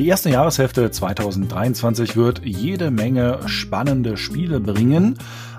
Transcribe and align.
Die 0.00 0.08
erste 0.08 0.30
Jahreshälfte 0.30 0.90
2023 0.90 2.16
wird 2.16 2.40
jede 2.42 2.90
Menge 2.90 3.40
spannende 3.44 4.16
Spiele 4.16 4.58
bringen. 4.58 5.18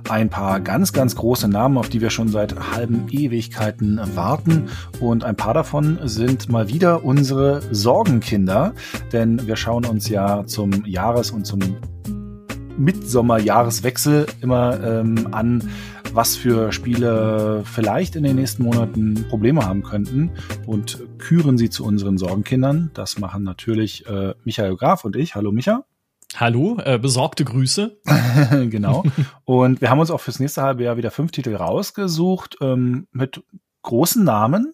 Ein 0.09 0.31
paar 0.31 0.59
ganz, 0.61 0.93
ganz 0.93 1.15
große 1.15 1.47
Namen, 1.47 1.77
auf 1.77 1.89
die 1.89 2.01
wir 2.01 2.09
schon 2.09 2.27
seit 2.27 2.55
halben 2.75 3.07
Ewigkeiten 3.11 4.01
warten. 4.15 4.69
Und 4.99 5.23
ein 5.23 5.35
paar 5.35 5.53
davon 5.53 5.99
sind 6.05 6.49
mal 6.49 6.69
wieder 6.69 7.05
unsere 7.05 7.61
Sorgenkinder. 7.69 8.73
Denn 9.13 9.45
wir 9.45 9.57
schauen 9.57 9.85
uns 9.85 10.09
ja 10.09 10.43
zum 10.47 10.85
Jahres- 10.85 11.29
und 11.29 11.45
zum 11.45 11.59
Mitsommerjahreswechsel 12.79 14.25
immer 14.41 14.83
ähm, 14.83 15.27
an, 15.33 15.69
was 16.13 16.35
für 16.35 16.71
Spiele 16.71 17.63
vielleicht 17.65 18.15
in 18.15 18.23
den 18.23 18.35
nächsten 18.35 18.63
Monaten 18.63 19.25
Probleme 19.29 19.65
haben 19.65 19.83
könnten 19.83 20.31
und 20.65 20.99
küren 21.17 21.57
sie 21.57 21.69
zu 21.69 21.85
unseren 21.85 22.17
Sorgenkindern. 22.17 22.91
Das 22.93 23.17
machen 23.17 23.43
natürlich 23.43 24.05
äh, 24.07 24.33
Michael 24.43 24.75
Graf 24.75 25.05
und 25.05 25.15
ich. 25.15 25.35
Hallo 25.35 25.51
Micha. 25.51 25.85
Hallo, 26.35 26.77
äh, 26.83 26.97
besorgte 26.97 27.45
Grüße. 27.45 27.99
genau. 28.69 29.03
Und 29.45 29.81
wir 29.81 29.89
haben 29.89 29.99
uns 29.99 30.11
auch 30.11 30.21
fürs 30.21 30.39
nächste 30.39 30.61
halbe 30.61 30.83
Jahr 30.83 30.97
wieder 30.97 31.11
fünf 31.11 31.31
Titel 31.31 31.55
rausgesucht 31.55 32.57
ähm, 32.61 33.07
mit 33.11 33.43
großen 33.81 34.23
Namen, 34.23 34.73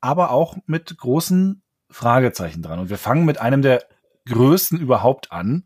aber 0.00 0.30
auch 0.30 0.56
mit 0.66 0.96
großen 0.96 1.62
Fragezeichen 1.90 2.62
dran. 2.62 2.78
Und 2.78 2.90
wir 2.90 2.98
fangen 2.98 3.24
mit 3.24 3.40
einem 3.40 3.62
der 3.62 3.84
größten 4.28 4.78
überhaupt 4.78 5.32
an. 5.32 5.64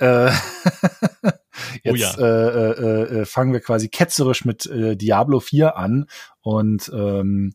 Äh, 0.00 0.30
Jetzt 1.82 2.18
oh 2.18 2.22
ja. 2.22 2.48
äh, 2.48 2.70
äh, 2.70 3.20
äh, 3.20 3.24
fangen 3.24 3.52
wir 3.52 3.60
quasi 3.60 3.88
ketzerisch 3.88 4.44
mit 4.44 4.66
äh, 4.66 4.96
Diablo 4.96 5.40
4 5.40 5.76
an 5.76 6.06
und 6.42 6.90
ähm, 6.94 7.52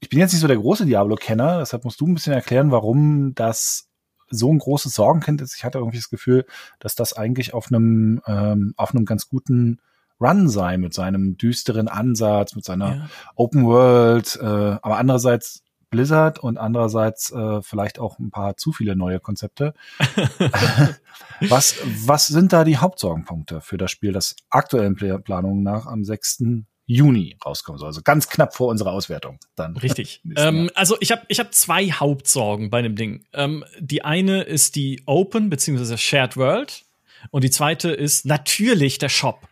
ich 0.00 0.10
bin 0.10 0.18
jetzt 0.18 0.32
nicht 0.32 0.42
so 0.42 0.46
der 0.46 0.58
große 0.58 0.84
Diablo-Kenner, 0.84 1.58
deshalb 1.58 1.84
musst 1.84 2.00
du 2.00 2.06
ein 2.06 2.14
bisschen 2.14 2.34
erklären, 2.34 2.70
warum 2.70 3.34
das 3.34 3.88
so 4.28 4.52
ein 4.52 4.58
großes 4.58 4.92
Sorgenkind 4.92 5.40
ist. 5.40 5.56
Ich 5.56 5.64
hatte 5.64 5.78
irgendwie 5.78 5.98
das 5.98 6.10
Gefühl, 6.10 6.44
dass 6.78 6.94
das 6.94 7.12
eigentlich 7.14 7.54
auf 7.54 7.68
einem 7.68 8.20
ähm, 8.26 8.74
auf 8.76 8.94
einem 8.94 9.04
ganz 9.04 9.28
guten 9.28 9.80
Run 10.20 10.48
sei 10.48 10.76
mit 10.78 10.94
seinem 10.94 11.36
düsteren 11.36 11.88
Ansatz, 11.88 12.54
mit 12.54 12.64
seiner 12.64 12.96
ja. 12.96 13.10
Open 13.34 13.64
World, 13.64 14.38
äh, 14.40 14.44
aber 14.44 14.98
andererseits 14.98 15.62
Blizzard 15.96 16.38
und 16.38 16.58
andererseits 16.58 17.32
äh, 17.32 17.62
vielleicht 17.62 17.98
auch 17.98 18.18
ein 18.18 18.30
paar 18.30 18.58
zu 18.58 18.72
viele 18.72 18.96
neue 18.96 19.18
Konzepte. 19.18 19.72
was, 21.40 21.76
was 22.06 22.26
sind 22.26 22.52
da 22.52 22.64
die 22.64 22.76
Hauptsorgenpunkte 22.76 23.62
für 23.62 23.78
das 23.78 23.90
Spiel, 23.90 24.12
das 24.12 24.36
aktuellen 24.50 24.94
Planungen 24.94 25.62
nach 25.62 25.86
am 25.86 26.04
6. 26.04 26.44
Juni 26.84 27.36
rauskommen 27.44 27.78
soll. 27.78 27.88
Also 27.88 28.02
ganz 28.02 28.28
knapp 28.28 28.54
vor 28.54 28.68
unserer 28.68 28.92
Auswertung 28.92 29.38
dann. 29.56 29.76
Richtig. 29.76 30.22
ähm, 30.36 30.70
also 30.74 30.96
ich 31.00 31.10
habe 31.12 31.22
ich 31.28 31.40
hab 31.40 31.54
zwei 31.54 31.90
Hauptsorgen 31.90 32.70
bei 32.70 32.82
dem 32.82 32.94
Ding. 32.94 33.24
Ähm, 33.32 33.64
die 33.78 34.04
eine 34.04 34.42
ist 34.42 34.76
die 34.76 35.02
Open 35.06 35.50
bzw. 35.50 35.96
Shared 35.96 36.36
World 36.36 36.84
und 37.30 37.42
die 37.42 37.50
zweite 37.50 37.90
ist 37.90 38.26
natürlich 38.26 38.98
der 38.98 39.08
Shop. 39.08 39.48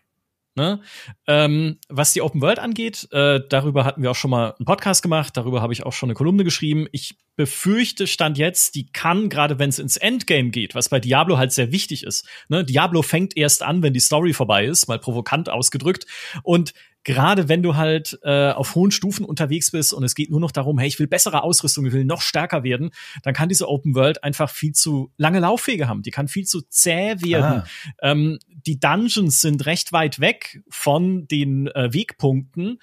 Ne? 0.56 0.80
Ähm, 1.26 1.78
was 1.88 2.12
die 2.12 2.22
Open 2.22 2.40
World 2.40 2.60
angeht, 2.60 3.08
äh, 3.10 3.40
darüber 3.48 3.84
hatten 3.84 4.02
wir 4.02 4.10
auch 4.12 4.16
schon 4.16 4.30
mal 4.30 4.54
einen 4.56 4.66
Podcast 4.66 5.02
gemacht, 5.02 5.36
darüber 5.36 5.60
habe 5.60 5.72
ich 5.72 5.84
auch 5.84 5.92
schon 5.92 6.08
eine 6.08 6.14
Kolumne 6.14 6.44
geschrieben. 6.44 6.86
Ich 6.92 7.16
befürchte, 7.34 8.06
stand 8.06 8.38
jetzt, 8.38 8.76
die 8.76 8.86
kann, 8.92 9.28
gerade 9.28 9.58
wenn 9.58 9.70
es 9.70 9.80
ins 9.80 9.96
Endgame 9.96 10.50
geht, 10.50 10.76
was 10.76 10.88
bei 10.88 11.00
Diablo 11.00 11.38
halt 11.38 11.52
sehr 11.52 11.72
wichtig 11.72 12.04
ist. 12.04 12.28
Ne? 12.48 12.64
Diablo 12.64 13.02
fängt 13.02 13.36
erst 13.36 13.64
an, 13.64 13.82
wenn 13.82 13.92
die 13.92 14.00
Story 14.00 14.32
vorbei 14.32 14.64
ist, 14.66 14.86
mal 14.86 15.00
provokant 15.00 15.48
ausgedrückt. 15.48 16.06
Und 16.44 16.72
gerade 17.04 17.48
wenn 17.48 17.62
du 17.62 17.76
halt 17.76 18.18
äh, 18.22 18.50
auf 18.50 18.74
hohen 18.74 18.90
Stufen 18.90 19.24
unterwegs 19.24 19.70
bist 19.70 19.92
und 19.92 20.04
es 20.04 20.14
geht 20.14 20.30
nur 20.30 20.40
noch 20.40 20.52
darum, 20.52 20.78
hey, 20.78 20.88
ich 20.88 20.98
will 20.98 21.06
bessere 21.06 21.42
Ausrüstung, 21.42 21.86
ich 21.86 21.92
will 21.92 22.04
noch 22.04 22.22
stärker 22.22 22.64
werden, 22.64 22.90
dann 23.22 23.34
kann 23.34 23.48
diese 23.48 23.68
Open 23.68 23.94
World 23.94 24.24
einfach 24.24 24.50
viel 24.50 24.72
zu 24.72 25.12
lange 25.16 25.40
Laufwege 25.40 25.86
haben. 25.86 26.02
Die 26.02 26.10
kann 26.10 26.28
viel 26.28 26.44
zu 26.44 26.62
zäh 26.62 27.16
werden. 27.20 27.62
Ah. 27.62 27.66
Ähm, 28.02 28.38
die 28.66 28.80
Dungeons 28.80 29.40
sind 29.40 29.66
recht 29.66 29.92
weit 29.92 30.20
weg 30.20 30.62
von 30.68 31.26
den 31.28 31.68
äh, 31.68 31.92
Wegpunkten 31.92 32.78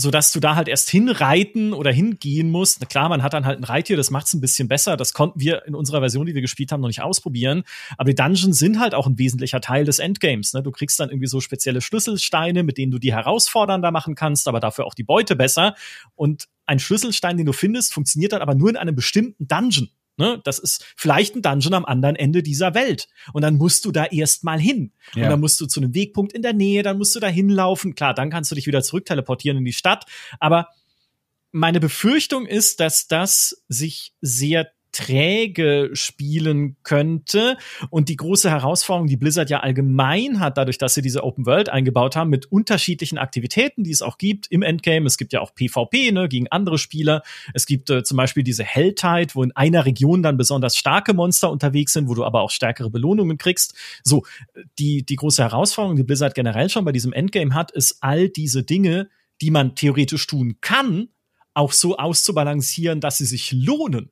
so 0.00 0.12
dass 0.12 0.30
du 0.30 0.38
da 0.38 0.54
halt 0.54 0.68
erst 0.68 0.88
hinreiten 0.90 1.72
oder 1.72 1.90
hingehen 1.90 2.52
musst. 2.52 2.80
Na 2.80 2.86
klar, 2.86 3.08
man 3.08 3.24
hat 3.24 3.32
dann 3.32 3.44
halt 3.44 3.58
ein 3.58 3.64
Reittier, 3.64 3.96
das 3.96 4.12
macht's 4.12 4.32
ein 4.32 4.40
bisschen 4.40 4.68
besser. 4.68 4.96
Das 4.96 5.12
konnten 5.12 5.40
wir 5.40 5.66
in 5.66 5.74
unserer 5.74 5.98
Version, 5.98 6.24
die 6.24 6.36
wir 6.36 6.40
gespielt 6.40 6.70
haben, 6.70 6.80
noch 6.80 6.88
nicht 6.88 7.02
ausprobieren. 7.02 7.64
Aber 7.96 8.08
die 8.08 8.14
Dungeons 8.14 8.60
sind 8.60 8.78
halt 8.78 8.94
auch 8.94 9.08
ein 9.08 9.18
wesentlicher 9.18 9.60
Teil 9.60 9.84
des 9.84 9.98
Endgames. 9.98 10.54
Ne? 10.54 10.62
Du 10.62 10.70
kriegst 10.70 11.00
dann 11.00 11.10
irgendwie 11.10 11.26
so 11.26 11.40
spezielle 11.40 11.80
Schlüsselsteine, 11.80 12.62
mit 12.62 12.78
denen 12.78 12.92
du 12.92 13.00
die 13.00 13.12
herausfordernder 13.12 13.90
machen 13.90 14.14
kannst, 14.14 14.46
aber 14.46 14.60
dafür 14.60 14.86
auch 14.86 14.94
die 14.94 15.02
Beute 15.02 15.34
besser. 15.34 15.74
Und 16.14 16.44
ein 16.64 16.78
Schlüsselstein, 16.78 17.36
den 17.36 17.46
du 17.46 17.52
findest, 17.52 17.92
funktioniert 17.92 18.32
dann 18.32 18.40
aber 18.40 18.54
nur 18.54 18.70
in 18.70 18.76
einem 18.76 18.94
bestimmten 18.94 19.48
Dungeon. 19.48 19.88
Ne? 20.18 20.40
Das 20.44 20.58
ist 20.58 20.84
vielleicht 20.96 21.36
ein 21.36 21.42
Dungeon 21.42 21.74
am 21.74 21.84
anderen 21.84 22.16
Ende 22.16 22.42
dieser 22.42 22.74
Welt. 22.74 23.08
Und 23.32 23.42
dann 23.42 23.56
musst 23.56 23.84
du 23.84 23.92
da 23.92 24.04
erstmal 24.04 24.60
hin. 24.60 24.92
Ja. 25.14 25.24
Und 25.24 25.30
dann 25.30 25.40
musst 25.40 25.60
du 25.60 25.66
zu 25.66 25.80
einem 25.80 25.94
Wegpunkt 25.94 26.32
in 26.32 26.42
der 26.42 26.52
Nähe, 26.52 26.82
dann 26.82 26.98
musst 26.98 27.14
du 27.14 27.20
da 27.20 27.28
hinlaufen. 27.28 27.94
Klar, 27.94 28.14
dann 28.14 28.30
kannst 28.30 28.50
du 28.50 28.54
dich 28.54 28.66
wieder 28.66 28.82
zurück 28.82 29.06
teleportieren 29.06 29.58
in 29.58 29.64
die 29.64 29.72
Stadt. 29.72 30.04
Aber 30.40 30.68
meine 31.52 31.80
Befürchtung 31.80 32.46
ist, 32.46 32.80
dass 32.80 33.08
das 33.08 33.62
sich 33.68 34.12
sehr 34.20 34.70
träge 34.98 35.90
spielen 35.92 36.76
könnte. 36.82 37.56
Und 37.88 38.08
die 38.08 38.16
große 38.16 38.50
Herausforderung, 38.50 39.06
die 39.06 39.16
Blizzard 39.16 39.48
ja 39.48 39.60
allgemein 39.60 40.40
hat, 40.40 40.58
dadurch, 40.58 40.76
dass 40.76 40.94
sie 40.94 41.02
diese 41.02 41.22
Open 41.22 41.46
World 41.46 41.68
eingebaut 41.68 42.16
haben, 42.16 42.30
mit 42.30 42.50
unterschiedlichen 42.50 43.16
Aktivitäten, 43.16 43.84
die 43.84 43.92
es 43.92 44.02
auch 44.02 44.18
gibt 44.18 44.48
im 44.48 44.62
Endgame. 44.62 45.06
Es 45.06 45.16
gibt 45.16 45.32
ja 45.32 45.40
auch 45.40 45.54
PvP 45.54 46.10
ne, 46.10 46.28
gegen 46.28 46.48
andere 46.48 46.78
Spieler. 46.78 47.22
Es 47.54 47.64
gibt 47.66 47.90
äh, 47.90 48.02
zum 48.02 48.16
Beispiel 48.16 48.42
diese 48.42 48.64
Helltide, 48.64 49.28
wo 49.34 49.44
in 49.44 49.54
einer 49.54 49.86
Region 49.86 50.24
dann 50.24 50.36
besonders 50.36 50.76
starke 50.76 51.14
Monster 51.14 51.48
unterwegs 51.52 51.92
sind, 51.92 52.08
wo 52.08 52.14
du 52.14 52.24
aber 52.24 52.40
auch 52.40 52.50
stärkere 52.50 52.90
Belohnungen 52.90 53.38
kriegst. 53.38 53.74
So, 54.02 54.24
die, 54.80 55.06
die 55.06 55.16
große 55.16 55.44
Herausforderung, 55.44 55.96
die 55.96 56.02
Blizzard 56.02 56.34
generell 56.34 56.68
schon 56.70 56.84
bei 56.84 56.92
diesem 56.92 57.12
Endgame 57.12 57.54
hat, 57.54 57.70
ist 57.70 57.98
all 58.00 58.28
diese 58.28 58.64
Dinge, 58.64 59.10
die 59.40 59.52
man 59.52 59.76
theoretisch 59.76 60.26
tun 60.26 60.56
kann, 60.60 61.10
auch 61.54 61.72
so 61.72 61.96
auszubalancieren, 61.96 63.00
dass 63.00 63.18
sie 63.18 63.26
sich 63.26 63.52
lohnen. 63.52 64.10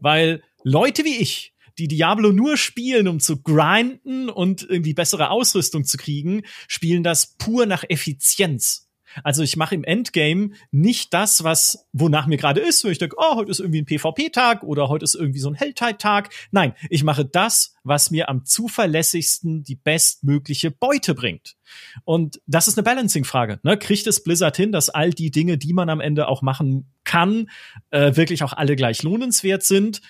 Weil 0.00 0.42
Leute 0.62 1.04
wie 1.04 1.16
ich, 1.16 1.54
die 1.78 1.88
Diablo 1.88 2.32
nur 2.32 2.56
spielen, 2.56 3.08
um 3.08 3.20
zu 3.20 3.42
grinden 3.42 4.28
und 4.28 4.62
irgendwie 4.62 4.94
bessere 4.94 5.30
Ausrüstung 5.30 5.84
zu 5.84 5.96
kriegen, 5.96 6.42
spielen 6.68 7.02
das 7.02 7.34
pur 7.36 7.66
nach 7.66 7.84
Effizienz. 7.88 8.83
Also 9.22 9.42
ich 9.42 9.56
mache 9.56 9.74
im 9.74 9.84
Endgame 9.84 10.50
nicht 10.70 11.14
das, 11.14 11.44
was 11.44 11.86
wonach 11.92 12.26
mir 12.26 12.36
gerade 12.36 12.60
ist, 12.60 12.84
wo 12.84 12.88
ich 12.88 12.98
denke, 12.98 13.16
oh, 13.18 13.36
heute 13.36 13.50
ist 13.50 13.60
irgendwie 13.60 13.82
ein 13.82 13.86
PvP-Tag 13.86 14.62
oder 14.62 14.88
heute 14.88 15.04
ist 15.04 15.14
irgendwie 15.14 15.38
so 15.38 15.48
ein 15.48 15.54
Helltide-Tag. 15.54 16.30
Nein, 16.50 16.74
ich 16.90 17.04
mache 17.04 17.24
das, 17.24 17.74
was 17.84 18.10
mir 18.10 18.28
am 18.28 18.44
zuverlässigsten 18.44 19.62
die 19.62 19.76
bestmögliche 19.76 20.70
Beute 20.70 21.14
bringt. 21.14 21.56
Und 22.04 22.40
das 22.46 22.68
ist 22.68 22.78
eine 22.78 22.84
Balancing-Frage. 22.84 23.60
Ne? 23.62 23.78
Kriegt 23.78 24.06
es 24.06 24.22
Blizzard 24.22 24.56
hin, 24.56 24.72
dass 24.72 24.90
all 24.90 25.10
die 25.10 25.30
Dinge, 25.30 25.58
die 25.58 25.72
man 25.72 25.88
am 25.88 26.00
Ende 26.00 26.28
auch 26.28 26.42
machen 26.42 26.90
kann, 27.04 27.50
äh, 27.90 28.16
wirklich 28.16 28.42
auch 28.42 28.52
alle 28.52 28.76
gleich 28.76 29.02
lohnenswert 29.02 29.62
sind? 29.62 30.00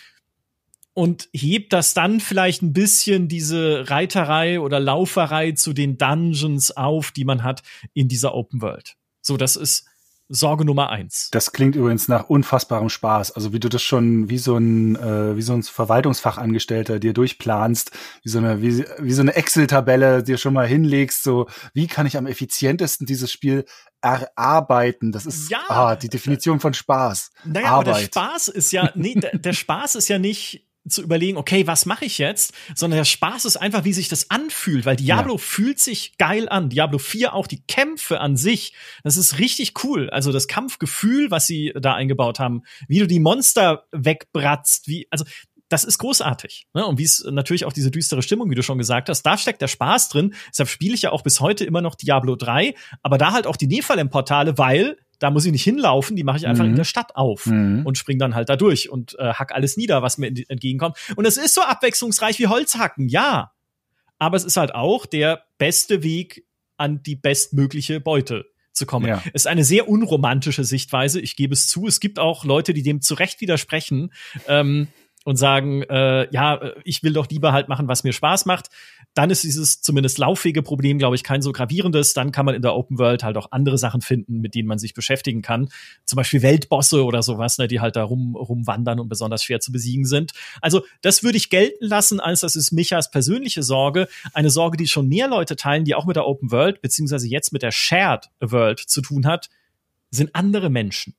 Und 0.95 1.29
hebt 1.33 1.73
das 1.73 1.93
dann 1.93 2.21
vielleicht 2.21 2.63
ein 2.63 2.73
bisschen 2.73 3.29
diese 3.29 3.91
Reiterei 3.91 4.61
oder 4.61 4.81
Lauferei 4.81 5.53
zu 5.53 5.73
den 5.73 5.99
Dungeons 5.99 6.71
auf, 6.71 7.11
die 7.11 7.25
man 7.25 7.43
hat 7.43 7.63
in 7.93 8.09
dieser 8.09 8.35
Open 8.35 8.63
World. 8.63 8.97
So, 9.21 9.37
das 9.37 9.57
ist 9.57 9.87
Sorge 10.29 10.65
Nummer 10.65 10.89
eins. 10.89 11.29
Das 11.33 11.53
klingt 11.53 11.77
übrigens 11.77 12.09
nach 12.09 12.31
unfassbarem 12.31 12.89
Spaß. 12.89 13.33
Also 13.33 13.53
wie 13.53 13.61
du 13.61 13.69
das 13.69 13.83
schon 13.83 14.31
wie 14.31 14.39
so 14.39 14.57
ein 14.57 14.97
äh, 14.97 15.37
wie 15.37 15.43
so 15.43 15.53
ein 15.53 15.63
Verwaltungsfachangestellter 15.63 16.99
dir 16.99 17.13
durchplanst, 17.13 17.91
wie 18.23 18.29
so 18.31 18.39
eine 18.39 18.63
wie, 18.63 18.85
wie 18.99 19.13
so 19.13 19.21
eine 19.21 19.35
Excel-Tabelle 19.35 20.23
dir 20.23 20.39
schon 20.39 20.55
mal 20.55 20.67
hinlegst. 20.67 21.23
So 21.23 21.47
wie 21.75 21.89
kann 21.89 22.07
ich 22.07 22.17
am 22.17 22.27
effizientesten 22.27 23.07
dieses 23.07 23.31
Spiel 23.31 23.67
erarbeiten? 24.01 25.13
Das 25.13 25.27
ist 25.27 25.51
ja, 25.51 25.61
ah, 25.69 25.95
die 25.95 26.09
Definition 26.09 26.59
von 26.59 26.73
Spaß. 26.73 27.31
Naja, 27.45 27.67
Arbeit. 27.67 27.89
aber 27.89 27.99
der 27.99 28.07
Spaß 28.07 28.49
ist 28.49 28.73
ja 28.73 28.93
nee, 28.95 29.15
der, 29.15 29.37
der 29.37 29.53
Spaß 29.53 29.95
ist 29.95 30.09
ja 30.09 30.19
nicht 30.19 30.64
zu 30.89 31.03
überlegen, 31.03 31.39
okay, 31.39 31.67
was 31.67 31.87
mache 31.87 32.05
ich 32.05 32.19
jetzt, 32.19 32.53
sondern 32.75 32.99
der 32.99 33.05
Spaß 33.05 33.45
ist 33.47 33.57
einfach, 33.57 33.85
wie 33.85 33.93
sich 33.93 34.09
das 34.09 34.31
anfühlt, 34.31 34.85
weil 34.85 34.97
Diablo 34.97 35.35
ja. 35.35 35.39
fühlt 35.39 35.79
sich 35.79 36.17
geil 36.19 36.49
an. 36.49 36.69
Diablo 36.69 36.99
4 36.99 37.35
auch 37.35 37.47
die 37.47 37.63
Kämpfe 37.67 38.21
an 38.21 38.37
sich, 38.37 38.75
das 39.03 39.17
ist 39.17 39.39
richtig 39.39 39.85
cool. 39.85 40.11
Also 40.11 40.33
das 40.33 40.49
Kampfgefühl, 40.49 41.31
was 41.31 41.47
sie 41.47 41.73
da 41.81 41.95
eingebaut 41.95 42.39
haben, 42.39 42.63
wie 42.89 42.99
du 42.99 43.07
die 43.07 43.21
Monster 43.21 43.87
wegbratzt, 43.93 44.89
wie 44.89 45.07
also 45.11 45.25
das 45.69 45.85
ist 45.85 45.99
großartig. 45.99 46.69
Ne? 46.75 46.87
Und 46.87 46.99
wie 46.99 47.05
es 47.05 47.25
natürlich 47.29 47.65
auch 47.65 47.73
diese 47.73 47.91
düstere 47.91 48.23
Stimmung, 48.23 48.51
wie 48.51 48.55
du 48.55 48.63
schon 48.63 48.79
gesagt 48.79 49.09
hast, 49.09 49.23
da 49.23 49.39
steckt 49.39 49.63
der 49.63 49.69
Spaß 49.69 50.09
drin. 50.09 50.35
Deshalb 50.51 50.69
spiele 50.69 50.95
ich 50.95 51.03
ja 51.03 51.11
auch 51.11 51.23
bis 51.23 51.41
heute 51.41 51.65
immer 51.65 51.81
noch 51.81 51.95
Diablo 51.95 52.37
3, 52.37 52.75
aber 53.03 53.19
da 53.19 53.33
halt 53.33 53.47
auch 53.47 53.57
die 53.57 53.67
Nephalem-Portale, 53.67 54.59
weil 54.59 54.99
da 55.25 55.31
muss 55.31 55.47
ich 55.47 55.53
nicht 55.53 55.65
hinlaufen, 55.65 56.17
die 56.17 56.23
mache 56.23 56.37
ich 56.37 56.47
einfach 56.47 56.65
mhm. 56.65 56.73
in 56.73 56.77
der 56.77 56.85
Stadt 56.85 57.17
auf 57.17 57.47
mhm. 57.47 57.87
und 57.87 57.97
spring 57.97 58.19
dann 58.19 58.35
halt 58.35 58.51
da 58.51 58.57
durch 58.57 58.91
und 58.91 59.19
äh, 59.19 59.33
hack 59.33 59.53
alles 59.55 59.79
nieder, 59.79 60.03
was 60.03 60.19
mir 60.19 60.27
entgegenkommt. 60.27 60.99
Und 61.17 61.25
es 61.25 61.39
ist 61.39 61.55
so 61.55 61.63
abwechslungsreich 61.63 62.39
wie 62.41 62.47
Holzhacken, 62.47 63.09
ja. 63.09 63.53
Aber 64.19 64.37
es 64.37 64.45
ist 64.45 64.59
halt 64.59 64.75
auch 64.75 65.07
der 65.07 65.47
beste 65.57 66.03
Weg 66.03 66.47
an 66.77 67.03
die 67.03 67.17
bestmögliche 67.17 68.01
Beute 68.01 68.45
zu 68.73 68.85
kommen. 68.85 69.07
Ja. 69.07 69.23
Es 69.33 69.45
ist 69.45 69.47
eine 69.47 69.65
sehr 69.65 69.89
unromantische 69.89 70.63
Sichtweise, 70.63 71.23
ich 71.23 71.37
gebe 71.37 71.55
es 71.55 71.69
zu. 71.69 71.87
Es 71.87 72.01
gibt 72.01 72.19
auch 72.19 72.45
Leute, 72.45 72.75
die 72.75 72.83
dem 72.83 73.01
zu 73.01 73.15
Recht 73.15 73.41
widersprechen. 73.41 74.13
Ähm, 74.47 74.89
und 75.25 75.37
sagen, 75.37 75.83
äh, 75.83 76.29
ja, 76.33 76.61
ich 76.85 77.03
will 77.03 77.15
doch 77.15 77.29
lieber 77.29 77.53
halt 77.53 77.69
machen, 77.69 77.89
was 77.89 78.05
mir 78.05 78.13
Spaß 78.13 78.45
macht, 78.47 78.69
dann 79.15 79.31
ist 79.31 79.43
dieses 79.43 79.81
zumindest 79.81 80.19
lauffähige 80.19 80.63
Problem, 80.63 80.99
glaube 80.99 81.17
ich, 81.17 81.23
kein 81.23 81.41
so 81.41 81.53
gravierendes. 81.53 82.15
Dann 82.15 82.31
kann 82.33 82.45
man 82.45 82.55
in 82.55 82.63
der 82.63 82.75
Open 82.75 82.99
World 82.99 83.23
halt 83.23 83.37
auch 83.37 83.53
andere 83.53 83.79
Sachen 83.79 84.01
finden, 84.01 84.41
mit 84.41 84.55
denen 84.55 84.69
man 84.69 84.79
sich 84.79 84.93
beschäftigen 84.93 85.41
kann. 85.41 85.69
Zum 86.05 86.17
Beispiel 86.17 86.43
Weltbosse 86.43 87.05
oder 87.05 87.23
sowas, 87.23 87.57
ne, 87.59 87.69
die 87.69 87.81
halt 87.81 87.97
da 87.97 88.05
rum, 88.05 88.37
rumwandern 88.37 89.01
und 89.01 89.09
besonders 89.09 89.43
schwer 89.43 89.61
zu 89.61 89.73
besiegen 89.73 90.05
sind. 90.05 90.33
Also 90.61 90.85
das 91.01 91.23
würde 91.23 91.39
ich 91.39 91.49
gelten 91.49 91.87
lassen, 91.87 92.21
als 92.21 92.41
das 92.41 92.57
ist 92.57 92.73
Michas 92.73 93.11
persönliche 93.11 93.63
Sorge. 93.63 94.09
Eine 94.35 94.51
Sorge, 94.51 94.77
die 94.77 94.89
schon 94.89 95.09
mehr 95.09 95.29
Leute 95.29 95.57
teilen, 95.57 95.85
die 95.85 95.95
auch 95.95 96.07
mit 96.07 96.17
der 96.17 96.27
Open 96.27 96.51
World, 96.51 96.83
beziehungsweise 96.83 97.29
jetzt 97.29 97.53
mit 97.53 97.63
der 97.63 97.73
Shared 97.73 98.31
World 98.41 98.81
zu 98.81 99.01
tun 99.01 99.27
hat, 99.27 99.49
sind 100.11 100.35
andere 100.35 100.71
Menschen. 100.71 101.15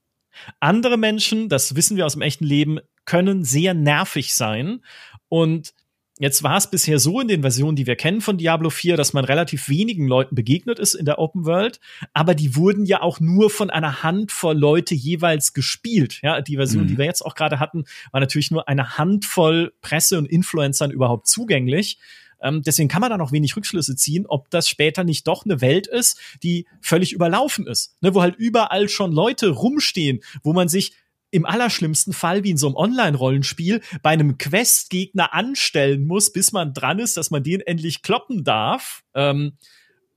Andere 0.60 0.98
Menschen, 0.98 1.50
das 1.50 1.76
wissen 1.76 1.96
wir 1.98 2.06
aus 2.06 2.14
dem 2.14 2.22
echten 2.22 2.44
Leben, 2.44 2.80
können 3.06 3.44
sehr 3.44 3.74
nervig 3.74 4.34
sein 4.34 4.82
und 5.30 5.74
Jetzt 6.18 6.44
war 6.44 6.56
es 6.56 6.70
bisher 6.70 6.98
so 6.98 7.20
in 7.20 7.28
den 7.28 7.42
Versionen, 7.42 7.76
die 7.76 7.88
wir 7.88 7.98
kennen 7.98 8.22
von 8.22 8.38
Diablo 8.38 8.70
4, 8.70 8.96
dass 8.96 9.12
man 9.12 9.26
relativ 9.26 9.68
wenigen 9.68 10.08
Leuten 10.08 10.34
begegnet 10.34 10.80
ist 10.80 10.94
in 10.94 11.04
der 11.04 11.20
Open 11.20 11.46
World, 11.46 11.82
aber 12.14 12.36
die 12.36 12.56
wurden 12.56 12.86
ja 12.86 13.02
auch 13.02 13.20
nur 13.20 13.50
von 13.50 13.70
einer 13.70 14.02
Handvoll 14.02 14.58
Leute 14.58 14.96
jeweils 14.96 15.54
gespielt. 15.54 16.22
Ja, 16.24 16.40
die 16.40 16.56
Version, 16.56 16.84
mhm. 16.84 16.88
die 16.88 16.98
wir 16.98 17.04
jetzt 17.04 17.26
auch 17.26 17.36
gerade 17.36 17.60
hatten, 17.60 17.84
war 18.12 18.22
natürlich 18.22 18.50
nur 18.50 18.70
eine 18.70 18.98
Handvoll 18.98 19.74
Presse 19.82 20.18
und 20.18 20.26
Influencern 20.26 20.90
überhaupt 20.90 21.28
zugänglich. 21.28 21.98
Ähm, 22.42 22.62
deswegen 22.62 22.88
kann 22.88 23.02
man 23.02 23.10
da 23.10 23.18
noch 23.18 23.34
wenig 23.34 23.58
Rückschlüsse 23.58 23.98
ziehen, 23.98 24.26
ob 24.26 24.50
das 24.50 24.70
später 24.70 25.04
nicht 25.04 25.28
doch 25.28 25.44
eine 25.44 25.60
Welt 25.60 25.86
ist, 25.86 26.18
die 26.44 26.66
völlig 26.80 27.12
überlaufen 27.12 27.68
ist, 27.68 28.02
ne, 28.02 28.16
wo 28.16 28.22
halt 28.22 28.38
überall 28.38 28.88
schon 28.88 29.12
Leute 29.12 29.50
rumstehen, 29.50 30.22
wo 30.44 30.54
man 30.54 30.70
sich 30.70 30.94
im 31.36 31.46
allerschlimmsten 31.46 32.14
Fall, 32.14 32.44
wie 32.44 32.52
in 32.52 32.58
so 32.58 32.68
einem 32.68 32.78
Online-Rollenspiel, 32.78 33.82
bei 34.02 34.12
einem 34.12 34.38
Quest-Gegner 34.38 35.34
anstellen 35.34 36.08
muss, 36.08 36.32
bis 36.32 36.52
man 36.52 36.74
dran 36.74 37.00
ist, 37.00 37.18
dass 37.18 37.30
man 37.30 37.44
den 37.44 37.62
endlich 37.62 38.02
kloppen 38.02 38.44
darf. 38.44 39.04
Ähm, 39.14 39.58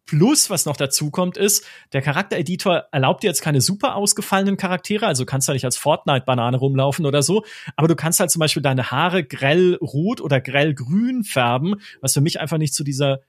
Plus, 0.08 0.48
was 0.48 0.64
noch 0.64 0.78
dazu 0.78 1.10
kommt, 1.10 1.36
ist, 1.36 1.66
der 1.92 2.00
Charaktereditor 2.00 2.86
erlaubt 2.92 3.22
dir 3.22 3.26
jetzt 3.26 3.42
keine 3.42 3.60
super 3.60 3.94
ausgefallenen 3.94 4.56
Charaktere, 4.56 5.06
also 5.06 5.26
kannst 5.26 5.48
du 5.48 5.52
nicht 5.52 5.66
als 5.66 5.76
Fortnite-Banane 5.76 6.56
rumlaufen 6.56 7.04
oder 7.04 7.22
so, 7.22 7.44
aber 7.76 7.88
du 7.88 7.94
kannst 7.94 8.18
halt 8.18 8.30
zum 8.30 8.40
Beispiel 8.40 8.62
deine 8.62 8.90
Haare 8.90 9.22
grell 9.22 9.74
rot 9.82 10.22
oder 10.22 10.40
grell 10.40 10.72
grün 10.72 11.24
färben, 11.24 11.74
was 12.00 12.14
für 12.14 12.22
mich 12.22 12.40
einfach 12.40 12.56
nicht 12.56 12.72
zu 12.72 12.84
dieser 12.84 13.20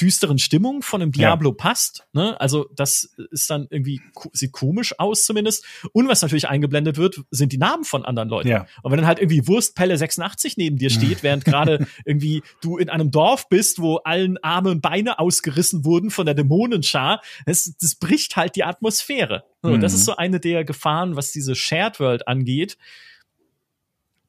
düsteren 0.00 0.38
Stimmung 0.38 0.82
von 0.82 1.00
einem 1.00 1.12
Diablo 1.12 1.50
ja. 1.50 1.54
passt. 1.56 2.06
Ne? 2.12 2.38
Also 2.40 2.68
das 2.74 3.14
ist 3.30 3.48
dann 3.48 3.66
irgendwie 3.70 4.00
sieht 4.32 4.52
komisch 4.52 4.98
aus 4.98 5.24
zumindest. 5.24 5.64
Und 5.92 6.08
was 6.08 6.22
natürlich 6.22 6.48
eingeblendet 6.48 6.98
wird, 6.98 7.22
sind 7.30 7.52
die 7.52 7.58
Namen 7.58 7.84
von 7.84 8.04
anderen 8.04 8.28
Leuten. 8.28 8.48
Ja. 8.48 8.66
Und 8.82 8.92
wenn 8.92 8.98
dann 8.98 9.06
halt 9.06 9.20
irgendwie 9.20 9.46
Wurstpelle 9.46 9.96
86 9.96 10.56
neben 10.58 10.76
dir 10.76 10.90
steht, 10.90 11.22
während 11.22 11.44
gerade 11.44 11.86
irgendwie 12.04 12.42
du 12.60 12.76
in 12.76 12.90
einem 12.90 13.10
Dorf 13.10 13.48
bist, 13.48 13.80
wo 13.80 13.96
allen 13.96 14.36
Arme 14.42 14.70
und 14.70 14.82
Beine 14.82 15.18
ausgerissen 15.18 15.84
wurden 15.84 16.10
von 16.10 16.26
der 16.26 16.34
Dämonenschar, 16.34 17.22
das, 17.46 17.74
das 17.80 17.94
bricht 17.94 18.36
halt 18.36 18.56
die 18.56 18.64
Atmosphäre. 18.64 19.44
So, 19.62 19.70
mhm. 19.70 19.80
Das 19.80 19.94
ist 19.94 20.04
so 20.04 20.16
eine 20.16 20.40
der 20.40 20.64
Gefahren, 20.64 21.16
was 21.16 21.32
diese 21.32 21.54
Shared 21.54 22.00
World 22.00 22.28
angeht. 22.28 22.76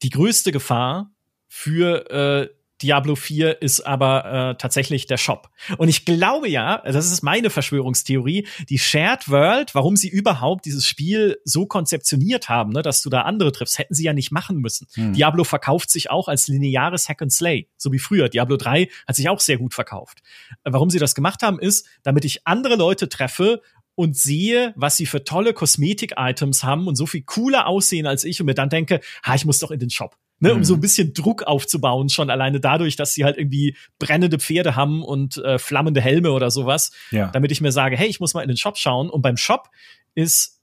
Die 0.02 0.10
größte 0.10 0.52
Gefahr 0.52 1.10
für 1.48 2.10
äh, 2.10 2.57
Diablo 2.82 3.16
4 3.16 3.60
ist 3.60 3.80
aber 3.80 4.50
äh, 4.50 4.54
tatsächlich 4.56 5.06
der 5.06 5.16
Shop. 5.16 5.50
Und 5.78 5.88
ich 5.88 6.04
glaube 6.04 6.48
ja, 6.48 6.82
das 6.84 7.10
ist 7.10 7.22
meine 7.22 7.50
Verschwörungstheorie, 7.50 8.46
die 8.68 8.78
Shared 8.78 9.28
World, 9.28 9.74
warum 9.74 9.96
sie 9.96 10.08
überhaupt 10.08 10.64
dieses 10.64 10.86
Spiel 10.86 11.38
so 11.44 11.66
konzeptioniert 11.66 12.48
haben, 12.48 12.72
ne, 12.72 12.82
dass 12.82 13.02
du 13.02 13.10
da 13.10 13.22
andere 13.22 13.52
triffst, 13.52 13.78
hätten 13.78 13.94
sie 13.94 14.04
ja 14.04 14.12
nicht 14.12 14.30
machen 14.30 14.58
müssen. 14.58 14.86
Hm. 14.94 15.12
Diablo 15.12 15.44
verkauft 15.44 15.90
sich 15.90 16.10
auch 16.10 16.28
als 16.28 16.48
lineares 16.48 17.08
Hack 17.08 17.22
and 17.22 17.32
Slay, 17.32 17.68
so 17.76 17.92
wie 17.92 17.98
früher. 17.98 18.28
Diablo 18.28 18.56
3 18.56 18.88
hat 19.06 19.16
sich 19.16 19.28
auch 19.28 19.40
sehr 19.40 19.58
gut 19.58 19.74
verkauft. 19.74 20.20
Äh, 20.64 20.72
warum 20.72 20.90
sie 20.90 20.98
das 20.98 21.14
gemacht 21.14 21.42
haben, 21.42 21.58
ist, 21.58 21.86
damit 22.02 22.24
ich 22.24 22.46
andere 22.46 22.76
Leute 22.76 23.08
treffe 23.08 23.60
und 23.96 24.16
sehe, 24.16 24.72
was 24.76 24.96
sie 24.96 25.06
für 25.06 25.24
tolle 25.24 25.52
Kosmetik-Items 25.52 26.62
haben 26.62 26.86
und 26.86 26.94
so 26.94 27.06
viel 27.06 27.22
cooler 27.22 27.66
aussehen 27.66 28.06
als 28.06 28.22
ich 28.22 28.40
und 28.40 28.46
mir 28.46 28.54
dann 28.54 28.68
denke, 28.68 29.00
ha, 29.24 29.34
ich 29.34 29.44
muss 29.44 29.58
doch 29.58 29.72
in 29.72 29.80
den 29.80 29.90
Shop 29.90 30.16
ne, 30.40 30.54
um 30.54 30.64
so 30.64 30.74
ein 30.74 30.76
mhm. 30.76 30.82
bisschen 30.82 31.14
Druck 31.14 31.42
aufzubauen, 31.42 32.08
schon 32.08 32.30
alleine 32.30 32.60
dadurch, 32.60 32.96
dass 32.96 33.14
sie 33.14 33.24
halt 33.24 33.36
irgendwie 33.36 33.76
brennende 33.98 34.38
Pferde 34.38 34.76
haben 34.76 35.02
und 35.02 35.38
äh, 35.38 35.58
flammende 35.58 36.00
Helme 36.00 36.32
oder 36.32 36.50
sowas, 36.50 36.92
ja. 37.10 37.28
damit 37.28 37.52
ich 37.52 37.60
mir 37.60 37.72
sage, 37.72 37.96
hey, 37.96 38.08
ich 38.08 38.20
muss 38.20 38.34
mal 38.34 38.42
in 38.42 38.48
den 38.48 38.56
Shop 38.56 38.76
schauen. 38.76 39.10
Und 39.10 39.22
beim 39.22 39.36
Shop 39.36 39.68
ist 40.14 40.60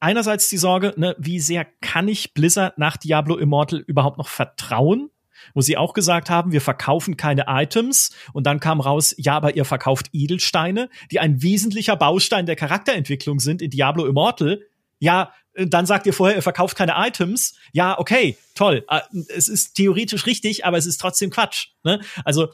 einerseits 0.00 0.48
die 0.48 0.58
Sorge, 0.58 0.94
ne, 0.96 1.14
wie 1.18 1.40
sehr 1.40 1.66
kann 1.80 2.08
ich 2.08 2.34
Blizzard 2.34 2.78
nach 2.78 2.96
Diablo 2.96 3.36
Immortal 3.36 3.80
überhaupt 3.80 4.18
noch 4.18 4.28
vertrauen? 4.28 5.10
Wo 5.52 5.60
sie 5.60 5.76
auch 5.76 5.92
gesagt 5.92 6.30
haben, 6.30 6.52
wir 6.52 6.62
verkaufen 6.62 7.18
keine 7.18 7.44
Items. 7.48 8.14
Und 8.32 8.46
dann 8.46 8.60
kam 8.60 8.80
raus, 8.80 9.14
ja, 9.18 9.36
aber 9.36 9.56
ihr 9.56 9.66
verkauft 9.66 10.08
Edelsteine, 10.12 10.88
die 11.10 11.20
ein 11.20 11.42
wesentlicher 11.42 11.96
Baustein 11.96 12.46
der 12.46 12.56
Charakterentwicklung 12.56 13.40
sind 13.40 13.60
in 13.60 13.70
Diablo 13.70 14.06
Immortal. 14.06 14.62
Ja, 15.00 15.32
dann 15.56 15.86
sagt 15.86 16.06
ihr 16.06 16.12
vorher, 16.12 16.36
ihr 16.36 16.42
verkauft 16.42 16.76
keine 16.76 16.94
Items. 16.96 17.54
Ja, 17.72 17.98
okay, 17.98 18.36
toll. 18.54 18.84
Äh, 18.88 19.00
es 19.28 19.48
ist 19.48 19.74
theoretisch 19.74 20.26
richtig, 20.26 20.64
aber 20.64 20.78
es 20.78 20.86
ist 20.86 21.00
trotzdem 21.00 21.30
Quatsch. 21.30 21.68
Ne? 21.82 22.00
Also 22.24 22.48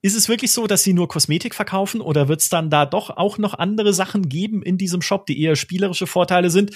ist 0.00 0.16
es 0.16 0.28
wirklich 0.28 0.50
so, 0.50 0.66
dass 0.66 0.82
sie 0.82 0.94
nur 0.94 1.06
Kosmetik 1.06 1.54
verkaufen 1.54 2.00
oder 2.00 2.26
wird 2.26 2.40
es 2.40 2.48
dann 2.48 2.70
da 2.70 2.86
doch 2.86 3.10
auch 3.10 3.38
noch 3.38 3.54
andere 3.54 3.94
Sachen 3.94 4.28
geben 4.28 4.62
in 4.62 4.76
diesem 4.76 5.00
Shop, 5.00 5.26
die 5.26 5.40
eher 5.40 5.54
spielerische 5.54 6.08
Vorteile 6.08 6.50
sind? 6.50 6.72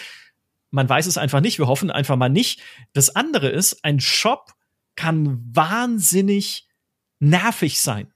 Man 0.71 0.89
weiß 0.89 1.07
es 1.07 1.19
einfach 1.19 1.41
nicht. 1.41 1.59
Wir 1.59 1.67
hoffen 1.67 1.91
einfach 1.91 2.17
mal 2.17 2.29
nicht. 2.29 2.61
Das 2.93 3.15
andere 3.15 3.49
ist, 3.49 3.85
ein 3.85 3.99
Shop 3.99 4.53
kann 4.95 5.41
wahnsinnig 5.53 6.69
nervig 7.19 7.81
sein 7.81 8.13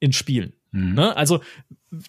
in 0.00 0.12
Spielen. 0.12 0.54
Mhm. 0.70 0.94
Ne? 0.94 1.16
Also 1.16 1.40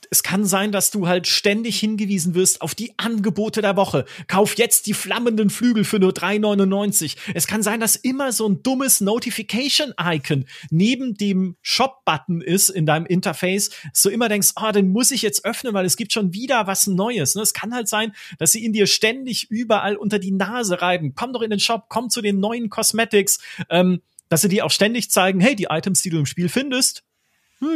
es 0.09 0.23
kann 0.23 0.45
sein, 0.45 0.71
dass 0.71 0.91
du 0.91 1.07
halt 1.07 1.27
ständig 1.27 1.79
hingewiesen 1.79 2.35
wirst 2.35 2.61
auf 2.61 2.75
die 2.75 2.93
Angebote 2.97 3.61
der 3.61 3.75
Woche. 3.75 4.05
Kauf 4.27 4.57
jetzt 4.57 4.87
die 4.87 4.93
flammenden 4.93 5.49
Flügel 5.49 5.83
für 5.83 5.99
nur 5.99 6.11
3,99. 6.11 7.15
Es 7.33 7.47
kann 7.47 7.63
sein, 7.63 7.79
dass 7.79 7.95
immer 7.95 8.31
so 8.31 8.47
ein 8.47 8.63
dummes 8.63 9.01
Notification-Icon 9.01 10.45
neben 10.69 11.15
dem 11.15 11.55
Shop-Button 11.61 12.41
ist 12.41 12.69
in 12.69 12.85
deinem 12.85 13.05
Interface, 13.05 13.69
dass 13.91 14.01
du 14.01 14.09
immer 14.09 14.29
denkst, 14.29 14.51
ah, 14.55 14.69
oh, 14.69 14.71
den 14.71 14.89
muss 14.89 15.11
ich 15.11 15.21
jetzt 15.21 15.45
öffnen, 15.45 15.73
weil 15.73 15.85
es 15.85 15.97
gibt 15.97 16.13
schon 16.13 16.33
wieder 16.33 16.67
was 16.67 16.87
Neues. 16.87 17.35
Ne? 17.35 17.41
Es 17.41 17.53
kann 17.53 17.73
halt 17.73 17.87
sein, 17.87 18.13
dass 18.37 18.51
sie 18.51 18.63
in 18.63 18.73
dir 18.73 18.87
ständig 18.87 19.49
überall 19.49 19.95
unter 19.95 20.19
die 20.19 20.31
Nase 20.31 20.81
reiben. 20.81 21.13
Komm 21.15 21.33
doch 21.33 21.41
in 21.41 21.49
den 21.49 21.59
Shop, 21.59 21.85
komm 21.89 22.09
zu 22.09 22.21
den 22.21 22.39
neuen 22.39 22.69
Cosmetics. 22.69 23.39
Ähm, 23.69 24.01
dass 24.29 24.41
sie 24.41 24.49
dir 24.49 24.65
auch 24.65 24.71
ständig 24.71 25.11
zeigen, 25.11 25.39
hey, 25.39 25.55
die 25.55 25.67
Items, 25.69 26.01
die 26.01 26.09
du 26.09 26.17
im 26.17 26.25
Spiel 26.25 26.49
findest, 26.49 27.03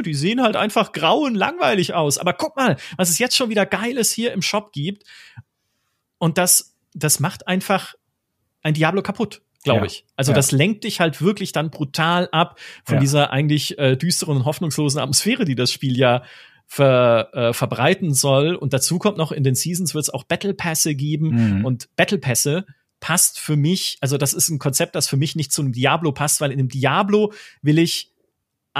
die 0.01 0.13
sehen 0.13 0.41
halt 0.41 0.55
einfach 0.55 0.91
grau 0.91 1.19
und 1.19 1.35
langweilig 1.35 1.93
aus. 1.93 2.17
Aber 2.17 2.33
guck 2.33 2.55
mal, 2.55 2.77
was 2.97 3.09
es 3.09 3.19
jetzt 3.19 3.35
schon 3.35 3.49
wieder 3.49 3.65
Geiles 3.65 4.11
hier 4.11 4.33
im 4.33 4.41
Shop 4.41 4.71
gibt. 4.71 5.03
Und 6.17 6.37
das, 6.37 6.75
das 6.93 7.19
macht 7.19 7.47
einfach 7.47 7.95
ein 8.61 8.73
Diablo 8.73 9.01
kaputt, 9.01 9.41
glaube 9.63 9.81
ja. 9.81 9.85
ich. 9.85 10.05
Also 10.15 10.31
ja. 10.31 10.35
das 10.35 10.51
lenkt 10.51 10.83
dich 10.83 10.99
halt 10.99 11.21
wirklich 11.21 11.51
dann 11.51 11.71
brutal 11.71 12.29
ab 12.31 12.59
von 12.83 12.95
ja. 12.95 13.01
dieser 13.01 13.31
eigentlich 13.31 13.77
äh, 13.77 13.95
düsteren 13.95 14.37
und 14.37 14.45
hoffnungslosen 14.45 14.99
Atmosphäre, 14.99 15.45
die 15.45 15.55
das 15.55 15.71
Spiel 15.71 15.97
ja 15.97 16.23
ver, 16.67 17.29
äh, 17.33 17.53
verbreiten 17.53 18.13
soll. 18.13 18.55
Und 18.55 18.73
dazu 18.73 18.99
kommt 18.99 19.17
noch, 19.17 19.31
in 19.31 19.43
den 19.43 19.55
Seasons 19.55 19.93
wird 19.95 20.03
es 20.03 20.09
auch 20.09 20.23
Battle 20.23 20.53
Pässe 20.53 20.95
geben. 20.95 21.57
Mhm. 21.57 21.65
Und 21.65 21.95
Battle 21.95 22.19
Pässe 22.19 22.65
passt 22.99 23.39
für 23.39 23.55
mich, 23.55 23.97
also 24.01 24.17
das 24.17 24.33
ist 24.33 24.49
ein 24.49 24.59
Konzept, 24.59 24.95
das 24.95 25.07
für 25.07 25.17
mich 25.17 25.35
nicht 25.35 25.51
zu 25.51 25.61
einem 25.61 25.71
Diablo 25.71 26.11
passt, 26.11 26.41
weil 26.41 26.51
in 26.51 26.59
einem 26.59 26.69
Diablo 26.69 27.33
will 27.61 27.79
ich 27.79 28.08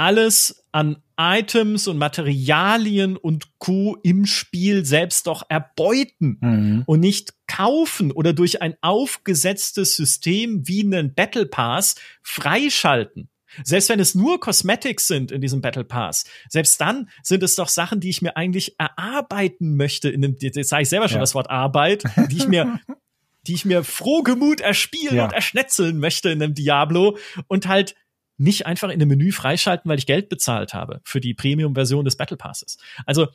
alles 0.00 0.64
an 0.72 1.02
Items 1.18 1.86
und 1.86 1.98
Materialien 1.98 3.18
und 3.18 3.58
Co. 3.58 3.98
im 4.02 4.24
Spiel 4.24 4.86
selbst 4.86 5.26
doch 5.26 5.42
erbeuten 5.50 6.38
mhm. 6.40 6.82
und 6.86 7.00
nicht 7.00 7.34
kaufen 7.46 8.10
oder 8.10 8.32
durch 8.32 8.62
ein 8.62 8.76
aufgesetztes 8.80 9.96
System 9.96 10.66
wie 10.66 10.84
einen 10.84 11.12
Battle 11.12 11.44
Pass 11.44 11.96
freischalten. 12.22 13.28
Selbst 13.62 13.90
wenn 13.90 14.00
es 14.00 14.14
nur 14.14 14.40
Cosmetics 14.40 15.06
sind 15.06 15.32
in 15.32 15.42
diesem 15.42 15.60
Battle 15.60 15.84
Pass, 15.84 16.24
selbst 16.48 16.80
dann 16.80 17.10
sind 17.22 17.42
es 17.42 17.54
doch 17.56 17.68
Sachen, 17.68 18.00
die 18.00 18.08
ich 18.08 18.22
mir 18.22 18.38
eigentlich 18.38 18.76
erarbeiten 18.78 19.76
möchte. 19.76 20.08
In 20.08 20.22
dem, 20.22 20.36
jetzt 20.40 20.70
sage 20.70 20.84
ich 20.84 20.88
selber 20.88 21.08
schon 21.08 21.16
ja. 21.16 21.20
das 21.20 21.34
Wort 21.34 21.50
Arbeit, 21.50 22.04
die 22.30 22.38
ich 22.38 22.48
mir, 22.48 22.80
die 23.46 23.52
ich 23.52 23.66
mir 23.66 23.84
frohgemut 23.84 24.62
erspielen 24.62 25.16
ja. 25.16 25.24
und 25.24 25.34
erschnetzeln 25.34 25.98
möchte 25.98 26.30
in 26.30 26.42
einem 26.42 26.54
Diablo 26.54 27.18
und 27.48 27.68
halt 27.68 27.96
nicht 28.40 28.66
einfach 28.66 28.88
in 28.88 28.98
dem 28.98 29.08
Menü 29.08 29.32
freischalten, 29.32 29.88
weil 29.88 29.98
ich 29.98 30.06
Geld 30.06 30.28
bezahlt 30.28 30.72
habe 30.74 31.00
für 31.04 31.20
die 31.20 31.34
Premium-Version 31.34 32.04
des 32.04 32.16
Battle 32.16 32.36
Passes. 32.36 32.78
Also 33.06 33.28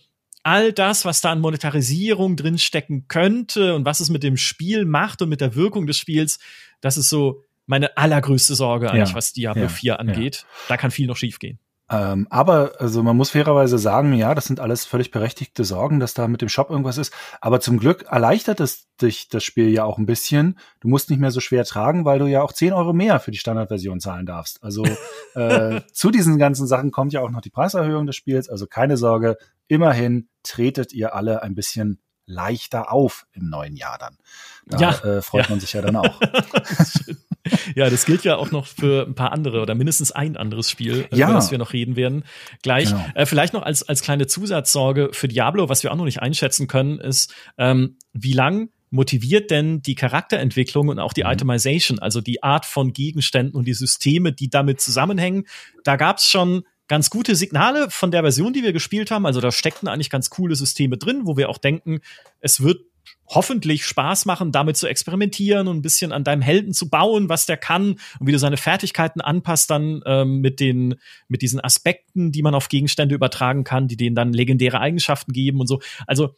all 0.44 0.74
das, 0.74 1.06
was 1.06 1.22
da 1.22 1.32
an 1.32 1.42
Monetarisierung 1.42 2.36
drinstecken 2.36 3.08
könnte 3.08 3.76
und 3.76 3.86
was 3.86 4.00
es 4.00 4.10
mit 4.10 4.24
dem 4.24 4.36
Spiel 4.36 4.86
macht 4.86 5.22
und 5.22 5.30
mit 5.30 5.42
der 5.42 5.56
Wirkung 5.56 5.88
des 5.88 5.98
Spiels, 5.98 6.40
das 6.82 6.98
ist 6.98 7.10
so 7.10 7.44
meine 7.68 7.98
allergrößte 7.98 8.56
Sorge 8.56 8.92
eigentlich, 8.92 9.10
ja, 9.10 9.16
was 9.16 9.34
Diablo 9.34 9.64
ja, 9.64 9.70
4 9.70 10.00
angeht. 10.00 10.36
Ja. 10.42 10.48
Da 10.70 10.78
kann 10.78 10.92
viel 10.92 11.08
noch 11.08 11.18
schiefgehen. 11.18 11.60
Ähm, 11.88 12.26
aber 12.32 12.74
also 12.80 13.04
man 13.04 13.16
muss 13.16 13.30
fairerweise 13.30 13.78
sagen, 13.78 14.14
ja, 14.14 14.34
das 14.34 14.46
sind 14.46 14.60
alles 14.60 14.86
völlig 14.86 15.12
berechtigte 15.12 15.64
Sorgen, 15.64 16.00
dass 16.00 16.16
da 16.16 16.28
mit 16.28 16.42
dem 16.42 16.50
Shop 16.50 16.72
irgendwas 16.72 16.98
ist. 16.98 17.14
Aber 17.42 17.60
zum 17.60 17.78
Glück 17.78 18.04
erleichtert 18.10 18.60
es 18.60 18.88
dich 19.02 19.30
das 19.30 19.44
Spiel 19.44 19.70
ja 19.70 19.84
auch 19.84 20.00
ein 20.00 20.08
bisschen. 20.08 20.58
Du 20.80 20.88
musst 20.88 21.10
nicht 21.12 21.20
mehr 21.20 21.30
so 21.30 21.40
schwer 21.42 21.64
tragen, 21.64 22.04
weil 22.04 22.18
du 22.18 22.26
ja 22.26 22.42
auch 22.42 22.54
10 22.54 22.74
Euro 22.74 22.94
mehr 22.94 23.20
für 23.20 23.32
die 23.32 23.38
Standardversion 23.38 24.00
zahlen 24.00 24.26
darfst. 24.26 24.64
Also 24.64 24.84
äh, 25.36 25.82
zu 25.94 26.10
diesen 26.10 26.40
ganzen 26.40 26.66
Sachen 26.66 26.92
kommt 26.92 27.14
ja 27.14 27.22
auch 27.22 27.30
noch 27.30 27.42
die 27.42 27.52
Preiserhöhung 27.52 28.08
des 28.08 28.16
Spiels. 28.16 28.50
Also 28.50 28.66
keine 28.66 28.98
Sorge, 28.98 29.38
immerhin 29.68 30.30
tretet 30.42 30.92
ihr 30.92 31.14
alle 31.14 31.44
ein 31.44 31.54
bisschen 31.54 32.00
leichter 32.26 32.92
auf 32.92 33.28
im 33.34 33.50
neuen 33.50 33.76
Jahr 33.76 34.00
dann. 34.00 34.18
Da 34.66 34.80
ja, 34.80 34.90
äh, 35.04 35.22
freut 35.22 35.46
ja. 35.46 35.50
man 35.52 35.60
sich 35.60 35.74
ja 35.74 35.84
dann 35.84 35.96
auch. 35.98 36.20
ja, 37.76 37.90
das 37.90 38.06
gilt 38.06 38.24
ja 38.24 38.38
auch 38.38 38.52
noch 38.52 38.66
für 38.68 39.06
ein 39.08 39.16
paar 39.16 39.32
andere 39.32 39.62
oder 39.62 39.76
mindestens 39.76 40.12
ein 40.12 40.38
anderes 40.38 40.70
Spiel, 40.70 41.08
ja. 41.12 41.28
über 41.28 41.36
das 41.36 41.52
wir 41.52 41.58
noch 41.58 41.74
reden 41.74 41.96
werden. 41.96 42.24
Gleich. 42.62 42.90
Genau. 42.90 43.06
Äh, 43.16 43.26
vielleicht 43.26 43.54
noch 43.54 43.64
als, 43.64 43.84
als 43.84 44.02
kleine 44.02 44.28
Zusatzsorge 44.28 45.10
für 45.12 45.28
Diablo, 45.28 45.70
was 45.70 45.84
wir 45.84 45.92
auch 45.92 45.96
noch 45.96 46.06
nicht 46.06 46.22
einschätzen 46.22 46.68
können, 46.68 47.00
ist, 47.00 47.34
ähm, 47.58 47.98
wie 48.14 48.34
lang 48.34 48.70
motiviert 48.90 49.52
denn 49.52 49.82
die 49.82 49.96
Charakterentwicklung 49.96 50.88
und 50.88 51.00
auch 51.00 51.14
die 51.14 51.24
mhm. 51.24 51.32
Itemization, 51.32 52.00
also 52.00 52.22
die 52.22 52.44
Art 52.44 52.66
von 52.66 52.94
Gegenständen 52.94 53.56
und 53.56 53.68
die 53.68 53.74
Systeme, 53.74 54.32
die 54.32 54.50
damit 54.50 54.82
zusammenhängen. 54.82 55.46
Da 55.84 55.96
gab's 55.98 56.30
schon 56.30 56.64
ganz 56.88 57.10
gute 57.10 57.36
Signale 57.36 57.90
von 57.90 58.12
der 58.12 58.22
Version, 58.22 58.54
die 58.54 58.64
wir 58.64 58.74
gespielt 58.74 59.12
haben. 59.12 59.26
Also 59.26 59.42
da 59.42 59.52
steckten 59.52 59.88
eigentlich 59.88 60.10
ganz 60.10 60.30
coole 60.30 60.56
Systeme 60.56 60.98
drin, 60.98 61.22
wo 61.26 61.36
wir 61.36 61.50
auch 61.50 61.58
denken, 61.58 62.00
es 62.40 62.62
wird 62.62 62.82
hoffentlich 63.28 63.86
Spaß 63.86 64.26
machen, 64.26 64.52
damit 64.52 64.78
zu 64.78 64.88
experimentieren 64.88 65.68
und 65.68 65.78
ein 65.78 65.82
bisschen 65.82 66.12
an 66.12 66.24
deinem 66.24 66.42
Helden 66.42 66.74
zu 66.74 66.90
bauen, 66.90 67.30
was 67.30 67.46
der 67.46 67.58
kann 67.58 68.00
und 68.20 68.28
wie 68.28 68.32
du 68.32 68.40
seine 68.40 68.58
Fertigkeiten 68.58 69.22
anpasst 69.22 69.70
dann 69.70 70.02
ähm, 70.06 70.42
mit 70.42 70.60
den 70.60 70.96
mit 71.28 71.42
diesen 71.42 71.60
Aspekten, 71.60 72.32
die 72.32 72.42
man 72.42 72.56
auf 72.56 72.70
Gegenstände 72.70 73.16
übertragen 73.16 73.64
kann, 73.64 73.88
die 73.88 73.98
denen 73.98 74.16
dann 74.16 74.34
legendäre 74.34 74.80
Eigenschaften 74.80 75.34
geben 75.34 75.60
und 75.60 75.68
so. 75.68 75.80
Also 76.08 76.36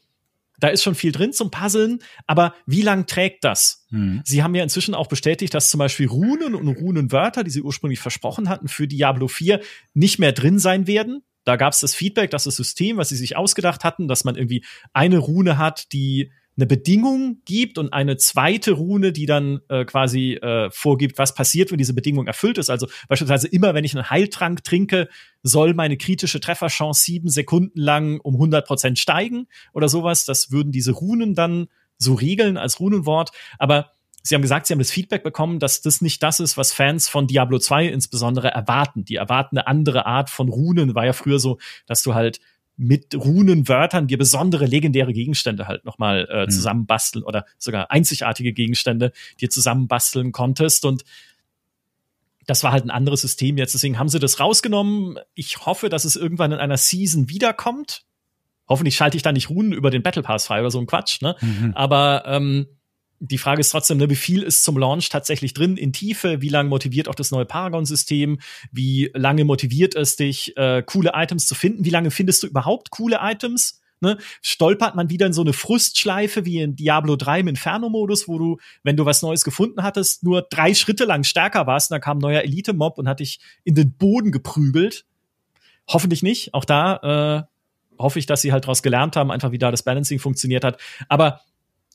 da 0.60 0.70
ist 0.70 0.84
schon 0.84 0.96
viel 0.96 1.12
drin 1.12 1.34
zum 1.34 1.52
Puzzeln, 1.52 2.00
aber 2.26 2.56
wie 2.66 2.82
lang 2.82 3.06
trägt 3.06 3.44
das? 3.44 3.86
Mhm. 3.90 4.22
Sie 4.26 4.42
haben 4.42 4.56
ja 4.56 4.64
inzwischen 4.64 4.96
auch 4.96 5.08
bestätigt, 5.08 5.54
dass 5.54 5.70
zum 5.70 5.78
Beispiel 5.78 6.08
Runen 6.08 6.56
und 6.56 6.68
Runenwörter, 6.68 7.44
die 7.44 7.52
sie 7.52 7.62
ursprünglich 7.62 8.00
versprochen 8.00 8.50
hatten, 8.50 8.68
für 8.68 8.88
Diablo 8.88 9.28
4 9.28 9.62
nicht 9.94 10.20
mehr 10.20 10.32
drin 10.32 10.60
sein 10.60 10.88
werden. 10.88 11.22
Da 11.44 11.56
gab 11.56 11.74
es 11.74 11.80
das 11.80 11.96
Feedback, 11.96 12.32
dass 12.32 12.44
das 12.44 12.56
System, 12.56 12.98
was 12.98 13.10
sie 13.10 13.16
sich 13.16 13.38
ausgedacht 13.38 13.84
hatten, 13.84 14.08
dass 14.08 14.24
man 14.24 14.36
irgendwie 14.36 14.66
eine 14.94 15.20
Rune 15.20 15.58
hat, 15.58 15.94
die 15.94 16.32
eine 16.58 16.66
Bedingung 16.66 17.42
gibt 17.46 17.78
und 17.78 17.94
eine 17.94 18.18
zweite 18.18 18.72
Rune, 18.72 19.12
die 19.12 19.28
dann 19.28 19.62
äh, 19.70 19.86
quasi 19.86 20.34
äh, 20.34 20.70
vorgibt, 20.72 21.18
was 21.20 21.36
passiert, 21.36 21.72
wenn 21.72 21.78
diese 21.78 21.94
Bedingung 21.94 22.26
erfüllt 22.26 22.58
ist. 22.58 22.70
Also 22.70 22.88
beispielsweise 23.08 23.48
immer, 23.48 23.76
wenn 23.76 23.84
ich 23.84 23.96
einen 23.96 24.10
Heiltrank 24.10 24.64
trinke, 24.64 25.08
soll 25.44 25.76
meine 25.76 25.98
kritische 25.98 26.40
Trefferchance 26.40 27.04
sieben 27.04 27.30
Sekunden 27.30 27.80
lang 27.80 28.20
um 28.20 28.36
100 28.36 28.66
Prozent 28.66 28.98
steigen 28.98 29.48
oder 29.72 29.88
sowas. 29.88 30.26
Das 30.26 30.52
würden 30.52 30.72
diese 30.72 30.92
Runen 30.92 31.36
dann 31.36 31.68
so 32.00 32.16
regeln 32.16 32.58
als 32.58 32.80
Runenwort. 32.80 33.32
Aber 33.60 33.92
Sie 34.24 34.36
haben 34.36 34.42
gesagt, 34.42 34.68
Sie 34.68 34.74
haben 34.74 34.80
das 34.80 34.92
Feedback 34.92 35.24
bekommen, 35.24 35.60
dass 35.60 35.82
das 35.82 36.02
nicht 36.02 36.22
das 36.22 36.42
ist, 36.42 36.58
was 36.58 36.74
Fans 36.74 37.08
von 37.08 37.28
Diablo 37.28 37.60
2 37.60 37.86
insbesondere 37.88 38.50
erwarten. 38.50 39.06
Die 39.06 39.16
erwarten 39.16 39.58
eine 39.58 39.68
andere 39.68 40.06
Art 40.06 40.30
von 40.30 40.50
Runen. 40.50 40.96
War 40.96 41.06
ja 41.06 41.14
früher 41.14 41.40
so, 41.40 41.60
dass 41.86 42.04
du 42.04 42.14
halt 42.14 42.42
mit 42.78 43.16
Runenwörtern 43.16 44.08
dir 44.08 44.20
besondere 44.20 44.68
legendäre 44.68 45.12
Gegenstände 45.12 45.68
halt 45.68 45.84
nochmal 45.84 46.28
äh, 46.32 46.46
mhm. 46.46 46.52
zusammenbasteln 46.52 47.26
oder 47.26 47.46
sogar 47.58 47.92
einzigartige 47.92 48.54
Gegenstände 48.54 49.12
dir 49.42 49.50
zusammenbasteln 49.50 50.32
konntest. 50.32 50.86
Und 50.86 51.04
das 52.46 52.64
war 52.64 52.72
halt 52.72 52.86
ein 52.86 52.92
anderes 52.92 53.22
System 53.22 53.58
jetzt. 53.58 53.74
Deswegen 53.74 53.98
haben 53.98 54.10
sie 54.10 54.20
das 54.20 54.40
rausgenommen. 54.40 55.18
Ich 55.34 55.66
hoffe, 55.66 55.90
dass 55.90 56.06
es 56.06 56.16
irgendwann 56.16 56.52
in 56.52 56.60
einer 56.60 56.78
Season 56.78 57.30
wiederkommt. 57.30 58.04
Hoffentlich 58.70 58.96
schalte 58.96 59.18
ich 59.18 59.24
da 59.24 59.32
nicht 59.32 59.50
Runen 59.50 59.72
über 59.72 59.90
den 59.90 60.04
Battle 60.04 60.22
Pass 60.22 60.46
frei 60.46 60.60
oder 60.60 60.72
so 60.72 60.80
ein 60.80 60.88
Quatsch, 60.88 61.22
ne? 61.22 61.36
Mhm. 61.42 61.74
Aber 61.74 62.24
ähm, 62.28 62.68
die 63.20 63.38
Frage 63.38 63.62
ist 63.62 63.70
trotzdem, 63.70 63.98
ne, 63.98 64.10
wie 64.10 64.16
viel 64.16 64.44
ist 64.44 64.64
zum 64.64 64.78
Launch 64.78 65.10
tatsächlich 65.10 65.54
drin 65.54 65.78
in 65.78 65.92
Tiefe? 65.92 66.42
Wie 66.42 66.50
lange 66.50 66.70
motiviert 66.70 67.08
auch 67.08 67.16
das 67.16 67.32
neue 67.32 67.46
Paragon-System? 67.46 68.40
Wie 68.72 69.12
lange 69.14 69.44
motiviert 69.44 69.96
es 69.96 70.16
dich, 70.16 70.56
äh, 70.58 70.84
coole 70.86 71.12
Items 71.14 71.48
zu 71.48 71.56
finden? 71.56 71.86
Wie 71.86 71.90
lange 71.90 72.12
findest 72.12 72.44
du 72.44 72.48
überhaupt 72.48 72.92
coole 72.92 73.20
Items? 73.22 73.82
Ne? 74.00 74.18
Stolpert 74.44 74.96
man 74.96 75.10
wieder 75.10 75.26
in 75.26 75.34
so 75.34 75.42
eine 75.42 75.54
Frustschleife 75.54 76.46
wie 76.46 76.60
in 76.60 76.76
Diablo 76.76 77.16
3 77.16 77.40
im 77.40 77.48
Inferno-Modus, 77.48 78.28
wo 78.28 78.38
du, 78.38 78.58
wenn 78.84 78.96
du 78.96 79.06
was 79.06 79.24
Neues 79.24 79.44
gefunden 79.44 79.82
hattest, 79.82 80.24
nur 80.24 80.44
drei 80.44 80.76
Schritte 80.76 81.06
lang 81.06 81.24
stärker 81.24 81.66
warst 81.66 81.90
und 81.90 81.96
dann 81.96 82.02
kam 82.02 82.18
ein 82.18 82.22
neuer 82.22 82.42
Elite-Mob 82.42 83.00
und 83.00 83.08
hat 83.08 83.20
dich 83.20 83.40
in 83.64 83.74
den 83.74 83.94
Boden 83.94 84.32
geprügelt? 84.32 85.06
Hoffentlich 85.88 86.22
nicht. 86.22 86.54
Auch 86.54 86.66
da 86.66 87.48
äh, 87.48 87.98
hoffe 87.98 88.20
ich, 88.20 88.28
dass 88.28 88.42
sie 88.42 88.52
halt 88.52 88.66
daraus 88.66 88.84
gelernt 88.84 89.16
haben, 89.16 89.32
einfach 89.32 89.52
wie 89.52 89.58
da 89.58 89.72
das 89.72 89.82
Balancing 89.82 90.20
funktioniert 90.20 90.64
hat. 90.64 90.80
Aber 91.10 91.42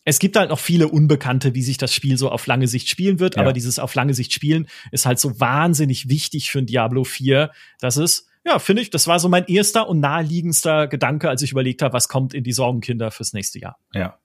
es 0.05 0.19
gibt 0.19 0.37
halt 0.37 0.51
noch 0.51 0.59
viele 0.59 0.89
Unbekannte, 0.89 1.55
wie 1.55 1.63
sich 1.63 1.79
das 1.79 1.95
Spiel 1.95 2.17
so 2.17 2.31
auf 2.31 2.47
lange 2.47 2.67
Sicht 2.67 2.89
spielen 2.89 3.21
wird, 3.21 3.37
ja. 3.37 3.43
aber 3.43 3.53
dieses 3.53 3.79
auf 3.79 3.95
lange 3.95 4.15
Sicht 4.15 4.33
spielen 4.33 4.67
ist 4.91 5.07
halt 5.07 5.19
so 5.19 5.39
wahnsinnig 5.39 6.09
wichtig 6.09 6.51
für 6.51 6.59
ein 6.59 6.67
Diablo 6.67 7.05
4, 7.05 7.51
dass 7.81 7.97
es 7.97 8.29
ja, 8.45 8.59
finde 8.59 8.83
ich, 8.83 8.91
das 8.91 9.07
war 9.07 9.21
so 9.21 9.29
mein 9.29 9.45
erster 9.47 9.89
und 9.89 10.01
naheliegendster 10.01 10.89
Gedanke, 10.89 11.29
als 11.29 11.43
ich 11.43 11.53
überlegt 11.53 11.81
habe, 11.81 11.93
was 11.93 12.09
kommt 12.09 12.35
in 12.35 12.43
die 12.43 12.53
Sorgenkinder 12.53 13.13
fürs 13.13 13.33
nächste 13.33 13.61
Jahr. 13.61 13.79
Ja, 13.95 14.19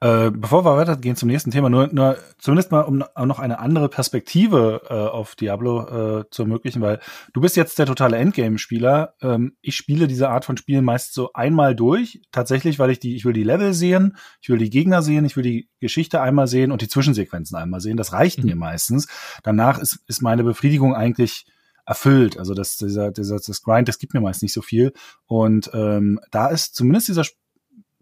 äh, 0.00 0.30
bevor 0.30 0.64
wir 0.64 0.76
weitergehen 0.76 1.16
zum 1.16 1.28
nächsten 1.28 1.50
Thema, 1.50 1.68
nur, 1.68 1.88
nur 1.92 2.16
zumindest 2.38 2.72
mal, 2.72 2.82
um 2.82 3.04
noch 3.26 3.38
eine 3.38 3.58
andere 3.58 3.88
Perspektive 3.88 4.82
äh, 4.88 4.94
auf 4.94 5.34
Diablo 5.34 6.20
äh, 6.20 6.24
zu 6.30 6.42
ermöglichen, 6.42 6.82
weil 6.82 7.00
du 7.32 7.40
bist 7.40 7.56
jetzt 7.56 7.78
der 7.78 7.86
totale 7.86 8.16
Endgame-Spieler. 8.16 9.14
Ähm, 9.22 9.56
ich 9.60 9.76
spiele 9.76 10.06
diese 10.06 10.28
Art 10.28 10.44
von 10.44 10.56
Spielen 10.56 10.84
meist 10.84 11.14
so 11.14 11.32
einmal 11.32 11.74
durch, 11.74 12.22
tatsächlich, 12.32 12.78
weil 12.78 12.90
ich 12.90 13.00
die, 13.00 13.16
ich 13.16 13.24
will 13.24 13.32
die 13.32 13.44
Level 13.44 13.74
sehen, 13.74 14.16
ich 14.40 14.48
will 14.48 14.58
die 14.58 14.70
Gegner 14.70 15.02
sehen, 15.02 15.24
ich 15.24 15.36
will 15.36 15.44
die 15.44 15.68
Geschichte 15.80 16.20
einmal 16.20 16.46
sehen 16.46 16.72
und 16.72 16.82
die 16.82 16.88
Zwischensequenzen 16.88 17.56
einmal 17.56 17.80
sehen. 17.80 17.96
Das 17.96 18.12
reicht 18.12 18.38
mhm. 18.38 18.46
mir 18.50 18.56
meistens. 18.56 19.08
Danach 19.42 19.78
ist, 19.78 20.00
ist 20.06 20.22
meine 20.22 20.44
Befriedigung 20.44 20.94
eigentlich 20.94 21.46
erfüllt. 21.86 22.38
Also 22.38 22.54
das, 22.54 22.76
dieser, 22.76 23.10
dieser, 23.10 23.36
das 23.36 23.62
Grind, 23.62 23.88
das 23.88 23.98
gibt 23.98 24.14
mir 24.14 24.20
meist 24.20 24.42
nicht 24.42 24.54
so 24.54 24.62
viel. 24.62 24.92
Und 25.26 25.70
ähm, 25.74 26.20
da 26.30 26.48
ist 26.48 26.74
zumindest 26.74 27.08
dieser 27.08 27.24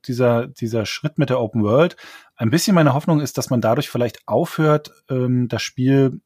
dieser, 0.07 0.47
dieser 0.47 0.87
Schritt 0.87 1.19
mit 1.19 1.31
der 1.31 1.41
Open 1.41 1.63
World. 1.63 1.97
Ein 2.37 2.51
bisschen 2.51 2.75
meine 2.75 2.95
Hoffnung 2.95 3.21
ist, 3.21 3.39
dass 3.39 3.51
man 3.51 3.61
dadurch 3.61 3.89
vielleicht 3.89 4.27
aufhört, 4.27 4.93
ähm, 5.09 5.49
das 5.49 5.63
Spiel 5.63 6.21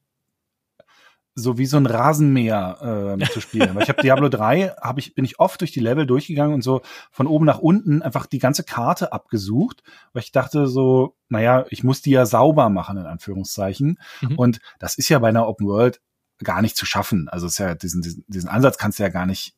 so 1.39 1.59
wie 1.59 1.67
so 1.67 1.77
ein 1.77 1.85
Rasenmäher 1.85 3.19
äh, 3.21 3.25
zu 3.31 3.43
spielen. 3.43 3.75
Weil 3.75 3.83
ich 3.83 3.91
habe 3.91 4.01
Diablo 4.01 4.31
3, 4.31 4.69
hab 4.81 4.97
ich, 4.97 5.15
bin 5.15 5.25
ich 5.25 5.39
oft 5.39 5.61
durch 5.61 5.71
die 5.71 5.81
Level 5.81 6.07
durchgegangen 6.07 6.55
und 6.55 6.63
so 6.63 6.81
von 7.11 7.27
oben 7.27 7.45
nach 7.45 7.59
unten 7.59 8.01
einfach 8.01 8.25
die 8.25 8.39
ganze 8.39 8.65
Karte 8.65 9.13
abgesucht, 9.13 9.83
weil 10.15 10.23
ich 10.23 10.33
dachte 10.33 10.67
so, 10.67 11.15
naja, 11.29 11.67
ich 11.69 11.85
muss 11.85 12.01
die 12.01 12.13
ja 12.13 12.25
sauber 12.25 12.71
machen, 12.71 12.97
in 12.97 13.05
Anführungszeichen. 13.05 14.01
Mhm. 14.23 14.39
Und 14.39 14.61
das 14.79 14.97
ist 14.97 15.11
ja 15.11 15.19
bei 15.19 15.29
einer 15.29 15.47
Open 15.47 15.67
World 15.67 16.01
gar 16.43 16.63
nicht 16.63 16.77
zu 16.77 16.87
schaffen. 16.87 17.29
Also 17.29 17.47
ist 17.47 17.59
ja 17.59 17.75
diesen, 17.75 18.01
diesen, 18.01 18.25
diesen 18.29 18.49
Ansatz 18.49 18.79
kannst 18.79 18.99
du 18.99 19.03
ja 19.03 19.11
gar 19.11 19.27
nicht 19.27 19.56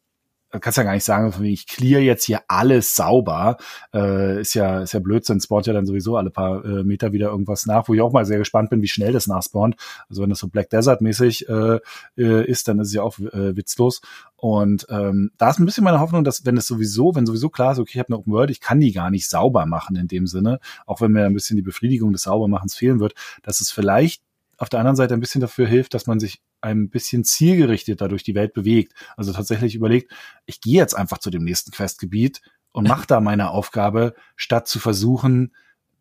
kannst 0.50 0.78
ja 0.78 0.84
gar 0.84 0.94
nicht 0.94 1.04
sagen, 1.04 1.32
ich 1.44 1.66
clear 1.66 2.00
jetzt 2.00 2.24
hier 2.24 2.40
alles 2.48 2.94
sauber. 2.94 3.56
Äh, 3.92 4.40
ist 4.40 4.54
ja, 4.54 4.82
ist 4.82 4.94
ja 4.94 5.00
Blödsinn, 5.00 5.40
spawnt 5.40 5.66
ja 5.66 5.72
dann 5.72 5.86
sowieso 5.86 6.16
alle 6.16 6.30
paar 6.30 6.64
äh, 6.64 6.84
Meter 6.84 7.12
wieder 7.12 7.28
irgendwas 7.28 7.66
nach, 7.66 7.88
wo 7.88 7.94
ich 7.94 8.00
auch 8.00 8.12
mal 8.12 8.24
sehr 8.24 8.38
gespannt 8.38 8.70
bin, 8.70 8.82
wie 8.82 8.88
schnell 8.88 9.12
das 9.12 9.26
nachspawnt. 9.26 9.76
Also 10.08 10.22
wenn 10.22 10.30
das 10.30 10.38
so 10.38 10.48
Black 10.48 10.70
Desert 10.70 11.00
mäßig 11.00 11.48
äh, 11.48 11.80
äh, 12.16 12.46
ist, 12.46 12.68
dann 12.68 12.80
ist 12.80 12.88
es 12.88 12.94
ja 12.94 13.02
auch 13.02 13.18
äh, 13.18 13.56
witzlos. 13.56 14.00
Und 14.36 14.86
ähm, 14.88 15.32
da 15.36 15.50
ist 15.50 15.58
ein 15.58 15.66
bisschen 15.66 15.84
meine 15.84 16.00
Hoffnung, 16.00 16.22
dass 16.22 16.46
wenn 16.46 16.56
es 16.56 16.66
sowieso, 16.66 17.14
wenn 17.14 17.26
sowieso 17.26 17.50
klar 17.50 17.72
ist, 17.72 17.78
okay, 17.78 17.92
ich 17.94 17.98
habe 17.98 18.10
eine 18.10 18.18
Open 18.18 18.32
World, 18.32 18.50
ich 18.50 18.60
kann 18.60 18.78
die 18.78 18.92
gar 18.92 19.10
nicht 19.10 19.28
sauber 19.28 19.66
machen 19.66 19.96
in 19.96 20.06
dem 20.06 20.26
Sinne, 20.26 20.60
auch 20.86 21.00
wenn 21.00 21.10
mir 21.10 21.26
ein 21.26 21.34
bisschen 21.34 21.56
die 21.56 21.62
Befriedigung 21.62 22.12
des 22.12 22.22
Saubermachens 22.22 22.76
fehlen 22.76 23.00
wird, 23.00 23.14
dass 23.42 23.60
es 23.60 23.70
vielleicht 23.70 24.22
auf 24.58 24.68
der 24.68 24.80
anderen 24.80 24.96
Seite 24.96 25.14
ein 25.14 25.20
bisschen 25.20 25.40
dafür 25.40 25.66
hilft, 25.66 25.94
dass 25.94 26.06
man 26.06 26.20
sich 26.20 26.42
ein 26.60 26.90
bisschen 26.90 27.24
zielgerichteter 27.24 28.08
durch 28.08 28.24
die 28.24 28.34
Welt 28.34 28.52
bewegt. 28.52 28.92
Also 29.16 29.32
tatsächlich 29.32 29.74
überlegt, 29.74 30.12
ich 30.46 30.60
gehe 30.60 30.74
jetzt 30.74 30.94
einfach 30.94 31.18
zu 31.18 31.30
dem 31.30 31.44
nächsten 31.44 31.70
Questgebiet 31.70 32.42
und 32.72 32.88
mache 32.88 33.06
da 33.06 33.20
meine 33.20 33.50
Aufgabe, 33.50 34.14
statt 34.36 34.68
zu 34.68 34.80
versuchen, 34.80 35.54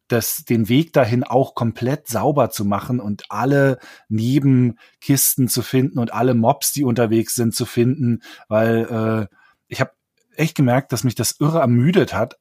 das, 0.07 0.45
den 0.45 0.69
Weg 0.69 0.93
dahin 0.93 1.23
auch 1.23 1.53
komplett 1.53 2.07
sauber 2.07 2.49
zu 2.49 2.65
machen 2.65 2.99
und 2.99 3.23
alle 3.29 3.77
Nebenkisten 4.09 5.49
zu 5.49 5.61
finden 5.61 5.99
und 5.99 6.13
alle 6.13 6.33
Mobs, 6.33 6.71
die 6.71 6.83
unterwegs 6.83 7.35
sind, 7.35 7.53
zu 7.53 7.65
finden, 7.65 8.21
weil 8.47 9.27
äh, 9.29 9.35
ich 9.67 9.81
habe 9.81 9.91
echt 10.35 10.55
gemerkt, 10.55 10.93
dass 10.93 11.03
mich 11.03 11.15
das 11.15 11.35
irre 11.39 11.59
ermüdet 11.59 12.13
hat, 12.13 12.37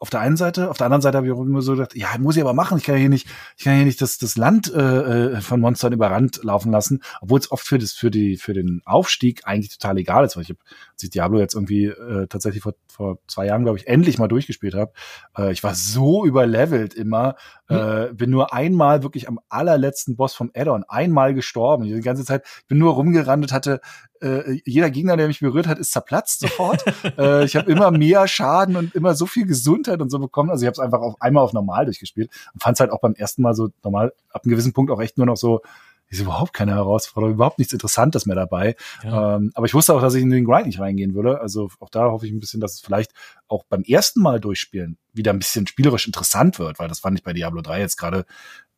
auf 0.00 0.08
der 0.08 0.20
einen 0.20 0.38
Seite, 0.38 0.70
auf 0.70 0.78
der 0.78 0.86
anderen 0.86 1.02
Seite 1.02 1.18
habe 1.18 1.26
ich 1.26 1.32
auch 1.32 1.42
immer 1.42 1.60
so 1.60 1.72
gedacht, 1.72 1.94
ja, 1.94 2.08
muss 2.18 2.34
ich 2.34 2.42
aber 2.42 2.54
machen, 2.54 2.78
ich 2.78 2.84
kann 2.84 2.96
hier 2.96 3.10
nicht, 3.10 3.28
ich 3.58 3.64
kann 3.64 3.76
hier 3.76 3.84
nicht 3.84 4.00
das, 4.00 4.16
das 4.16 4.38
Land 4.38 4.72
äh, 4.72 4.80
äh 4.80 5.40
von 5.42 5.60
Monstern 5.60 5.92
überrannt 5.92 6.40
laufen 6.42 6.72
lassen, 6.72 7.02
obwohl 7.20 7.38
es 7.38 7.52
oft 7.52 7.66
für 7.66 7.78
das, 7.78 7.92
für 7.92 8.10
die, 8.10 8.38
für 8.38 8.54
den 8.54 8.80
Aufstieg 8.86 9.42
eigentlich 9.44 9.76
total 9.76 9.98
egal 9.98 10.24
ist, 10.24 10.36
weil 10.36 10.44
ich 10.44 10.48
habe, 10.48 10.60
als 10.92 11.02
ich 11.02 11.10
Diablo 11.10 11.38
jetzt 11.38 11.54
irgendwie 11.54 11.84
äh, 11.84 12.26
tatsächlich 12.28 12.62
vor, 12.62 12.74
vor 12.88 13.18
zwei 13.26 13.44
Jahren, 13.44 13.64
glaube 13.64 13.78
ich, 13.78 13.88
endlich 13.88 14.18
mal 14.18 14.28
durchgespielt 14.28 14.74
habe, 14.74 14.92
äh, 15.36 15.52
ich 15.52 15.62
war 15.62 15.74
so 15.74 16.24
überlevelt 16.24 16.94
immer, 16.94 17.36
hm. 17.66 17.76
äh, 17.76 18.14
bin 18.14 18.30
nur 18.30 18.54
einmal 18.54 19.02
wirklich 19.02 19.28
am 19.28 19.38
allerletzten 19.50 20.16
Boss 20.16 20.32
vom 20.32 20.50
Addon 20.54 20.84
einmal 20.88 21.34
gestorben. 21.34 21.84
Die 21.84 22.00
ganze 22.00 22.24
Zeit 22.24 22.46
bin 22.68 22.78
nur 22.78 22.94
rumgerannt 22.94 23.52
hatte 23.52 23.82
äh, 24.20 24.60
jeder 24.64 24.90
Gegner, 24.90 25.16
der 25.16 25.26
mich 25.26 25.40
berührt 25.40 25.66
hat, 25.66 25.78
ist 25.78 25.92
zerplatzt 25.92 26.40
sofort. 26.40 26.84
äh, 27.18 27.44
ich 27.44 27.56
habe 27.56 27.70
immer 27.70 27.90
mehr 27.90 28.26
Schaden 28.28 28.76
und 28.76 28.94
immer 28.94 29.14
so 29.14 29.26
viel 29.26 29.46
Gesundheit 29.46 30.00
und 30.00 30.10
so 30.10 30.18
bekommen. 30.18 30.50
Also 30.50 30.62
ich 30.62 30.66
habe 30.66 30.74
es 30.74 30.78
einfach 30.78 31.00
auf 31.00 31.20
einmal 31.20 31.44
auf 31.44 31.52
normal 31.52 31.84
durchgespielt 31.84 32.30
und 32.54 32.62
fand 32.62 32.76
es 32.76 32.80
halt 32.80 32.90
auch 32.90 33.00
beim 33.00 33.14
ersten 33.14 33.42
Mal 33.42 33.54
so 33.54 33.70
normal, 33.82 34.12
ab 34.30 34.42
einem 34.44 34.50
gewissen 34.50 34.72
Punkt 34.72 34.90
auch 34.90 35.00
echt 35.00 35.16
nur 35.16 35.26
noch 35.26 35.36
so, 35.36 35.62
ist 36.10 36.20
überhaupt 36.20 36.52
keine 36.52 36.74
Herausforderung, 36.74 37.34
überhaupt 37.34 37.58
nichts 37.58 37.72
Interessantes 37.72 38.26
mehr 38.26 38.34
dabei. 38.34 38.74
Ja. 39.04 39.36
Ähm, 39.36 39.52
aber 39.54 39.66
ich 39.66 39.74
wusste 39.74 39.94
auch, 39.94 40.00
dass 40.00 40.14
ich 40.14 40.22
in 40.22 40.30
den 40.30 40.44
Grind 40.44 40.66
nicht 40.66 40.80
reingehen 40.80 41.14
würde. 41.14 41.40
Also 41.40 41.70
auch 41.78 41.88
da 41.88 42.10
hoffe 42.10 42.26
ich 42.26 42.32
ein 42.32 42.40
bisschen, 42.40 42.60
dass 42.60 42.74
es 42.74 42.80
vielleicht 42.80 43.12
auch 43.46 43.64
beim 43.68 43.82
ersten 43.82 44.20
Mal 44.20 44.40
durchspielen 44.40 44.98
wieder 45.12 45.32
ein 45.32 45.38
bisschen 45.38 45.66
spielerisch 45.66 46.06
interessant 46.06 46.58
wird, 46.58 46.78
weil 46.78 46.88
das 46.88 47.00
fand 47.00 47.18
ich 47.18 47.24
bei 47.24 47.32
Diablo 47.32 47.62
3 47.62 47.80
jetzt 47.80 47.96
gerade 47.96 48.26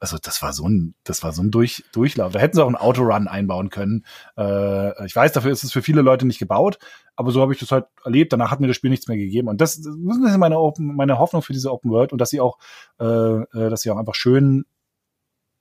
also 0.02 0.18
das 0.20 0.42
war 0.42 0.52
so 0.52 0.68
ein, 0.68 0.96
das 1.04 1.22
war 1.22 1.32
so 1.32 1.42
ein 1.42 1.52
Durch, 1.52 1.84
Durchlauf. 1.92 2.32
Da 2.32 2.40
hätten 2.40 2.56
sie 2.56 2.62
auch 2.62 2.66
einen 2.66 2.74
Autorun 2.74 3.28
einbauen 3.28 3.70
können. 3.70 4.04
Äh, 4.36 5.06
ich 5.06 5.14
weiß, 5.14 5.30
dafür 5.30 5.52
ist 5.52 5.62
es 5.62 5.70
für 5.70 5.80
viele 5.80 6.02
Leute 6.02 6.26
nicht 6.26 6.40
gebaut, 6.40 6.78
aber 7.14 7.30
so 7.30 7.40
habe 7.40 7.52
ich 7.52 7.60
das 7.60 7.70
halt 7.70 7.86
erlebt. 8.04 8.32
Danach 8.32 8.50
hat 8.50 8.58
mir 8.58 8.66
das 8.66 8.74
Spiel 8.74 8.90
nichts 8.90 9.06
mehr 9.06 9.16
gegeben. 9.16 9.46
Und 9.46 9.60
das, 9.60 9.80
das 9.80 9.94
ist 9.94 10.38
meine, 10.38 10.58
Open, 10.58 10.96
meine 10.96 11.20
Hoffnung 11.20 11.42
für 11.42 11.52
diese 11.52 11.70
Open 11.70 11.92
World 11.92 12.10
und 12.10 12.20
dass 12.20 12.30
sie 12.30 12.40
auch, 12.40 12.58
äh, 12.98 13.04
äh 13.04 13.70
dass 13.70 13.82
sie 13.82 13.92
auch 13.92 13.96
einfach 13.96 14.16
schön 14.16 14.64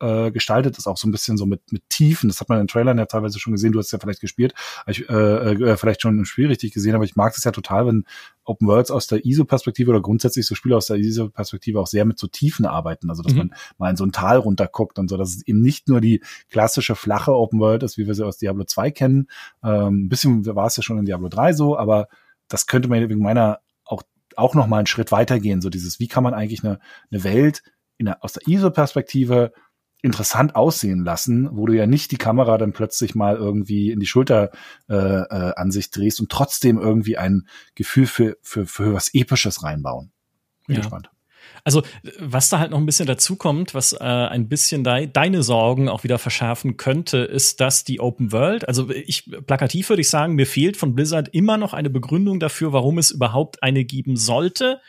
äh, 0.02 0.32
gestaltet 0.32 0.78
ist, 0.78 0.88
auch 0.88 0.98
so 0.98 1.08
ein 1.08 1.12
bisschen 1.12 1.38
so 1.38 1.46
mit, 1.46 1.72
mit 1.72 1.84
Tiefen. 1.90 2.28
Das 2.28 2.42
hat 2.42 2.50
man 2.50 2.58
in 2.58 2.64
den 2.64 2.68
Trailern 2.68 2.98
ja 2.98 3.06
teilweise 3.06 3.40
schon 3.40 3.54
gesehen. 3.54 3.72
Du 3.72 3.80
hast 3.80 3.88
es 3.88 3.92
ja 3.92 4.00
vielleicht 4.00 4.22
gespielt, 4.22 4.54
ich, 4.88 5.08
äh, 5.10 5.14
äh, 5.14 5.78
vielleicht 5.78 6.02
schon 6.02 6.18
im 6.18 6.26
Spiel 6.26 6.48
richtig 6.48 6.74
gesehen, 6.74 6.96
aber 6.96 7.04
ich 7.04 7.16
mag 7.16 7.34
es 7.38 7.44
ja 7.44 7.52
total, 7.52 7.88
wenn 7.88 8.06
Open 8.44 8.68
Worlds 8.68 8.92
aus 8.92 9.08
der 9.08 9.26
ISO-Perspektive 9.26 9.92
oder 9.92 10.02
grundsätzlich 10.02 10.46
so 10.48 10.56
Spiele 10.56 10.76
aus 10.76 10.88
der 10.88 10.98
ISO-Perspektive 10.98 11.80
auch 11.80 11.88
sehr 11.88 12.06
mit 12.06 12.18
so 12.18 12.28
Tiefen 12.28 12.66
arbeiten. 12.66 13.10
Also 13.10 13.22
dass 13.22 13.34
mhm. 13.34 13.38
man 13.40 13.54
mal 13.78 13.90
in 13.92 13.98
so 13.98 14.06
ein 14.06 14.12
Tal 14.12 14.38
runterguckt 14.38 15.00
und 15.00 15.10
so, 15.10 15.18
dass 15.18 15.30
es 15.30 15.48
eben 15.48 15.62
nicht 15.62 15.88
nur 15.88 16.02
die 16.02 16.22
klassische 16.50 16.96
flache 16.96 17.34
Open 17.34 17.60
World 17.60 17.84
ist, 17.84 17.98
wie 17.98 18.08
wir 18.08 18.16
sie 18.16 18.26
aus 18.26 18.38
Diablo 18.38 18.64
2 18.64 18.92
kennen. 18.92 19.28
Ähm, 19.64 20.06
ein 20.06 20.10
bisschen 20.10 20.46
war 20.46 20.66
es 20.66 20.78
ja 20.78 20.84
schon 20.84 20.98
in 20.98 21.06
Diablo 21.06 21.30
3 21.30 21.54
so, 21.54 21.78
aber 21.78 22.08
das 22.48 22.68
könnte 22.68 22.90
man 22.90 23.08
wegen 23.08 23.22
meiner 23.22 23.60
auch, 23.86 24.04
auch 24.36 24.56
noch 24.56 24.68
mal 24.68 24.78
einen 24.78 24.88
Schritt 24.88 25.12
weitergehen. 25.12 25.62
So 25.62 25.70
dieses, 25.70 26.00
wie 26.00 26.08
kann 26.08 26.24
man 26.24 26.34
eigentlich 26.34 26.64
eine, 26.64 26.80
eine 27.12 27.24
Welt 27.24 27.64
in 27.98 28.06
der, 28.08 28.24
aus 28.24 28.34
der 28.34 28.48
ISO-Perspektive 28.48 29.54
interessant 30.02 30.56
aussehen 30.56 31.04
lassen, 31.04 31.50
wo 31.52 31.66
du 31.66 31.74
ja 31.74 31.86
nicht 31.86 32.12
die 32.12 32.18
Kamera 32.18 32.58
dann 32.58 32.74
plötzlich 32.74 33.16
mal 33.16 33.36
irgendwie 33.36 33.92
in 33.92 34.00
die 34.00 34.08
Schulter 34.08 34.52
äh, 34.90 34.96
äh, 34.96 35.54
an 35.56 35.72
sich 35.72 35.92
drehst 35.92 36.20
und 36.20 36.32
trotzdem 36.32 36.80
irgendwie 36.80 37.18
ein 37.18 37.48
Gefühl 37.76 38.08
für, 38.08 38.38
für, 38.42 38.66
für 38.66 38.94
was 38.94 39.14
Episches 39.14 39.64
reinbauen. 39.64 40.12
Bin 40.68 40.78
ja. 40.78 40.82
gespannt. 40.82 41.12
Also, 41.64 41.84
was 42.20 42.50
da 42.50 42.60
halt 42.60 42.72
noch 42.72 42.80
ein 42.80 42.86
bisschen 42.86 43.06
dazu 43.06 43.36
kommt, 43.36 43.74
was 43.74 43.94
äh, 43.94 43.98
ein 44.04 44.48
bisschen 44.48 44.84
de 44.84 45.08
deine 45.08 45.44
Sorgen 45.44 45.90
auch 45.90 46.04
wieder 46.04 46.18
verschärfen 46.18 46.78
könnte, 46.78 47.20
ist, 47.20 47.60
dass 47.60 47.84
die 47.84 48.00
Open 48.00 48.32
World, 48.32 48.68
also 48.68 48.90
ich 48.90 49.30
plakativ 49.46 49.90
würde 49.90 50.02
ich 50.02 50.10
sagen, 50.10 50.34
mir 50.34 50.48
fehlt 50.48 50.78
von 50.78 50.96
Blizzard 50.96 51.30
immer 51.34 51.58
noch 51.58 51.74
eine 51.74 51.90
Begründung 51.90 52.40
dafür, 52.40 52.74
warum 52.74 52.98
es 52.98 53.12
überhaupt 53.12 53.62
eine 53.62 53.86
geben 53.86 54.18
sollte 54.18 54.82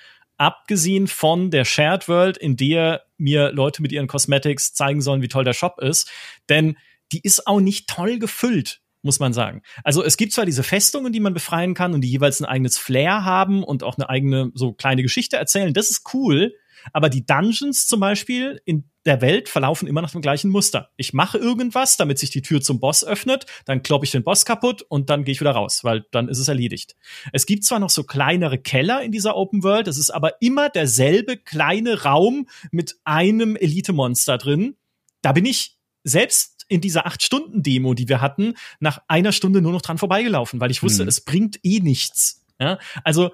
abgesehen 0.42 1.06
von 1.06 1.52
der 1.52 1.64
Shared 1.64 2.08
World, 2.08 2.36
in 2.36 2.56
der 2.56 3.04
mir 3.16 3.52
Leute 3.52 3.80
mit 3.80 3.92
ihren 3.92 4.08
Cosmetics 4.08 4.74
zeigen 4.74 5.00
sollen, 5.00 5.22
wie 5.22 5.28
toll 5.28 5.44
der 5.44 5.52
Shop 5.52 5.80
ist. 5.80 6.10
Denn 6.48 6.76
die 7.12 7.20
ist 7.22 7.46
auch 7.46 7.60
nicht 7.60 7.88
toll 7.88 8.18
gefüllt 8.18 8.80
muss 9.04 9.18
man 9.18 9.32
sagen. 9.32 9.62
Also 9.82 10.04
es 10.04 10.16
gibt 10.16 10.32
zwar 10.32 10.46
diese 10.46 10.62
Festungen, 10.62 11.12
die 11.12 11.18
man 11.18 11.34
befreien 11.34 11.74
kann 11.74 11.92
und 11.92 12.02
die 12.02 12.08
jeweils 12.08 12.40
ein 12.40 12.46
eigenes 12.46 12.78
Flair 12.78 13.24
haben 13.24 13.64
und 13.64 13.82
auch 13.82 13.98
eine 13.98 14.08
eigene 14.08 14.52
so 14.54 14.74
kleine 14.74 15.02
Geschichte 15.02 15.36
erzählen. 15.36 15.74
Das 15.74 15.90
ist 15.90 16.14
cool. 16.14 16.54
Aber 16.92 17.08
die 17.08 17.26
Dungeons 17.26 17.88
zum 17.88 17.98
Beispiel 17.98 18.60
in 18.64 18.91
der 19.04 19.20
Welt 19.20 19.48
verlaufen 19.48 19.88
immer 19.88 20.02
nach 20.02 20.12
dem 20.12 20.20
gleichen 20.20 20.50
Muster. 20.50 20.90
Ich 20.96 21.12
mache 21.12 21.38
irgendwas, 21.38 21.96
damit 21.96 22.18
sich 22.18 22.30
die 22.30 22.42
Tür 22.42 22.60
zum 22.60 22.80
Boss 22.80 23.04
öffnet, 23.04 23.46
dann 23.64 23.82
kloppe 23.82 24.04
ich 24.04 24.12
den 24.12 24.22
Boss 24.22 24.44
kaputt 24.44 24.82
und 24.82 25.10
dann 25.10 25.24
gehe 25.24 25.32
ich 25.32 25.40
wieder 25.40 25.52
raus, 25.52 25.82
weil 25.82 26.04
dann 26.12 26.28
ist 26.28 26.38
es 26.38 26.48
erledigt. 26.48 26.96
Es 27.32 27.46
gibt 27.46 27.64
zwar 27.64 27.78
noch 27.80 27.90
so 27.90 28.04
kleinere 28.04 28.58
Keller 28.58 29.02
in 29.02 29.12
dieser 29.12 29.36
Open 29.36 29.62
World, 29.62 29.88
es 29.88 29.98
ist 29.98 30.10
aber 30.10 30.40
immer 30.40 30.68
derselbe 30.68 31.36
kleine 31.36 32.02
Raum 32.02 32.48
mit 32.70 32.96
einem 33.04 33.56
Elite-Monster 33.56 34.38
drin. 34.38 34.76
Da 35.20 35.32
bin 35.32 35.46
ich 35.46 35.76
selbst 36.04 36.64
in 36.68 36.80
dieser 36.80 37.06
acht 37.06 37.22
Stunden 37.22 37.62
Demo, 37.62 37.94
die 37.94 38.08
wir 38.08 38.20
hatten, 38.20 38.54
nach 38.80 39.02
einer 39.08 39.32
Stunde 39.32 39.60
nur 39.60 39.72
noch 39.72 39.82
dran 39.82 39.98
vorbeigelaufen, 39.98 40.60
weil 40.60 40.70
ich 40.70 40.82
wusste, 40.82 41.02
hm. 41.02 41.08
es 41.08 41.20
bringt 41.20 41.58
eh 41.62 41.80
nichts. 41.80 42.44
Ja? 42.58 42.78
Also 43.04 43.32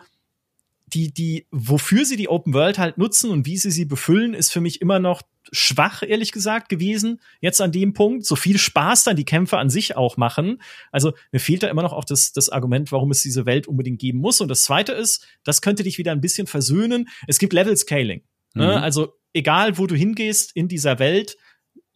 die, 0.94 1.12
die, 1.12 1.46
wofür 1.50 2.04
sie 2.04 2.16
die 2.16 2.28
Open 2.28 2.54
World 2.54 2.78
halt 2.78 2.98
nutzen 2.98 3.30
und 3.30 3.46
wie 3.46 3.56
sie 3.56 3.70
sie 3.70 3.84
befüllen, 3.84 4.34
ist 4.34 4.52
für 4.52 4.60
mich 4.60 4.80
immer 4.80 4.98
noch 4.98 5.22
schwach, 5.52 6.02
ehrlich 6.02 6.32
gesagt, 6.32 6.68
gewesen. 6.68 7.20
Jetzt 7.40 7.60
an 7.60 7.72
dem 7.72 7.94
Punkt. 7.94 8.26
So 8.26 8.36
viel 8.36 8.58
Spaß 8.58 9.04
dann 9.04 9.16
die 9.16 9.24
Kämpfe 9.24 9.58
an 9.58 9.70
sich 9.70 9.96
auch 9.96 10.16
machen. 10.16 10.60
Also 10.92 11.12
mir 11.32 11.40
fehlt 11.40 11.62
da 11.62 11.68
immer 11.68 11.82
noch 11.82 11.92
auch 11.92 12.04
das, 12.04 12.32
das 12.32 12.48
Argument, 12.48 12.92
warum 12.92 13.10
es 13.10 13.22
diese 13.22 13.46
Welt 13.46 13.66
unbedingt 13.66 13.98
geben 13.98 14.18
muss. 14.18 14.40
Und 14.40 14.48
das 14.48 14.64
zweite 14.64 14.92
ist, 14.92 15.26
das 15.44 15.62
könnte 15.62 15.82
dich 15.82 15.98
wieder 15.98 16.12
ein 16.12 16.20
bisschen 16.20 16.46
versöhnen. 16.46 17.08
Es 17.26 17.38
gibt 17.38 17.52
Level 17.52 17.76
Scaling. 17.76 18.22
Ne? 18.54 18.66
Mhm. 18.66 18.82
Also 18.82 19.14
egal, 19.32 19.78
wo 19.78 19.86
du 19.86 19.94
hingehst 19.94 20.52
in 20.54 20.68
dieser 20.68 20.98
Welt, 20.98 21.36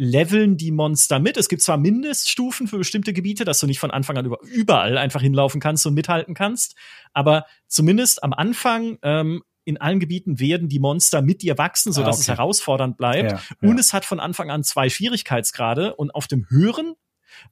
leveln 0.03 0.57
die 0.57 0.73
Monster 0.73 1.21
mit. 1.21 1.37
Es 1.37 1.49
gibt 1.49 1.63
zwar 1.63 1.77
Mindeststufen 1.77 2.67
für 2.67 2.79
bestimmte 2.79 3.13
Gebiete, 3.13 3.45
dass 3.45 3.61
du 3.61 3.67
nicht 3.67 3.79
von 3.79 3.91
Anfang 3.91 4.19
an 4.19 4.35
überall 4.43 4.99
einfach 4.99 5.21
hinlaufen 5.21 5.61
kannst 5.61 5.87
und 5.87 5.95
mithalten 5.95 6.35
kannst, 6.35 6.75
aber 7.13 7.47
zumindest 7.69 8.25
am 8.25 8.33
Anfang 8.33 8.99
ähm, 9.03 9.43
in 9.65 9.81
allen 9.81 10.01
Gebieten 10.01 10.41
werden 10.41 10.69
die 10.69 10.81
Monster 10.81 11.23
mit 11.23 11.43
dir 11.43 11.57
wachsen, 11.57 11.93
sodass 11.93 12.17
ah, 12.17 12.19
okay. 12.19 12.21
es 12.21 12.29
herausfordernd 12.29 12.97
bleibt. 12.97 13.31
Ja, 13.31 13.39
ja. 13.39 13.69
Und 13.69 13.79
es 13.79 13.93
hat 13.93 14.05
von 14.05 14.19
Anfang 14.19 14.51
an 14.51 14.65
zwei 14.65 14.89
Schwierigkeitsgrade. 14.89 15.95
Und 15.95 16.13
auf 16.17 16.27
dem 16.27 16.49
höheren 16.49 16.95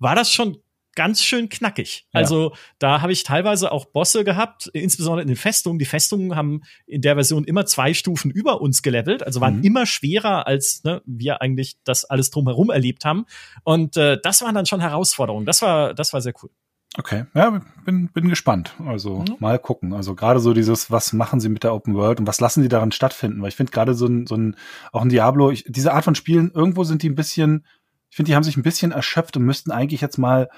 war 0.01 0.17
das 0.17 0.33
schon 0.33 0.59
ganz 1.01 1.23
schön 1.23 1.49
knackig. 1.49 2.07
Ja. 2.13 2.21
Also 2.21 2.53
da 2.79 3.01
habe 3.01 3.11
ich 3.11 3.23
teilweise 3.23 3.73
auch 3.73 3.87
Bosse 3.87 4.23
gehabt, 4.23 4.67
insbesondere 4.75 5.23
in 5.23 5.29
den 5.29 5.37
Festungen. 5.39 5.79
Die 5.79 5.87
Festungen 5.87 6.37
haben 6.37 6.61
in 6.87 7.01
der 7.01 7.15
Version 7.15 7.45
immer 7.45 7.65
zwei 7.65 7.95
Stufen 7.95 8.31
über 8.31 8.61
uns 8.61 8.83
gelevelt, 8.83 9.23
also 9.23 9.41
waren 9.41 9.61
mhm. 9.61 9.65
immer 9.65 9.87
schwerer, 9.87 10.47
als 10.47 10.85
ne, 10.85 11.01
wir 11.07 11.41
eigentlich 11.41 11.79
das 11.85 12.05
alles 12.05 12.29
drumherum 12.29 12.69
erlebt 12.69 13.07
haben. 13.07 13.25
Und 13.65 13.97
äh, 13.97 14.19
das 14.23 14.43
waren 14.43 14.55
dann 14.55 14.67
schon 14.67 14.83
Herausforderungen. 14.83 15.47
Das 15.47 15.63
war, 15.63 15.95
das 15.95 16.13
war 16.13 16.21
sehr 16.21 16.35
cool. 16.43 16.51
Okay, 16.99 17.25
ja, 17.33 17.63
bin, 17.87 18.09
bin 18.09 18.29
gespannt. 18.29 18.75
Also 18.85 19.21
mhm. 19.21 19.37
mal 19.39 19.59
gucken. 19.59 19.95
Also 19.95 20.15
gerade 20.15 20.39
so 20.39 20.53
dieses, 20.53 20.91
was 20.91 21.15
machen 21.15 21.41
sie 21.41 21.49
mit 21.49 21.65
der 21.65 21.73
Open 21.73 21.95
World 21.95 22.21
und 22.21 22.27
was 22.27 22.41
lassen 22.41 22.63
sie 22.63 22.69
daran 22.69 22.93
stattfinden? 22.93 23.41
Weil 23.41 23.49
ich 23.49 23.57
finde 23.57 23.73
gerade 23.73 23.95
so 23.95 24.05
ein, 24.05 24.27
so 24.27 24.35
ein, 24.35 24.55
auch 24.93 25.01
ein 25.01 25.09
Diablo, 25.09 25.51
ich, 25.51 25.65
diese 25.67 25.95
Art 25.95 26.05
von 26.05 26.15
Spielen, 26.15 26.51
irgendwo 26.55 26.85
sind 26.85 27.03
die 27.03 27.09
ein 27.09 27.15
bisschen, 27.15 27.65
ich 28.11 28.17
finde, 28.17 28.29
die 28.29 28.37
haben 28.37 28.43
sich 28.43 28.59
ein 28.59 28.63
bisschen 28.63 28.93
erschöpft 28.93 29.39
und 29.39 29.45
müssten 29.45 29.71
eigentlich 29.71 30.03
jetzt 30.03 30.19
mal 30.19 30.51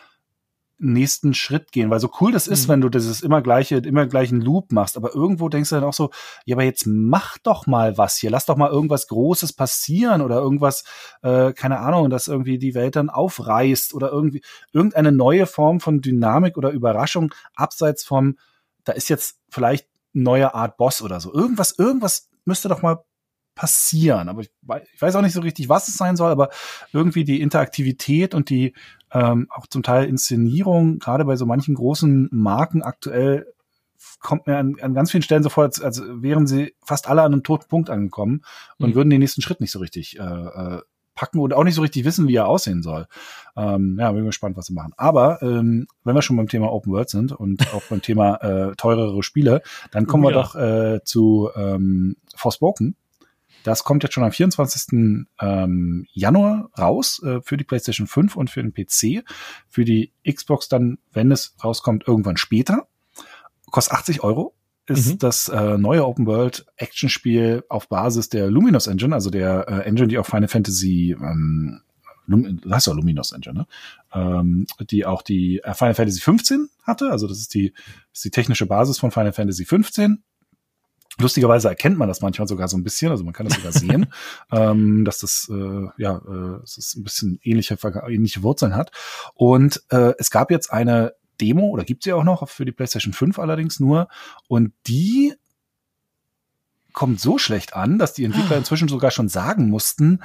nächsten 0.83 1.33
Schritt 1.33 1.73
gehen, 1.73 1.90
weil 1.90 2.01
so 2.01 2.11
cool 2.21 2.33
das 2.33 2.47
ist, 2.47 2.66
mhm. 2.66 2.73
wenn 2.73 2.81
du 2.83 2.88
dieses 2.88 3.23
immer 3.23 3.40
gleiche, 3.40 3.77
immer 3.77 4.07
gleichen 4.07 4.40
Loop 4.40 4.73
machst, 4.73 4.97
aber 4.97 5.14
irgendwo 5.14 5.49
denkst 5.49 5.71
du 5.71 5.77
dann 5.77 5.85
auch 5.85 5.92
so, 5.92 6.11
ja, 6.45 6.57
aber 6.57 6.64
jetzt 6.64 6.87
mach 6.87 7.38
doch 7.38 7.66
mal 7.66 7.97
was 7.99 8.16
hier, 8.16 8.31
lass 8.31 8.47
doch 8.47 8.57
mal 8.57 8.71
irgendwas 8.71 9.07
Großes 9.09 9.53
passieren 9.53 10.21
oder 10.21 10.37
irgendwas, 10.37 10.85
äh, 11.23 11.53
keine 11.53 11.79
Ahnung, 11.79 12.11
dass 12.11 12.29
irgendwie 12.29 12.59
die 12.59 12.75
Welt 12.75 12.97
dann 12.97 13.11
aufreißt 13.11 13.95
oder 13.95 14.11
irgendwie 14.11 14.42
irgendeine 14.73 15.12
neue 15.12 15.47
Form 15.47 15.81
von 15.81 16.01
Dynamik 16.01 16.57
oder 16.57 16.71
Überraschung 16.71 17.33
abseits 17.55 18.05
vom, 18.05 18.37
da 18.85 18.92
ist 18.92 19.09
jetzt 19.09 19.38
vielleicht 19.49 19.87
neue 20.12 20.55
Art 20.55 20.77
Boss 20.77 21.01
oder 21.03 21.21
so. 21.21 21.33
Irgendwas, 21.33 21.79
irgendwas 21.79 22.29
müsste 22.45 22.68
doch 22.68 22.83
mal 22.83 23.05
passieren. 23.54 24.28
Aber 24.28 24.40
ich, 24.40 24.50
ich 24.94 25.02
weiß 25.02 25.16
auch 25.16 25.22
nicht 25.22 25.34
so 25.34 25.40
richtig, 25.40 25.68
was 25.68 25.88
es 25.88 25.96
sein 25.96 26.16
soll, 26.16 26.30
aber 26.30 26.50
irgendwie 26.92 27.24
die 27.24 27.40
Interaktivität 27.40 28.34
und 28.34 28.50
die 28.50 28.74
ähm, 29.12 29.48
auch 29.50 29.66
zum 29.66 29.82
Teil 29.82 30.06
Inszenierung, 30.06 30.98
gerade 30.98 31.24
bei 31.24 31.36
so 31.36 31.46
manchen 31.46 31.74
großen 31.74 32.28
Marken 32.32 32.82
aktuell, 32.82 33.46
kommt 34.20 34.46
mir 34.46 34.56
an, 34.56 34.76
an 34.80 34.94
ganz 34.94 35.10
vielen 35.10 35.22
Stellen 35.22 35.42
sofort, 35.42 35.66
als, 35.66 35.80
als 35.80 36.02
wären 36.22 36.46
sie 36.46 36.74
fast 36.84 37.08
alle 37.08 37.22
an 37.22 37.32
einem 37.32 37.42
toten 37.42 37.68
Punkt 37.68 37.90
angekommen 37.90 38.42
und 38.78 38.90
mhm. 38.90 38.94
würden 38.94 39.10
den 39.10 39.20
nächsten 39.20 39.42
Schritt 39.42 39.60
nicht 39.60 39.72
so 39.72 39.78
richtig 39.78 40.18
äh, 40.18 40.22
äh, 40.22 40.80
packen 41.14 41.40
und 41.40 41.52
auch 41.52 41.64
nicht 41.64 41.74
so 41.74 41.82
richtig 41.82 42.04
wissen, 42.04 42.28
wie 42.28 42.36
er 42.36 42.48
aussehen 42.48 42.82
soll. 42.82 43.06
Ähm, 43.56 43.96
ja, 44.00 44.10
bin 44.12 44.24
gespannt, 44.24 44.56
was 44.56 44.66
sie 44.66 44.72
machen. 44.72 44.92
Aber 44.96 45.42
ähm, 45.42 45.86
wenn 46.04 46.14
wir 46.14 46.22
schon 46.22 46.36
beim 46.36 46.48
Thema 46.48 46.72
Open 46.72 46.92
World 46.92 47.10
sind 47.10 47.32
und 47.32 47.72
auch 47.74 47.82
beim 47.90 48.00
Thema 48.00 48.36
äh, 48.36 48.74
teurere 48.76 49.22
Spiele, 49.22 49.62
dann 49.90 50.06
kommen 50.08 50.24
ja. 50.24 50.30
wir 50.30 50.34
doch 50.34 50.54
äh, 50.54 51.00
zu 51.04 51.50
ähm, 51.54 52.16
Forspoken. 52.34 52.96
Das 53.64 53.85
kommt 53.85 54.03
jetzt 54.03 54.14
schon 54.14 54.25
am 54.25 54.33
24. 54.33 55.27
Ähm, 55.40 56.07
Januar 56.12 56.70
raus 56.79 57.22
äh, 57.22 57.40
für 57.42 57.57
die 57.57 57.64
PlayStation 57.64 58.07
5 58.07 58.37
und 58.37 58.51
für 58.51 58.62
den 58.62 58.72
PC. 58.72 59.25
Für 59.68 59.85
die 59.85 60.12
Xbox 60.29 60.68
dann, 60.68 60.98
wenn 61.12 61.31
es 61.33 61.55
rauskommt, 61.62 62.07
irgendwann 62.07 62.37
später. 62.37 62.87
Kostet 63.70 63.94
80 63.94 64.22
Euro. 64.22 64.55
Ist 64.87 65.12
mhm. 65.12 65.18
das 65.18 65.48
äh, 65.48 65.79
neue 65.79 66.05
Open 66.05 66.27
World 66.27 66.66
Action 66.77 67.09
Spiel 67.09 67.62
auf 67.68 67.88
Basis 67.88 68.29
der 68.29 68.51
Luminous 68.51 68.88
Engine, 68.88 69.14
also 69.14 69.31
der 69.31 69.68
äh, 69.68 69.88
Engine, 69.88 70.09
die 70.09 70.18
auch 70.18 70.27
Final 70.27 70.48
Fantasy 70.48 71.16
ähm, 71.18 71.83
das 72.27 72.72
heißt 72.72 72.87
ja 72.87 72.92
Luminous 72.92 73.33
Engine, 73.33 73.55
ne? 73.55 73.66
ähm, 74.12 74.66
die 74.90 75.07
auch 75.07 75.22
die 75.22 75.61
Final 75.75 75.94
Fantasy 75.94 76.20
15 76.20 76.68
hatte. 76.83 77.11
Also 77.11 77.27
das 77.27 77.38
ist 77.38 77.55
die, 77.55 77.72
das 77.72 78.18
ist 78.18 78.25
die 78.25 78.31
technische 78.31 78.66
Basis 78.66 78.98
von 78.98 79.11
Final 79.11 79.33
Fantasy 79.33 79.64
15 79.64 80.22
Lustigerweise 81.20 81.68
erkennt 81.68 81.98
man 81.98 82.09
das 82.09 82.20
manchmal 82.20 82.48
sogar 82.48 82.68
so 82.68 82.77
ein 82.77 82.85
bisschen, 82.85 83.11
also 83.11 83.25
man 83.25 83.35
kann 83.35 83.46
das 83.46 83.57
sogar 83.57 83.72
sehen, 83.72 84.07
ähm, 84.53 85.05
dass 85.05 85.18
das 85.18 85.51
äh, 85.51 85.88
ja 85.98 86.16
äh, 86.16 86.62
es 86.62 86.79
ist 86.79 86.96
ein 86.96 87.05
bisschen 87.05 87.38
ähnliche 87.42 87.77
ähnliche 88.09 88.42
Wurzeln 88.42 88.75
hat. 88.75 88.90
Und 89.35 89.83
äh, 89.90 90.14
es 90.18 90.31
gab 90.31 90.51
jetzt 90.51 90.72
eine 90.72 91.14
Demo 91.40 91.68
oder 91.68 91.85
gibt 91.85 92.05
sie 92.05 92.12
auch 92.12 92.25
noch 92.25 92.48
für 92.48 92.64
die 92.64 92.72
PlayStation 92.72 93.12
5 93.12 93.38
allerdings 93.38 93.81
nur. 93.81 94.09
Und 94.48 94.72
die 94.87 95.35
kommt 96.92 97.20
so 97.20 97.38
schlecht 97.38 97.75
an, 97.75 97.98
dass 97.98 98.14
die 98.14 98.25
Entwickler 98.25 98.57
inzwischen 98.59 98.88
sogar 98.88 99.11
schon 99.11 99.29
sagen 99.29 99.68
mussten, 99.68 100.20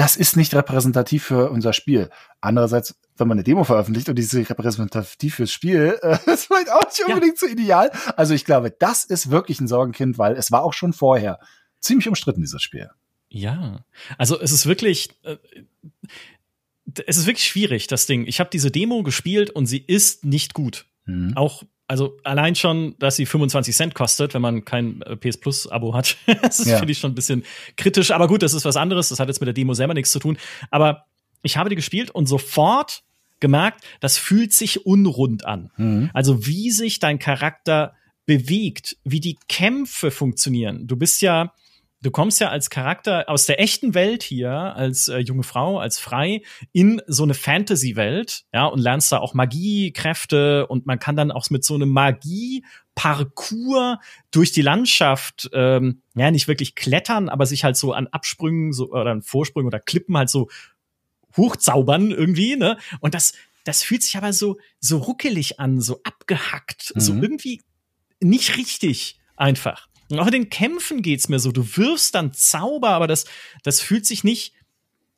das 0.00 0.16
ist 0.16 0.34
nicht 0.34 0.54
repräsentativ 0.54 1.24
für 1.24 1.50
unser 1.50 1.74
Spiel. 1.74 2.08
Andererseits, 2.40 2.98
wenn 3.18 3.28
man 3.28 3.36
eine 3.36 3.44
Demo 3.44 3.64
veröffentlicht 3.64 4.08
und 4.08 4.16
die 4.16 4.22
ist 4.22 4.34
repräsentativ 4.34 5.34
fürs 5.34 5.52
Spiel, 5.52 5.98
äh, 6.02 6.16
ist 6.24 6.46
vielleicht 6.46 6.70
auch 6.70 6.86
nicht 6.86 7.04
unbedingt 7.06 7.34
ja. 7.34 7.38
so 7.38 7.46
ideal. 7.46 7.90
Also 8.16 8.32
ich 8.32 8.46
glaube, 8.46 8.70
das 8.70 9.04
ist 9.04 9.30
wirklich 9.30 9.60
ein 9.60 9.68
Sorgenkind, 9.68 10.16
weil 10.16 10.36
es 10.36 10.50
war 10.50 10.62
auch 10.62 10.72
schon 10.72 10.94
vorher 10.94 11.38
ziemlich 11.80 12.08
umstritten, 12.08 12.40
dieses 12.40 12.62
Spiel. 12.62 12.88
Ja, 13.28 13.84
also 14.16 14.40
es 14.40 14.52
ist 14.52 14.64
wirklich, 14.64 15.10
äh, 15.22 15.36
es 17.04 17.18
ist 17.18 17.26
wirklich 17.26 17.46
schwierig, 17.46 17.86
das 17.86 18.06
Ding. 18.06 18.26
Ich 18.26 18.40
habe 18.40 18.48
diese 18.48 18.70
Demo 18.70 19.02
gespielt 19.02 19.50
und 19.50 19.66
sie 19.66 19.84
ist 19.86 20.24
nicht 20.24 20.54
gut. 20.54 20.86
Mhm. 21.04 21.36
Auch 21.36 21.62
also 21.90 22.16
allein 22.22 22.54
schon, 22.54 22.94
dass 23.00 23.16
sie 23.16 23.26
25 23.26 23.74
Cent 23.74 23.94
kostet, 23.96 24.32
wenn 24.32 24.42
man 24.42 24.64
kein 24.64 25.02
äh, 25.02 25.16
PS 25.16 25.38
Plus 25.38 25.66
Abo 25.66 25.92
hat. 25.92 26.16
das 26.42 26.64
ja. 26.64 26.78
finde 26.78 26.92
ich 26.92 26.98
schon 26.98 27.10
ein 27.10 27.16
bisschen 27.16 27.42
kritisch. 27.76 28.12
Aber 28.12 28.28
gut, 28.28 28.44
das 28.44 28.54
ist 28.54 28.64
was 28.64 28.76
anderes. 28.76 29.08
Das 29.08 29.18
hat 29.18 29.26
jetzt 29.26 29.40
mit 29.40 29.48
der 29.48 29.54
Demo 29.54 29.74
selber 29.74 29.92
nichts 29.92 30.12
zu 30.12 30.20
tun. 30.20 30.38
Aber 30.70 31.06
ich 31.42 31.56
habe 31.56 31.68
die 31.68 31.74
gespielt 31.74 32.12
und 32.12 32.26
sofort 32.26 33.02
gemerkt, 33.40 33.82
das 33.98 34.18
fühlt 34.18 34.52
sich 34.52 34.86
unrund 34.86 35.44
an. 35.44 35.72
Mhm. 35.78 36.10
Also 36.14 36.46
wie 36.46 36.70
sich 36.70 37.00
dein 37.00 37.18
Charakter 37.18 37.94
bewegt, 38.24 38.96
wie 39.02 39.18
die 39.18 39.36
Kämpfe 39.48 40.12
funktionieren. 40.12 40.86
Du 40.86 40.94
bist 40.94 41.20
ja 41.22 41.52
du 42.02 42.10
kommst 42.10 42.40
ja 42.40 42.48
als 42.48 42.70
Charakter 42.70 43.28
aus 43.28 43.44
der 43.46 43.60
echten 43.60 43.94
Welt 43.94 44.22
hier, 44.22 44.50
als 44.50 45.08
äh, 45.08 45.18
junge 45.18 45.42
Frau, 45.42 45.78
als 45.78 45.98
frei, 45.98 46.42
in 46.72 47.02
so 47.06 47.24
eine 47.24 47.34
Fantasy-Welt, 47.34 48.44
ja, 48.52 48.64
und 48.66 48.80
lernst 48.80 49.12
da 49.12 49.18
auch 49.18 49.34
Magie, 49.34 49.92
Kräfte 49.92 50.66
und 50.66 50.86
man 50.86 50.98
kann 50.98 51.16
dann 51.16 51.30
auch 51.30 51.50
mit 51.50 51.62
so 51.64 51.74
einem 51.74 51.90
Magie-Parcours 51.90 53.98
durch 54.30 54.52
die 54.52 54.62
Landschaft, 54.62 55.50
ähm, 55.52 56.00
ja, 56.14 56.30
nicht 56.30 56.48
wirklich 56.48 56.74
klettern, 56.74 57.28
aber 57.28 57.44
sich 57.46 57.64
halt 57.64 57.76
so 57.76 57.92
an 57.92 58.06
Absprüngen 58.06 58.72
so, 58.72 58.92
oder 58.92 59.10
an 59.10 59.20
Vorsprüngen 59.22 59.66
oder 59.66 59.80
Klippen 59.80 60.16
halt 60.16 60.30
so 60.30 60.48
hochzaubern 61.36 62.10
irgendwie, 62.10 62.56
ne? 62.56 62.78
Und 63.00 63.14
das, 63.14 63.34
das 63.64 63.82
fühlt 63.82 64.02
sich 64.02 64.16
aber 64.16 64.32
so, 64.32 64.58
so 64.80 64.96
ruckelig 64.98 65.60
an, 65.60 65.80
so 65.80 66.00
abgehackt, 66.02 66.92
mhm. 66.94 67.00
so 67.00 67.14
irgendwie 67.14 67.60
nicht 68.20 68.56
richtig 68.56 69.20
einfach. 69.36 69.89
Und 70.10 70.18
auch 70.18 70.26
in 70.26 70.32
den 70.32 70.50
Kämpfen 70.50 71.02
geht's 71.02 71.28
mir 71.28 71.38
so. 71.38 71.52
Du 71.52 71.76
wirfst 71.76 72.14
dann 72.14 72.32
Zauber, 72.32 72.90
aber 72.90 73.06
das, 73.06 73.26
das 73.62 73.80
fühlt 73.80 74.06
sich 74.06 74.24
nicht 74.24 74.54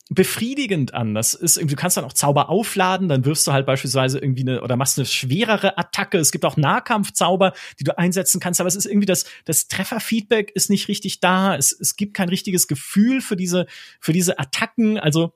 befriedigend 0.09 0.93
an. 0.93 1.13
Das 1.13 1.33
ist 1.33 1.57
irgendwie, 1.57 1.75
du 1.75 1.81
kannst 1.81 1.97
dann 1.97 2.05
auch 2.05 2.13
Zauber 2.13 2.49
aufladen, 2.49 3.07
dann 3.07 3.25
wirfst 3.25 3.47
du 3.47 3.53
halt 3.53 3.65
beispielsweise 3.65 4.19
irgendwie 4.19 4.41
eine 4.41 4.61
oder 4.61 4.75
machst 4.75 4.97
eine 4.97 5.05
schwerere 5.05 5.77
Attacke. 5.77 6.17
Es 6.17 6.31
gibt 6.31 6.45
auch 6.45 6.57
Nahkampfzauber, 6.57 7.53
die 7.79 7.83
du 7.83 7.97
einsetzen 7.97 8.39
kannst, 8.39 8.59
aber 8.59 8.67
es 8.67 8.75
ist 8.75 8.85
irgendwie 8.85 9.05
das, 9.05 9.25
das 9.45 9.67
Trefferfeedback 9.67 10.51
ist 10.51 10.69
nicht 10.69 10.87
richtig 10.87 11.19
da. 11.19 11.55
Es, 11.55 11.71
es 11.71 11.95
gibt 11.95 12.13
kein 12.13 12.29
richtiges 12.29 12.67
Gefühl 12.67 13.21
für 13.21 13.35
diese, 13.35 13.65
für 13.99 14.13
diese 14.13 14.39
Attacken. 14.39 14.99
Also 14.99 15.33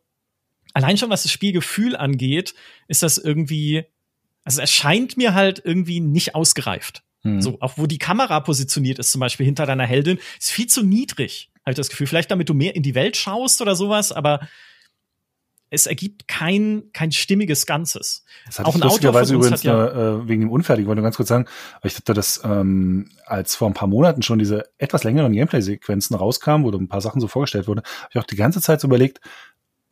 allein 0.73 0.97
schon 0.97 1.09
was 1.09 1.23
das 1.23 1.31
Spielgefühl 1.31 1.95
angeht, 1.95 2.53
ist 2.87 3.03
das 3.03 3.17
irgendwie, 3.17 3.85
also 4.43 4.61
es 4.61 4.69
erscheint 4.69 5.17
mir 5.17 5.33
halt 5.33 5.61
irgendwie 5.63 6.01
nicht 6.01 6.35
ausgereift. 6.35 7.03
Mhm. 7.35 7.41
So, 7.41 7.57
auch 7.59 7.77
wo 7.77 7.85
die 7.85 7.99
Kamera 7.99 8.39
positioniert 8.39 8.99
ist, 8.99 9.11
zum 9.11 9.19
Beispiel 9.19 9.45
hinter 9.45 9.65
deiner 9.65 9.85
Heldin, 9.85 10.19
ist 10.39 10.51
viel 10.51 10.67
zu 10.67 10.83
niedrig, 10.83 11.51
habe 11.61 11.71
ich 11.71 11.77
das 11.77 11.89
Gefühl. 11.89 12.07
Vielleicht 12.07 12.31
damit 12.31 12.49
du 12.49 12.53
mehr 12.53 12.75
in 12.75 12.83
die 12.83 12.95
Welt 12.95 13.17
schaust 13.17 13.61
oder 13.61 13.75
sowas, 13.75 14.11
aber 14.11 14.47
es 15.69 15.85
ergibt 15.85 16.27
kein, 16.27 16.83
kein 16.93 17.11
stimmiges 17.11 17.65
Ganzes. 17.65 18.23
Das 18.45 18.59
hatte 18.59 18.69
auch 18.69 18.75
ein 18.75 18.81
lustigerweise 18.81 19.35
übrigens 19.35 19.63
ja 19.63 19.73
nur, 19.73 19.95
äh, 20.23 20.27
wegen 20.27 20.41
dem 20.41 20.51
Unfertigen, 20.51 20.87
wollte 20.87 21.01
nur 21.01 21.05
ganz 21.05 21.17
kurz 21.17 21.27
sagen, 21.27 21.45
weil 21.81 21.89
ich 21.89 21.95
dachte, 21.95 22.13
dass 22.13 22.41
ähm, 22.43 23.09
als 23.25 23.55
vor 23.55 23.67
ein 23.67 23.73
paar 23.73 23.89
Monaten 23.89 24.21
schon 24.21 24.39
diese 24.39 24.63
etwas 24.77 25.03
längeren 25.03 25.33
Gameplay-Sequenzen 25.33 26.15
rauskamen, 26.15 26.65
wo 26.65 26.75
ein 26.77 26.87
paar 26.87 27.01
Sachen 27.01 27.19
so 27.19 27.27
vorgestellt 27.27 27.67
wurden, 27.67 27.81
habe 27.81 28.09
ich 28.11 28.19
auch 28.19 28.23
die 28.23 28.37
ganze 28.37 28.61
Zeit 28.61 28.79
so 28.79 28.87
überlegt, 28.87 29.19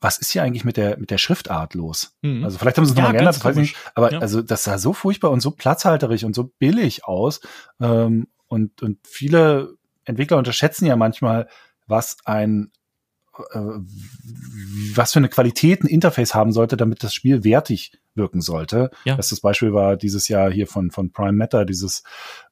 was 0.02 0.18
ist 0.18 0.32
hier 0.32 0.44
eigentlich 0.44 0.66
mit 0.66 0.78
der, 0.78 0.98
mit 0.98 1.10
der 1.10 1.18
Schriftart 1.18 1.74
los? 1.74 2.16
Mhm. 2.22 2.44
Also 2.44 2.58
vielleicht 2.58 2.78
haben 2.78 2.86
sie 2.86 2.92
es 2.92 2.98
ja, 2.98 3.04
nochmal 3.04 3.14
geändert, 3.14 3.44
weiß 3.44 3.56
nicht. 3.56 3.76
Aber 3.96 4.12
ja. 4.12 4.20
also 4.20 4.42
das 4.42 4.64
sah 4.64 4.78
so 4.78 4.94
furchtbar 4.94 5.32
und 5.32 5.42
so 5.42 5.52
platzhalterig 5.52 6.26
und 6.26 6.36
so 6.36 6.52
billig 6.60 7.06
aus. 7.06 7.42
Ähm, 7.80 8.28
und, 8.48 8.82
und 8.82 9.00
viele 9.08 9.76
Entwickler 10.04 10.38
unterschätzen 10.38 10.86
ja 10.86 10.96
manchmal, 10.96 11.48
was 11.88 12.18
ein 12.26 12.72
äh, 13.52 13.60
was 14.94 15.14
für 15.14 15.20
eine 15.20 15.30
Qualität 15.30 15.84
ein 15.84 15.88
Interface 15.88 16.34
haben 16.34 16.54
sollte, 16.54 16.78
damit 16.78 17.04
das 17.04 17.14
Spiel 17.14 17.44
wertig 17.44 17.92
wirken 18.14 18.42
sollte. 18.42 18.92
Ja. 19.04 19.16
Das, 19.18 19.30
das 19.30 19.42
Beispiel 19.42 19.74
war 19.74 19.98
dieses 19.98 20.28
Jahr 20.28 20.52
hier 20.52 20.68
von, 20.68 20.92
von 20.92 21.12
Prime 21.12 21.34
Matter, 21.34 21.66
dieses 21.66 22.04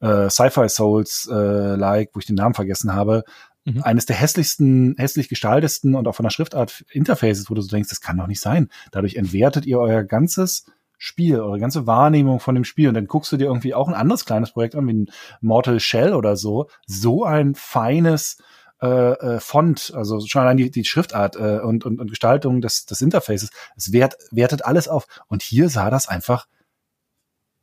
äh, 0.02 0.30
Sci-Fi 0.30 0.68
Souls 0.68 1.30
äh, 1.32 1.76
like, 1.76 2.10
wo 2.14 2.20
ich 2.20 2.26
den 2.26 2.36
Namen 2.36 2.54
vergessen 2.54 2.94
habe, 2.94 3.24
Mhm. 3.66 3.82
Eines 3.84 4.06
der 4.06 4.16
hässlichsten, 4.16 4.96
hässlich 4.98 5.30
gestaltesten 5.30 5.96
und 5.96 6.08
auch 6.08 6.16
von 6.16 6.24
der 6.24 6.32
Schriftart 6.32 6.86
Interfaces, 6.92 7.50
wo 7.50 7.54
du 7.54 7.62
so 7.62 7.70
denkst, 7.70 7.90
das 7.90 8.02
kann 8.02 8.18
doch 8.18 8.28
nicht 8.28 8.42
sein. 8.42 8.70
Dadurch 8.92 9.16
entwertet 9.16 9.66
ihr 9.66 9.80
euer 9.80 10.04
ganzes 10.04 10.66
Spiel, 10.98 11.40
eure 11.40 11.60
ganze 11.60 11.86
Wahrnehmung 11.86 12.40
von 12.40 12.56
dem 12.56 12.64
Spiel 12.64 12.88
und 12.88 12.94
dann 12.94 13.08
guckst 13.08 13.32
du 13.32 13.38
dir 13.38 13.46
irgendwie 13.46 13.74
auch 13.74 13.88
ein 13.88 13.94
anderes 13.94 14.26
kleines 14.26 14.52
Projekt 14.52 14.76
an, 14.76 14.88
wie 14.88 14.94
ein 14.94 15.12
Mortal 15.42 15.80
Shell 15.80 16.14
oder 16.14 16.38
so. 16.38 16.70
So 16.86 17.26
ein 17.26 17.56
feines 17.56 18.38
äh, 18.82 18.88
äh, 18.88 19.40
Font, 19.40 19.94
also 19.96 20.20
schon 20.20 20.42
allein 20.42 20.58
die, 20.58 20.70
die 20.70 20.84
Schriftart 20.84 21.36
äh, 21.38 21.60
und, 21.60 21.86
und, 21.86 22.00
und 22.00 22.10
Gestaltung 22.10 22.60
des, 22.60 22.86
des 22.86 23.02
Interfaces, 23.02 23.50
es 23.78 23.94
wert, 23.94 24.16
wertet 24.32 24.66
alles 24.66 24.88
auf. 24.88 25.08
Und 25.28 25.42
hier 25.42 25.70
sah 25.70 25.90
das 25.90 26.08
einfach 26.10 26.48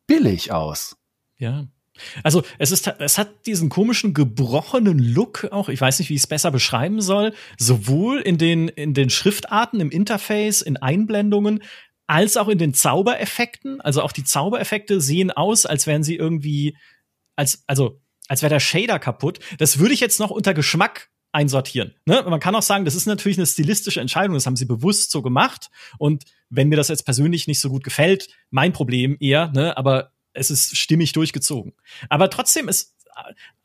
billig 0.06 0.52
aus. 0.52 0.96
Ja, 1.36 1.66
also 2.22 2.42
es 2.58 2.70
ist, 2.70 2.86
es 2.98 3.18
hat 3.18 3.46
diesen 3.46 3.68
komischen 3.68 4.14
gebrochenen 4.14 4.98
Look 4.98 5.48
auch. 5.50 5.68
Ich 5.68 5.80
weiß 5.80 5.98
nicht, 5.98 6.08
wie 6.08 6.14
ich 6.14 6.22
es 6.22 6.26
besser 6.26 6.50
beschreiben 6.50 7.00
soll. 7.00 7.34
Sowohl 7.58 8.20
in 8.20 8.38
den 8.38 8.68
in 8.68 8.94
den 8.94 9.10
Schriftarten 9.10 9.80
im 9.80 9.90
Interface, 9.90 10.62
in 10.62 10.76
Einblendungen, 10.76 11.62
als 12.06 12.36
auch 12.36 12.48
in 12.48 12.58
den 12.58 12.74
Zaubereffekten. 12.74 13.80
Also 13.80 14.02
auch 14.02 14.12
die 14.12 14.24
Zaubereffekte 14.24 15.00
sehen 15.00 15.30
aus, 15.30 15.64
als 15.66 15.86
wären 15.86 16.02
sie 16.02 16.16
irgendwie, 16.16 16.76
als 17.36 17.62
also 17.66 18.00
als 18.28 18.42
wäre 18.42 18.50
der 18.50 18.60
Shader 18.60 18.98
kaputt. 18.98 19.38
Das 19.58 19.78
würde 19.78 19.94
ich 19.94 20.00
jetzt 20.00 20.20
noch 20.20 20.30
unter 20.30 20.54
Geschmack 20.54 21.10
einsortieren. 21.32 21.94
Ne? 22.06 22.24
Man 22.28 22.40
kann 22.40 22.54
auch 22.54 22.62
sagen, 22.62 22.84
das 22.84 22.94
ist 22.94 23.06
natürlich 23.06 23.38
eine 23.38 23.46
stilistische 23.46 24.00
Entscheidung. 24.00 24.34
Das 24.34 24.46
haben 24.46 24.56
sie 24.56 24.66
bewusst 24.66 25.10
so 25.10 25.22
gemacht. 25.22 25.70
Und 25.98 26.24
wenn 26.48 26.68
mir 26.68 26.76
das 26.76 26.88
jetzt 26.88 27.04
persönlich 27.04 27.46
nicht 27.46 27.60
so 27.60 27.68
gut 27.68 27.84
gefällt, 27.84 28.28
mein 28.50 28.72
Problem 28.72 29.16
eher. 29.20 29.50
Ne? 29.52 29.76
Aber 29.76 30.12
es 30.32 30.50
ist 30.50 30.76
stimmig 30.76 31.12
durchgezogen. 31.12 31.74
Aber 32.08 32.30
trotzdem 32.30 32.68
ist 32.68 32.94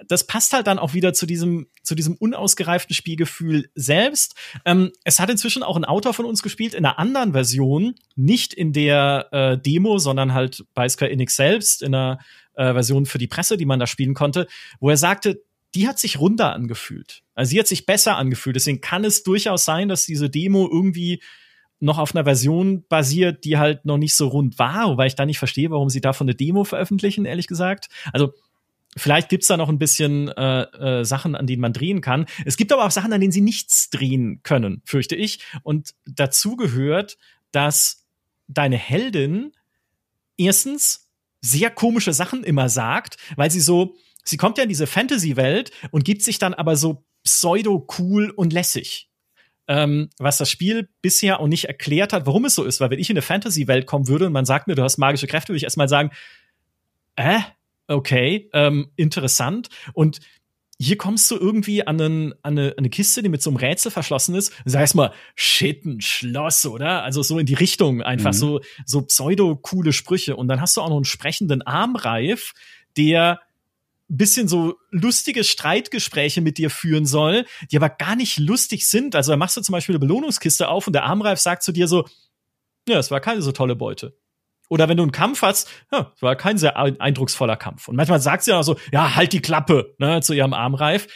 das 0.08 0.28
passt 0.28 0.54
halt 0.54 0.68
dann 0.68 0.80
auch 0.80 0.94
wieder 0.94 1.14
zu 1.14 1.26
diesem, 1.26 1.68
zu 1.84 1.96
diesem 1.96 2.16
unausgereiften 2.16 2.94
Spielgefühl 2.94 3.70
selbst. 3.76 4.36
Ähm, 4.66 4.92
es 5.04 5.20
hat 5.20 5.30
inzwischen 5.30 5.64
auch 5.64 5.78
ein 5.78 5.86
Autor 5.86 6.14
von 6.14 6.26
uns 6.26 6.42
gespielt 6.44 6.74
in 6.74 6.86
einer 6.86 7.00
anderen 7.00 7.34
Version, 7.34 7.96
nicht 8.16 8.54
in 8.54 8.74
der 8.74 9.28
äh, 9.32 9.58
Demo, 9.58 9.98
sondern 9.98 10.34
halt 10.34 10.66
bei 10.74 10.88
Square 10.90 11.12
Enix 11.12 11.36
selbst, 11.36 11.82
in 11.82 11.96
einer 11.96 12.20
äh, 12.56 12.74
Version 12.74 13.06
für 13.06 13.18
die 13.18 13.28
Presse, 13.28 13.58
die 13.58 13.66
man 13.66 13.80
da 13.80 13.88
spielen 13.88 14.14
konnte, 14.14 14.48
wo 14.80 14.90
er 14.90 14.98
sagte, 14.98 15.42
die 15.74 15.88
hat 15.88 16.00
sich 16.00 16.20
runder 16.20 16.54
angefühlt. 16.54 17.24
Also 17.34 17.50
sie 17.50 17.60
hat 17.60 17.68
sich 17.68 17.86
besser 17.86 18.16
angefühlt. 18.16 18.56
Deswegen 18.56 18.80
kann 18.80 19.04
es 19.04 19.24
durchaus 19.24 19.66
sein, 19.66 19.90
dass 19.90 20.06
diese 20.06 20.30
Demo 20.30 20.70
irgendwie 20.72 21.22
noch 21.80 21.98
auf 22.00 22.16
einer 22.16 22.24
Version 22.24 22.86
basiert, 22.88 23.44
die 23.44 23.58
halt 23.58 23.86
noch 23.86 23.98
nicht 23.98 24.16
so 24.16 24.28
rund 24.28 24.58
war, 24.60 24.90
wobei 24.90 25.08
ich 25.08 25.16
da 25.16 25.26
nicht 25.26 25.40
verstehe, 25.40 25.72
warum 25.72 25.90
sie 25.90 26.02
davon 26.02 26.26
eine 26.26 26.36
Demo 26.36 26.64
veröffentlichen, 26.64 27.26
ehrlich 27.26 27.48
gesagt. 27.48 27.88
Also 28.14 28.34
Vielleicht 28.98 29.28
gibt's 29.28 29.48
da 29.48 29.58
noch 29.58 29.68
ein 29.68 29.78
bisschen 29.78 30.30
äh, 30.30 30.62
äh, 30.62 31.04
Sachen, 31.04 31.36
an 31.36 31.48
denen 31.48 31.62
man 31.62 31.74
drehen 31.74 32.00
kann. 32.00 32.28
Es 32.46 32.56
gibt 32.56 32.72
aber 32.72 32.86
auch 32.86 32.92
Sachen, 32.92 33.12
an 33.12 33.20
denen 33.20 33.34
sie 33.34 33.42
nichts 33.42 33.90
drehen 33.90 34.40
können, 34.44 34.82
fürchte 34.86 35.18
ich. 35.18 35.40
Und 35.64 35.94
dazu 36.06 36.56
gehört, 36.56 37.18
dass 37.52 38.06
deine 38.48 38.78
Heldin 38.78 39.52
erstens 40.38 41.12
sehr 41.42 41.72
komische 41.72 42.14
Sachen 42.14 42.46
immer 42.46 42.70
sagt, 42.70 43.18
weil 43.36 43.52
sie 43.52 43.60
so, 43.60 43.96
sie 44.24 44.38
kommt 44.38 44.58
ja 44.58 44.64
in 44.64 44.70
diese 44.70 44.88
Fantasy-Welt 44.88 45.72
und 45.92 46.06
gibt 46.06 46.22
sich 46.22 46.40
dann 46.40 46.54
aber 46.54 46.78
so 46.78 47.04
pseudo 47.24 47.86
cool 48.00 48.30
und 48.30 48.54
lässig 48.54 49.10
ähm, 49.68 50.10
was 50.20 50.38
das 50.38 50.50
Spiel 50.50 50.90
bisher 51.02 51.40
auch 51.40 51.48
nicht 51.48 51.66
erklärt 51.66 52.14
hat, 52.14 52.26
warum 52.26 52.46
es 52.46 52.56
so 52.56 52.64
ist. 52.64 52.80
Weil 52.80 52.92
wenn 52.92 53.00
ich 53.00 53.10
in 53.10 53.16
eine 53.16 53.22
Fantasy-Welt 53.22 53.86
kommen 53.86 54.08
würde 54.08 54.28
und 54.28 54.34
man 54.34 54.46
sagt 54.46 54.68
mir, 54.68 54.76
du 54.76 54.84
hast 54.84 54.98
magische 54.98 55.28
Kräfte, 55.28 55.50
würde 55.50 55.58
ich 55.58 55.64
erstmal 55.64 55.90
sagen, 55.90 56.12
äh, 57.16 57.40
okay, 57.88 58.50
ähm, 58.54 58.92
interessant. 58.96 59.70
Und 59.94 60.20
hier 60.78 60.98
kommst 60.98 61.32
du 61.32 61.38
irgendwie 61.38 61.88
an, 61.88 62.02
einen, 62.02 62.34
an, 62.44 62.58
eine, 62.58 62.72
an 62.72 62.80
eine 62.80 62.90
Kiste, 62.90 63.24
die 63.24 63.30
mit 63.30 63.42
so 63.42 63.50
einem 63.50 63.58
Rätsel 63.58 63.92
verschlossen 63.92 64.36
ist. 64.36 64.52
Sag 64.66 64.82
erstmal, 64.82 65.14
shit, 65.36 65.86
ein 65.86 66.02
Schloss, 66.02 66.66
oder? 66.66 67.04
Also 67.04 67.24
so 67.24 67.40
in 67.40 67.46
die 67.46 67.54
Richtung, 67.54 68.02
einfach 68.02 68.34
mhm. 68.34 68.38
so, 68.38 68.62
so 68.86 69.02
pseudo-coole 69.02 69.94
Sprüche. 69.94 70.36
Und 70.36 70.50
dann 70.50 70.60
hast 70.60 70.76
du 70.76 70.82
auch 70.82 70.90
noch 70.90 70.98
einen 70.98 71.06
sprechenden 71.06 71.62
Armreif, 71.62 72.54
der 72.98 73.40
bisschen 74.08 74.48
so 74.48 74.76
lustige 74.92 75.44
Streitgespräche 75.44 76.42
mit 76.42 76.58
dir 76.58 76.70
führen 76.70 77.06
soll, 77.06 77.46
die 77.72 77.78
aber 77.78 77.90
gar 77.90 78.16
nicht 78.16 78.38
lustig 78.38 78.88
sind. 78.88 79.16
Also 79.16 79.32
da 79.32 79.38
machst 79.38 79.58
du 79.58 79.62
zum 79.62 79.74
Beispiel 79.74 79.96
eine 79.96 80.00
Belohnungskiste 80.00 80.68
auf 80.68 80.88
und 80.88 80.94
der 80.94 81.06
Armreif 81.06 81.40
sagt 81.40 81.64
zu 81.64 81.72
dir 81.72 81.88
so, 81.88 82.08
ja, 82.88 83.00
es 83.00 83.12
war 83.12 83.20
keine 83.20 83.42
so 83.42 83.52
tolle 83.52 83.76
Beute. 83.76 84.18
Oder 84.70 84.90
wenn 84.90 84.98
du 84.98 85.04
einen 85.04 85.12
Kampf 85.12 85.42
hast, 85.42 85.70
ja, 85.92 86.12
es 86.16 86.22
war 86.22 86.36
kein 86.36 86.58
sehr 86.58 86.78
eindrucksvoller 86.78 87.56
Kampf. 87.56 87.88
Und 87.88 87.96
manchmal 87.96 88.20
sagt 88.20 88.44
sie 88.44 88.54
auch 88.54 88.64
so, 88.64 88.78
ja, 88.92 89.16
halt 89.16 89.34
die 89.34 89.42
Klappe, 89.42 89.96
ne, 90.00 90.22
zu 90.22 90.34
ihrem 90.34 90.54
Armreif. 90.54 91.08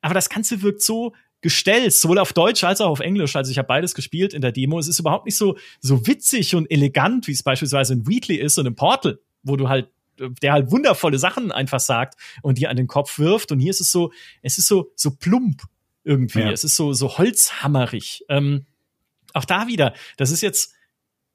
Aber 0.00 0.14
das 0.14 0.28
Ganze 0.28 0.62
wirkt 0.62 0.82
so 0.82 1.12
gestellt, 1.40 1.92
sowohl 1.92 2.18
auf 2.18 2.32
Deutsch 2.32 2.64
als 2.64 2.80
auch 2.80 2.88
auf 2.88 3.00
Englisch. 3.00 3.36
Also 3.36 3.50
ich 3.50 3.58
habe 3.58 3.68
beides 3.68 3.94
gespielt 3.94 4.32
in 4.32 4.40
der 4.40 4.52
Demo. 4.52 4.78
Es 4.78 4.88
ist 4.88 4.98
überhaupt 4.98 5.26
nicht 5.26 5.36
so, 5.36 5.56
so 5.80 6.06
witzig 6.06 6.54
und 6.54 6.70
elegant, 6.70 7.26
wie 7.26 7.32
es 7.32 7.42
beispielsweise 7.42 7.94
in 7.94 8.06
Wheatley 8.06 8.36
ist 8.36 8.58
und 8.58 8.66
im 8.66 8.76
Portal, 8.76 9.18
wo 9.42 9.56
du 9.56 9.68
halt 9.68 9.90
der 10.18 10.52
halt 10.52 10.70
wundervolle 10.70 11.18
Sachen 11.18 11.52
einfach 11.52 11.80
sagt 11.80 12.14
und 12.42 12.58
dir 12.58 12.70
an 12.70 12.76
den 12.76 12.86
Kopf 12.86 13.18
wirft. 13.18 13.52
Und 13.52 13.60
hier 13.60 13.70
ist 13.70 13.80
es 13.80 13.90
so, 13.90 14.12
es 14.42 14.58
ist 14.58 14.68
so, 14.68 14.92
so 14.94 15.10
plump 15.10 15.62
irgendwie. 16.04 16.40
Ja. 16.40 16.50
Es 16.50 16.64
ist 16.64 16.76
so, 16.76 16.92
so 16.92 17.18
holzhammerig. 17.18 18.24
Ähm, 18.28 18.66
auch 19.32 19.44
da 19.44 19.66
wieder, 19.66 19.94
das 20.16 20.30
ist 20.30 20.42
jetzt 20.42 20.74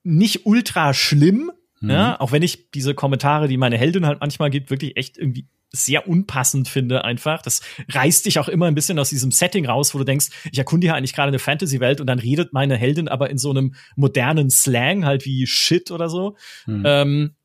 nicht 0.03 0.45
ultra 0.45 0.93
schlimm, 0.93 1.51
mhm. 1.81 1.89
ja, 1.89 2.19
auch 2.19 2.31
wenn 2.31 2.43
ich 2.43 2.71
diese 2.71 2.93
Kommentare, 2.93 3.47
die 3.47 3.57
meine 3.57 3.77
Heldin 3.77 4.05
halt 4.05 4.21
manchmal 4.21 4.49
gibt, 4.49 4.69
wirklich 4.69 4.95
echt 4.95 5.17
irgendwie 5.17 5.47
sehr 5.71 6.07
unpassend 6.07 6.67
finde 6.67 7.03
einfach. 7.03 7.41
Das 7.41 7.61
reißt 7.89 8.25
dich 8.25 8.39
auch 8.39 8.47
immer 8.47 8.65
ein 8.65 8.75
bisschen 8.75 8.97
aus 8.97 9.09
diesem 9.09 9.31
Setting 9.31 9.67
raus, 9.67 9.93
wo 9.93 9.99
du 9.99 10.03
denkst, 10.03 10.29
ich 10.51 10.57
erkunde 10.57 10.87
hier 10.87 10.95
eigentlich 10.95 11.13
gerade 11.13 11.27
eine 11.27 11.39
Fantasy-Welt 11.39 12.01
und 12.01 12.07
dann 12.07 12.19
redet 12.19 12.53
meine 12.53 12.75
Heldin 12.75 13.07
aber 13.07 13.29
in 13.29 13.37
so 13.37 13.51
einem 13.51 13.75
modernen 13.95 14.49
Slang 14.49 15.05
halt 15.05 15.25
wie 15.25 15.45
Shit 15.45 15.91
oder 15.91 16.09
so. 16.09 16.35
Mhm. 16.65 16.83
Ähm, 16.85 17.35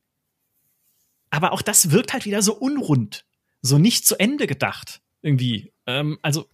aber 1.35 1.53
auch 1.53 1.63
das 1.63 1.91
wirkt 1.91 2.13
halt 2.13 2.27
wieder 2.27 2.43
so 2.43 2.55
unrund, 2.55 3.25
so 3.61 3.77
nicht 3.79 4.07
zu 4.07 4.19
Ende 4.19 4.47
gedacht 4.47 5.01
irgendwie. 5.21 5.73
Ähm, 5.87 6.19
also 6.23 6.47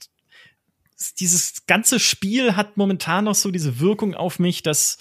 dieses 1.18 1.66
ganze 1.66 2.00
Spiel 2.00 2.56
hat 2.56 2.76
momentan 2.76 3.24
noch 3.24 3.34
so 3.34 3.50
diese 3.50 3.78
Wirkung 3.80 4.14
auf 4.14 4.38
mich, 4.38 4.62
dass 4.62 4.98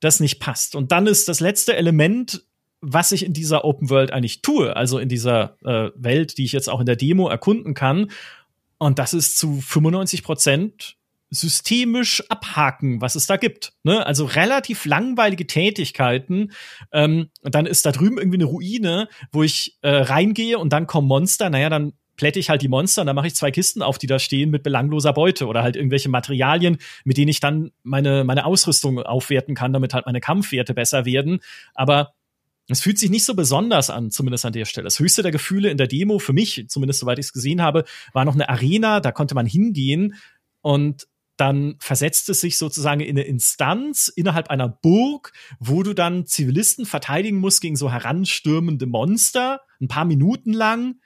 das 0.00 0.20
nicht 0.20 0.40
passt. 0.40 0.74
Und 0.74 0.92
dann 0.92 1.06
ist 1.06 1.28
das 1.28 1.40
letzte 1.40 1.76
Element, 1.76 2.44
was 2.80 3.12
ich 3.12 3.24
in 3.24 3.32
dieser 3.32 3.64
Open 3.64 3.90
World 3.90 4.12
eigentlich 4.12 4.42
tue, 4.42 4.74
also 4.76 4.98
in 4.98 5.08
dieser 5.08 5.56
äh, 5.62 5.90
Welt, 5.94 6.38
die 6.38 6.44
ich 6.44 6.52
jetzt 6.52 6.68
auch 6.68 6.80
in 6.80 6.86
der 6.86 6.96
Demo 6.96 7.28
erkunden 7.28 7.74
kann. 7.74 8.10
Und 8.78 8.98
das 8.98 9.14
ist 9.14 9.38
zu 9.38 9.60
95 9.60 10.22
Prozent 10.22 10.96
systemisch 11.40 12.22
abhaken, 12.28 13.00
was 13.00 13.14
es 13.14 13.26
da 13.26 13.36
gibt. 13.36 13.72
Ne? 13.84 14.04
Also 14.06 14.24
relativ 14.24 14.84
langweilige 14.84 15.46
Tätigkeiten. 15.46 16.52
Ähm, 16.92 17.30
und 17.42 17.54
dann 17.54 17.66
ist 17.66 17.86
da 17.86 17.92
drüben 17.92 18.18
irgendwie 18.18 18.38
eine 18.38 18.44
Ruine, 18.44 19.08
wo 19.32 19.42
ich 19.42 19.78
äh, 19.82 19.90
reingehe 19.90 20.58
und 20.58 20.72
dann 20.72 20.86
kommen 20.86 21.08
Monster. 21.08 21.50
Naja, 21.50 21.68
dann 21.68 21.92
plätte 22.16 22.38
ich 22.38 22.50
halt 22.50 22.62
die 22.62 22.68
Monster 22.68 23.02
und 23.02 23.06
dann 23.06 23.16
mache 23.16 23.26
ich 23.26 23.34
zwei 23.34 23.50
Kisten 23.50 23.82
auf, 23.82 23.98
die 23.98 24.06
da 24.06 24.18
stehen 24.18 24.50
mit 24.50 24.62
belangloser 24.62 25.12
Beute 25.12 25.46
oder 25.46 25.62
halt 25.62 25.76
irgendwelche 25.76 26.08
Materialien, 26.08 26.78
mit 27.04 27.16
denen 27.16 27.28
ich 27.28 27.40
dann 27.40 27.72
meine, 27.82 28.24
meine 28.24 28.46
Ausrüstung 28.46 29.00
aufwerten 29.00 29.54
kann, 29.54 29.72
damit 29.72 29.94
halt 29.94 30.06
meine 30.06 30.20
Kampfwerte 30.20 30.74
besser 30.74 31.04
werden. 31.04 31.40
Aber 31.74 32.14
es 32.68 32.80
fühlt 32.80 32.98
sich 32.98 33.10
nicht 33.10 33.24
so 33.24 33.34
besonders 33.34 33.90
an, 33.90 34.10
zumindest 34.10 34.44
an 34.44 34.52
der 34.52 34.64
Stelle. 34.64 34.84
Das 34.84 34.98
höchste 34.98 35.22
der 35.22 35.30
Gefühle 35.30 35.70
in 35.70 35.76
der 35.76 35.86
Demo, 35.86 36.18
für 36.18 36.32
mich, 36.32 36.64
zumindest 36.68 37.00
soweit 37.00 37.18
ich 37.18 37.26
es 37.26 37.32
gesehen 37.32 37.62
habe, 37.62 37.84
war 38.12 38.24
noch 38.24 38.34
eine 38.34 38.48
Arena, 38.48 39.00
da 39.00 39.12
konnte 39.12 39.34
man 39.34 39.46
hingehen 39.46 40.14
und 40.62 41.06
dann 41.36 41.76
versetzt 41.78 42.28
es 42.28 42.40
sich 42.40 42.58
sozusagen 42.58 43.00
in 43.00 43.16
eine 43.16 43.26
Instanz 43.26 44.08
innerhalb 44.08 44.48
einer 44.48 44.68
Burg, 44.68 45.32
wo 45.58 45.82
du 45.82 45.92
dann 45.92 46.26
Zivilisten 46.26 46.86
verteidigen 46.86 47.38
musst 47.38 47.60
gegen 47.60 47.76
so 47.76 47.90
heranstürmende 47.90 48.86
Monster, 48.86 49.60
ein 49.80 49.88
paar 49.88 50.04
Minuten 50.04 50.52
lang 50.52 50.96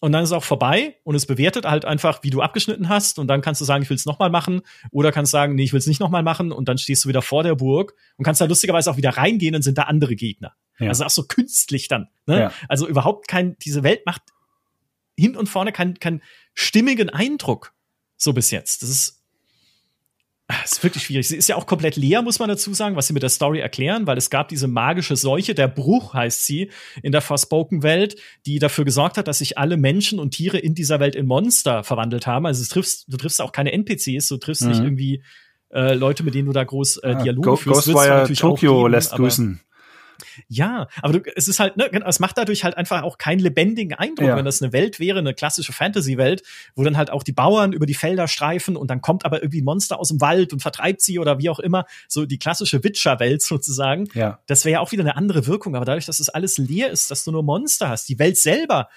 und 0.00 0.12
dann 0.12 0.22
ist 0.22 0.30
es 0.30 0.32
auch 0.32 0.44
vorbei 0.44 0.96
und 1.04 1.14
es 1.14 1.26
bewertet 1.26 1.66
halt 1.66 1.84
einfach, 1.84 2.22
wie 2.22 2.30
du 2.30 2.40
abgeschnitten 2.40 2.88
hast 2.88 3.18
und 3.18 3.28
dann 3.28 3.42
kannst 3.42 3.60
du 3.60 3.66
sagen, 3.66 3.82
ich 3.82 3.90
will 3.90 3.96
es 3.96 4.06
nochmal 4.06 4.30
machen 4.30 4.62
oder 4.90 5.12
kannst 5.12 5.30
sagen, 5.30 5.54
nee, 5.54 5.64
ich 5.64 5.72
will 5.72 5.78
es 5.78 5.86
nicht 5.86 6.00
nochmal 6.00 6.22
machen 6.22 6.52
und 6.52 6.68
dann 6.68 6.78
stehst 6.78 7.04
du 7.04 7.08
wieder 7.10 7.20
vor 7.20 7.42
der 7.42 7.54
Burg 7.54 7.94
und 8.16 8.24
kannst 8.24 8.40
da 8.40 8.46
lustigerweise 8.46 8.90
auch 8.90 8.96
wieder 8.96 9.10
reingehen 9.10 9.54
und 9.54 9.62
sind 9.62 9.76
da 9.76 9.82
andere 9.82 10.16
Gegner. 10.16 10.54
Ja. 10.78 10.88
Also 10.88 11.04
auch 11.04 11.10
so 11.10 11.24
künstlich 11.24 11.88
dann. 11.88 12.08
Ne? 12.26 12.40
Ja. 12.40 12.52
Also 12.66 12.88
überhaupt 12.88 13.28
kein, 13.28 13.58
diese 13.58 13.82
Welt 13.82 14.06
macht 14.06 14.22
hin 15.18 15.36
und 15.36 15.48
vorne 15.48 15.70
keinen 15.70 16.00
kein 16.00 16.22
stimmigen 16.54 17.10
Eindruck 17.10 17.74
so 18.16 18.32
bis 18.32 18.50
jetzt. 18.50 18.82
Das 18.82 18.88
ist 18.88 19.19
es 20.64 20.72
ist 20.72 20.82
wirklich 20.82 21.04
schwierig. 21.04 21.28
Sie 21.28 21.36
ist 21.36 21.48
ja 21.48 21.56
auch 21.56 21.66
komplett 21.66 21.96
leer, 21.96 22.22
muss 22.22 22.38
man 22.38 22.48
dazu 22.48 22.72
sagen, 22.74 22.96
was 22.96 23.06
sie 23.06 23.12
mit 23.12 23.22
der 23.22 23.30
Story 23.30 23.60
erklären, 23.60 24.06
weil 24.06 24.18
es 24.18 24.30
gab 24.30 24.48
diese 24.48 24.68
magische 24.68 25.16
Seuche, 25.16 25.54
der 25.54 25.68
Bruch 25.68 26.14
heißt 26.14 26.44
sie, 26.44 26.70
in 27.02 27.12
der 27.12 27.20
Forspoken-Welt, 27.20 28.16
die 28.46 28.58
dafür 28.58 28.84
gesorgt 28.84 29.16
hat, 29.18 29.28
dass 29.28 29.38
sich 29.38 29.58
alle 29.58 29.76
Menschen 29.76 30.18
und 30.18 30.32
Tiere 30.32 30.58
in 30.58 30.74
dieser 30.74 31.00
Welt 31.00 31.14
in 31.14 31.26
Monster 31.26 31.84
verwandelt 31.84 32.26
haben. 32.26 32.46
Also 32.46 32.62
du 32.64 32.68
triffst, 32.68 33.06
du 33.08 33.16
triffst 33.16 33.40
auch 33.40 33.52
keine 33.52 33.72
NPCs, 33.72 34.28
du 34.28 34.36
triffst 34.38 34.62
mhm. 34.62 34.68
nicht 34.68 34.80
irgendwie 34.80 35.22
äh, 35.72 35.94
Leute, 35.94 36.22
mit 36.24 36.34
denen 36.34 36.46
du 36.46 36.52
da 36.52 36.64
groß 36.64 36.98
äh, 36.98 37.16
Dialoge 37.22 37.50
ja, 37.50 37.56
führst. 37.56 37.86
Ghostwire 37.86 38.32
Tokyo 38.32 38.86
lässt 38.86 39.12
grüßen. 39.12 39.60
Ja, 40.48 40.88
aber 41.02 41.18
du, 41.18 41.32
es 41.36 41.48
ist 41.48 41.60
halt, 41.60 41.76
ne, 41.76 41.90
es 42.06 42.20
macht 42.20 42.38
dadurch 42.38 42.64
halt 42.64 42.76
einfach 42.76 43.02
auch 43.02 43.18
keinen 43.18 43.40
lebendigen 43.40 43.94
Eindruck, 43.94 44.28
ja. 44.28 44.36
wenn 44.36 44.44
das 44.44 44.62
eine 44.62 44.72
Welt 44.72 45.00
wäre, 45.00 45.18
eine 45.18 45.34
klassische 45.34 45.72
Fantasy-Welt, 45.72 46.42
wo 46.74 46.84
dann 46.84 46.96
halt 46.96 47.10
auch 47.10 47.22
die 47.22 47.32
Bauern 47.32 47.72
über 47.72 47.86
die 47.86 47.94
Felder 47.94 48.28
streifen 48.28 48.76
und 48.76 48.88
dann 48.88 49.00
kommt 49.00 49.24
aber 49.24 49.42
irgendwie 49.42 49.60
ein 49.60 49.64
Monster 49.64 49.98
aus 49.98 50.08
dem 50.08 50.20
Wald 50.20 50.52
und 50.52 50.60
vertreibt 50.60 51.00
sie 51.02 51.18
oder 51.18 51.38
wie 51.38 51.50
auch 51.50 51.58
immer, 51.58 51.86
so 52.08 52.24
die 52.24 52.38
klassische 52.38 52.82
Witcher-Welt 52.82 53.42
sozusagen. 53.42 54.08
Ja. 54.14 54.40
Das 54.46 54.64
wäre 54.64 54.74
ja 54.74 54.80
auch 54.80 54.92
wieder 54.92 55.02
eine 55.02 55.16
andere 55.16 55.46
Wirkung, 55.46 55.76
aber 55.76 55.84
dadurch, 55.84 56.06
dass 56.06 56.20
es 56.20 56.26
das 56.26 56.34
alles 56.34 56.58
leer 56.58 56.90
ist, 56.90 57.10
dass 57.10 57.24
du 57.24 57.32
nur 57.32 57.42
Monster 57.42 57.88
hast, 57.88 58.08
die 58.08 58.18
Welt 58.18 58.36
selber 58.36 58.88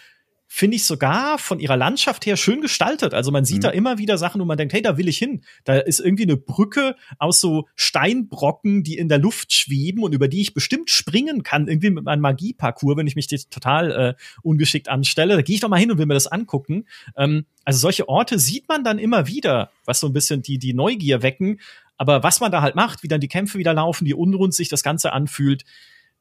finde 0.56 0.76
ich 0.76 0.86
sogar 0.86 1.39
von 1.39 1.60
ihrer 1.60 1.76
Landschaft 1.76 2.28
her 2.28 2.38
schön 2.38 2.62
gestaltet. 2.62 3.16
Also 3.16 3.32
man 3.32 3.44
sieht 3.44 3.58
mhm. 3.58 3.62
da 3.62 3.70
immer 3.72 3.98
wieder 3.98 4.20
Sachen, 4.20 4.39
wo 4.39 4.46
man 4.46 4.56
denkt, 4.56 4.72
hey, 4.72 4.84
da 4.84 5.00
will 5.00 5.08
ich 5.08 5.18
hin. 5.18 5.42
Da 5.63 5.80
ist 5.80 6.00
irgendwie 6.00 6.24
eine 6.24 6.38
Brücke 6.38 6.96
aus 7.18 7.42
so 7.42 7.68
Steinbrocken, 7.74 8.84
die 8.84 8.96
in 9.00 9.10
der 9.10 9.18
Luft 9.18 9.52
schweben 9.52 10.04
und 10.04 10.13
über 10.13 10.28
die 10.28 10.42
ich 10.42 10.54
bestimmt 10.54 10.92
springen 10.92 11.42
kann, 11.42 11.68
irgendwie 11.68 11.89
mit 11.89 12.04
meinem 12.04 12.22
Magieparcours, 12.22 12.98
wenn 12.98 13.08
ich 13.08 13.16
mich 13.16 13.30
total 13.50 13.92
äh, 13.92 14.13
ungeschickt 14.44 14.89
anstelle. 14.89 15.38
Da 15.38 15.42
gehe 15.42 15.56
ich 15.56 15.60
doch 15.60 15.70
mal 15.70 15.80
hin 15.80 15.89
und 15.89 15.98
will 15.98 16.06
mir 16.06 16.13
das 16.13 16.28
angucken. 16.28 16.86
Ähm, 17.18 17.46
also 17.66 17.80
solche 17.80 18.08
Orte 18.08 18.38
sieht 18.38 18.70
man 18.70 18.84
dann 18.84 19.00
immer 19.00 19.26
wieder, 19.26 19.72
was 19.86 20.02
so 20.02 20.06
ein 20.06 20.13
bisschen 20.13 20.44
die, 20.44 20.60
die 20.60 20.76
Neugier 20.76 21.24
wecken. 21.24 21.62
Aber 21.98 22.22
was 22.22 22.42
man 22.42 22.52
da 22.52 22.62
halt 22.62 22.76
macht, 22.76 23.02
wie 23.02 23.08
dann 23.08 23.22
die 23.22 23.28
Kämpfe 23.28 23.58
wieder 23.58 23.74
laufen, 23.74 24.06
wie 24.06 24.13
unrund 24.13 24.54
sich 24.54 24.70
das 24.70 24.84
Ganze 24.84 25.13
anfühlt, 25.13 25.63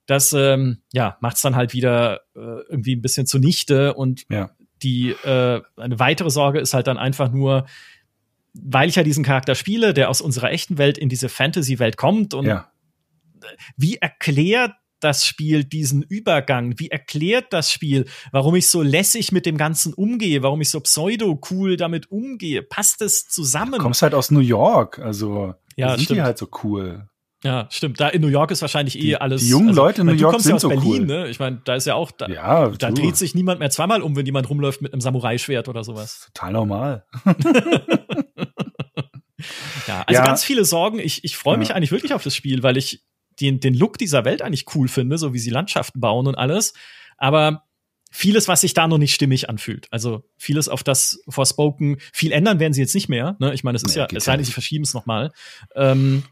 das 0.07 0.33
ähm, 0.33 0.79
ja 0.93 1.17
macht 1.21 1.37
es 1.37 1.43
dann 1.43 1.57
halt 1.57 1.73
wieder 1.73 2.21
äh, 2.35 2.61
irgendwie 2.69 2.97
ein 2.97 3.03
bisschen 3.03 3.27
zunichte 3.27 3.95
und 3.95 4.25
ja. 4.31 4.51
die 4.83 5.11
äh, 5.25 5.61
eine 5.77 5.99
weitere 5.99 6.31
Sorge 6.31 6.61
ist 6.61 6.75
halt 6.75 6.87
dann 6.87 6.99
einfach 6.99 7.31
nur, 7.31 7.67
weil 8.55 8.89
ich 8.89 8.97
ja 8.97 9.03
diesen 9.03 9.25
Charakter 9.25 9.55
spiele, 9.55 9.95
der 9.95 10.11
aus 10.11 10.21
unserer 10.21 10.51
echten 10.51 10.79
Welt 10.79 10.99
in 10.99 11.09
diese 11.09 11.29
Fantasy-Welt 11.29 11.97
kommt 11.97 12.35
und 12.35 12.47
ja. 12.47 12.71
wie 13.77 13.97
erklärt 13.97 14.73
das 15.03 15.27
Spiel 15.27 15.65
diesen 15.65 16.03
Übergang? 16.03 16.79
Wie 16.79 16.89
erklärt 16.89 17.53
das 17.53 17.71
Spiel, 17.71 18.07
warum 18.31 18.55
ich 18.55 18.69
so 18.69 18.83
lässig 18.83 19.33
mit 19.33 19.47
dem 19.47 19.57
Ganzen 19.57 19.95
umgehe, 19.95 20.43
warum 20.43 20.61
ich 20.61 20.71
so 20.71 20.81
pseudo-cool 20.81 21.77
damit 21.77 22.11
umgehe? 22.11 22.63
Passt 22.63 23.03
es 23.03 23.27
zusammen? 23.27 23.73
Du 23.73 23.79
kommst 23.79 24.03
halt 24.03 24.15
aus 24.15 24.31
New 24.31 24.41
York, 24.41 24.99
also 25.01 25.55
ja, 25.77 25.91
sind 25.91 26.05
stimmt. 26.05 26.19
die 26.19 26.23
halt 26.23 26.39
so 26.39 26.49
cool. 26.63 27.09
Ja, 27.45 27.67
stimmt. 27.71 27.99
Da 27.99 28.09
in 28.09 28.21
New 28.23 28.29
York 28.29 28.53
ist 28.53 28.63
wahrscheinlich 28.63 28.97
eh 28.97 29.01
die, 29.01 29.17
alles. 29.17 29.43
Die 29.43 29.49
jungen 29.49 29.71
also, 29.71 29.83
Leute 29.83 30.01
in 30.03 30.07
New 30.07 30.13
York 30.15 30.41
sind 30.41 30.51
ja 30.51 30.57
aus 30.57 30.63
so 30.63 30.69
Berlin, 30.69 31.03
cool. 31.03 31.07
ne? 31.07 31.29
Ich 31.29 31.41
meine, 31.41 31.61
da 31.65 31.75
ist 31.75 31.87
ja 31.87 31.95
auch, 31.95 32.13
da, 32.13 32.29
ja, 32.29 32.69
da 32.69 32.91
dreht 32.91 33.17
sich 33.17 33.35
niemand 33.35 33.59
mehr 33.59 33.71
zweimal 33.71 34.01
um, 34.03 34.15
wenn 34.15 34.27
jemand 34.27 34.49
rumläuft 34.49 34.81
mit 34.81 34.93
einem 34.93 35.01
Samurai-Schwert 35.01 35.69
oder 35.69 35.83
sowas. 35.83 36.31
Total 36.33 36.53
normal. 36.53 37.05
ja, 39.89 40.05
also 40.07 40.21
ja. 40.21 40.25
ganz 40.25 40.45
viele 40.45 40.65
Sorgen. 40.65 41.01
Ich, 41.01 41.25
ich 41.25 41.37
freue 41.37 41.59
mich 41.59 41.71
ja. 41.71 41.75
eigentlich 41.75 41.91
wirklich 41.91 42.15
auf 42.15 42.23
das 42.23 42.37
Spiel, 42.37 42.63
weil 42.63 42.77
ich 42.77 43.03
den, 43.41 43.59
den 43.59 43.75
Look 43.75 43.99
dieser 43.99 44.25
Welt 44.25 44.41
eigentlich 44.43 44.67
cool 44.75 44.87
finde, 44.87 45.19
so 45.19 45.35
wie 45.35 45.39
sie 45.41 45.51
Landschaften 45.51 46.01
bauen 46.01 46.29
und 46.29 46.37
alles. 46.37 46.75
Aber 47.17 47.65
vieles, 48.13 48.47
was 48.47 48.61
sich 48.61 48.75
da 48.75 48.87
noch 48.87 48.99
nicht 48.99 49.15
stimmig 49.15 49.49
anfühlt. 49.49 49.89
Also 49.91 50.23
vieles, 50.37 50.69
auf 50.69 50.85
das 50.85 51.23
Forspoken, 51.29 51.97
viel 52.13 52.31
ändern 52.31 52.61
werden 52.61 52.75
sie 52.75 52.83
jetzt 52.83 52.95
nicht 52.95 53.09
mehr. 53.09 53.37
Ne? 53.41 53.53
Ich 53.55 53.65
meine, 53.65 53.77
es 53.77 53.83
ist 53.83 53.97
nee, 53.97 54.03
ja, 54.03 54.09
es 54.13 54.25
sei 54.25 54.37
denn, 54.37 54.45
sie 54.45 54.53
verschieben 54.53 54.85
es 54.85 54.95
nochmal. 54.95 55.33
Ähm, 55.75 56.23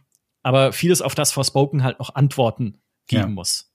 aber 0.42 0.72
vieles, 0.72 1.03
auf 1.03 1.14
das 1.14 1.33
Forspoken 1.33 1.83
halt 1.83 1.98
noch 1.98 2.14
Antworten 2.14 2.81
geben 3.07 3.22
ja. 3.22 3.29
muss. 3.29 3.70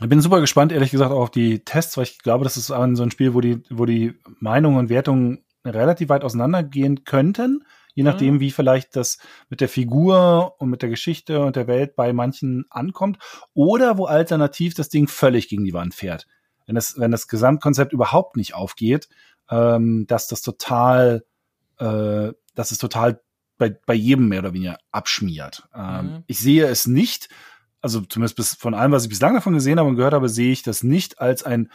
Ich 0.00 0.08
bin 0.08 0.20
super 0.20 0.40
gespannt, 0.40 0.72
ehrlich 0.72 0.90
gesagt, 0.90 1.12
auch 1.12 1.20
auf 1.20 1.30
die 1.30 1.64
Tests, 1.64 1.96
weil 1.96 2.04
ich 2.04 2.18
glaube, 2.20 2.44
das 2.44 2.56
ist 2.56 2.68
so 2.68 2.74
ein 2.74 3.10
Spiel, 3.10 3.34
wo 3.34 3.40
die, 3.40 3.62
wo 3.68 3.84
die 3.84 4.14
Meinungen 4.38 4.78
und 4.78 4.88
Wertungen 4.88 5.44
relativ 5.64 6.08
weit 6.08 6.24
auseinandergehen 6.24 7.04
könnten, 7.04 7.64
je 7.94 8.02
nachdem, 8.02 8.34
mhm. 8.34 8.40
wie 8.40 8.50
vielleicht 8.50 8.96
das 8.96 9.18
mit 9.50 9.60
der 9.60 9.68
Figur 9.68 10.54
und 10.58 10.70
mit 10.70 10.80
der 10.80 10.88
Geschichte 10.88 11.44
und 11.44 11.56
der 11.56 11.66
Welt 11.66 11.96
bei 11.96 12.14
manchen 12.14 12.64
ankommt, 12.70 13.18
oder 13.52 13.98
wo 13.98 14.06
alternativ 14.06 14.72
das 14.74 14.88
Ding 14.88 15.06
völlig 15.06 15.48
gegen 15.48 15.64
die 15.64 15.74
Wand 15.74 15.94
fährt. 15.94 16.26
Wenn 16.66 16.76
das, 16.76 16.98
wenn 16.98 17.10
das 17.10 17.28
Gesamtkonzept 17.28 17.92
überhaupt 17.92 18.36
nicht 18.36 18.54
aufgeht, 18.54 19.08
ähm, 19.50 20.06
dass 20.06 20.28
das 20.28 20.40
total, 20.40 21.24
äh, 21.78 22.32
dass 22.54 22.70
es 22.70 22.78
total 22.78 23.20
bei, 23.60 23.76
bei 23.86 23.94
jedem 23.94 24.28
mehr 24.28 24.40
oder 24.40 24.54
weniger 24.54 24.78
abschmiert. 24.90 25.68
Ähm, 25.74 26.06
mhm. 26.06 26.24
Ich 26.26 26.38
sehe 26.38 26.66
es 26.66 26.86
nicht, 26.86 27.28
also 27.82 28.00
zumindest 28.00 28.36
bis, 28.36 28.54
von 28.54 28.74
allem, 28.74 28.90
was 28.90 29.04
ich 29.04 29.10
bislang 29.10 29.34
davon 29.34 29.52
gesehen 29.52 29.78
habe 29.78 29.88
und 29.88 29.96
gehört 29.96 30.14
habe, 30.14 30.28
sehe 30.28 30.50
ich 30.50 30.62
das 30.62 30.82
nicht 30.82 31.20
als 31.20 31.42
einen 31.42 31.70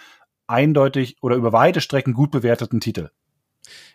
eindeutig 0.48 1.17
oder 1.21 1.36
über 1.36 1.54
weite 1.54 1.82
Strecken 1.82 2.13
gut 2.13 2.32
bewerteten 2.32 2.82
Titel. 2.82 3.12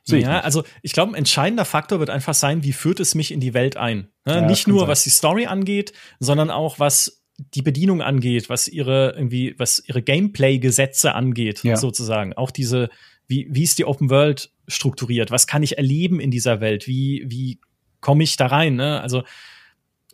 Sehe 0.04 0.20
ja, 0.20 0.38
ich 0.38 0.44
also 0.44 0.64
ich 0.82 0.92
glaube, 0.92 1.12
ein 1.12 1.16
entscheidender 1.16 1.64
Faktor 1.64 1.98
wird 1.98 2.10
einfach 2.10 2.34
sein, 2.34 2.62
wie 2.62 2.72
führt 2.72 3.00
es 3.00 3.14
mich 3.14 3.32
in 3.32 3.40
die 3.40 3.54
Welt 3.54 3.76
ein. 3.76 4.08
Ne? 4.24 4.36
Ja, 4.36 4.40
nicht 4.40 4.68
nur, 4.68 4.80
sein. 4.80 4.88
was 4.88 5.02
die 5.02 5.10
Story 5.10 5.46
angeht, 5.46 5.92
sondern 6.20 6.50
auch, 6.50 6.78
was 6.78 7.22
die 7.38 7.62
Bedienung 7.62 8.02
angeht, 8.02 8.48
was 8.48 8.68
ihre 8.68 9.14
irgendwie, 9.16 9.54
was 9.58 9.82
ihre 9.84 10.02
Gameplay-Gesetze 10.02 11.14
angeht, 11.14 11.64
ja. 11.64 11.76
sozusagen. 11.76 12.34
Auch 12.34 12.50
diese, 12.50 12.88
wie, 13.26 13.48
wie 13.50 13.62
ist 13.62 13.78
die 13.78 13.84
Open 13.84 14.10
World 14.10 14.52
strukturiert? 14.68 15.30
Was 15.30 15.46
kann 15.46 15.62
ich 15.62 15.76
erleben 15.76 16.20
in 16.20 16.30
dieser 16.30 16.60
Welt? 16.60 16.86
Wie, 16.86 17.24
wie 17.26 17.60
komme 18.00 18.24
ich 18.24 18.36
da 18.36 18.46
rein? 18.46 18.76
Ne? 18.76 19.00
Also 19.00 19.22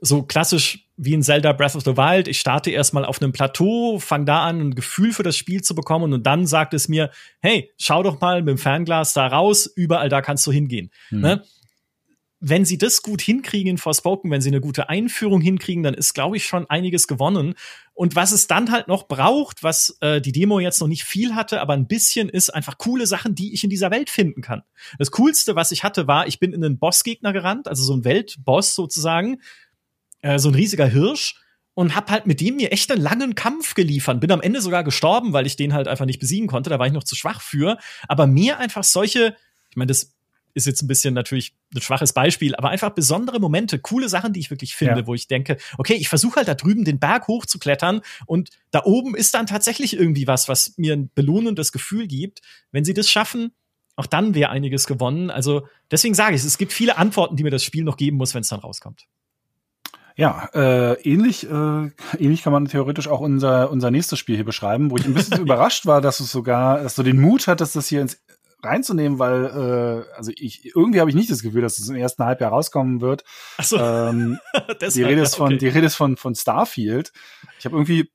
so 0.00 0.22
klassisch 0.22 0.86
wie 0.96 1.14
in 1.14 1.22
Zelda 1.22 1.52
Breath 1.52 1.74
of 1.74 1.84
the 1.84 1.96
Wild. 1.96 2.28
Ich 2.28 2.40
starte 2.40 2.70
erstmal 2.70 3.04
auf 3.04 3.20
einem 3.20 3.32
Plateau, 3.32 3.98
fange 3.98 4.24
da 4.24 4.44
an, 4.44 4.60
ein 4.60 4.74
Gefühl 4.74 5.12
für 5.12 5.22
das 5.22 5.36
Spiel 5.36 5.62
zu 5.62 5.74
bekommen 5.74 6.12
und 6.12 6.26
dann 6.26 6.46
sagt 6.46 6.74
es 6.74 6.88
mir, 6.88 7.10
hey, 7.40 7.70
schau 7.78 8.02
doch 8.02 8.20
mal 8.20 8.42
mit 8.42 8.48
dem 8.48 8.58
Fernglas 8.58 9.12
da 9.12 9.26
raus, 9.26 9.66
überall 9.66 10.08
da 10.08 10.22
kannst 10.22 10.46
du 10.46 10.52
hingehen. 10.52 10.90
Mhm. 11.10 11.20
Ne? 11.20 11.42
wenn 12.40 12.64
sie 12.64 12.78
das 12.78 13.02
gut 13.02 13.22
hinkriegen 13.22 13.70
in 13.70 13.78
Forspoken, 13.78 14.30
wenn 14.30 14.40
sie 14.40 14.50
eine 14.50 14.60
gute 14.60 14.88
Einführung 14.88 15.40
hinkriegen, 15.40 15.82
dann 15.82 15.94
ist, 15.94 16.14
glaube 16.14 16.36
ich, 16.36 16.46
schon 16.46 16.68
einiges 16.68 17.08
gewonnen. 17.08 17.54
Und 17.96 18.14
was 18.14 18.30
es 18.30 18.46
dann 18.46 18.70
halt 18.70 18.88
noch 18.88 19.08
braucht, 19.08 19.62
was 19.62 19.96
äh, 20.02 20.20
die 20.20 20.32
Demo 20.32 20.60
jetzt 20.60 20.80
noch 20.80 20.86
nicht 20.86 21.04
viel 21.04 21.34
hatte, 21.34 21.62
aber 21.62 21.72
ein 21.72 21.86
bisschen 21.86 22.28
ist 22.28 22.50
einfach 22.50 22.76
coole 22.76 23.06
Sachen, 23.06 23.34
die 23.34 23.54
ich 23.54 23.64
in 23.64 23.70
dieser 23.70 23.90
Welt 23.90 24.10
finden 24.10 24.42
kann. 24.42 24.62
Das 24.98 25.10
Coolste, 25.12 25.56
was 25.56 25.70
ich 25.70 25.82
hatte, 25.82 26.06
war, 26.06 26.26
ich 26.26 26.38
bin 26.38 26.52
in 26.52 26.62
einen 26.62 26.78
Bossgegner 26.78 27.32
gerannt, 27.32 27.68
also 27.68 27.82
so 27.82 27.94
ein 27.94 28.04
Weltboss 28.04 28.74
sozusagen, 28.74 29.40
äh, 30.20 30.38
so 30.38 30.50
ein 30.50 30.54
riesiger 30.54 30.86
Hirsch 30.86 31.40
und 31.72 31.96
hab 31.96 32.10
halt 32.10 32.26
mit 32.26 32.42
dem 32.42 32.56
mir 32.56 32.70
echt 32.70 32.92
einen 32.92 33.00
langen 33.00 33.34
Kampf 33.34 33.72
geliefert. 33.72 34.20
Bin 34.20 34.30
am 34.30 34.42
Ende 34.42 34.60
sogar 34.60 34.84
gestorben, 34.84 35.32
weil 35.32 35.46
ich 35.46 35.56
den 35.56 35.72
halt 35.72 35.88
einfach 35.88 36.04
nicht 36.04 36.20
besiegen 36.20 36.48
konnte. 36.48 36.68
Da 36.68 36.78
war 36.78 36.86
ich 36.86 36.92
noch 36.92 37.04
zu 37.04 37.16
schwach 37.16 37.40
für. 37.40 37.78
Aber 38.08 38.26
mir 38.26 38.58
einfach 38.58 38.84
solche, 38.84 39.34
ich 39.70 39.76
meine, 39.76 39.88
das 39.88 40.15
ist 40.56 40.66
jetzt 40.66 40.82
ein 40.82 40.88
bisschen 40.88 41.12
natürlich 41.12 41.54
ein 41.74 41.82
schwaches 41.82 42.14
Beispiel, 42.14 42.56
aber 42.56 42.70
einfach 42.70 42.90
besondere 42.90 43.38
Momente, 43.38 43.78
coole 43.78 44.08
Sachen, 44.08 44.32
die 44.32 44.40
ich 44.40 44.50
wirklich 44.50 44.74
finde, 44.74 45.00
ja. 45.00 45.06
wo 45.06 45.14
ich 45.14 45.28
denke, 45.28 45.58
okay, 45.76 45.94
ich 45.94 46.08
versuche 46.08 46.36
halt 46.36 46.48
da 46.48 46.54
drüben 46.54 46.84
den 46.84 46.98
Berg 46.98 47.28
hochzuklettern 47.28 48.00
und 48.24 48.50
da 48.70 48.82
oben 48.84 49.14
ist 49.14 49.34
dann 49.34 49.46
tatsächlich 49.46 49.96
irgendwie 49.96 50.26
was, 50.26 50.48
was 50.48 50.74
mir 50.78 50.94
ein 50.94 51.10
belohnendes 51.14 51.72
Gefühl 51.72 52.06
gibt. 52.06 52.40
Wenn 52.72 52.84
sie 52.84 52.94
das 52.94 53.10
schaffen, 53.10 53.52
auch 53.96 54.06
dann 54.06 54.34
wäre 54.34 54.50
einiges 54.50 54.86
gewonnen. 54.86 55.30
Also 55.30 55.68
deswegen 55.90 56.14
sage 56.14 56.34
ich, 56.34 56.44
es 56.44 56.58
gibt 56.58 56.72
viele 56.72 56.96
Antworten, 56.96 57.36
die 57.36 57.42
mir 57.42 57.50
das 57.50 57.62
Spiel 57.62 57.84
noch 57.84 57.98
geben 57.98 58.16
muss, 58.16 58.34
wenn 58.34 58.40
es 58.40 58.48
dann 58.48 58.60
rauskommt. 58.60 59.06
Ja, 60.18 60.48
äh, 60.54 60.94
ähnlich, 61.02 61.44
äh, 61.44 61.90
ähnlich 62.18 62.42
kann 62.42 62.52
man 62.54 62.64
theoretisch 62.64 63.08
auch 63.08 63.20
unser, 63.20 63.70
unser 63.70 63.90
nächstes 63.90 64.18
Spiel 64.18 64.36
hier 64.36 64.46
beschreiben, 64.46 64.90
wo 64.90 64.96
ich 64.96 65.04
ein 65.04 65.12
bisschen 65.12 65.40
überrascht 65.42 65.84
war, 65.84 66.00
dass 66.00 66.16
du 66.16 66.24
sogar, 66.24 66.82
dass 66.82 66.94
du 66.94 67.02
den 67.02 67.20
Mut 67.20 67.46
hattest, 67.46 67.76
das 67.76 67.88
hier 67.88 68.00
ins 68.00 68.18
reinzunehmen, 68.66 69.18
weil 69.18 69.44
äh, 69.44 70.16
also 70.16 70.32
ich 70.36 70.74
irgendwie 70.74 71.00
habe 71.00 71.10
ich 71.10 71.16
nicht 71.16 71.30
das 71.30 71.42
Gefühl, 71.42 71.62
dass 71.62 71.78
es 71.78 71.88
im 71.88 71.96
ersten 71.96 72.24
Halbjahr 72.24 72.50
rauskommen 72.50 73.00
wird. 73.00 73.24
Ach 73.58 73.64
so. 73.64 73.78
Ähm, 73.78 74.38
die 74.94 75.02
Rede 75.02 75.22
ist 75.22 75.36
von 75.36 75.46
okay. 75.46 75.58
die 75.58 75.68
Rede 75.68 75.86
ist 75.86 75.96
von 75.96 76.16
von 76.16 76.34
Starfield. 76.34 77.12
Ich 77.58 77.64
habe 77.64 77.76
irgendwie 77.76 78.10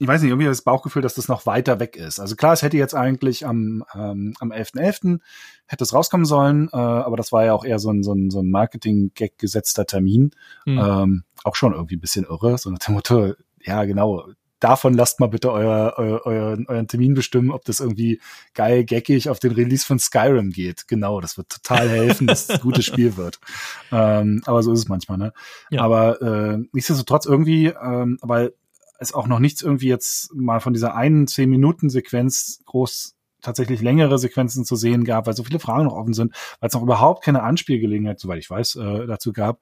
ich 0.00 0.08
weiß 0.08 0.22
nicht, 0.22 0.30
irgendwie 0.30 0.46
das 0.46 0.62
Bauchgefühl, 0.62 1.02
dass 1.02 1.14
das 1.14 1.28
noch 1.28 1.46
weiter 1.46 1.78
weg 1.78 1.96
ist. 1.96 2.18
Also 2.18 2.34
klar, 2.34 2.52
es 2.52 2.62
hätte 2.62 2.76
jetzt 2.76 2.94
eigentlich 2.94 3.46
am, 3.46 3.84
ähm, 3.94 4.34
am 4.40 4.50
11.11. 4.50 4.74
.11. 4.74 5.20
hätte 5.66 5.84
es 5.84 5.94
rauskommen 5.94 6.26
sollen, 6.26 6.68
äh, 6.72 6.76
aber 6.76 7.16
das 7.16 7.30
war 7.30 7.44
ja 7.44 7.54
auch 7.54 7.64
eher 7.64 7.78
so 7.78 7.90
ein, 7.90 8.02
so 8.02 8.12
ein, 8.12 8.30
so 8.30 8.40
ein 8.40 8.50
Marketing-Gag 8.50 9.38
gesetzter 9.38 9.86
Termin. 9.86 10.32
Mhm. 10.66 10.78
Ähm, 10.78 11.24
auch 11.44 11.54
schon 11.54 11.74
irgendwie 11.74 11.96
ein 11.96 12.00
bisschen 12.00 12.24
irre, 12.24 12.58
so 12.58 12.70
nach 12.70 12.80
dem 12.80 12.94
Motto, 12.94 13.34
ja 13.62 13.84
genau, 13.84 14.26
davon 14.64 14.94
lasst 14.94 15.20
mal 15.20 15.28
bitte 15.28 15.52
euer, 15.52 15.94
euer, 15.98 16.24
euren, 16.24 16.66
euren 16.66 16.88
Termin 16.88 17.12
bestimmen, 17.12 17.50
ob 17.50 17.64
das 17.66 17.80
irgendwie 17.80 18.18
geil, 18.54 18.84
geckig 18.84 19.28
auf 19.28 19.38
den 19.38 19.52
Release 19.52 19.84
von 19.84 19.98
Skyrim 19.98 20.50
geht. 20.50 20.88
Genau, 20.88 21.20
das 21.20 21.36
wird 21.36 21.50
total 21.50 21.88
helfen, 21.88 22.26
dass 22.26 22.44
es 22.44 22.50
ein 22.50 22.60
gutes 22.60 22.84
Spiel 22.84 23.16
wird. 23.16 23.38
Ähm, 23.92 24.42
aber 24.46 24.62
so 24.62 24.72
ist 24.72 24.80
es 24.80 24.88
manchmal, 24.88 25.18
ne? 25.18 25.32
Ja. 25.70 25.82
Aber 25.82 26.20
äh, 26.20 26.58
nichtsdestotrotz 26.72 27.26
irgendwie, 27.26 27.66
ähm, 27.66 28.18
weil 28.22 28.54
es 28.98 29.12
auch 29.12 29.26
noch 29.26 29.38
nichts 29.38 29.62
irgendwie 29.62 29.88
jetzt 29.88 30.34
mal 30.34 30.60
von 30.60 30.72
dieser 30.72 30.96
einen 30.96 31.26
zehn 31.26 31.48
Minuten 31.48 31.90
Sequenz 31.90 32.60
groß 32.64 33.14
tatsächlich 33.40 33.82
längere 33.82 34.18
Sequenzen 34.18 34.64
zu 34.64 34.74
sehen 34.74 35.04
gab, 35.04 35.26
weil 35.26 35.36
so 35.36 35.44
viele 35.44 35.60
Fragen 35.60 35.84
noch 35.84 35.94
offen 35.94 36.14
sind, 36.14 36.34
weil 36.60 36.68
es 36.68 36.74
noch 36.74 36.82
überhaupt 36.82 37.22
keine 37.22 37.42
Anspielgelegenheit, 37.42 38.18
soweit 38.18 38.38
ich 38.38 38.50
weiß, 38.50 38.76
äh, 38.76 39.06
dazu 39.06 39.32
gab, 39.32 39.60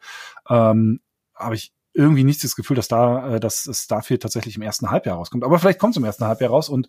ähm, 0.49 1.01
habe 1.35 1.57
ich 1.57 1.73
irgendwie 1.95 2.25
nicht 2.25 2.43
das 2.43 2.57
Gefühl, 2.57 2.77
dass 2.77 2.89
da, 2.89 3.35
äh, 3.35 3.41
dass 3.41 3.69
Starfield 3.73 4.23
tatsächlich 4.23 4.57
im 4.57 4.63
ersten 4.63 4.91
Halbjahr 4.91 5.17
rauskommt. 5.17 5.45
Aber 5.45 5.59
vielleicht 5.59 5.79
kommt 5.79 5.93
es 5.95 5.99
im 5.99 6.05
ersten 6.05 6.25
Halbjahr 6.25 6.51
raus 6.51 6.69
und 6.69 6.89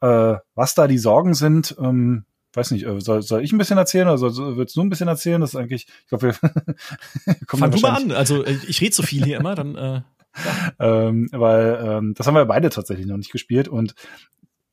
äh, 0.00 0.36
was 0.54 0.74
da 0.74 0.86
die 0.88 0.98
Sorgen 0.98 1.34
sind, 1.34 1.76
ähm, 1.78 2.24
weiß 2.54 2.70
nicht, 2.72 2.86
äh, 2.86 3.00
soll, 3.00 3.22
soll 3.22 3.42
ich 3.42 3.52
ein 3.52 3.58
bisschen 3.58 3.78
erzählen 3.78 4.08
oder 4.08 4.18
soll, 4.18 4.56
willst 4.56 4.76
du 4.76 4.82
ein 4.82 4.90
bisschen 4.90 5.08
erzählen? 5.08 5.40
Das 5.40 5.50
ist 5.50 5.56
eigentlich, 5.56 5.86
ich 5.88 6.08
glaube, 6.08 6.28
wir 6.28 6.34
Fang 7.48 7.70
du 7.70 7.80
mal 7.80 7.96
an. 7.96 8.12
Also 8.12 8.44
äh, 8.44 8.58
ich 8.66 8.80
rede 8.80 8.94
so 8.94 9.02
viel 9.02 9.24
hier 9.24 9.38
immer, 9.38 9.54
dann 9.54 9.76
äh, 9.76 10.02
ja. 10.44 10.72
ähm, 11.08 11.28
weil 11.32 11.78
ähm, 11.84 12.14
das 12.14 12.26
haben 12.26 12.34
wir 12.34 12.44
beide 12.46 12.70
tatsächlich 12.70 13.06
noch 13.06 13.16
nicht 13.16 13.32
gespielt 13.32 13.68
und 13.68 13.94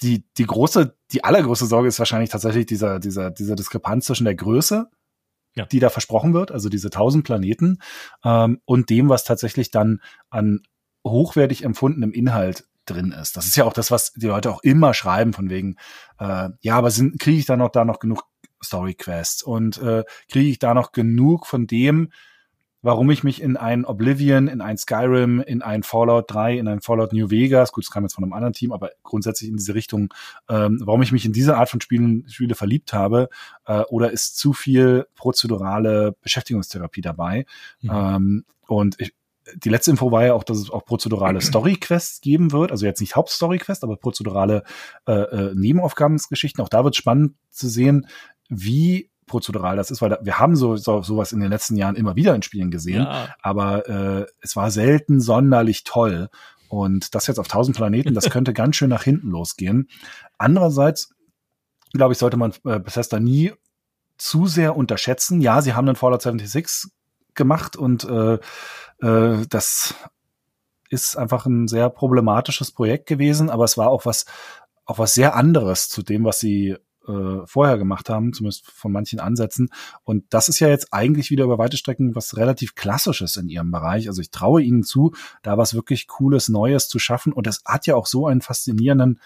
die 0.02 0.24
die 0.38 0.46
große, 0.46 0.96
die 1.12 1.26
allergrößte 1.26 1.66
Sorge 1.66 1.90
ist 1.90 2.00
wahrscheinlich 2.00 2.30
tatsächlich 2.30 2.66
dieser 2.66 3.00
dieser 3.00 3.30
dieser 3.32 3.56
Diskrepanz 3.56 4.06
zwischen 4.06 4.24
der 4.24 4.36
Größe 4.36 4.90
ja. 5.56 5.66
die 5.66 5.80
da 5.80 5.90
versprochen 5.90 6.34
wird, 6.34 6.52
also 6.52 6.70
diese 6.70 6.90
tausend 6.90 7.24
Planeten, 7.26 7.80
ähm, 8.24 8.62
und 8.66 8.90
dem, 8.90 9.10
was 9.10 9.24
tatsächlich 9.24 9.72
dann 9.72 10.02
an 10.30 10.62
hochwertig 11.06 11.64
empfundenem 11.64 12.12
Inhalt 12.12 12.66
drin 12.86 13.12
ist. 13.12 13.38
Das 13.38 13.46
ist 13.46 13.56
ja 13.56 13.66
auch 13.66 13.74
das, 13.74 13.92
was 13.92 14.14
die 14.14 14.28
Leute 14.28 14.52
auch 14.52 14.64
immer 14.64 14.94
schreiben, 14.94 15.34
von 15.34 15.50
wegen, 15.50 15.76
äh, 16.20 16.50
ja, 16.62 16.76
aber 16.76 16.90
kriege 16.90 17.38
ich 17.38 17.46
da 17.46 17.56
noch 17.56 17.70
da 17.70 17.86
noch 17.86 18.00
genug 18.00 18.24
Story 18.64 18.94
Quests 18.94 19.44
und 19.44 19.78
äh, 19.82 20.04
kriege 20.30 20.50
ich 20.50 20.60
da 20.60 20.74
noch 20.74 20.92
genug 20.92 21.46
von 21.46 21.68
dem, 21.68 22.12
warum 22.82 23.10
ich 23.12 23.24
mich 23.24 23.42
in 23.42 23.58
ein 23.58 23.86
Oblivion, 23.86 24.48
in 24.48 24.62
ein 24.62 24.78
Skyrim, 24.78 25.42
in 25.42 25.62
ein 25.62 25.84
Fallout 25.84 26.32
3, 26.32 26.58
in 26.58 26.68
ein 26.68 26.82
Fallout 26.82 27.14
New 27.14 27.30
Vegas, 27.30 27.72
gut, 27.72 27.86
das 27.86 27.92
kam 27.92 28.04
jetzt 28.04 28.14
von 28.14 28.24
einem 28.24 28.34
anderen 28.34 28.54
Team, 28.54 28.72
aber 28.72 28.92
grundsätzlich 29.04 29.50
in 29.50 29.58
diese 29.58 29.76
Richtung, 29.76 30.14
ähm, 30.50 30.80
warum 30.84 31.02
ich 31.02 31.12
mich 31.12 31.26
in 31.26 31.34
diese 31.34 31.58
Art 31.58 31.70
von 31.70 31.82
Spielen, 31.82 32.28
Spiele 32.30 32.56
verliebt 32.56 32.94
habe, 32.94 33.30
äh, 33.66 33.82
oder 33.90 34.12
ist 34.12 34.38
zu 34.38 34.54
viel 34.54 35.08
prozedurale 35.16 36.16
Beschäftigungstherapie 36.22 37.02
dabei? 37.02 37.46
Mhm. 37.82 37.90
Ähm, 37.92 38.46
und 38.68 39.00
ich, 39.00 39.14
die 39.56 39.70
letzte 39.70 39.92
Info 39.92 40.12
war 40.12 40.26
ja 40.26 40.34
auch, 40.34 40.44
dass 40.44 40.58
es 40.58 40.70
auch 40.70 40.86
prozedurale 40.86 41.42
Story-Quests 41.42 42.22
geben 42.22 42.52
wird, 42.52 42.72
also 42.72 42.86
jetzt 42.86 43.02
nicht 43.02 43.16
Hauptstory-Quest, 43.16 43.84
aber 43.84 43.98
prozedurale 43.98 44.64
äh, 45.06 45.14
äh, 45.14 45.56
Nebenaufgabensgeschichten. 45.56 46.64
Auch 46.64 46.70
da 46.70 46.84
wird 46.84 46.96
spannend 46.96 47.36
zu 47.50 47.68
sehen, 47.68 48.08
wie 48.48 49.10
prozedural 49.30 49.78
das 49.78 49.92
ist, 49.92 50.02
weil 50.02 50.10
da, 50.10 50.20
wir 50.22 50.40
haben 50.40 50.56
so, 50.56 50.76
so 50.76 51.02
sowas 51.02 51.32
in 51.32 51.40
den 51.40 51.50
letzten 51.50 51.78
Jahren 51.78 51.96
immer 51.96 52.16
wieder 52.18 52.36
in 52.36 52.42
Spielen 52.42 52.72
gesehen, 52.72 53.04
ja. 53.04 53.30
aber 53.42 53.88
äh, 53.88 54.26
es 54.42 54.56
war 54.56 54.72
selten 54.72 55.22
sonderlich 55.22 55.84
toll. 55.86 56.30
Und 56.68 57.16
das 57.16 57.26
jetzt 57.26 57.40
auf 57.40 57.48
1000 57.48 57.78
Planeten, 57.78 58.14
das 58.14 58.30
könnte 58.30 58.54
ganz 58.54 58.76
schön 58.76 58.90
nach 58.90 59.04
hinten 59.04 59.30
losgehen. 59.30 59.90
Andererseits, 60.38 61.16
glaube 61.94 62.14
ich, 62.14 62.20
sollte 62.20 62.38
man 62.38 62.52
äh, 62.66 62.80
Bethesda 62.80 63.20
nie 63.20 63.54
zu 64.18 64.48
sehr 64.48 64.76
unterschätzen. 64.76 65.42
Ja, 65.42 65.62
sie 65.62 65.74
haben 65.74 65.88
einen 65.88 65.96
Fallout 65.96 66.22
76 66.22 66.92
gemacht 67.34 67.76
und 67.76 68.04
äh, 68.04 68.38
äh, 69.02 69.46
das 69.50 69.96
ist 70.90 71.16
einfach 71.16 71.46
ein 71.46 71.68
sehr 71.68 71.90
problematisches 71.90 72.72
Projekt 72.72 73.08
gewesen, 73.08 73.50
aber 73.50 73.64
es 73.64 73.78
war 73.78 73.90
auch 73.90 74.06
was, 74.06 74.26
auch 74.86 75.00
was 75.00 75.14
sehr 75.14 75.36
anderes 75.36 75.88
zu 75.90 76.04
dem, 76.04 76.26
was 76.26 76.40
sie 76.40 76.76
äh, 77.10 77.46
vorher 77.46 77.78
gemacht 77.78 78.10
haben, 78.10 78.34
zumindest 78.34 78.70
von 78.70 78.92
manchen 78.92 79.20
Ansätzen. 79.20 79.70
Und 80.04 80.26
das 80.30 80.48
ist 80.48 80.60
ja 80.60 80.68
jetzt 80.68 80.94
eigentlich 80.94 81.32
wieder 81.32 81.46
über 81.46 81.58
weite 81.58 81.78
Strecken 81.78 82.16
was 82.16 82.38
relativ 82.38 82.76
Klassisches 82.76 83.36
in 83.36 83.50
ihrem 83.50 83.72
Bereich. 83.72 84.08
Also 84.08 84.22
ich 84.22 84.32
traue 84.32 84.62
ihnen 84.62 84.84
zu, 84.84 85.14
da 85.42 85.58
was 85.58 85.74
wirklich 85.74 86.08
Cooles, 86.08 86.50
Neues 86.50 86.88
zu 86.88 87.00
schaffen. 87.00 87.34
Und 87.34 87.48
es 87.48 87.64
hat 87.66 87.88
ja 87.88 87.96
auch 87.96 88.06
so 88.06 88.28
einen 88.28 88.42
faszinierenden 88.42 89.20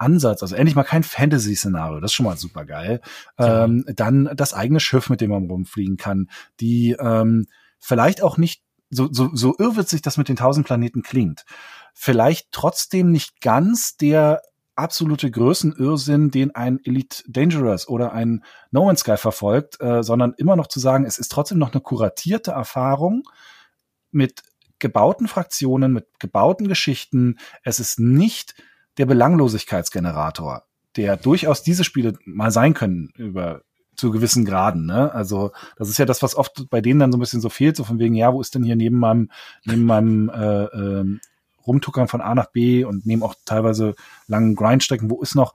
Ansatz, 0.00 0.42
also 0.42 0.56
endlich 0.56 0.74
mal 0.74 0.84
kein 0.84 1.02
Fantasy-Szenario, 1.02 2.00
das 2.00 2.10
ist 2.10 2.14
schon 2.14 2.24
mal 2.24 2.36
super 2.36 2.64
geil. 2.64 3.00
Ja. 3.38 3.64
Ähm, 3.64 3.84
dann 3.94 4.30
das 4.34 4.54
eigene 4.54 4.80
Schiff, 4.80 5.10
mit 5.10 5.20
dem 5.20 5.30
man 5.30 5.46
rumfliegen 5.46 5.98
kann, 5.98 6.30
die 6.58 6.96
ähm, 6.98 7.46
vielleicht 7.78 8.22
auch 8.22 8.38
nicht 8.38 8.62
so, 8.88 9.08
so, 9.12 9.30
so 9.32 9.54
irrwitzig 9.58 10.02
das 10.02 10.16
mit 10.16 10.28
den 10.28 10.36
tausend 10.36 10.66
Planeten 10.66 11.02
klingt, 11.02 11.44
vielleicht 11.92 12.48
trotzdem 12.50 13.10
nicht 13.10 13.40
ganz 13.40 13.96
der 13.96 14.40
absolute 14.80 15.30
Größenirrsinn, 15.30 16.30
den 16.30 16.54
ein 16.54 16.80
Elite 16.84 17.22
Dangerous 17.28 17.88
oder 17.88 18.12
ein 18.12 18.42
No 18.70 18.86
Man's 18.86 19.00
Sky 19.00 19.16
verfolgt, 19.16 19.80
äh, 19.80 20.02
sondern 20.02 20.34
immer 20.36 20.56
noch 20.56 20.66
zu 20.66 20.80
sagen, 20.80 21.04
es 21.04 21.18
ist 21.18 21.30
trotzdem 21.30 21.58
noch 21.58 21.72
eine 21.72 21.80
kuratierte 21.80 22.52
Erfahrung 22.52 23.22
mit 24.10 24.42
gebauten 24.78 25.28
Fraktionen, 25.28 25.92
mit 25.92 26.06
gebauten 26.18 26.66
Geschichten. 26.66 27.38
Es 27.62 27.78
ist 27.78 28.00
nicht 28.00 28.54
der 28.96 29.06
Belanglosigkeitsgenerator, 29.06 30.64
der 30.96 31.16
durchaus 31.16 31.62
diese 31.62 31.84
Spiele 31.84 32.18
mal 32.24 32.50
sein 32.50 32.74
können 32.74 33.10
über 33.16 33.62
zu 33.96 34.10
gewissen 34.10 34.46
Graden. 34.46 34.86
Ne? 34.86 35.12
Also 35.12 35.52
das 35.76 35.90
ist 35.90 35.98
ja 35.98 36.06
das, 36.06 36.22
was 36.22 36.34
oft 36.34 36.70
bei 36.70 36.80
denen 36.80 37.00
dann 37.00 37.12
so 37.12 37.18
ein 37.18 37.20
bisschen 37.20 37.42
so 37.42 37.50
fehlt, 37.50 37.76
so 37.76 37.84
von 37.84 37.98
wegen, 37.98 38.14
ja, 38.14 38.32
wo 38.32 38.40
ist 38.40 38.54
denn 38.54 38.64
hier 38.64 38.76
neben 38.76 38.98
meinem, 38.98 39.30
neben 39.64 39.84
meinem 39.84 40.30
äh, 40.30 40.64
äh, 40.64 41.04
rumtuckern 41.70 42.08
von 42.08 42.20
A 42.20 42.34
nach 42.34 42.50
B 42.50 42.84
und 42.84 43.06
nehmen 43.06 43.22
auch 43.22 43.34
teilweise 43.44 43.94
langen 44.26 44.56
Grindstrecken. 44.56 45.10
Wo 45.10 45.22
ist 45.22 45.34
noch, 45.34 45.54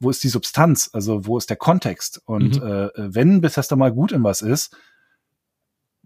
wo 0.00 0.10
ist 0.10 0.24
die 0.24 0.28
Substanz? 0.28 0.90
Also 0.92 1.26
wo 1.26 1.38
ist 1.38 1.48
der 1.48 1.56
Kontext? 1.56 2.20
Und 2.24 2.60
mhm. 2.60 2.66
äh, 2.66 2.90
wenn 2.96 3.40
Bethesda 3.40 3.76
mal 3.76 3.92
gut 3.92 4.12
in 4.12 4.24
was 4.24 4.42
ist, 4.42 4.76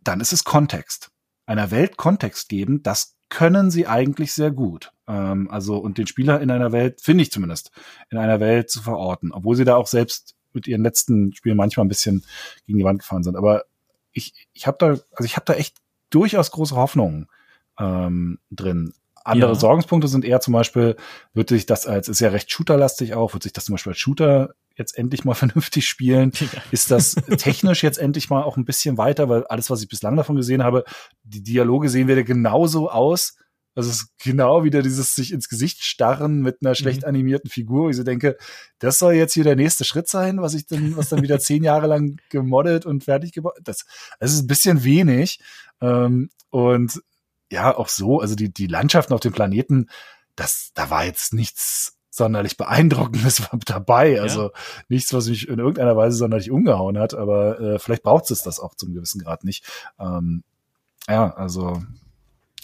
dann 0.05 0.21
ist 0.21 0.33
es 0.33 0.45
Kontext. 0.45 1.11
Einer 1.47 1.71
Welt 1.71 1.97
Kontext 1.97 2.49
geben, 2.49 2.83
das 2.83 3.17
können 3.29 3.71
sie 3.71 3.87
eigentlich 3.87 4.35
sehr 4.35 4.51
gut. 4.51 4.93
Ähm, 5.09 5.51
also, 5.51 5.79
und 5.79 5.97
den 5.97 6.07
Spieler 6.07 6.41
in 6.41 6.51
einer 6.51 6.71
Welt, 6.73 7.01
finde 7.01 7.23
ich 7.23 7.33
zumindest, 7.33 7.71
in 8.11 8.19
einer 8.19 8.41
Welt 8.41 8.71
zu 8.71 8.83
verorten, 8.83 9.33
obwohl 9.33 9.57
sie 9.57 9.65
da 9.65 9.77
auch 9.77 9.87
selbst 9.87 10.37
mit 10.53 10.67
ihren 10.67 10.83
letzten 10.83 11.33
Spielen 11.35 11.57
manchmal 11.57 11.87
ein 11.87 11.89
bisschen 11.89 12.25
gegen 12.67 12.79
die 12.79 12.85
Wand 12.85 13.01
gefahren 13.01 13.23
sind. 13.23 13.37
Aber 13.37 13.65
ich, 14.13 14.35
ich 14.53 14.67
habe 14.67 14.77
da, 14.79 14.87
also 14.87 15.25
ich 15.25 15.37
habe 15.37 15.47
da 15.47 15.55
echt 15.55 15.79
durchaus 16.11 16.51
große 16.51 16.77
Hoffnungen 16.77 17.29
ähm, 17.79 18.39
drin. 18.51 18.93
Andere 19.25 19.53
ja. 19.53 19.59
Sorgenspunkte 19.59 20.09
sind 20.09 20.25
eher 20.25 20.41
zum 20.41 20.53
Beispiel, 20.53 20.97
wird 21.35 21.49
sich 21.49 21.67
das 21.67 21.87
als, 21.87 22.09
ist 22.09 22.21
ja 22.21 22.31
recht 22.31 22.51
shooterlastig 22.51 23.15
auch, 23.15 23.33
wird 23.33 23.43
sich 23.43 23.53
das 23.53 23.67
zum 23.67 23.75
Beispiel 23.75 23.93
als 23.93 23.99
Shooter 23.99 24.55
jetzt 24.77 24.97
endlich 24.97 25.25
mal 25.25 25.35
vernünftig 25.35 25.87
spielen? 25.87 26.33
Ja. 26.35 26.63
Ist 26.71 26.91
das 26.91 27.15
technisch 27.39 27.83
jetzt 27.83 27.99
endlich 27.99 28.31
mal 28.31 28.43
auch 28.43 28.57
ein 28.57 28.65
bisschen 28.65 28.99
weiter? 28.99 29.29
Weil 29.29 29.45
alles, 29.45 29.71
was 29.71 29.83
ich 29.83 29.89
bislang 29.89 30.17
davon 30.17 30.37
gesehen 30.37 30.63
habe, 30.63 30.85
die 31.23 31.43
Dialoge 31.43 31.89
sehen 31.89 32.09
wieder 32.09 32.25
genauso 32.25 32.91
aus. 32.91 33.37
Also 33.75 33.89
es 33.89 34.03
ist 34.03 34.19
genau 34.19 34.65
wieder 34.65 34.83
dieses 34.83 35.15
sich 35.15 35.33
ins 35.33 35.49
Gesicht 35.49 35.83
starren 35.83 36.43
mit 36.43 36.59
einer 36.61 36.75
schlecht 36.75 37.03
mhm. 37.03 37.09
animierten 37.09 37.49
Figur. 37.49 37.89
Ich 37.89 37.97
so 37.97 38.03
denke, 38.03 38.37
das 38.79 38.99
soll 38.99 39.15
jetzt 39.15 39.33
hier 39.33 39.45
der 39.45 39.57
nächste 39.57 39.85
Schritt 39.85 40.09
sein, 40.09 40.43
was 40.43 40.53
ich 40.53 40.67
dann, 40.67 40.95
was 40.97 41.09
dann 41.09 41.23
wieder 41.23 41.39
zehn 41.41 41.65
Jahre 41.65 41.87
lang 41.87 42.19
gemoddet 42.29 42.85
und 42.85 43.05
fertig 43.05 43.33
gebaut. 43.33 43.55
Das, 43.63 43.87
das 44.21 44.33
ist 44.35 44.43
ein 44.43 44.47
bisschen 44.47 44.85
wenig. 44.85 45.41
Ähm, 45.81 46.29
und 46.51 47.01
ja, 47.53 47.77
auch 47.77 47.89
so, 47.89 48.21
also 48.21 48.35
die, 48.35 48.53
die 48.53 48.67
Landschaften 48.67 49.13
auf 49.13 49.21
dem 49.21 49.33
Planeten, 49.33 49.89
das, 50.37 50.73
da 50.75 50.89
war 50.91 51.05
jetzt 51.05 51.35
nichts 51.35 51.99
sonderlich 52.11 52.57
beeindruckendes 52.57 53.43
dabei. 53.67 54.21
Also 54.21 54.45
ja. 54.45 54.51
nichts, 54.89 55.13
was 55.13 55.29
mich 55.29 55.49
in 55.49 55.59
irgendeiner 55.59 55.97
Weise 55.97 56.17
sonderlich 56.17 56.51
umgehauen 56.51 56.99
hat, 56.99 57.15
aber 57.15 57.61
äh, 57.61 57.79
vielleicht 57.79 58.03
braucht 58.03 58.31
es 58.31 58.43
das 58.43 58.59
auch 58.59 58.75
zum 58.75 58.95
gewissen 58.95 59.21
Grad 59.21 59.45
nicht. 59.45 59.65
Ähm, 60.01 60.45
ja, 61.09 61.31
also 61.35 61.83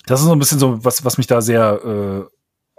das 0.07 0.20
ist 0.20 0.26
so 0.26 0.32
ein 0.32 0.39
bisschen 0.39 0.59
so, 0.59 0.82
was, 0.84 1.05
was 1.05 1.18
mich 1.18 1.26
da 1.26 1.43
sehr, 1.43 2.28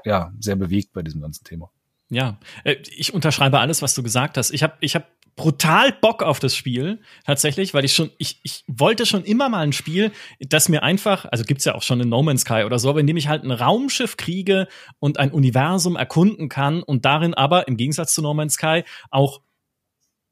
äh, 0.03 0.09
ja, 0.09 0.33
sehr 0.39 0.55
bewegt 0.55 0.93
bei 0.93 1.03
diesem 1.03 1.21
ganzen 1.21 1.43
Thema. 1.43 1.69
Ja, 2.09 2.39
äh, 2.63 2.77
ich 2.95 3.13
unterschreibe 3.13 3.59
alles, 3.59 3.83
was 3.83 3.93
du 3.93 4.01
gesagt 4.01 4.37
hast. 4.37 4.49
Ich 4.49 4.63
habe 4.63 4.73
ich 4.79 4.95
hab 4.95 5.05
brutal 5.39 5.93
Bock 5.93 6.21
auf 6.21 6.41
das 6.41 6.53
Spiel, 6.53 6.99
tatsächlich, 7.25 7.73
weil 7.73 7.85
ich 7.85 7.93
schon, 7.93 8.11
ich, 8.17 8.41
ich 8.43 8.65
wollte 8.67 9.05
schon 9.05 9.23
immer 9.23 9.47
mal 9.47 9.61
ein 9.61 9.71
Spiel, 9.71 10.11
das 10.41 10.67
mir 10.67 10.83
einfach, 10.83 11.25
also 11.31 11.45
gibt's 11.45 11.63
ja 11.63 11.75
auch 11.75 11.81
schon 11.81 12.01
in 12.01 12.09
No 12.09 12.21
Man's 12.21 12.41
Sky 12.41 12.63
oder 12.65 12.77
so, 12.77 12.89
aber 12.89 12.99
in 12.99 13.07
dem 13.07 13.15
ich 13.15 13.29
halt 13.29 13.45
ein 13.45 13.51
Raumschiff 13.51 14.17
kriege 14.17 14.67
und 14.99 15.17
ein 15.17 15.31
Universum 15.31 15.95
erkunden 15.95 16.49
kann 16.49 16.83
und 16.83 17.05
darin 17.05 17.33
aber, 17.35 17.69
im 17.69 17.77
Gegensatz 17.77 18.13
zu 18.13 18.21
No 18.21 18.33
Man's 18.33 18.55
Sky, 18.55 18.83
auch 19.11 19.39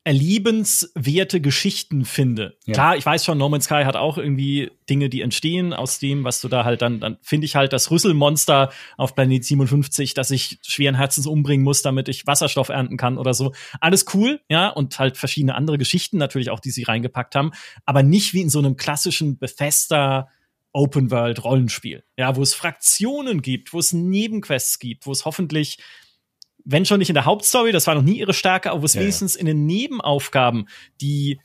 erlebenswerte 0.08 1.42
Geschichten 1.42 2.06
finde. 2.06 2.58
Ja. 2.66 2.74
Klar, 2.74 2.96
ich 2.96 3.06
weiß 3.06 3.26
schon, 3.26 3.38
No 3.38 3.50
Man's 3.50 3.66
Sky 3.66 3.84
hat 3.84 3.98
auch 3.98 4.18
irgendwie 4.18 4.72
Dinge, 4.90 5.10
die 5.10 5.20
entstehen 5.20 5.74
aus 5.74 6.00
dem, 6.00 6.24
was 6.24 6.40
du 6.40 6.48
da 6.48 6.64
halt 6.64 6.82
dann, 6.82 7.02
dann 7.02 7.18
finde 7.22 7.44
ich 7.44 7.58
halt 7.58 7.74
das 7.74 7.92
Rüsselmonster 7.92 8.72
auf 8.96 9.16
Planet 9.16 9.44
57, 9.44 10.14
dass 10.14 10.32
ich 10.32 10.60
schweren 10.66 10.96
Herzens 10.96 11.28
umbringen 11.28 11.66
muss, 11.66 11.82
damit 11.82 12.08
ich 12.08 12.26
Wasserstoff 12.26 12.70
ernten 12.70 12.96
kann 12.96 13.18
oder 13.18 13.34
so. 13.34 13.52
Alles 13.82 14.06
cool, 14.14 14.40
ja, 14.48 14.70
und 14.70 14.98
halt 14.98 15.18
verschiedene 15.18 15.56
andere 15.56 15.78
Geschichten 15.78 16.18
natürlich 16.18 16.52
auch, 16.52 16.62
die 16.62 16.72
sie 16.72 16.84
reingepackt 16.84 17.36
haben, 17.36 17.52
aber 17.86 18.02
nicht 18.02 18.34
wie 18.34 18.42
in 18.42 18.50
so 18.50 18.60
einem 18.60 18.78
klassischen 18.78 19.38
Bethesda 19.38 20.30
Open 20.72 21.12
World 21.12 21.44
Rollenspiel, 21.44 22.06
ja, 22.16 22.38
wo 22.38 22.42
es 22.42 22.54
Fraktionen 22.54 23.42
gibt, 23.42 23.74
wo 23.74 23.80
es 23.80 23.92
Nebenquests 23.92 24.80
gibt, 24.80 25.06
wo 25.06 25.12
es 25.12 25.26
hoffentlich 25.26 25.80
wenn 26.70 26.86
schon 26.86 27.00
nicht 27.00 27.10
in 27.10 27.16
der 27.16 27.26
Hauptstory, 27.26 27.72
das 27.72 27.88
war 27.88 27.96
noch 27.96 28.02
nie 28.02 28.20
ihre 28.20 28.34
Stärke, 28.34 28.72
aber 28.72 28.82
wo 28.82 28.86
es 28.86 28.94
ja, 28.94 29.02
wenigstens 29.02 29.36
ja. 29.36 29.40
in 29.40 29.46
den 29.46 29.66
Nebenaufgaben 29.66 30.68
die 31.00 31.40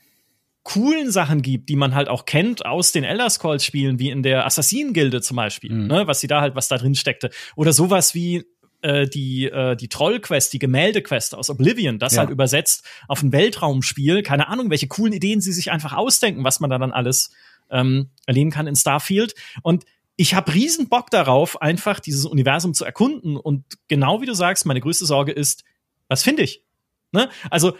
coolen 0.63 1.11
Sachen 1.11 1.41
gibt, 1.41 1.69
die 1.69 1.75
man 1.75 1.95
halt 1.95 2.09
auch 2.09 2.25
kennt 2.25 2.65
aus 2.65 2.91
den 2.91 3.03
Elder 3.03 3.29
Scrolls 3.29 3.65
Spielen, 3.65 3.99
wie 3.99 4.09
in 4.09 4.21
der 4.21 4.45
Assassinen-Gilde 4.45 5.21
zum 5.21 5.37
Beispiel, 5.37 5.73
mhm. 5.73 5.87
ne, 5.87 6.07
was 6.07 6.19
sie 6.19 6.27
da 6.27 6.41
halt, 6.41 6.55
was 6.55 6.67
da 6.67 6.77
drin 6.77 6.95
steckte. 6.95 7.29
Oder 7.55 7.71
sowas 7.71 8.13
wie 8.13 8.43
äh, 8.81 9.07
die, 9.07 9.45
äh, 9.45 9.77
die 9.77 9.87
Troll-Quest, 9.87 10.51
die 10.51 10.59
Gemälde-Quest 10.59 11.35
aus 11.35 11.49
Oblivion, 11.49 11.99
das 11.99 12.15
ja. 12.15 12.19
halt 12.19 12.29
übersetzt 12.29 12.85
auf 13.07 13.23
ein 13.23 13.31
Weltraumspiel. 13.31 14.23
Keine 14.23 14.49
Ahnung, 14.49 14.69
welche 14.69 14.87
coolen 14.87 15.13
Ideen 15.13 15.39
sie 15.39 15.53
sich 15.53 15.71
einfach 15.71 15.93
ausdenken, 15.93 16.43
was 16.43 16.59
man 16.59 16.69
da 16.69 16.77
dann 16.77 16.91
alles 16.91 17.31
ähm, 17.69 18.09
erleben 18.25 18.51
kann 18.51 18.67
in 18.67 18.75
Starfield. 18.75 19.35
Und 19.61 19.85
ich 20.15 20.35
habe 20.35 20.53
riesen 20.53 20.89
Bock 20.89 21.09
darauf, 21.09 21.61
einfach 21.61 21.99
dieses 21.99 22.25
Universum 22.25 22.73
zu 22.73 22.85
erkunden. 22.85 23.35
Und 23.35 23.63
genau 23.87 24.21
wie 24.21 24.25
du 24.25 24.33
sagst, 24.33 24.65
meine 24.65 24.81
größte 24.81 25.05
Sorge 25.05 25.31
ist, 25.31 25.63
was 26.07 26.23
finde 26.23 26.43
ich? 26.43 26.63
Ne? 27.11 27.29
Also 27.49 27.75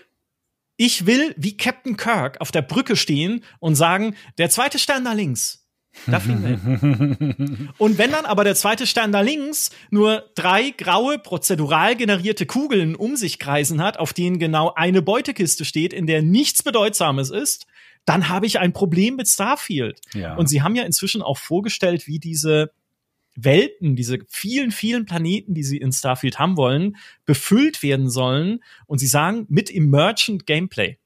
ich 0.78 1.06
will 1.06 1.36
wie 1.38 1.56
Captain 1.56 1.98
Kirk 1.98 2.42
auf 2.42 2.52
der 2.52 2.64
Brücke 2.64 2.96
stehen 2.96 3.44
und 3.60 3.76
sagen, 3.76 4.16
der 4.38 4.50
zweite 4.50 4.80
Stern 4.80 5.06
da 5.06 5.14
links. 5.14 5.60
Da 6.08 6.20
fliegen 6.20 6.44
wir 6.44 6.58
hin. 6.58 7.70
Und 7.78 8.00
wenn 8.00 8.12
dann 8.12 8.26
aber 8.26 8.44
der 8.44 8.56
zweite 8.56 8.88
Stern 8.88 9.12
da 9.12 9.22
links 9.22 9.70
nur 9.92 10.28
drei 10.34 10.72
graue, 10.72 11.20
prozedural 11.20 11.96
generierte 11.96 12.48
Kugeln 12.48 12.96
um 12.96 13.16
sich 13.16 13.38
kreisen 13.38 13.80
hat, 13.80 14.00
auf 14.00 14.12
denen 14.12 14.40
genau 14.40 14.74
eine 14.74 15.04
Beutekiste 15.04 15.66
steht, 15.66 15.94
in 15.94 16.08
der 16.08 16.24
nichts 16.24 16.64
Bedeutsames 16.64 17.30
ist, 17.30 17.68
dann 18.06 18.30
habe 18.30 18.46
ich 18.46 18.60
ein 18.60 18.74
Problem 18.74 19.16
mit 19.16 19.28
Starfield. 19.28 20.02
Ja. 20.14 20.36
Und 20.36 20.48
sie 20.48 20.62
haben 20.62 20.76
ja 20.76 20.84
inzwischen 20.84 21.22
auch 21.22 21.38
vorgestellt, 21.38 22.08
wie 22.08 22.20
diese 22.20 22.72
Welten, 23.36 23.96
diese 23.96 24.20
vielen, 24.30 24.72
vielen 24.72 25.06
Planeten, 25.06 25.54
die 25.54 25.64
sie 25.64 25.78
in 25.78 25.92
Starfield 25.92 26.40
haben 26.40 26.58
wollen, 26.58 26.98
befüllt 27.26 27.82
werden 27.82 28.10
sollen. 28.10 28.64
Und 28.86 29.00
sie 29.00 29.08
sagen, 29.08 29.46
mit 29.50 29.74
Emergent 29.74 30.46
Gameplay. 30.46 30.98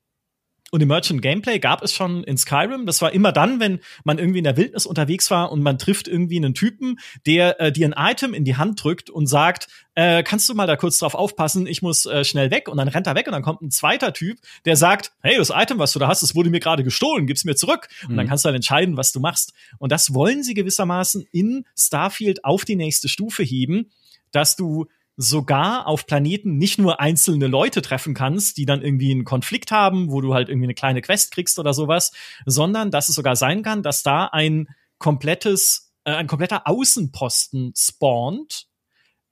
Und 0.77 0.81
im 0.81 0.89
Merchant 0.89 1.23
Gameplay 1.23 1.57
gab 1.57 1.81
es 1.81 1.91
schon 1.91 2.23
in 2.23 2.37
Skyrim. 2.37 2.85
Das 2.85 3.01
war 3.01 3.11
immer 3.11 3.31
dann, 3.31 3.59
wenn 3.59 3.79
man 4.03 4.19
irgendwie 4.19 4.37
in 4.37 4.43
der 4.43 4.57
Wildnis 4.57 4.85
unterwegs 4.85 5.31
war 5.31 5.51
und 5.51 5.63
man 5.63 5.79
trifft 5.79 6.07
irgendwie 6.07 6.37
einen 6.37 6.53
Typen, 6.53 6.99
der 7.25 7.59
äh, 7.59 7.71
dir 7.71 7.87
ein 7.87 7.95
Item 7.97 8.35
in 8.35 8.45
die 8.45 8.57
Hand 8.57 8.83
drückt 8.83 9.09
und 9.09 9.25
sagt, 9.25 9.69
äh, 9.95 10.21
kannst 10.21 10.47
du 10.47 10.53
mal 10.53 10.67
da 10.67 10.75
kurz 10.75 10.99
drauf 10.99 11.15
aufpassen, 11.15 11.65
ich 11.65 11.81
muss 11.81 12.05
äh, 12.05 12.23
schnell 12.23 12.51
weg. 12.51 12.67
Und 12.67 12.77
dann 12.77 12.89
rennt 12.89 13.07
er 13.07 13.15
weg 13.15 13.25
und 13.25 13.31
dann 13.31 13.41
kommt 13.41 13.63
ein 13.63 13.71
zweiter 13.71 14.13
Typ, 14.13 14.37
der 14.65 14.75
sagt, 14.75 15.13
hey, 15.23 15.35
das 15.35 15.49
Item, 15.49 15.79
was 15.79 15.93
du 15.93 15.97
da 15.97 16.07
hast, 16.07 16.21
das 16.21 16.35
wurde 16.35 16.51
mir 16.51 16.59
gerade 16.59 16.83
gestohlen, 16.83 17.25
gib's 17.25 17.43
mir 17.43 17.55
zurück. 17.55 17.87
Mhm. 18.03 18.09
Und 18.09 18.17
dann 18.17 18.25
mhm. 18.27 18.29
kannst 18.29 18.45
du 18.45 18.49
dann 18.49 18.55
entscheiden, 18.55 18.97
was 18.97 19.11
du 19.11 19.19
machst. 19.19 19.53
Und 19.79 19.91
das 19.91 20.13
wollen 20.13 20.43
sie 20.43 20.53
gewissermaßen 20.53 21.25
in 21.31 21.65
Starfield 21.75 22.45
auf 22.45 22.65
die 22.65 22.75
nächste 22.75 23.09
Stufe 23.09 23.41
heben, 23.41 23.89
dass 24.31 24.55
du 24.55 24.85
sogar 25.17 25.87
auf 25.87 26.05
Planeten 26.05 26.57
nicht 26.57 26.77
nur 26.77 26.99
einzelne 26.99 27.47
Leute 27.47 27.81
treffen 27.81 28.13
kannst, 28.13 28.57
die 28.57 28.65
dann 28.65 28.83
irgendwie 28.83 29.11
einen 29.11 29.25
Konflikt 29.25 29.71
haben, 29.71 30.11
wo 30.11 30.21
du 30.21 30.35
halt 30.35 30.47
irgendwie 30.47 30.67
eine 30.67 30.75
kleine 30.75 31.01
Quest 31.01 31.31
kriegst 31.31 31.57
oder 31.57 31.73
sowas, 31.73 32.11
sondern 32.45 32.91
dass 32.91 33.09
es 33.09 33.15
sogar 33.15 33.35
sein 33.35 33.63
kann, 33.63 33.81
dass 33.81 34.03
da 34.03 34.25
ein 34.25 34.69
komplettes, 34.99 35.91
äh, 36.03 36.11
ein 36.11 36.27
kompletter 36.27 36.67
Außenposten 36.67 37.73
spawnt, 37.75 38.67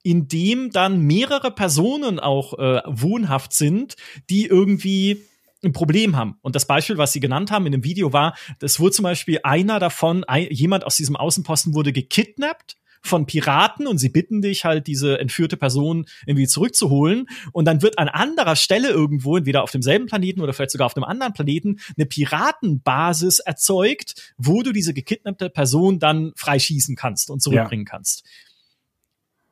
in 0.02 0.26
dem 0.26 0.70
dann 0.72 1.00
mehrere 1.00 1.52
Personen 1.52 2.18
auch 2.18 2.58
äh, 2.58 2.82
wohnhaft 2.86 3.52
sind, 3.52 3.94
die 4.28 4.46
irgendwie 4.46 5.24
ein 5.64 5.72
Problem 5.72 6.16
haben. 6.16 6.38
Und 6.42 6.56
das 6.56 6.66
Beispiel, 6.66 6.98
was 6.98 7.12
sie 7.12 7.20
genannt 7.20 7.50
haben 7.50 7.66
in 7.66 7.72
dem 7.72 7.84
Video 7.84 8.12
war, 8.12 8.36
das 8.58 8.80
wurde 8.80 8.92
zum 8.92 9.04
Beispiel 9.04 9.40
einer 9.44 9.78
davon, 9.78 10.24
ein, 10.24 10.48
jemand 10.50 10.84
aus 10.84 10.96
diesem 10.96 11.16
Außenposten 11.16 11.74
wurde 11.74 11.92
gekidnappt 11.92 12.76
von 13.06 13.26
Piraten 13.26 13.86
und 13.86 13.98
sie 13.98 14.08
bitten 14.08 14.42
dich 14.42 14.64
halt, 14.64 14.86
diese 14.86 15.18
entführte 15.18 15.56
Person 15.56 16.06
irgendwie 16.26 16.46
zurückzuholen. 16.46 17.28
Und 17.52 17.64
dann 17.64 17.82
wird 17.82 17.98
an 17.98 18.08
anderer 18.08 18.56
Stelle 18.56 18.88
irgendwo, 18.88 19.36
entweder 19.36 19.62
auf 19.62 19.70
demselben 19.70 20.06
Planeten 20.06 20.40
oder 20.40 20.52
vielleicht 20.52 20.72
sogar 20.72 20.86
auf 20.86 20.96
einem 20.96 21.04
anderen 21.04 21.32
Planeten, 21.32 21.78
eine 21.96 22.06
Piratenbasis 22.06 23.38
erzeugt, 23.40 24.34
wo 24.36 24.62
du 24.62 24.72
diese 24.72 24.94
gekidnappte 24.94 25.50
Person 25.50 25.98
dann 25.98 26.32
freischießen 26.36 26.96
kannst 26.96 27.30
und 27.30 27.40
zurückbringen 27.40 27.86
ja. 27.86 27.90
kannst. 27.90 28.24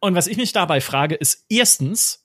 Und 0.00 0.14
was 0.14 0.26
ich 0.26 0.36
mich 0.36 0.52
dabei 0.52 0.80
frage, 0.80 1.14
ist 1.14 1.46
erstens, 1.48 2.23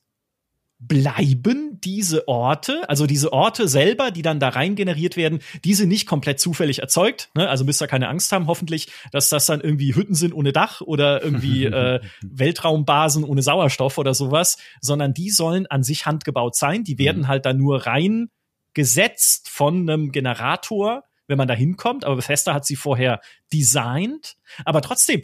bleiben 0.79 1.79
diese 1.81 2.27
Orte, 2.29 2.89
also 2.89 3.05
diese 3.05 3.33
Orte 3.33 3.67
selber, 3.67 4.11
die 4.11 4.21
dann 4.21 4.39
da 4.39 4.49
rein 4.49 4.75
generiert 4.75 5.17
werden, 5.17 5.39
diese 5.65 5.85
nicht 5.85 6.07
komplett 6.07 6.39
zufällig 6.39 6.79
erzeugt. 6.79 7.29
Ne? 7.35 7.49
Also 7.49 7.65
müsst 7.65 7.81
ihr 7.81 7.87
keine 7.87 8.07
Angst 8.07 8.31
haben, 8.31 8.47
hoffentlich, 8.47 8.87
dass 9.11 9.27
das 9.27 9.45
dann 9.45 9.59
irgendwie 9.59 9.93
Hütten 9.93 10.15
sind 10.15 10.33
ohne 10.33 10.53
Dach 10.53 10.79
oder 10.79 11.21
irgendwie 11.21 11.65
äh, 11.65 11.99
Weltraumbasen 12.21 13.25
ohne 13.25 13.41
Sauerstoff 13.41 13.97
oder 13.97 14.13
sowas, 14.13 14.57
sondern 14.79 15.13
die 15.13 15.31
sollen 15.31 15.67
an 15.67 15.83
sich 15.83 16.05
handgebaut 16.05 16.55
sein. 16.55 16.85
Die 16.85 16.97
werden 16.97 17.23
mhm. 17.23 17.27
halt 17.27 17.45
dann 17.45 17.57
nur 17.57 17.85
rein 17.85 18.29
gesetzt 18.73 19.49
von 19.49 19.89
einem 19.89 20.13
Generator, 20.13 21.03
wenn 21.27 21.37
man 21.37 21.49
da 21.49 21.53
hinkommt. 21.55 22.05
Aber 22.05 22.15
Bethesda 22.15 22.53
hat 22.53 22.65
sie 22.65 22.77
vorher 22.77 23.19
designt. 23.51 24.37
Aber 24.63 24.81
trotzdem, 24.81 25.23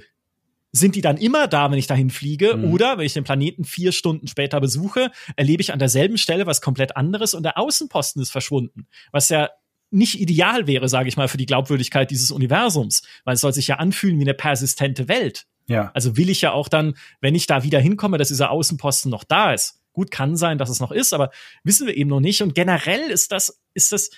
sind 0.76 0.96
die 0.96 1.02
dann 1.02 1.18
immer 1.18 1.48
da, 1.48 1.72
wenn 1.72 1.78
ich 1.78 1.88
dahin 1.88 2.10
fliege? 2.10 2.58
Mhm. 2.58 2.74
Oder 2.74 2.98
wenn 2.98 3.06
ich 3.06 3.14
den 3.14 3.24
Planeten 3.24 3.64
vier 3.64 3.92
Stunden 3.92 4.28
später 4.28 4.60
besuche, 4.60 5.10
erlebe 5.36 5.62
ich 5.62 5.72
an 5.72 5.80
derselben 5.80 6.18
Stelle 6.18 6.46
was 6.46 6.62
komplett 6.62 6.98
anderes 6.98 7.34
und 7.34 7.44
der 7.44 7.58
Außenposten 7.58 8.22
ist 8.22 8.32
verschwunden. 8.32 8.88
Was 9.12 9.30
ja 9.30 9.50
nicht 9.92 10.20
ideal 10.20 10.68
wäre, 10.68 10.90
sage 10.90 11.08
ich 11.08 11.16
mal, 11.16 11.30
für 11.30 11.38
die 11.38 11.46
Glaubwürdigkeit 11.46 12.12
dieses 12.12 12.32
Universums, 12.32 13.04
weil 13.24 13.36
es 13.36 13.42
soll 13.42 13.54
sich 13.54 13.68
ja 13.68 13.76
anfühlen 13.78 14.20
wie 14.20 14.24
eine 14.24 14.34
persistente 14.34 15.08
Welt. 15.08 15.46
Ja. 15.68 15.92
Also 15.94 16.18
will 16.18 16.30
ich 16.30 16.42
ja 16.42 16.52
auch 16.52 16.68
dann, 16.68 16.96
wenn 17.22 17.36
ich 17.36 17.48
da 17.48 17.64
wieder 17.64 17.80
hinkomme, 17.80 18.18
dass 18.18 18.28
dieser 18.28 18.52
Außenposten 18.52 19.10
noch 19.10 19.24
da 19.24 19.54
ist. 19.54 19.80
Gut, 19.94 20.12
kann 20.12 20.36
sein, 20.36 20.58
dass 20.58 20.70
es 20.70 20.82
noch 20.82 20.92
ist, 20.92 21.14
aber 21.14 21.32
wissen 21.64 21.88
wir 21.88 21.96
eben 21.96 22.10
noch 22.10 22.20
nicht. 22.20 22.42
Und 22.42 22.54
generell 22.54 23.10
ist 23.10 23.32
das, 23.32 23.62
ist 23.74 23.94
das, 23.94 24.10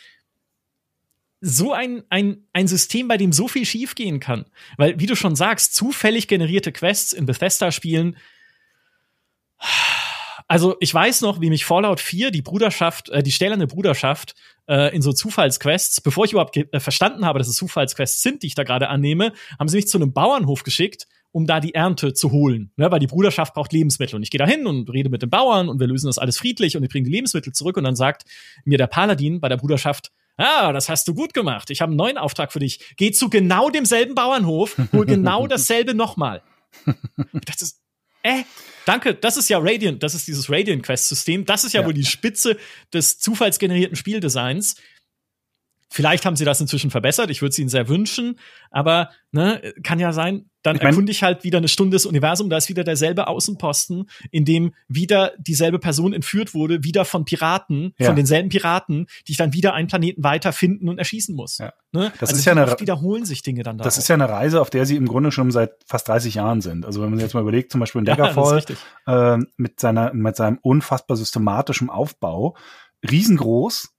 so 1.39 1.73
ein, 1.73 2.03
ein, 2.09 2.47
ein 2.53 2.67
System, 2.67 3.07
bei 3.07 3.17
dem 3.17 3.31
so 3.31 3.47
viel 3.47 3.65
schiefgehen 3.65 4.19
kann. 4.19 4.45
Weil, 4.77 4.99
wie 4.99 5.05
du 5.05 5.15
schon 5.15 5.35
sagst, 5.35 5.75
zufällig 5.75 6.27
generierte 6.27 6.71
Quests 6.71 7.13
in 7.13 7.25
Bethesda-Spielen. 7.25 8.17
Also, 10.47 10.77
ich 10.79 10.93
weiß 10.93 11.21
noch, 11.21 11.41
wie 11.41 11.49
mich 11.49 11.65
Fallout 11.65 11.99
4, 11.99 12.31
die 12.31 12.41
Bruderschaft, 12.41 13.09
äh, 13.09 13.21
die 13.21 13.31
stählerne 13.31 13.67
Bruderschaft, 13.67 14.33
äh, 14.67 14.95
in 14.95 15.01
so 15.01 15.13
Zufallsquests, 15.13 16.01
bevor 16.01 16.25
ich 16.25 16.31
überhaupt 16.31 16.57
äh, 16.57 16.79
verstanden 16.79 17.25
habe, 17.25 17.39
dass 17.39 17.47
es 17.47 17.55
Zufallsquests 17.55 18.21
sind, 18.21 18.43
die 18.43 18.47
ich 18.47 18.55
da 18.55 18.63
gerade 18.63 18.89
annehme, 18.89 19.33
haben 19.59 19.67
sie 19.67 19.77
mich 19.77 19.87
zu 19.87 19.97
einem 19.97 20.13
Bauernhof 20.13 20.63
geschickt, 20.63 21.07
um 21.31 21.45
da 21.45 21.59
die 21.59 21.75
Ernte 21.75 22.13
zu 22.13 22.31
holen. 22.31 22.71
Ne, 22.77 22.89
weil 22.89 22.99
die 22.99 23.07
Bruderschaft 23.07 23.53
braucht 23.53 23.73
Lebensmittel. 23.73 24.15
Und 24.15 24.23
ich 24.23 24.31
gehe 24.31 24.39
da 24.39 24.47
hin 24.47 24.65
und 24.65 24.89
rede 24.89 25.09
mit 25.09 25.21
den 25.21 25.29
Bauern 25.29 25.69
und 25.69 25.79
wir 25.79 25.87
lösen 25.87 26.07
das 26.07 26.17
alles 26.17 26.37
friedlich 26.37 26.75
und 26.75 26.81
wir 26.81 26.89
bringen 26.89 27.05
die 27.05 27.11
Lebensmittel 27.11 27.53
zurück. 27.53 27.77
Und 27.77 27.83
dann 27.83 27.95
sagt 27.95 28.23
mir 28.65 28.77
der 28.77 28.87
Paladin 28.87 29.39
bei 29.39 29.49
der 29.49 29.57
Bruderschaft, 29.57 30.11
Ah, 30.37 30.71
das 30.71 30.87
hast 30.87 31.07
du 31.07 31.15
gut 31.15 31.33
gemacht. 31.33 31.69
Ich 31.71 31.81
habe 31.81 31.89
einen 31.89 31.97
neuen 31.97 32.17
Auftrag 32.17 32.53
für 32.53 32.59
dich. 32.59 32.95
Geh 32.95 33.11
zu 33.11 33.29
genau 33.29 33.69
demselben 33.69 34.13
Bauernhof, 34.13 34.77
hol 34.93 35.05
genau 35.05 35.47
dasselbe 35.47 35.95
nochmal. 35.95 36.43
Das 37.45 37.61
ist, 37.61 37.81
äh, 38.21 38.43
danke, 38.85 39.15
das 39.15 39.37
ist 39.37 39.49
ja 39.49 39.57
Radiant, 39.59 40.03
das 40.03 40.13
ist 40.13 40.27
dieses 40.27 40.49
Radiant 40.49 40.83
Quest 40.83 41.07
System. 41.07 41.45
Das 41.45 41.63
ist 41.63 41.73
ja, 41.73 41.81
ja. 41.81 41.87
wohl 41.87 41.93
die 41.93 42.05
Spitze 42.05 42.57
des 42.93 43.17
zufallsgenerierten 43.19 43.95
Spieldesigns. 43.95 44.75
Vielleicht 45.89 46.25
haben 46.25 46.35
sie 46.35 46.45
das 46.45 46.59
inzwischen 46.59 46.91
verbessert, 46.91 47.29
ich 47.29 47.41
würde 47.41 47.51
es 47.51 47.59
ihnen 47.59 47.69
sehr 47.69 47.87
wünschen, 47.87 48.39
aber 48.71 49.09
ne, 49.31 49.73
kann 49.83 49.99
ja 49.99 50.11
sein, 50.11 50.49
dann 50.67 50.75
ich 50.75 50.81
mein, 50.81 50.91
erkunde 50.91 51.11
ich 51.11 51.23
halt 51.23 51.45
wieder 51.45 51.59
eine 51.59 51.69
Stunde 51.69 51.95
das 51.95 52.05
Universum, 52.05 52.49
da 52.49 52.57
ist 52.57 52.67
wieder 52.67 52.83
derselbe 52.83 53.27
Außenposten, 53.27 54.09
in 54.31 54.43
dem 54.43 54.73
wieder 54.89 55.31
dieselbe 55.37 55.79
Person 55.79 56.11
entführt 56.11 56.53
wurde, 56.53 56.83
wieder 56.83 57.05
von 57.05 57.23
Piraten, 57.23 57.93
ja. 57.97 58.07
von 58.07 58.17
denselben 58.17 58.49
Piraten, 58.49 59.07
die 59.27 59.31
ich 59.31 59.37
dann 59.37 59.53
wieder 59.53 59.73
einen 59.73 59.87
Planeten 59.87 60.23
weiter 60.23 60.51
finden 60.51 60.89
und 60.89 60.97
erschießen 60.97 61.33
muss. 61.35 61.59
Ja. 61.59 61.73
Ne? 61.93 62.11
Das 62.19 62.29
also 62.29 62.39
ist 62.39 62.45
ja 62.45 62.51
eine, 62.51 62.79
wiederholen 62.79 63.23
sich 63.23 63.43
Dinge 63.43 63.63
dann 63.63 63.77
da. 63.77 63.85
Das 63.85 63.95
auch. 63.95 63.99
ist 63.99 64.09
ja 64.09 64.15
eine 64.15 64.27
Reise, 64.27 64.59
auf 64.59 64.69
der 64.69 64.85
sie 64.85 64.97
im 64.97 65.07
Grunde 65.07 65.31
schon 65.31 65.51
seit 65.51 65.71
fast 65.85 66.09
30 66.09 66.35
Jahren 66.35 66.59
sind. 66.59 66.85
Also 66.85 67.01
wenn 67.01 67.09
man 67.09 67.19
sich 67.19 67.23
jetzt 67.23 67.33
mal 67.33 67.41
überlegt, 67.41 67.71
zum 67.71 67.79
Beispiel 67.79 67.99
in 67.99 68.05
Daggerfall 68.05 68.63
ja, 69.07 69.35
äh, 69.35 69.39
mit 69.55 69.79
seiner 69.79 70.13
mit 70.13 70.35
seinem 70.35 70.59
unfassbar 70.61 71.15
systematischen 71.15 71.89
Aufbau, 71.89 72.57
riesengroß, 73.09 73.93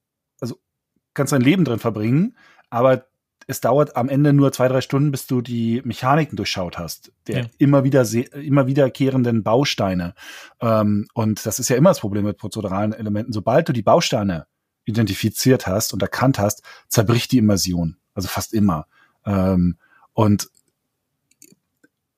kannst 1.19 1.35
dein 1.35 1.43
Leben 1.43 1.65
drin 1.65 1.79
verbringen, 1.79 2.37
aber 2.71 3.05
es 3.47 3.61
dauert 3.61 3.97
am 3.97 4.09
Ende 4.11 4.35
nur 4.35 4.53
zwei, 4.53 4.69
drei 4.69 4.83
Stunden, 4.83 5.11
bis 5.11 5.27
du 5.27 5.41
die 5.41 5.81
Mechaniken 5.85 6.37
durchschaut 6.37 6.79
hast, 6.79 7.13
der 7.27 7.39
ja. 7.39 7.47
immer 7.57 7.83
wieder 7.83 8.07
immer 8.35 8.67
wiederkehrenden 8.67 9.43
Bausteine. 9.43 10.15
Ähm, 10.61 11.09
und 11.15 11.47
das 11.47 11.59
ist 11.59 11.71
ja 11.71 11.77
immer 11.77 11.91
das 11.91 12.01
Problem 12.01 12.25
mit 12.25 12.37
prozeduralen 12.37 12.93
Elementen. 12.93 13.33
Sobald 13.33 13.69
du 13.69 13.73
die 13.73 13.83
Bausteine 13.83 14.47
identifiziert 14.85 15.67
hast 15.67 15.95
und 15.95 16.03
erkannt 16.03 16.39
hast, 16.39 16.63
zerbricht 16.89 17.33
die 17.33 17.39
Immersion. 17.39 17.97
Also 18.13 18.29
fast 18.29 18.53
immer. 18.53 18.87
Ähm, 19.25 19.79
und 20.13 20.51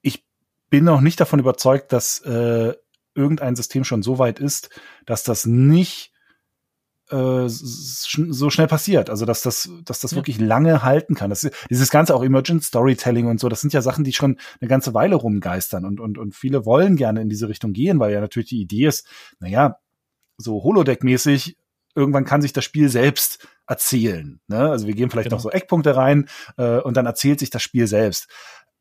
ich 0.02 0.24
bin 0.68 0.84
noch 0.84 1.00
nicht 1.00 1.20
davon 1.20 1.38
überzeugt, 1.38 1.92
dass 1.92 2.20
äh, 2.22 2.74
irgendein 3.14 3.54
System 3.54 3.84
schon 3.84 4.02
so 4.02 4.18
weit 4.18 4.40
ist, 4.40 4.70
dass 5.06 5.22
das 5.22 5.46
nicht 5.46 6.12
äh, 7.10 7.48
so 7.48 8.50
schnell 8.50 8.66
passiert. 8.66 9.10
Also 9.10 9.26
dass 9.26 9.42
das, 9.42 9.70
dass 9.84 10.00
das 10.00 10.12
ja. 10.12 10.16
wirklich 10.16 10.40
lange 10.40 10.82
halten 10.82 11.14
kann. 11.14 11.30
Das, 11.30 11.48
dieses 11.68 11.90
ganze 11.90 12.14
auch 12.14 12.22
Emergent 12.22 12.64
Storytelling 12.64 13.26
und 13.26 13.40
so, 13.40 13.48
das 13.48 13.60
sind 13.60 13.72
ja 13.72 13.82
Sachen, 13.82 14.04
die 14.04 14.12
schon 14.12 14.38
eine 14.60 14.68
ganze 14.68 14.94
Weile 14.94 15.16
rumgeistern 15.16 15.84
und, 15.84 16.00
und, 16.00 16.18
und 16.18 16.34
viele 16.34 16.64
wollen 16.64 16.96
gerne 16.96 17.20
in 17.20 17.28
diese 17.28 17.48
Richtung 17.48 17.72
gehen, 17.72 17.98
weil 17.98 18.12
ja 18.12 18.20
natürlich 18.20 18.50
die 18.50 18.60
Idee 18.60 18.86
ist, 18.86 19.06
naja, 19.38 19.78
so 20.36 20.62
Holodeck-mäßig, 20.62 21.56
irgendwann 21.94 22.24
kann 22.24 22.42
sich 22.42 22.52
das 22.52 22.64
Spiel 22.64 22.88
selbst 22.88 23.46
erzählen. 23.66 24.40
Ne? 24.48 24.70
Also 24.70 24.86
wir 24.86 24.94
geben 24.94 25.10
vielleicht 25.10 25.28
genau. 25.28 25.36
noch 25.36 25.42
so 25.42 25.50
Eckpunkte 25.50 25.96
rein 25.96 26.28
äh, 26.56 26.78
und 26.78 26.96
dann 26.96 27.06
erzählt 27.06 27.40
sich 27.40 27.50
das 27.50 27.62
Spiel 27.62 27.86
selbst. 27.86 28.28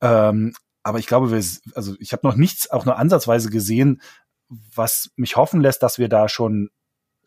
Ähm, 0.02 0.54
aber 0.84 1.00
ich 1.00 1.08
glaube, 1.08 1.32
wir, 1.32 1.44
also 1.76 1.96
ich 2.00 2.14
habe 2.14 2.28
noch 2.28 2.36
nichts, 2.36 2.70
auch 2.70 2.86
nur 2.86 2.98
ansatzweise 2.98 3.50
gesehen, 3.50 4.02
was 4.48 5.12
mich 5.16 5.36
hoffen 5.36 5.62
lässt, 5.62 5.84
dass 5.84 6.00
wir 6.00 6.10
da 6.10 6.30
schon 6.30 6.70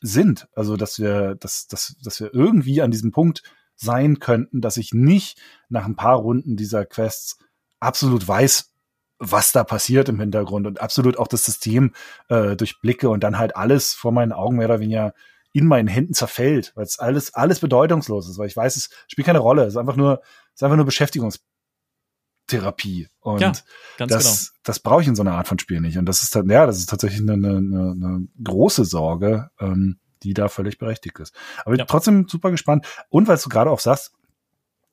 sind. 0.03 0.49
Also, 0.55 0.77
dass 0.77 0.99
wir, 0.99 1.37
dass, 1.37 1.67
dass, 1.67 1.97
dass 2.03 2.21
wir 2.21 2.35
irgendwie 2.35 2.83
an 2.83 2.91
diesem 2.91 3.13
Punkt 3.13 3.43
sein 3.77 4.19
könnten, 4.19 4.61
dass 4.61 4.77
ich 4.77 4.93
nicht 4.93 5.41
nach 5.69 5.87
ein 5.87 5.97
paar 5.97 6.17
Runden 6.17 6.57
dieser 6.57 6.85
Quests 6.85 7.39
absolut 7.81 8.27
weiß, 8.27 8.71
was 9.19 9.53
da 9.53 9.65
passiert 9.65 10.09
im 10.09 10.21
Hintergrund 10.21 10.67
und 10.67 10.81
absolut 10.81 11.17
auch 11.17 11.29
das 11.29 11.45
System 11.45 11.93
äh, 12.29 12.57
durchblicke 12.57 13.09
und 13.09 13.23
dann 13.23 13.39
halt 13.39 13.57
alles 13.57 13.93
vor 13.93 14.13
meinen 14.13 14.33
Augen 14.33 14.57
mehr 14.57 14.67
oder 14.67 14.81
weniger 14.81 15.15
in 15.53 15.67
meinen 15.67 15.89
Händen 15.89 16.15
zerfällt, 16.15 16.73
weil 16.75 16.85
es 16.85 16.99
alles, 16.99 17.35
alles 17.35 17.61
bedeutungslos 17.61 18.29
ist, 18.29 18.39
weil 18.39 18.49
ich 18.49 18.57
weiß, 18.57 18.77
es 18.77 18.91
spielt 19.07 19.27
keine 19.27 19.39
Rolle, 19.39 19.63
es 19.63 19.75
ist 19.75 19.77
einfach 19.77 19.97
nur, 19.97 20.23
es 20.49 20.57
ist 20.57 20.63
einfach 20.63 20.77
nur 20.77 20.87
Beschäftigungstherapie. 22.47 23.09
Und 23.21 23.41
ja, 23.41 23.49
das, 23.51 23.65
genau. 23.97 24.19
das 24.65 24.79
brauche 24.81 25.03
ich 25.03 25.09
in 25.09 25.15
so 25.15 25.23
einer 25.23 25.35
Art 25.35 25.49
von 25.49 25.59
Spiel 25.59 25.81
nicht. 25.81 25.99
Und 25.99 26.07
das 26.07 26.23
ist 26.23 26.35
ja, 26.35 26.67
das 26.67 26.79
ist 26.79 26.89
tatsächlich 26.91 27.21
eine, 27.21 27.35
eine, 27.35 27.57
eine 27.57 28.27
große 28.43 28.85
Sorge, 28.85 29.51
ähm, 29.61 29.99
die 30.23 30.35
da 30.35 30.49
völlig 30.49 30.79
berechtigt 30.79 31.19
ist. 31.19 31.35
Aber 31.65 31.77
ja. 31.77 31.85
trotzdem 31.85 32.29
super 32.29 32.51
gespannt. 32.51 32.87
Und 33.09 33.29
weil 33.29 33.39
du 33.39 33.49
gerade 33.49 33.71
auch 33.71 33.81
sagst, 33.81 34.13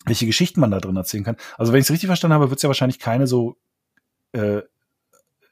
welche 0.06 0.26
Geschichten 0.26 0.60
man 0.60 0.72
da 0.72 0.80
drin 0.80 0.96
erzählen 0.96 1.24
kann. 1.24 1.36
Also 1.58 1.74
wenn 1.74 1.80
ich 1.80 1.88
es 1.88 1.92
richtig 1.92 2.08
verstanden 2.08 2.34
habe, 2.34 2.50
wird 2.50 2.58
es 2.58 2.64
ja 2.64 2.70
wahrscheinlich 2.70 3.00
keine 3.00 3.28
so 3.28 3.58
äh, 4.32 4.62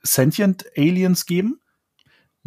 sentient 0.02 0.66
Aliens 0.78 1.26
geben. 1.26 1.60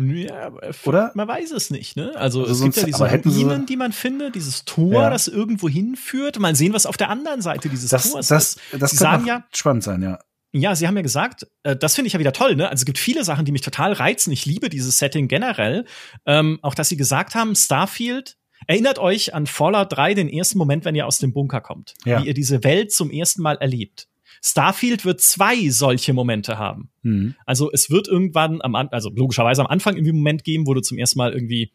Ja, 0.01 0.53
oder? 0.85 1.13
Man 1.15 1.29
weiß 1.29 1.51
es 1.53 1.71
nicht, 1.71 1.97
ne? 1.97 2.13
Also, 2.17 2.41
also 2.45 2.53
es 2.53 2.63
gibt 2.63 2.77
ja 2.77 2.85
diese 2.85 3.05
Ruinen, 3.05 3.67
die 3.67 3.77
man 3.77 3.93
findet, 3.93 4.35
dieses 4.35 4.65
Tor, 4.65 5.03
ja. 5.03 5.11
das 5.11 5.29
irgendwo 5.29 5.69
hinführt. 5.69 6.39
Mal 6.39 6.55
sehen, 6.57 6.73
was 6.73 6.87
auf 6.87 6.97
der 6.97 7.11
anderen 7.11 7.43
Seite 7.43 7.69
dieses 7.69 7.91
das, 7.91 8.11
Tors 8.11 8.29
das, 8.29 8.57
ist. 8.57 8.61
Das, 8.73 8.91
das 8.93 9.01
kann 9.01 9.27
ja, 9.27 9.45
spannend 9.53 9.85
sein, 9.85 10.03
ja. 10.03 10.19
Ja, 10.53 10.75
Sie 10.75 10.89
haben 10.89 10.97
ja 10.97 11.03
gesagt, 11.03 11.47
äh, 11.63 11.77
das 11.77 11.95
finde 11.95 12.09
ich 12.09 12.15
ja 12.15 12.19
wieder 12.19 12.33
toll, 12.33 12.57
ne? 12.57 12.69
Also 12.69 12.83
es 12.83 12.85
gibt 12.85 12.99
viele 12.99 13.23
Sachen, 13.25 13.45
die 13.45 13.53
mich 13.53 13.63
total 13.63 13.93
reizen. 13.93 14.33
Ich 14.33 14.47
liebe 14.47 14.69
dieses 14.69 14.99
Setting 14.99 15.29
generell. 15.29 15.85
Ähm, 16.27 16.59
auch 16.63 16.75
dass 16.75 16.89
Sie 16.89 16.97
gesagt 16.97 17.35
haben, 17.35 17.55
Starfield 17.55 18.37
Erinnert 18.67 18.99
euch 18.99 19.35
an 19.35 19.47
Fallout 19.47 19.93
3, 19.93 20.15
den 20.15 20.29
ersten 20.29 20.59
Moment, 20.59 20.85
wenn 20.85 20.95
ihr 20.95 21.07
aus 21.07 21.19
dem 21.19 21.33
Bunker 21.33 21.61
kommt, 21.61 21.95
ja. 22.05 22.23
wie 22.23 22.29
ihr 22.29 22.35
diese 22.35 22.63
Welt 22.63 22.93
zum 22.93 23.11
ersten 23.11 23.43
Mal 23.43 23.57
erlebt. 23.57 24.09
Starfield 24.43 25.05
wird 25.05 25.21
zwei 25.21 25.69
solche 25.69 26.13
Momente 26.13 26.59
haben. 26.59 26.91
Mhm. 27.03 27.35
Also 27.45 27.71
es 27.73 27.91
wird 27.91 28.09
irgendwann 28.09 28.63
am, 28.63 28.75
also 28.75 29.11
logischerweise 29.11 29.61
am 29.63 29.67
Anfang 29.67 29.95
irgendwie 29.95 30.11
einen 30.11 30.19
Moment 30.19 30.45
geben, 30.45 30.67
wo 30.67 30.75
du 30.75 30.81
zum 30.81 30.99
ersten 30.99 31.19
Mal 31.19 31.33
irgendwie 31.33 31.73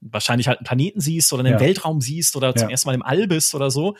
wahrscheinlich 0.00 0.48
halt 0.48 0.58
einen 0.58 0.66
Planeten 0.66 1.00
siehst 1.00 1.32
oder 1.32 1.44
einen 1.44 1.54
ja. 1.54 1.60
Weltraum 1.60 2.00
siehst 2.00 2.36
oder 2.36 2.54
zum 2.54 2.68
ja. 2.68 2.72
ersten 2.72 2.88
Mal 2.88 2.94
im 2.94 3.02
All 3.02 3.26
bist 3.26 3.54
oder 3.54 3.70
so. 3.70 3.96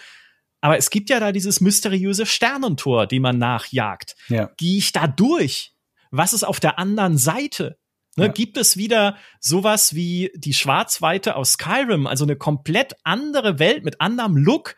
Aber 0.60 0.76
es 0.76 0.90
gibt 0.90 1.10
ja 1.10 1.20
da 1.20 1.32
dieses 1.32 1.60
mysteriöse 1.60 2.26
Sternentor, 2.26 3.06
dem 3.06 3.22
man 3.22 3.38
nachjagt. 3.38 4.14
Ja. 4.28 4.50
Gehe 4.56 4.78
ich 4.78 4.92
da 4.92 5.06
durch? 5.06 5.74
Was 6.10 6.32
ist 6.32 6.44
auf 6.44 6.60
der 6.60 6.78
anderen 6.78 7.18
Seite? 7.18 7.78
Ne, 8.16 8.26
ja. 8.26 8.32
Gibt 8.32 8.58
es 8.58 8.76
wieder 8.76 9.16
sowas 9.40 9.94
wie 9.94 10.30
die 10.36 10.52
Schwarzweite 10.52 11.34
aus 11.34 11.54
Skyrim, 11.54 12.06
also 12.06 12.24
eine 12.24 12.36
komplett 12.36 12.94
andere 13.04 13.58
Welt 13.58 13.84
mit 13.84 14.00
anderem 14.00 14.36
Look, 14.36 14.76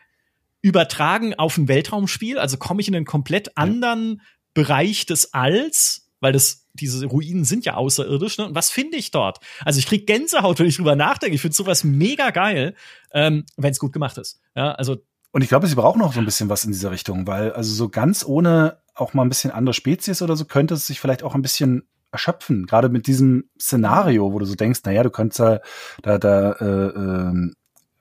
übertragen 0.65 1.35
auf 1.35 1.57
ein 1.57 1.67
Weltraumspiel? 1.67 2.39
Also 2.39 2.57
komme 2.57 2.81
ich 2.81 2.87
in 2.87 2.95
einen 2.95 3.05
komplett 3.05 3.55
anderen 3.55 4.15
ja. 4.17 4.23
Bereich 4.55 5.05
des 5.05 5.31
Alls, 5.31 6.09
weil 6.21 6.33
das 6.33 6.65
diese 6.73 7.05
Ruinen 7.05 7.45
sind 7.45 7.65
ja 7.65 7.75
außerirdisch, 7.75 8.39
ne? 8.39 8.47
Und 8.47 8.55
was 8.55 8.71
finde 8.71 8.97
ich 8.97 9.11
dort? 9.11 9.37
Also 9.63 9.77
ich 9.77 9.85
krieg 9.85 10.07
Gänsehaut, 10.07 10.57
wenn 10.57 10.65
ich 10.65 10.77
drüber 10.77 10.95
nachdenke. 10.95 11.35
Ich 11.35 11.41
finde 11.41 11.55
sowas 11.55 11.83
mega 11.83 12.31
geil, 12.31 12.73
ähm, 13.13 13.45
wenn 13.57 13.71
es 13.71 13.79
gut 13.79 13.93
gemacht 13.93 14.17
ist. 14.17 14.41
Ja, 14.55 14.71
also 14.71 14.97
und 15.31 15.43
ich 15.43 15.49
glaube, 15.49 15.67
sie 15.67 15.75
brauchen 15.75 16.01
auch 16.01 16.13
so 16.13 16.19
ein 16.19 16.25
bisschen 16.25 16.49
was 16.49 16.65
in 16.65 16.71
dieser 16.71 16.89
Richtung, 16.89 17.27
weil 17.27 17.51
also 17.51 17.71
so 17.71 17.87
ganz 17.87 18.25
ohne 18.25 18.79
auch 18.95 19.13
mal 19.13 19.21
ein 19.21 19.29
bisschen 19.29 19.51
andere 19.51 19.75
Spezies 19.75 20.23
oder 20.23 20.35
so 20.35 20.45
könnte 20.45 20.73
es 20.73 20.87
sich 20.87 20.99
vielleicht 20.99 21.21
auch 21.21 21.35
ein 21.35 21.43
bisschen 21.43 21.87
erschöpfen. 22.11 22.65
Gerade 22.65 22.89
mit 22.89 23.05
diesem 23.05 23.49
Szenario, 23.61 24.33
wo 24.33 24.39
du 24.39 24.45
so 24.45 24.55
denkst, 24.55 24.79
naja, 24.85 25.03
du 25.03 25.11
könntest 25.11 25.41
da, 25.41 25.59
da, 26.01 26.17
da 26.17 26.51
äh, 26.53 26.87
äh, 26.87 27.51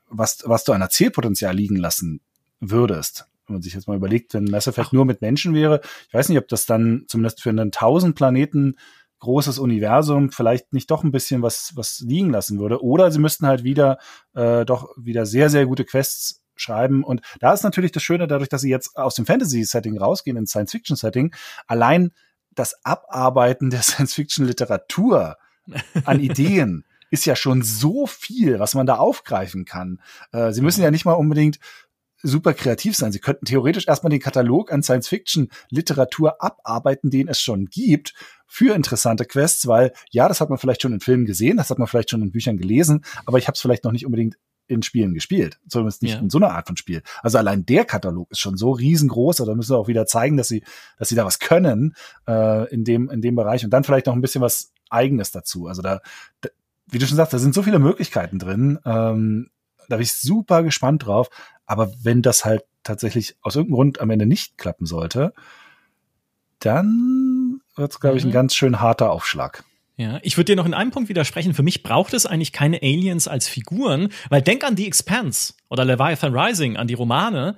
was, 0.09 0.45
was 0.47 0.65
du 0.65 0.73
an 0.73 0.81
Erzählpotenzial 0.81 1.55
liegen 1.55 1.77
lassen 1.77 2.21
würdest. 2.71 3.27
Wenn 3.47 3.55
man 3.57 3.63
sich 3.63 3.75
jetzt 3.75 3.89
mal 3.89 3.97
überlegt, 3.97 4.35
wenn 4.35 4.45
Mass 4.45 4.67
Effect 4.67 4.89
Ach. 4.89 4.93
nur 4.93 5.05
mit 5.05 5.21
Menschen 5.21 5.55
wäre, 5.55 5.81
ich 6.09 6.15
weiß 6.15 6.29
nicht, 6.29 6.39
ob 6.39 6.49
das 6.49 6.67
dann 6.67 7.05
zumindest 7.09 7.43
für 7.43 7.51
einen 7.51 7.73
tausend 7.73 8.15
Planeten 8.17 8.77
großes 9.21 9.59
Universum 9.59 10.31
vielleicht 10.31 10.73
nicht 10.73 10.91
doch 10.91 11.03
ein 11.03 11.13
bisschen 11.13 11.43
was, 11.43 11.73
was 11.75 12.01
liegen 12.01 12.31
lassen 12.31 12.59
würde. 12.59 12.83
Oder 12.83 13.11
sie 13.11 13.19
müssten 13.19 13.47
halt 13.47 13.65
wieder 13.65 13.99
äh, 14.35 14.65
doch 14.65 14.91
wieder 14.97 15.25
sehr, 15.25 15.49
sehr 15.51 15.67
gute 15.67 15.85
Quests 15.85 16.43
schreiben. 16.57 17.03
Und 17.03 17.23
da 17.41 17.53
ist 17.53 17.65
natürlich 17.65 17.93
das 17.93 18.03
Schöne, 18.03 18.27
dadurch, 18.27 18.49
dass 18.49 18.61
sie 18.61 18.71
jetzt 18.71 18.97
aus 18.97 19.15
dem 19.15 19.27
Fantasy-Setting 19.27 19.99
rausgehen 19.99 20.37
ins 20.37 20.51
Science-Fiction-Setting, 20.51 21.35
allein 21.67 22.13
das 22.55 22.85
Abarbeiten 22.85 23.71
der 23.71 23.83
Science-Fiction-Literatur 23.83 25.37
an 26.05 26.21
Ideen 26.21 26.85
ist 27.11 27.27
ja 27.27 27.37
schon 27.37 27.63
so 27.63 28.07
viel, 28.07 28.59
was 28.59 28.75
man 28.75 28.87
da 28.87 28.97
aufgreifen 28.97 29.65
kann. 29.65 30.01
Äh, 30.33 30.53
sie 30.53 30.63
müssen 30.63 30.83
ja 30.83 30.91
nicht 30.91 31.05
mal 31.05 31.13
unbedingt 31.13 31.59
super 32.25 32.55
kreativ 32.55 32.97
sein. 32.97 33.13
Sie 33.13 33.21
könnten 33.21 33.45
theoretisch 33.45 33.87
erstmal 33.87 34.11
den 34.11 34.21
Katalog 34.21 34.73
an 34.73 34.83
Science-Fiction-Literatur 34.83 36.43
abarbeiten, 36.43 37.11
den 37.11 37.29
es 37.29 37.41
schon 37.41 37.67
gibt, 37.67 38.15
für 38.47 38.75
interessante 38.75 39.25
Quests, 39.25 39.67
weil 39.67 39.93
ja, 40.11 40.27
das 40.29 40.41
hat 40.41 40.49
man 40.49 40.59
vielleicht 40.59 40.83
schon 40.83 40.93
in 40.93 41.01
Filmen 41.01 41.27
gesehen, 41.27 41.57
das 41.57 41.71
hat 41.71 41.79
man 41.79 41.87
vielleicht 41.87 42.11
schon 42.11 42.23
in 42.23 42.33
Büchern 42.33 42.57
gelesen, 42.57 43.05
aber 43.27 43.39
ich 43.39 43.47
habe 43.47 43.55
es 43.55 43.61
vielleicht 43.61 43.85
noch 43.85 43.93
nicht 43.93 44.07
unbedingt 44.07 44.37
in 44.67 44.83
Spielen 44.83 45.13
gespielt. 45.13 45.59
Zumindest 45.69 46.03
nicht 46.03 46.15
ja. 46.15 46.21
in 46.21 46.31
so 46.31 46.39
einer 46.39 46.53
Art 46.53 46.67
von 46.67 46.77
Spiel. 46.77 47.03
Also 47.23 47.37
allein 47.37 47.67
der 47.67 47.85
Katalog 47.85 48.31
ist 48.31 48.39
schon 48.39 48.57
so 48.57 48.71
riesengroß, 48.71 49.37
da 49.37 49.55
müssen 49.55 49.73
wir 49.75 49.79
auch 49.79 49.89
wieder 49.89 50.07
zeigen, 50.07 50.37
dass 50.37 50.49
sie, 50.49 50.65
dass 50.99 51.11
sie 51.11 51.15
da 51.15 51.27
was 51.27 51.39
können 51.39 51.95
äh, 52.27 52.73
in 52.73 52.85
dem 52.85 53.11
in 53.11 53.21
dem 53.21 53.35
Bereich 53.35 53.65
und 53.65 53.71
dann 53.71 53.85
vielleicht 53.85 54.07
noch 54.07 54.15
ein 54.15 54.23
bisschen 54.23 54.41
was 54.41 54.73
Eigenes 54.89 55.33
dazu. 55.33 55.67
Also 55.67 55.83
da, 55.83 56.01
da 56.41 56.49
wie 56.87 56.99
du 56.99 57.07
schon 57.07 57.17
sagst, 57.17 57.33
da 57.33 57.39
sind 57.39 57.55
so 57.55 57.63
viele 57.63 57.79
Möglichkeiten 57.79 58.39
drin. 58.39 58.79
Ähm, 58.85 59.51
da 59.89 59.97
bin 59.97 60.03
ich 60.03 60.15
super 60.15 60.63
gespannt 60.63 61.07
drauf. 61.07 61.29
Aber 61.67 61.93
wenn 62.03 62.23
das 62.23 62.45
halt 62.45 62.65
tatsächlich 62.83 63.37
aus 63.41 63.57
irgendeinem 63.57 63.77
Grund 63.77 64.01
am 64.01 64.11
Ende 64.11 64.27
nicht 64.27 64.59
klappen 64.59 64.87
sollte, 64.87 65.33
dann 66.59 67.61
wird 67.77 67.93
es, 67.93 68.01
glaube 68.01 68.17
ich, 68.17 68.25
ein 68.25 68.29
mhm. 68.29 68.35
ganz 68.35 68.55
schön 68.55 68.81
harter 68.81 69.11
Aufschlag. 69.11 69.65
Ja, 69.97 70.19
ich 70.23 70.37
würde 70.37 70.53
dir 70.53 70.57
noch 70.57 70.67
in 70.67 70.75
einem 70.75 70.91
Punkt 70.91 71.09
widersprechen. 71.09 71.55
Für 71.55 71.63
mich 71.63 71.83
braucht 71.83 72.15
es 72.15 72.27
eigentlich 72.27 72.53
keine 72.53 72.83
Aliens 72.83 73.29
als 73.29 73.49
Figuren, 73.49 74.09
weil 74.29 74.43
denk 74.43 74.65
an 74.65 74.77
The 74.77 74.87
Expanse 74.87 75.55
oder 75.69 75.85
Leviathan 75.85 76.37
Rising, 76.37 76.77
an 76.77 76.89
die 76.89 76.95
Romane. 76.95 77.57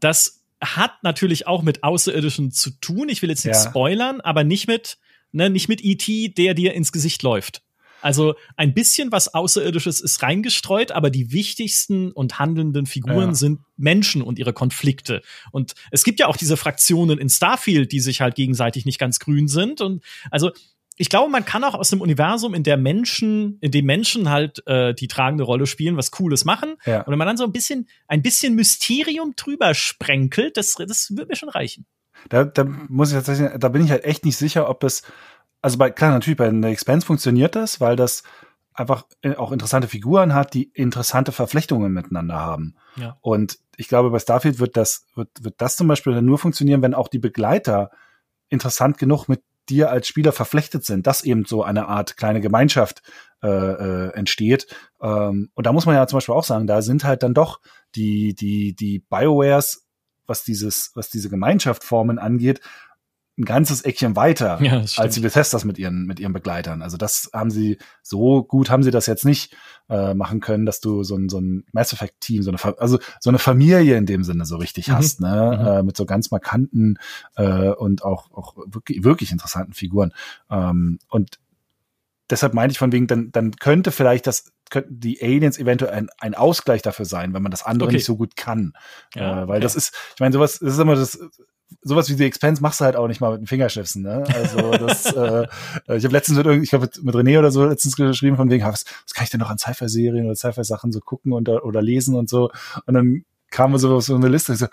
Das 0.00 0.44
hat 0.60 1.02
natürlich 1.02 1.46
auch 1.46 1.62
mit 1.62 1.84
Außerirdischen 1.84 2.50
zu 2.50 2.70
tun. 2.80 3.08
Ich 3.08 3.22
will 3.22 3.30
jetzt 3.30 3.44
nicht 3.44 3.54
ja. 3.54 3.70
spoilern, 3.70 4.20
aber 4.20 4.42
nicht 4.42 4.66
mit, 4.66 4.98
ne, 5.30 5.50
nicht 5.50 5.68
mit 5.68 5.84
E.T., 5.84 6.30
der 6.30 6.54
dir 6.54 6.74
ins 6.74 6.90
Gesicht 6.90 7.22
läuft. 7.22 7.62
Also 8.00 8.34
ein 8.56 8.74
bisschen 8.74 9.12
was 9.12 9.34
Außerirdisches 9.34 10.00
ist 10.00 10.22
reingestreut, 10.22 10.92
aber 10.92 11.10
die 11.10 11.32
wichtigsten 11.32 12.12
und 12.12 12.38
handelnden 12.38 12.86
Figuren 12.86 13.28
ja. 13.28 13.34
sind 13.34 13.60
Menschen 13.76 14.22
und 14.22 14.38
ihre 14.38 14.52
Konflikte. 14.52 15.22
Und 15.52 15.74
es 15.90 16.04
gibt 16.04 16.20
ja 16.20 16.26
auch 16.26 16.36
diese 16.36 16.56
Fraktionen 16.56 17.18
in 17.18 17.28
Starfield, 17.28 17.92
die 17.92 18.00
sich 18.00 18.20
halt 18.20 18.34
gegenseitig 18.34 18.84
nicht 18.84 18.98
ganz 18.98 19.18
grün 19.18 19.48
sind. 19.48 19.80
Und 19.80 20.02
also 20.30 20.50
ich 20.98 21.08
glaube, 21.08 21.30
man 21.30 21.44
kann 21.44 21.62
auch 21.62 21.74
aus 21.74 21.92
einem 21.92 22.02
Universum, 22.02 22.54
in 22.54 22.64
der 22.64 22.76
Menschen, 22.76 23.58
in 23.60 23.70
dem 23.70 23.86
Menschen 23.86 24.28
halt 24.30 24.66
äh, 24.66 24.94
die 24.94 25.06
tragende 25.06 25.44
Rolle 25.44 25.66
spielen, 25.66 25.96
was 25.96 26.10
Cooles 26.10 26.44
machen. 26.44 26.74
Ja. 26.84 27.02
Und 27.02 27.12
wenn 27.12 27.18
man 27.18 27.28
dann 27.28 27.36
so 27.36 27.44
ein 27.44 27.52
bisschen, 27.52 27.88
ein 28.08 28.20
bisschen 28.20 28.56
Mysterium 28.56 29.34
drüber 29.36 29.74
sprenkelt, 29.74 30.56
das, 30.56 30.74
das 30.74 31.16
wird 31.16 31.28
mir 31.28 31.36
schon 31.36 31.48
reichen. 31.48 31.86
Da, 32.28 32.44
da 32.44 32.64
muss 32.64 33.10
ich 33.10 33.14
tatsächlich, 33.14 33.50
da 33.58 33.68
bin 33.68 33.84
ich 33.84 33.92
halt 33.92 34.04
echt 34.04 34.24
nicht 34.24 34.36
sicher, 34.36 34.68
ob 34.68 34.82
es 34.82 35.02
also 35.62 35.78
bei, 35.78 35.90
klar, 35.90 36.12
natürlich 36.12 36.36
bei 36.36 36.50
der 36.50 36.70
Expense 36.70 37.06
funktioniert 37.06 37.56
das, 37.56 37.80
weil 37.80 37.96
das 37.96 38.22
einfach 38.72 39.04
äh, 39.22 39.34
auch 39.34 39.52
interessante 39.52 39.88
Figuren 39.88 40.34
hat, 40.34 40.54
die 40.54 40.70
interessante 40.72 41.32
Verflechtungen 41.32 41.92
miteinander 41.92 42.36
haben. 42.36 42.76
Ja. 42.96 43.16
Und 43.20 43.58
ich 43.76 43.88
glaube, 43.88 44.10
bei 44.10 44.18
Starfield 44.18 44.60
wird 44.60 44.76
das, 44.76 45.06
wird, 45.14 45.30
wird 45.40 45.56
das 45.58 45.76
zum 45.76 45.88
Beispiel 45.88 46.20
nur 46.22 46.38
funktionieren, 46.38 46.82
wenn 46.82 46.94
auch 46.94 47.08
die 47.08 47.18
Begleiter 47.18 47.90
interessant 48.48 48.98
genug 48.98 49.28
mit 49.28 49.42
dir 49.68 49.90
als 49.90 50.08
Spieler 50.08 50.32
verflechtet 50.32 50.84
sind, 50.84 51.06
dass 51.06 51.24
eben 51.24 51.44
so 51.44 51.62
eine 51.62 51.88
Art 51.88 52.16
kleine 52.16 52.40
Gemeinschaft 52.40 53.02
äh, 53.42 53.48
äh, 53.48 54.14
entsteht. 54.14 54.66
Ähm, 55.02 55.50
und 55.54 55.66
da 55.66 55.72
muss 55.72 55.86
man 55.86 55.94
ja 55.94 56.06
zum 56.06 56.18
Beispiel 56.18 56.34
auch 56.34 56.44
sagen, 56.44 56.66
da 56.66 56.80
sind 56.82 57.04
halt 57.04 57.22
dann 57.22 57.34
doch 57.34 57.60
die, 57.94 58.34
die, 58.34 58.74
die 58.74 59.00
Biowares, 59.00 59.86
was 60.26 60.44
dieses, 60.44 60.92
was 60.94 61.10
diese 61.10 61.28
Gemeinschaftformen 61.28 62.18
angeht, 62.18 62.60
ein 63.38 63.44
ganzes 63.44 63.82
Eckchen 63.82 64.16
weiter 64.16 64.60
ja, 64.62 64.84
als 64.96 65.14
die 65.14 65.20
Bethesdas 65.20 65.64
mit 65.64 65.78
ihren 65.78 66.06
mit 66.06 66.18
ihren 66.18 66.32
Begleitern. 66.32 66.82
Also 66.82 66.96
das 66.96 67.30
haben 67.32 67.50
sie 67.50 67.78
so 68.02 68.42
gut 68.42 68.70
haben 68.70 68.82
sie 68.82 68.90
das 68.90 69.06
jetzt 69.06 69.24
nicht 69.24 69.56
äh, 69.88 70.14
machen 70.14 70.40
können, 70.40 70.66
dass 70.66 70.80
du 70.80 71.04
so 71.04 71.16
ein 71.16 71.28
so 71.28 71.40
ein 71.40 71.64
Mass 71.72 71.92
Effect 71.92 72.20
Team, 72.20 72.42
so 72.42 72.50
eine 72.50 72.78
also 72.78 72.98
so 73.20 73.30
eine 73.30 73.38
Familie 73.38 73.96
in 73.96 74.06
dem 74.06 74.24
Sinne 74.24 74.44
so 74.44 74.56
richtig 74.56 74.88
mhm. 74.88 74.92
hast, 74.92 75.20
ne, 75.20 75.58
mhm. 75.60 75.66
äh, 75.66 75.82
mit 75.84 75.96
so 75.96 76.04
ganz 76.04 76.30
markanten 76.30 76.98
äh, 77.36 77.70
und 77.70 78.04
auch 78.04 78.30
auch 78.32 78.56
wirklich 78.66 79.04
wirklich 79.04 79.32
interessanten 79.32 79.72
Figuren. 79.72 80.12
Ähm, 80.50 80.98
und 81.08 81.38
deshalb 82.30 82.54
meinte 82.54 82.72
ich 82.72 82.78
von 82.78 82.92
wegen, 82.92 83.06
dann 83.06 83.30
dann 83.30 83.52
könnte 83.52 83.92
vielleicht 83.92 84.26
das 84.26 84.52
könnten 84.70 85.00
die 85.00 85.22
Aliens 85.22 85.58
eventuell 85.58 85.92
ein, 85.92 86.08
ein 86.18 86.34
Ausgleich 86.34 86.82
dafür 86.82 87.04
sein, 87.04 87.32
wenn 87.32 87.42
man 87.42 87.50
das 87.50 87.64
andere 87.64 87.88
okay. 87.88 87.96
nicht 87.96 88.04
so 88.04 88.16
gut 88.16 88.36
kann. 88.36 88.72
Ja, 89.14 89.44
äh, 89.44 89.48
weil 89.48 89.56
okay. 89.56 89.60
das 89.60 89.76
ist, 89.76 89.94
ich 90.14 90.20
meine, 90.20 90.32
sowas, 90.32 90.58
das 90.58 90.74
ist 90.74 90.78
immer 90.78 90.94
das, 90.94 91.18
sowas 91.82 92.08
wie 92.08 92.14
The 92.14 92.24
Expense 92.24 92.62
machst 92.62 92.80
du 92.80 92.84
halt 92.84 92.96
auch 92.96 93.08
nicht 93.08 93.20
mal 93.20 93.32
mit 93.32 93.40
dem 93.40 93.46
Fingerschnipsen, 93.46 94.02
ne? 94.02 94.24
Also 94.34 94.70
das, 94.72 95.06
äh, 95.14 95.46
ich 95.96 96.04
habe 96.04 96.12
letztens 96.12 96.38
mit 96.38 96.46
irgendwie, 96.46 96.64
ich 96.64 96.70
glaube 96.70 96.86
mit, 96.86 97.02
mit 97.04 97.14
René 97.14 97.38
oder 97.38 97.50
so 97.50 97.64
letztens 97.64 97.96
geschrieben 97.96 98.36
von 98.36 98.50
wegen, 98.50 98.64
was, 98.64 98.84
was 99.04 99.14
kann 99.14 99.24
ich 99.24 99.30
denn 99.30 99.40
noch 99.40 99.50
an 99.50 99.58
Sci-Fi-Serien 99.58 100.26
oder 100.26 100.36
Sci-Fi-Sachen 100.36 100.92
so 100.92 101.00
gucken 101.00 101.32
und, 101.32 101.48
oder 101.48 101.82
lesen 101.82 102.14
und 102.14 102.28
so. 102.28 102.50
Und 102.86 102.94
dann 102.94 103.24
kam 103.50 103.76
so 103.78 103.96
auf 103.96 104.04
so 104.04 104.14
eine 104.14 104.28
Liste, 104.28 104.52
ich 104.52 104.58
so, 104.58 104.66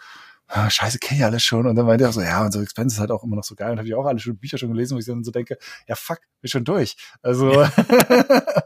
ah, 0.48 0.70
scheiße, 0.70 1.00
kenne 1.00 1.20
ich 1.20 1.26
alles 1.26 1.44
schon. 1.44 1.66
Und 1.66 1.76
dann 1.76 1.86
meinte 1.86 2.04
er 2.04 2.12
so, 2.12 2.22
ja, 2.22 2.44
und 2.44 2.52
so 2.52 2.62
Expense 2.62 2.96
ist 2.96 3.00
halt 3.00 3.12
auch 3.12 3.24
immer 3.24 3.36
noch 3.36 3.44
so 3.44 3.56
geil. 3.56 3.72
Und 3.72 3.78
habe 3.78 3.88
ich 3.88 3.96
auch 3.96 4.06
alle 4.06 4.20
schon 4.20 4.38
Bücher 4.38 4.58
schon 4.58 4.72
gelesen, 4.72 4.96
wo 4.96 5.00
ich 5.00 5.06
dann 5.06 5.24
so 5.24 5.32
denke, 5.32 5.58
ja 5.88 5.96
fuck, 5.96 6.20
bin 6.42 6.50
schon 6.50 6.64
durch. 6.64 6.96
Also 7.22 7.52
ja. 7.52 7.72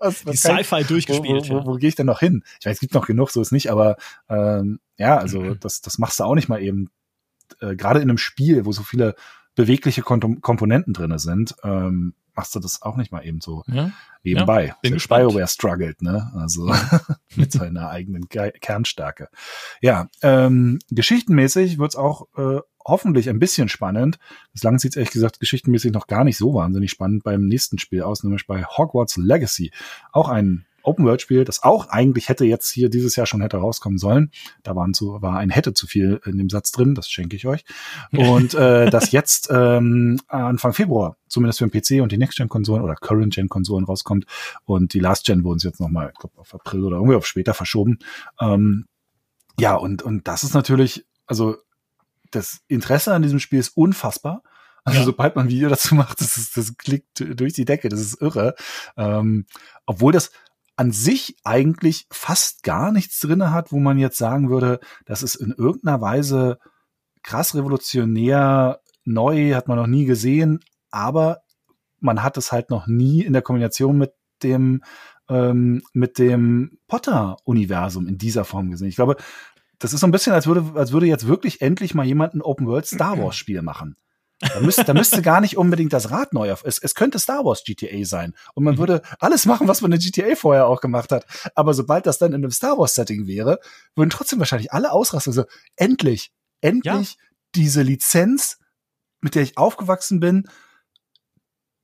was, 0.01 0.25
was 0.25 0.31
Die 0.31 0.37
Sci-Fi 0.37 0.83
durchgespielt. 0.83 1.49
Wo, 1.49 1.55
wo, 1.55 1.65
wo, 1.65 1.65
wo 1.67 1.75
gehe 1.75 1.89
ich 1.89 1.95
denn 1.95 2.07
noch 2.07 2.19
hin? 2.19 2.43
Ich 2.59 2.65
weiß, 2.65 2.75
es 2.75 2.79
gibt 2.79 2.93
noch 2.93 3.07
genug, 3.07 3.31
so 3.31 3.41
ist 3.41 3.51
nicht, 3.51 3.71
aber 3.71 3.97
ähm, 4.29 4.79
ja, 4.97 5.17
also 5.17 5.41
mhm. 5.41 5.59
das, 5.61 5.81
das 5.81 5.97
machst 5.97 6.19
du 6.19 6.23
auch 6.23 6.35
nicht 6.35 6.49
mal 6.49 6.61
eben 6.61 6.89
äh, 7.61 7.75
gerade 7.75 7.99
in 7.99 8.09
einem 8.09 8.17
Spiel, 8.17 8.65
wo 8.65 8.71
so 8.71 8.83
viele 8.83 9.15
bewegliche 9.55 10.01
Kom 10.01 10.41
Komponenten 10.41 10.93
drinne 10.93 11.19
sind, 11.19 11.55
ähm, 11.63 12.13
machst 12.39 12.55
du 12.55 12.59
das 12.59 12.81
auch 12.81 12.95
nicht 12.95 13.11
mal 13.11 13.25
eben 13.25 13.41
so 13.41 13.63
ja, 13.67 13.91
nebenbei. 14.23 14.67
Ja, 14.67 14.77
bin 14.81 14.93
BioWare 14.93 15.47
struggelt, 15.47 16.01
ne? 16.01 16.31
Also 16.35 16.73
mit 17.35 17.51
seiner 17.51 17.89
eigenen 17.89 18.29
Ke 18.29 18.53
Kernstärke. 18.61 19.27
Ja, 19.81 20.07
ähm, 20.21 20.79
geschichtenmäßig 20.89 21.79
wird's 21.79 21.97
auch 21.97 22.27
äh, 22.37 22.61
hoffentlich 22.85 23.29
ein 23.29 23.39
bisschen 23.39 23.67
spannend. 23.67 24.19
Bislang 24.53 24.79
sieht's 24.79 24.95
ehrlich 24.95 25.11
gesagt 25.11 25.41
geschichtenmäßig 25.41 25.91
noch 25.91 26.07
gar 26.07 26.23
nicht 26.23 26.37
so 26.37 26.53
wahnsinnig 26.53 26.91
spannend 26.91 27.23
beim 27.23 27.45
nächsten 27.45 27.77
Spiel 27.77 28.03
aus, 28.03 28.23
nämlich 28.23 28.47
bei 28.47 28.63
Hogwarts 28.63 29.17
Legacy. 29.17 29.71
Auch 30.13 30.29
ein 30.29 30.65
Open-World-Spiel, 30.89 31.45
das 31.45 31.63
auch 31.63 31.87
eigentlich 31.87 32.29
hätte 32.29 32.45
jetzt 32.45 32.69
hier 32.69 32.89
dieses 32.89 33.15
Jahr 33.15 33.25
schon 33.25 33.41
hätte 33.41 33.57
rauskommen 33.57 33.97
sollen. 33.97 34.31
Da 34.63 34.75
waren 34.75 34.93
so, 34.93 35.21
war 35.21 35.37
ein 35.37 35.49
hätte 35.49 35.73
zu 35.73 35.87
viel 35.87 36.19
in 36.25 36.37
dem 36.37 36.49
Satz 36.49 36.71
drin, 36.71 36.95
das 36.95 37.09
schenke 37.09 37.35
ich 37.35 37.47
euch. 37.47 37.63
Und 38.11 38.53
äh, 38.53 38.89
das 38.89 39.11
jetzt 39.11 39.49
ähm, 39.51 40.19
Anfang 40.27 40.73
Februar, 40.73 41.17
zumindest 41.27 41.59
für 41.59 41.67
den 41.67 41.71
PC 41.71 42.01
und 42.01 42.11
die 42.11 42.17
Next-Gen-Konsolen 42.17 42.83
oder 42.83 42.95
Current-Gen-Konsolen 42.95 43.85
rauskommt. 43.85 44.25
Und 44.65 44.93
die 44.93 44.99
Last-Gen 44.99 45.43
wurden 45.43 45.59
sie 45.59 45.67
jetzt 45.67 45.79
nochmal, 45.79 46.11
ich 46.13 46.19
glaube, 46.19 46.37
auf 46.39 46.53
April 46.53 46.83
oder 46.83 46.97
irgendwie 46.97 47.15
auf 47.15 47.27
später 47.27 47.53
verschoben. 47.53 47.99
Ähm, 48.41 48.85
ja, 49.59 49.75
und, 49.75 50.01
und 50.03 50.27
das 50.27 50.43
ist 50.43 50.53
natürlich, 50.53 51.05
also 51.27 51.57
das 52.31 52.61
Interesse 52.67 53.13
an 53.13 53.21
diesem 53.21 53.39
Spiel 53.39 53.59
ist 53.59 53.75
unfassbar. 53.75 54.43
Also 54.83 54.99
ja. 54.99 55.05
sobald 55.05 55.35
man 55.35 55.45
ein 55.45 55.49
Video 55.49 55.69
dazu 55.69 55.95
macht, 55.95 56.21
das, 56.21 56.37
ist, 56.37 56.57
das 56.57 56.77
klickt 56.77 57.23
durch 57.39 57.53
die 57.53 57.65
Decke, 57.65 57.89
das 57.89 57.99
ist 57.99 58.21
irre. 58.21 58.55
Ähm, 58.97 59.45
obwohl 59.85 60.11
das 60.11 60.31
an 60.79 60.93
sich 60.93 61.35
eigentlich 61.43 62.07
fast 62.09 62.63
gar 62.63 62.93
nichts 62.93 63.19
drinne 63.19 63.51
hat, 63.51 63.73
wo 63.73 63.79
man 63.79 63.97
jetzt 63.97 64.17
sagen 64.17 64.49
würde, 64.49 64.79
das 65.05 65.23
ist 65.23 65.35
in 65.35 65.51
irgendeiner 65.51 65.99
Weise 65.99 66.57
krass 67.21 67.53
revolutionär, 67.53 68.79
neu, 69.03 69.55
hat 69.55 69.67
man 69.67 69.75
noch 69.75 69.87
nie 69.87 70.05
gesehen, 70.05 70.61
aber 70.89 71.41
man 71.99 72.23
hat 72.23 72.37
es 72.37 72.53
halt 72.53 72.69
noch 72.69 72.87
nie 72.87 73.23
in 73.23 73.33
der 73.33 73.41
Kombination 73.41 73.97
mit 73.97 74.13
dem 74.41 74.81
ähm, 75.27 75.81
mit 75.91 76.17
dem 76.17 76.79
Potter-Universum 76.87 78.07
in 78.07 78.17
dieser 78.17 78.45
Form 78.45 78.71
gesehen. 78.71 78.87
Ich 78.87 78.95
glaube, 78.95 79.17
das 79.79 79.91
ist 79.91 79.99
so 79.99 80.07
ein 80.07 80.11
bisschen, 80.11 80.31
als 80.31 80.47
würde, 80.47 80.63
als 80.75 80.93
würde 80.93 81.07
jetzt 81.07 81.27
wirklich 81.27 81.59
endlich 81.59 81.93
mal 81.93 82.05
jemand 82.05 82.35
ein 82.35 82.41
Open 82.41 82.67
World 82.67 82.85
Star 82.85 83.17
Wars 83.21 83.35
Spiel 83.35 83.61
machen. 83.63 83.97
Da 84.39 84.61
müsste, 84.61 84.85
da 84.85 84.93
müsste 84.93 85.21
gar 85.21 85.41
nicht 85.41 85.57
unbedingt 85.57 85.91
das 85.91 86.11
Rad 86.11 86.33
neu 86.33 86.53
auf. 86.53 86.63
Es, 86.63 86.79
es 86.79 86.95
könnte 86.95 87.19
Star 87.19 87.43
Wars 87.43 87.63
GTA 87.65 88.05
sein. 88.05 88.33
Und 88.53 88.63
man 88.63 88.75
mhm. 88.75 88.79
würde 88.79 89.01
alles 89.19 89.45
machen, 89.45 89.67
was 89.67 89.81
man 89.81 89.91
in 89.91 89.99
GTA 89.99 90.35
vorher 90.35 90.67
auch 90.67 90.79
gemacht 90.79 91.11
hat. 91.11 91.25
Aber 91.55 91.73
sobald 91.73 92.05
das 92.05 92.19
dann 92.19 92.31
in 92.31 92.35
einem 92.35 92.51
Star 92.51 92.77
Wars 92.77 92.95
Setting 92.95 93.27
wäre, 93.27 93.59
würden 93.95 94.09
trotzdem 94.09 94.39
wahrscheinlich 94.39 94.71
alle 94.71 94.91
ausrasten. 94.91 95.33
So, 95.33 95.43
endlich, 95.75 96.31
endlich 96.61 97.11
ja. 97.11 97.17
diese 97.55 97.81
Lizenz, 97.81 98.59
mit 99.19 99.35
der 99.35 99.43
ich 99.43 99.57
aufgewachsen 99.57 100.21
bin, 100.21 100.47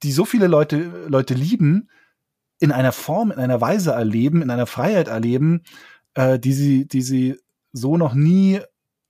die 0.04 0.14
so 0.14 0.24
viele 0.24 0.48
Leute, 0.48 1.08
Leute 1.08 1.34
lieben, 1.34 1.90
in 2.60 2.72
einer 2.72 2.94
Form, 2.94 3.32
in 3.32 3.40
einer 3.40 3.60
Weise 3.60 3.92
erleben, 3.92 4.42
in 4.42 4.50
einer 4.50 4.66
Freiheit 4.66 5.10
erleben, 5.10 5.64
äh, 6.14 6.40
die 6.40 6.54
sie, 6.54 6.88
die 6.88 7.02
sie 7.02 7.38
so 7.74 7.98
noch 7.98 8.14
nie 8.14 8.62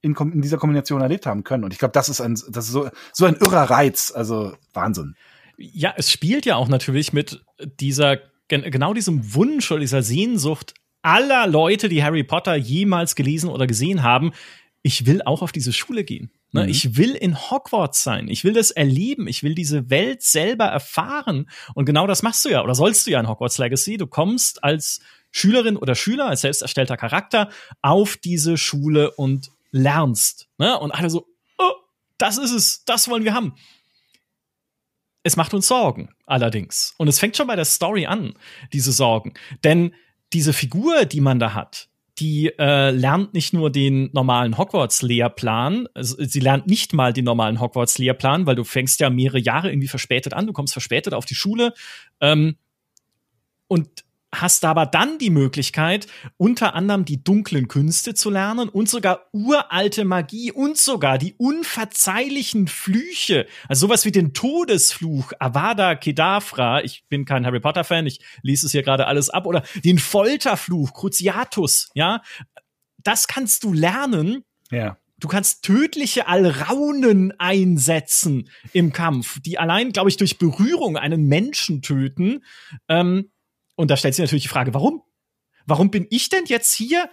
in, 0.05 0.15
in 0.33 0.41
dieser 0.41 0.57
Kombination 0.57 1.01
erlebt 1.01 1.25
haben 1.25 1.43
können. 1.43 1.63
Und 1.63 1.73
ich 1.73 1.79
glaube, 1.79 1.93
das 1.93 2.09
ist 2.09 2.21
ein, 2.21 2.35
das 2.49 2.65
ist 2.65 2.71
so, 2.71 2.89
so 3.11 3.25
ein 3.25 3.35
irrer 3.35 3.69
Reiz. 3.69 4.13
Also 4.15 4.53
Wahnsinn. 4.73 5.15
Ja, 5.57 5.93
es 5.97 6.11
spielt 6.11 6.45
ja 6.45 6.57
auch 6.57 6.67
natürlich 6.67 7.11
mit 7.11 7.43
dieser, 7.79 8.19
genau 8.47 8.93
diesem 8.93 9.33
Wunsch 9.33 9.71
oder 9.71 9.79
dieser 9.79 10.03
Sehnsucht 10.03 10.75
aller 11.01 11.47
Leute, 11.47 11.89
die 11.89 12.03
Harry 12.03 12.23
Potter 12.23 12.55
jemals 12.55 13.15
gelesen 13.15 13.49
oder 13.49 13.65
gesehen 13.65 14.03
haben. 14.03 14.31
Ich 14.83 15.07
will 15.07 15.23
auch 15.23 15.41
auf 15.41 15.51
diese 15.51 15.73
Schule 15.73 16.03
gehen. 16.03 16.29
Ne? 16.51 16.63
Mhm. 16.63 16.69
Ich 16.69 16.97
will 16.97 17.15
in 17.15 17.35
Hogwarts 17.35 18.03
sein. 18.03 18.27
Ich 18.27 18.43
will 18.43 18.53
das 18.53 18.69
erleben. 18.69 19.27
Ich 19.27 19.41
will 19.41 19.55
diese 19.55 19.89
Welt 19.89 20.21
selber 20.21 20.65
erfahren. 20.65 21.49
Und 21.73 21.85
genau 21.85 22.05
das 22.05 22.21
machst 22.21 22.45
du 22.45 22.49
ja 22.49 22.63
oder 22.63 22.75
sollst 22.75 23.07
du 23.07 23.11
ja 23.11 23.19
in 23.19 23.27
Hogwarts 23.27 23.57
Legacy. 23.57 23.97
Du 23.97 24.05
kommst 24.05 24.63
als 24.63 24.99
Schülerin 25.31 25.75
oder 25.75 25.95
Schüler, 25.95 26.27
als 26.27 26.41
selbst 26.41 26.61
erstellter 26.61 26.95
Charakter 26.95 27.49
auf 27.81 28.17
diese 28.17 28.57
Schule 28.57 29.11
und 29.11 29.51
lernst. 29.75 30.47
Ne? 30.57 30.77
Und 30.79 30.91
alle 30.91 31.09
so, 31.09 31.27
oh, 31.57 31.71
das 32.17 32.37
ist 32.37 32.51
es, 32.51 32.85
das 32.85 33.07
wollen 33.09 33.23
wir 33.23 33.33
haben. 33.33 33.55
Es 35.23 35.35
macht 35.35 35.53
uns 35.53 35.67
Sorgen, 35.67 36.09
allerdings. 36.25 36.93
Und 36.97 37.07
es 37.07 37.19
fängt 37.19 37.35
schon 37.35 37.47
bei 37.47 37.55
der 37.55 37.65
Story 37.65 38.05
an, 38.05 38.33
diese 38.73 38.91
Sorgen. 38.91 39.33
Denn 39.63 39.93
diese 40.33 40.53
Figur, 40.53 41.05
die 41.05 41.21
man 41.21 41.39
da 41.39 41.53
hat, 41.53 41.89
die 42.19 42.53
äh, 42.57 42.91
lernt 42.91 43.33
nicht 43.33 43.51
nur 43.51 43.69
den 43.69 44.09
normalen 44.13 44.57
Hogwarts-Lehrplan, 44.57 45.87
also 45.93 46.15
sie 46.19 46.39
lernt 46.39 46.67
nicht 46.67 46.93
mal 46.93 47.11
den 47.11 47.25
normalen 47.25 47.59
Hogwarts-Lehrplan, 47.59 48.45
weil 48.45 48.55
du 48.55 48.63
fängst 48.63 49.01
ja 49.01 49.09
mehrere 49.09 49.39
Jahre 49.39 49.71
irgendwie 49.71 49.89
verspätet 49.89 50.33
an, 50.33 50.47
du 50.47 50.53
kommst 50.53 50.73
verspätet 50.73 51.13
auf 51.13 51.25
die 51.25 51.35
Schule. 51.35 51.73
Ähm, 52.21 52.55
und 53.67 54.04
hast 54.41 54.65
aber 54.65 54.85
dann 54.85 55.17
die 55.17 55.29
Möglichkeit, 55.29 56.07
unter 56.37 56.73
anderem 56.73 57.05
die 57.05 57.23
dunklen 57.23 57.67
Künste 57.67 58.13
zu 58.13 58.29
lernen 58.29 58.69
und 58.69 58.89
sogar 58.89 59.27
uralte 59.31 60.05
Magie 60.05 60.51
und 60.51 60.77
sogar 60.77 61.17
die 61.17 61.33
unverzeihlichen 61.37 62.67
Flüche. 62.67 63.47
Also 63.67 63.87
sowas 63.87 64.05
wie 64.05 64.11
den 64.11 64.33
Todesfluch, 64.33 65.31
Avada 65.39 65.95
Kedavra. 65.95 66.83
Ich 66.83 67.05
bin 67.09 67.25
kein 67.25 67.45
Harry 67.45 67.59
Potter 67.59 67.83
Fan, 67.83 68.07
ich 68.07 68.19
lese 68.41 68.65
es 68.65 68.71
hier 68.71 68.83
gerade 68.83 69.07
alles 69.07 69.29
ab. 69.29 69.45
Oder 69.45 69.63
den 69.83 69.99
Folterfluch, 69.99 70.93
Cruciatus, 70.93 71.89
ja. 71.93 72.21
Das 73.03 73.27
kannst 73.27 73.63
du 73.63 73.73
lernen. 73.73 74.43
Ja. 74.71 74.97
Du 75.17 75.29
kannst 75.29 75.63
tödliche 75.63 76.27
Alraunen 76.27 77.33
einsetzen 77.39 78.49
im 78.73 78.91
Kampf, 78.91 79.39
die 79.39 79.57
allein, 79.57 79.91
glaube 79.91 80.09
ich, 80.09 80.17
durch 80.17 80.37
Berührung 80.37 80.97
einen 80.97 81.27
Menschen 81.27 81.81
töten. 81.81 82.43
Ähm, 82.89 83.31
und 83.75 83.91
da 83.91 83.97
stellt 83.97 84.15
sich 84.15 84.23
natürlich 84.23 84.43
die 84.43 84.49
Frage, 84.49 84.73
warum? 84.73 85.01
Warum 85.65 85.91
bin 85.91 86.07
ich 86.09 86.29
denn 86.29 86.45
jetzt 86.45 86.73
hier 86.73 87.09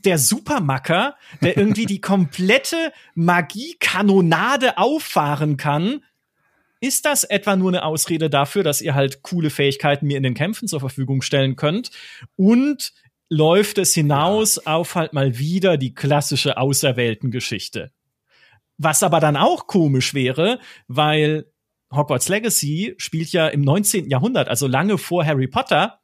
der 0.00 0.18
Supermacker, 0.18 1.16
der 1.42 1.56
irgendwie 1.56 1.86
die 1.86 2.00
komplette 2.00 2.92
Magiekanonade 3.14 4.78
auffahren 4.78 5.56
kann? 5.56 6.04
Ist 6.80 7.06
das 7.06 7.24
etwa 7.24 7.56
nur 7.56 7.70
eine 7.70 7.84
Ausrede 7.84 8.30
dafür, 8.30 8.62
dass 8.62 8.80
ihr 8.80 8.94
halt 8.94 9.22
coole 9.22 9.50
Fähigkeiten 9.50 10.06
mir 10.06 10.16
in 10.16 10.22
den 10.22 10.34
Kämpfen 10.34 10.68
zur 10.68 10.80
Verfügung 10.80 11.22
stellen 11.22 11.56
könnt? 11.56 11.90
Und 12.36 12.92
läuft 13.28 13.78
es 13.78 13.94
hinaus 13.94 14.58
auf 14.58 14.94
halt 14.94 15.12
mal 15.12 15.38
wieder 15.38 15.76
die 15.76 15.94
klassische 15.94 16.56
Auserwählten-Geschichte? 16.56 17.90
Was 18.76 19.02
aber 19.02 19.18
dann 19.18 19.36
auch 19.36 19.66
komisch 19.66 20.14
wäre, 20.14 20.60
weil 20.86 21.50
Hogwarts 21.92 22.28
Legacy 22.28 22.94
spielt 22.98 23.32
ja 23.32 23.48
im 23.48 23.62
19. 23.62 24.08
Jahrhundert, 24.10 24.48
also 24.48 24.66
lange 24.66 24.98
vor 24.98 25.24
Harry 25.24 25.46
Potter, 25.46 26.00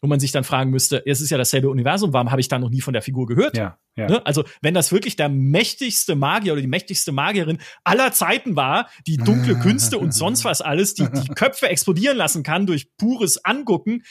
wo 0.00 0.06
man 0.06 0.20
sich 0.20 0.30
dann 0.30 0.44
fragen 0.44 0.70
müsste, 0.70 1.04
es 1.06 1.20
ist 1.20 1.30
ja 1.30 1.38
dasselbe 1.38 1.68
Universum, 1.70 2.12
warum 2.12 2.30
habe 2.30 2.40
ich 2.40 2.48
da 2.48 2.58
noch 2.58 2.70
nie 2.70 2.80
von 2.80 2.92
der 2.92 3.02
Figur 3.02 3.26
gehört? 3.26 3.56
Ja, 3.56 3.78
ja. 3.96 4.08
Ne? 4.08 4.26
Also, 4.26 4.44
wenn 4.62 4.74
das 4.74 4.92
wirklich 4.92 5.16
der 5.16 5.28
mächtigste 5.28 6.14
Magier 6.14 6.52
oder 6.52 6.62
die 6.62 6.68
mächtigste 6.68 7.10
Magierin 7.10 7.58
aller 7.84 8.12
Zeiten 8.12 8.54
war, 8.54 8.88
die 9.06 9.16
dunkle 9.16 9.58
Künste 9.58 9.98
und 9.98 10.14
sonst 10.14 10.44
was 10.44 10.62
alles, 10.62 10.94
die 10.94 11.08
die 11.10 11.28
Köpfe 11.34 11.68
explodieren 11.68 12.16
lassen 12.16 12.42
kann 12.42 12.66
durch 12.66 12.96
pures 12.96 13.44
Angucken, 13.44 14.04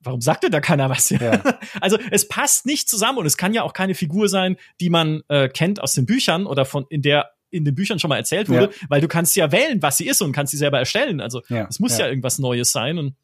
warum 0.00 0.20
sagt 0.20 0.44
denn 0.44 0.52
da 0.52 0.60
keiner 0.60 0.88
was? 0.88 1.10
Ja. 1.10 1.42
Also 1.80 1.98
es 2.10 2.28
passt 2.28 2.66
nicht 2.66 2.88
zusammen 2.88 3.18
und 3.18 3.26
es 3.26 3.36
kann 3.36 3.54
ja 3.54 3.62
auch 3.62 3.72
keine 3.72 3.94
Figur 3.94 4.28
sein, 4.28 4.56
die 4.80 4.90
man 4.90 5.22
äh, 5.28 5.48
kennt 5.48 5.80
aus 5.80 5.94
den 5.94 6.06
Büchern 6.06 6.46
oder 6.46 6.64
von 6.64 6.86
in 6.88 7.02
der 7.02 7.32
in 7.52 7.64
den 7.64 7.74
Büchern 7.74 7.98
schon 7.98 8.08
mal 8.08 8.16
erzählt 8.16 8.48
wurde, 8.48 8.70
ja. 8.72 8.86
weil 8.88 9.00
du 9.00 9.08
kannst 9.08 9.36
ja 9.36 9.52
wählen, 9.52 9.80
was 9.82 9.98
sie 9.98 10.06
ist 10.06 10.22
und 10.22 10.32
kannst 10.32 10.50
sie 10.50 10.56
selber 10.56 10.78
erstellen. 10.78 11.20
Also 11.20 11.42
ja. 11.48 11.66
es 11.68 11.78
muss 11.78 11.96
ja. 11.98 12.04
ja 12.04 12.10
irgendwas 12.10 12.38
Neues 12.38 12.72
sein 12.72 12.98
und 12.98 13.14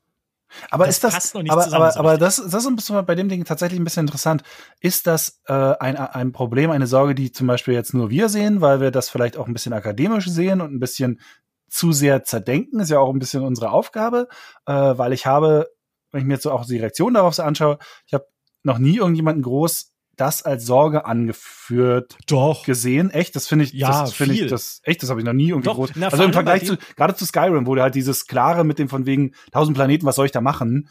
aber 0.70 0.86
das 0.86 0.96
ist 0.96 1.04
das, 1.04 1.34
aber, 1.34 1.62
zusammen, 1.62 1.82
aber, 1.82 1.96
aber 1.96 2.18
das, 2.18 2.36
das 2.36 2.64
ist 2.64 3.06
bei 3.06 3.14
dem 3.14 3.28
Ding 3.28 3.44
tatsächlich 3.44 3.78
ein 3.78 3.84
bisschen 3.84 4.06
interessant. 4.06 4.42
Ist 4.80 5.06
das 5.06 5.42
äh, 5.46 5.52
ein, 5.52 5.96
ein 5.96 6.32
Problem, 6.32 6.70
eine 6.70 6.86
Sorge, 6.86 7.14
die 7.14 7.32
zum 7.32 7.46
Beispiel 7.46 7.74
jetzt 7.74 7.92
nur 7.92 8.08
wir 8.08 8.30
sehen, 8.30 8.62
weil 8.62 8.80
wir 8.80 8.90
das 8.90 9.10
vielleicht 9.10 9.36
auch 9.36 9.46
ein 9.46 9.52
bisschen 9.52 9.74
akademisch 9.74 10.26
sehen 10.26 10.62
und 10.62 10.72
ein 10.72 10.80
bisschen 10.80 11.20
zu 11.68 11.92
sehr 11.92 12.24
zerdenken, 12.24 12.80
ist 12.80 12.90
ja 12.90 12.98
auch 12.98 13.12
ein 13.12 13.18
bisschen 13.18 13.42
unsere 13.42 13.72
Aufgabe, 13.72 14.28
äh, 14.64 14.72
weil 14.72 15.12
ich 15.12 15.26
habe, 15.26 15.68
wenn 16.12 16.22
ich 16.22 16.26
mir 16.26 16.34
jetzt 16.34 16.44
so 16.44 16.50
auch 16.50 16.64
die 16.64 16.78
Reaktion 16.78 17.12
darauf 17.12 17.34
so 17.34 17.42
anschaue, 17.42 17.78
ich 18.06 18.14
habe 18.14 18.26
noch 18.62 18.78
nie 18.78 18.96
irgendjemanden 18.96 19.42
groß 19.42 19.92
das 20.20 20.42
als 20.42 20.66
Sorge 20.66 21.06
angeführt 21.06 22.16
Doch. 22.26 22.64
gesehen. 22.64 23.10
Echt, 23.10 23.36
das 23.36 23.46
finde 23.46 23.64
ich, 23.64 23.72
ja, 23.72 24.02
das 24.02 24.14
finde 24.14 24.34
ich, 24.34 24.46
das 24.46 24.80
echt, 24.84 25.02
das 25.02 25.10
habe 25.10 25.20
ich 25.20 25.26
noch 25.26 25.32
nie 25.32 25.48
irgendwie 25.48 25.68
Doch, 25.68 25.76
groß. 25.76 25.90
Na, 25.94 26.08
also 26.08 26.24
im 26.24 26.32
Vergleich 26.32 26.64
zu 26.64 26.76
gerade 26.96 27.14
zu 27.14 27.24
Skyrim, 27.24 27.66
wo 27.66 27.74
du 27.74 27.82
halt 27.82 27.94
dieses 27.94 28.26
klare 28.26 28.64
mit 28.64 28.78
dem 28.78 28.88
von 28.88 29.06
wegen 29.06 29.32
tausend 29.52 29.76
Planeten, 29.76 30.06
was 30.06 30.16
soll 30.16 30.26
ich 30.26 30.32
da 30.32 30.40
machen? 30.40 30.88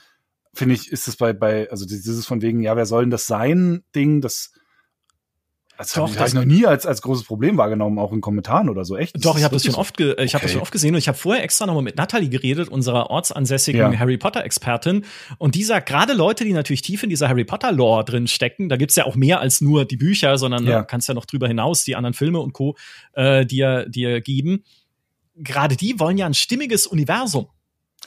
Finde 0.54 0.76
ich, 0.76 0.92
ist 0.92 1.08
es 1.08 1.18
bei 1.18 1.34
bei 1.34 1.70
also 1.70 1.86
dieses 1.86 2.26
von 2.26 2.42
wegen, 2.42 2.62
ja, 2.62 2.76
wer 2.76 2.86
soll 2.86 3.04
denn 3.04 3.12
das 3.12 3.28
sein 3.28 3.84
Ding, 3.94 4.22
das 4.22 4.52
das 5.78 5.94
doch, 5.94 6.16
habe 6.16 6.28
ich 6.28 6.34
noch 6.34 6.46
nie 6.46 6.66
als, 6.66 6.88
als 6.88 7.04
großes 7.04 7.26
Problem 7.26 7.58
wahrgenommen, 7.58 8.00
auch 8.00 8.12
in 8.12 8.20
Kommentaren 8.20 8.68
oder 8.68 8.84
so. 8.84 8.98
Echt? 8.98 9.24
Doch, 9.24 9.38
ich 9.38 9.44
habe 9.44 9.56
das 9.56 9.64
schon 9.64 9.76
so? 9.76 9.80
oft, 9.80 10.00
ich 10.00 10.10
okay. 10.10 10.28
habe 10.30 10.42
das 10.42 10.52
schon 10.52 10.62
oft 10.62 10.72
gesehen 10.72 10.96
und 10.96 11.00
ich 11.00 11.08
habe 11.08 11.18
vorher 11.18 11.44
extra 11.44 11.68
nochmal 11.68 11.84
mit 11.84 11.98
Natalie 11.98 12.30
geredet, 12.30 12.70
unserer 12.70 13.12
ortsansässigen 13.12 13.94
ja. 13.94 14.00
Harry 14.00 14.18
Potter 14.18 14.44
Expertin. 14.44 15.06
Und 15.38 15.54
die 15.54 15.64
sagt, 15.64 15.88
gerade 15.88 16.14
Leute, 16.14 16.46
die 16.46 16.54
natürlich 16.54 16.82
tief 16.82 17.04
in 17.04 17.10
dieser 17.10 17.30
Harry 17.30 17.46
Potter 17.46 17.72
Lore 17.72 18.04
drin 18.06 18.28
stecken, 18.28 18.70
da 18.70 18.76
gibt's 18.76 18.96
ja 18.96 19.06
auch 19.06 19.16
mehr 19.16 19.40
als 19.40 19.62
nur 19.62 19.86
die 19.86 19.98
Bücher, 19.98 20.40
sondern 20.40 20.66
ja. 20.66 20.80
du 20.80 20.86
kannst 20.86 21.08
ja 21.08 21.14
noch 21.14 21.26
drüber 21.26 21.48
hinaus 21.48 21.84
die 21.84 21.96
anderen 21.96 22.16
Filme 22.16 22.40
und 22.40 22.54
Co. 22.54 22.76
Äh, 23.14 23.46
dir, 23.46 23.86
dir 23.88 24.22
geben. 24.22 24.64
Gerade 25.36 25.76
die 25.76 26.00
wollen 26.00 26.18
ja 26.18 26.26
ein 26.26 26.34
stimmiges 26.34 26.88
Universum. 26.88 27.50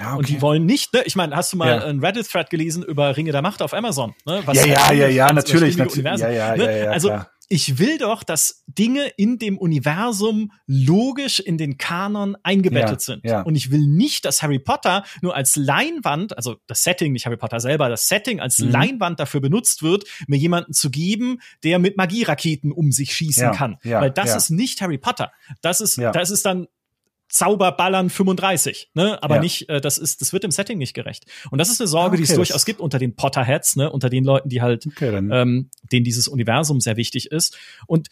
Ja, 0.01 0.13
okay. 0.13 0.19
Und 0.19 0.29
die 0.29 0.43
wollen 0.43 0.67
nicht, 0.67 0.93
ne? 0.93 1.03
Ich 1.05 1.15
meine, 1.15 1.37
hast 1.37 1.53
du 1.53 1.57
mal 1.57 1.69
ja. 1.69 1.85
einen 1.85 2.01
Reddit-Thread 2.05 2.51
gelesen 2.51 2.83
über 2.83 3.17
Ringe 3.17 3.33
der 3.33 3.43
Macht 3.43 3.63
auf 3.63 3.75
Amazon? 3.75 4.15
Ne? 4.25 4.41
Was 4.45 4.57
ja, 4.57 4.67
ja, 4.67 4.93
ja, 4.93 5.09
ja, 5.09 5.33
natürlich, 5.33 5.77
natürlich. 5.77 6.21
Ja, 6.21 6.31
ja, 6.31 6.57
ne? 6.57 6.65
ja, 6.65 6.71
ja, 6.71 6.91
also, 6.91 7.09
klar 7.09 7.31
ich 7.53 7.81
will 7.81 7.99
doch, 7.99 8.23
dass 8.23 8.63
Dinge 8.69 9.09
in 9.17 9.39
dem 9.39 9.59
Universum 9.59 10.53
logisch 10.67 11.41
in 11.41 11.59
den 11.59 11.79
Kanon 11.79 12.37
eingebettet 12.45 12.91
ja, 12.91 13.01
sind. 13.01 13.25
Ja. 13.25 13.43
Und 13.43 13.57
ich 13.57 13.73
will 13.73 13.89
nicht, 13.89 14.25
dass 14.25 14.41
Harry 14.41 14.61
Potter 14.61 15.05
nur 15.21 15.35
als 15.35 15.57
Leinwand, 15.57 16.37
also 16.37 16.59
das 16.69 16.85
Setting, 16.85 17.13
nicht 17.13 17.27
Harry 17.27 17.37
Potter 17.37 17.59
selber, 17.59 17.89
das 17.89 18.07
Setting 18.07 18.39
als 18.39 18.61
mhm. 18.61 18.71
Leinwand 18.71 19.19
dafür 19.19 19.41
benutzt 19.41 19.83
wird, 19.83 20.05
mir 20.29 20.39
jemanden 20.39 20.73
zu 20.73 20.91
geben, 20.91 21.41
der 21.65 21.81
mit 21.81 21.97
Magieraketen 21.97 22.71
um 22.71 22.93
sich 22.93 23.13
schießen 23.15 23.43
ja, 23.43 23.51
kann. 23.51 23.79
Weil 23.83 24.13
das 24.13 24.37
ist 24.37 24.51
nicht 24.51 24.81
Harry 24.81 24.99
Potter. 24.99 25.33
Das 25.61 25.81
ist, 25.81 25.99
das 25.99 26.31
ist 26.31 26.47
dann 26.47 26.69
Zauberballern 27.31 28.11
35, 28.11 28.91
ne? 28.95 29.23
Aber 29.23 29.37
ja. 29.37 29.41
nicht, 29.41 29.69
äh, 29.69 29.81
das 29.81 29.99
ist, 29.99 30.21
das 30.21 30.33
wird 30.33 30.45
dem 30.45 30.51
Setting 30.51 30.79
nicht 30.79 30.95
gerecht. 30.95 31.25
Und 31.51 31.59
das 31.59 31.71
ist 31.71 31.81
eine 31.81 31.87
Sorge, 31.89 32.15
okay, 32.15 32.17
die 32.19 32.23
es 32.25 32.35
durchaus 32.35 32.65
gibt 32.65 32.81
unter 32.81 32.99
den 32.99 33.15
Potterheads, 33.15 33.77
ne? 33.77 33.91
Unter 33.91 34.11
den 34.11 34.25
Leuten, 34.25 34.49
die 34.49 34.61
halt, 34.61 34.87
okay, 34.87 35.17
ähm, 35.17 35.71
denen 35.91 36.05
dieses 36.05 36.29
Universum 36.29 36.81
sehr 36.81 36.97
wichtig 36.97 37.31
ist. 37.31 37.57
Und 37.87 38.09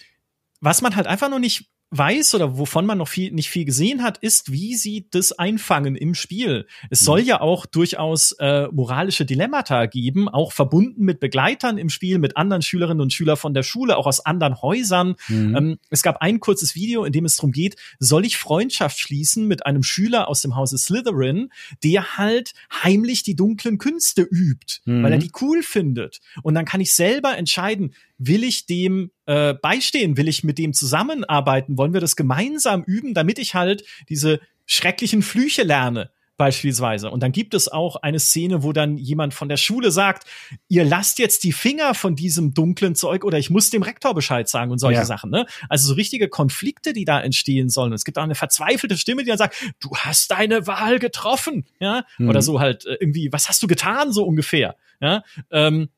was 0.61 0.83
man 0.83 0.97
halt 0.97 1.07
einfach 1.07 1.29
noch 1.29 1.39
nicht 1.39 1.69
weiß 1.91 2.35
oder 2.35 2.59
wovon 2.59 2.85
man 2.85 2.99
noch 2.99 3.09
viel, 3.09 3.33
nicht 3.33 3.49
viel 3.49 3.65
gesehen 3.65 4.03
hat, 4.03 4.19
ist, 4.19 4.53
wie 4.53 4.75
sie 4.75 5.07
das 5.11 5.33
einfangen 5.33 5.97
im 5.97 6.15
Spiel. 6.15 6.67
Es 6.91 7.01
soll 7.01 7.21
ja 7.21 7.41
auch 7.41 7.65
durchaus 7.65 8.33
äh, 8.33 8.69
moralische 8.73 9.25
Dilemmata 9.25 9.87
geben, 9.87 10.29
auch 10.29 10.53
verbunden 10.53 11.05
mit 11.05 11.19
Begleitern 11.19 11.79
im 11.79 11.89
Spiel, 11.89 12.19
mit 12.19 12.37
anderen 12.37 12.63
Schülerinnen 12.63 13.01
und 13.01 13.13
Schülern 13.13 13.39
von 13.39 13.55
der 13.55 13.63
Schule, 13.63 13.97
auch 13.97 14.07
aus 14.07 14.25
anderen 14.25 14.61
Häusern. 14.61 15.15
Mhm. 15.29 15.57
Ähm, 15.57 15.79
es 15.89 16.03
gab 16.03 16.21
ein 16.21 16.41
kurzes 16.41 16.75
Video, 16.75 17.05
in 17.05 17.13
dem 17.13 17.25
es 17.25 17.37
darum 17.37 17.53
geht, 17.53 17.77
soll 17.99 18.27
ich 18.27 18.37
Freundschaft 18.37 18.99
schließen 18.99 19.47
mit 19.47 19.65
einem 19.65 19.83
Schüler 19.83 20.29
aus 20.29 20.43
dem 20.43 20.57
Hause 20.57 20.77
Slytherin, 20.77 21.51
der 21.83 22.19
halt 22.19 22.53
heimlich 22.83 23.23
die 23.23 23.35
dunklen 23.35 23.79
Künste 23.79 24.23
übt, 24.23 24.81
mhm. 24.85 25.03
weil 25.03 25.13
er 25.13 25.19
die 25.19 25.33
cool 25.41 25.63
findet. 25.63 26.21
Und 26.43 26.55
dann 26.55 26.67
kann 26.67 26.83
ich 26.83 26.93
selber 26.93 27.37
entscheiden, 27.39 27.95
will 28.19 28.45
ich 28.45 28.67
dem 28.67 29.11
äh, 29.27 29.55
beistehen? 29.55 30.17
Will 30.17 30.29
ich 30.29 30.45
mit 30.45 30.59
dem 30.59 30.73
zusammenarbeiten? 30.73 31.79
Wollen 31.79 31.95
wir 31.95 32.01
das 32.01 32.17
gemeinsam 32.17 32.83
üben, 32.83 33.15
damit 33.15 33.39
ich 33.39 33.55
halt 33.55 33.85
diese 34.09 34.41
schrecklichen 34.67 35.23
Flüche 35.23 35.63
lerne? 35.63 36.11
beispielsweise. 36.39 37.11
Und 37.11 37.23
dann 37.23 37.33
gibt 37.33 37.53
es 37.53 37.69
auch 37.69 37.97
eine 37.97 38.21
Szene, 38.21 38.63
wo 38.63 38.73
dann 38.73 38.97
jemand 38.97 39.35
von 39.35 39.49
der 39.49 39.57
Schule 39.57 39.91
sagt, 39.91 40.25
ihr 40.69 40.85
lasst 40.85 41.19
jetzt 41.19 41.43
die 41.43 41.53
Finger 41.53 41.95
von 41.95 42.15
diesem 42.15 42.55
dunklen 42.55 42.95
Zeug 42.95 43.25
oder 43.25 43.39
ich 43.39 43.51
muss 43.51 43.71
dem 43.71 43.83
Rektor 43.83 44.15
Bescheid 44.15 44.49
sagen 44.49 44.71
und 44.71 44.79
solche 44.79 45.01
ja. 45.01 45.05
Sachen. 45.05 45.31
Ne? 45.31 45.47
Also 45.69 45.89
so 45.89 45.95
richtige 45.95 46.29
Konflikte, 46.29 46.93
die 46.93 47.05
da 47.05 47.21
entstehen 47.21 47.69
sollen. 47.69 47.93
Es 47.93 48.05
gibt 48.05 48.19
auch 48.19 48.23
eine 48.23 48.37
verzweifelte 48.37 48.97
Stimme, 48.97 49.25
die 49.25 49.29
dann 49.29 49.39
sagt, 49.39 49.57
du 49.81 49.91
hast 49.97 50.31
deine 50.31 50.67
Wahl 50.69 51.01
getroffen. 51.01 51.67
Ja? 51.81 52.05
Mhm. 52.19 52.29
Oder 52.29 52.41
so 52.41 52.61
halt 52.61 52.87
äh, 52.87 52.97
irgendwie, 53.01 53.33
was 53.33 53.49
hast 53.49 53.63
du 53.63 53.67
getan, 53.67 54.13
so 54.13 54.25
ungefähr. 54.25 54.77
Ja? 55.01 55.25
Ähm, 55.51 55.89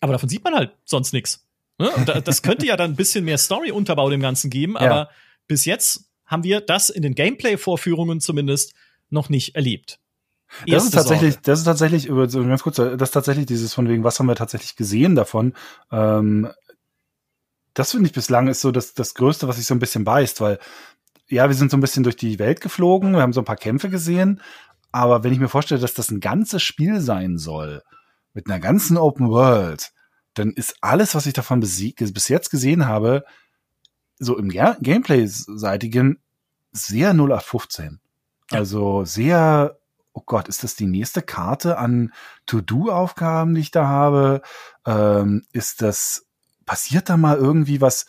aber 0.00 0.12
davon 0.12 0.28
sieht 0.28 0.44
man 0.44 0.54
halt 0.54 0.72
sonst 0.84 1.12
nichts. 1.12 1.46
Ne? 1.78 1.90
das 2.24 2.42
könnte 2.42 2.66
ja 2.66 2.76
dann 2.76 2.92
ein 2.92 2.96
bisschen 2.96 3.24
mehr 3.24 3.38
Story-Unterbau 3.38 4.10
dem 4.10 4.20
Ganzen 4.20 4.50
geben, 4.50 4.76
aber 4.76 4.94
ja. 4.94 5.10
bis 5.46 5.64
jetzt 5.64 6.10
haben 6.26 6.42
wir 6.42 6.60
das 6.60 6.90
in 6.90 7.02
den 7.02 7.14
Gameplay-Vorführungen 7.14 8.20
zumindest 8.20 8.74
noch 9.10 9.28
nicht 9.28 9.54
erlebt. 9.54 10.00
Das 10.66 10.84
ist 10.84 10.92
tatsächlich, 10.92 11.34
Sorge. 11.34 11.44
das 11.44 11.58
ist 11.60 11.64
tatsächlich, 11.66 12.06
über 12.06 12.26
ganz 12.26 12.62
kurz, 12.62 12.76
das 12.76 13.00
ist 13.00 13.10
tatsächlich 13.10 13.46
dieses 13.46 13.74
von 13.74 13.88
wegen, 13.88 14.02
was 14.02 14.18
haben 14.18 14.26
wir 14.26 14.34
tatsächlich 14.34 14.76
gesehen 14.76 15.14
davon? 15.14 15.54
Ähm, 15.92 16.50
das 17.74 17.92
finde 17.92 18.06
ich 18.06 18.12
bislang 18.12 18.48
ist 18.48 18.60
so 18.60 18.72
das, 18.72 18.94
das 18.94 19.14
Größte, 19.14 19.46
was 19.46 19.56
sich 19.56 19.66
so 19.66 19.74
ein 19.74 19.78
bisschen 19.78 20.04
beißt, 20.04 20.40
weil 20.40 20.58
ja, 21.28 21.48
wir 21.48 21.54
sind 21.54 21.70
so 21.70 21.76
ein 21.76 21.80
bisschen 21.80 22.02
durch 22.02 22.16
die 22.16 22.38
Welt 22.38 22.60
geflogen, 22.60 23.12
wir 23.12 23.20
haben 23.20 23.34
so 23.34 23.40
ein 23.40 23.46
paar 23.46 23.56
Kämpfe 23.56 23.90
gesehen, 23.90 24.40
aber 24.90 25.22
wenn 25.22 25.32
ich 25.32 25.38
mir 25.38 25.48
vorstelle, 25.48 25.80
dass 25.80 25.94
das 25.94 26.10
ein 26.10 26.20
ganzes 26.20 26.62
Spiel 26.62 27.00
sein 27.00 27.36
soll, 27.38 27.82
mit 28.38 28.46
einer 28.46 28.60
ganzen 28.60 28.96
Open 28.96 29.30
World, 29.30 29.90
dann 30.34 30.52
ist 30.52 30.76
alles, 30.80 31.16
was 31.16 31.26
ich 31.26 31.32
davon 31.32 31.58
bis 31.58 32.28
jetzt 32.28 32.50
gesehen 32.50 32.86
habe, 32.86 33.24
so 34.20 34.38
im 34.38 34.48
Gameplay-seitigen 34.48 36.22
sehr 36.70 37.10
0815. 37.14 37.98
Ja. 38.52 38.58
Also 38.58 39.04
sehr, 39.04 39.80
oh 40.12 40.22
Gott, 40.24 40.46
ist 40.46 40.62
das 40.62 40.76
die 40.76 40.86
nächste 40.86 41.20
Karte 41.20 41.78
an 41.78 42.12
To-Do-Aufgaben, 42.46 43.56
die 43.56 43.60
ich 43.62 43.72
da 43.72 43.88
habe? 43.88 44.42
Ähm, 44.86 45.44
ist 45.50 45.82
das, 45.82 46.28
passiert 46.64 47.08
da 47.08 47.16
mal 47.16 47.38
irgendwie 47.38 47.80
was 47.80 48.06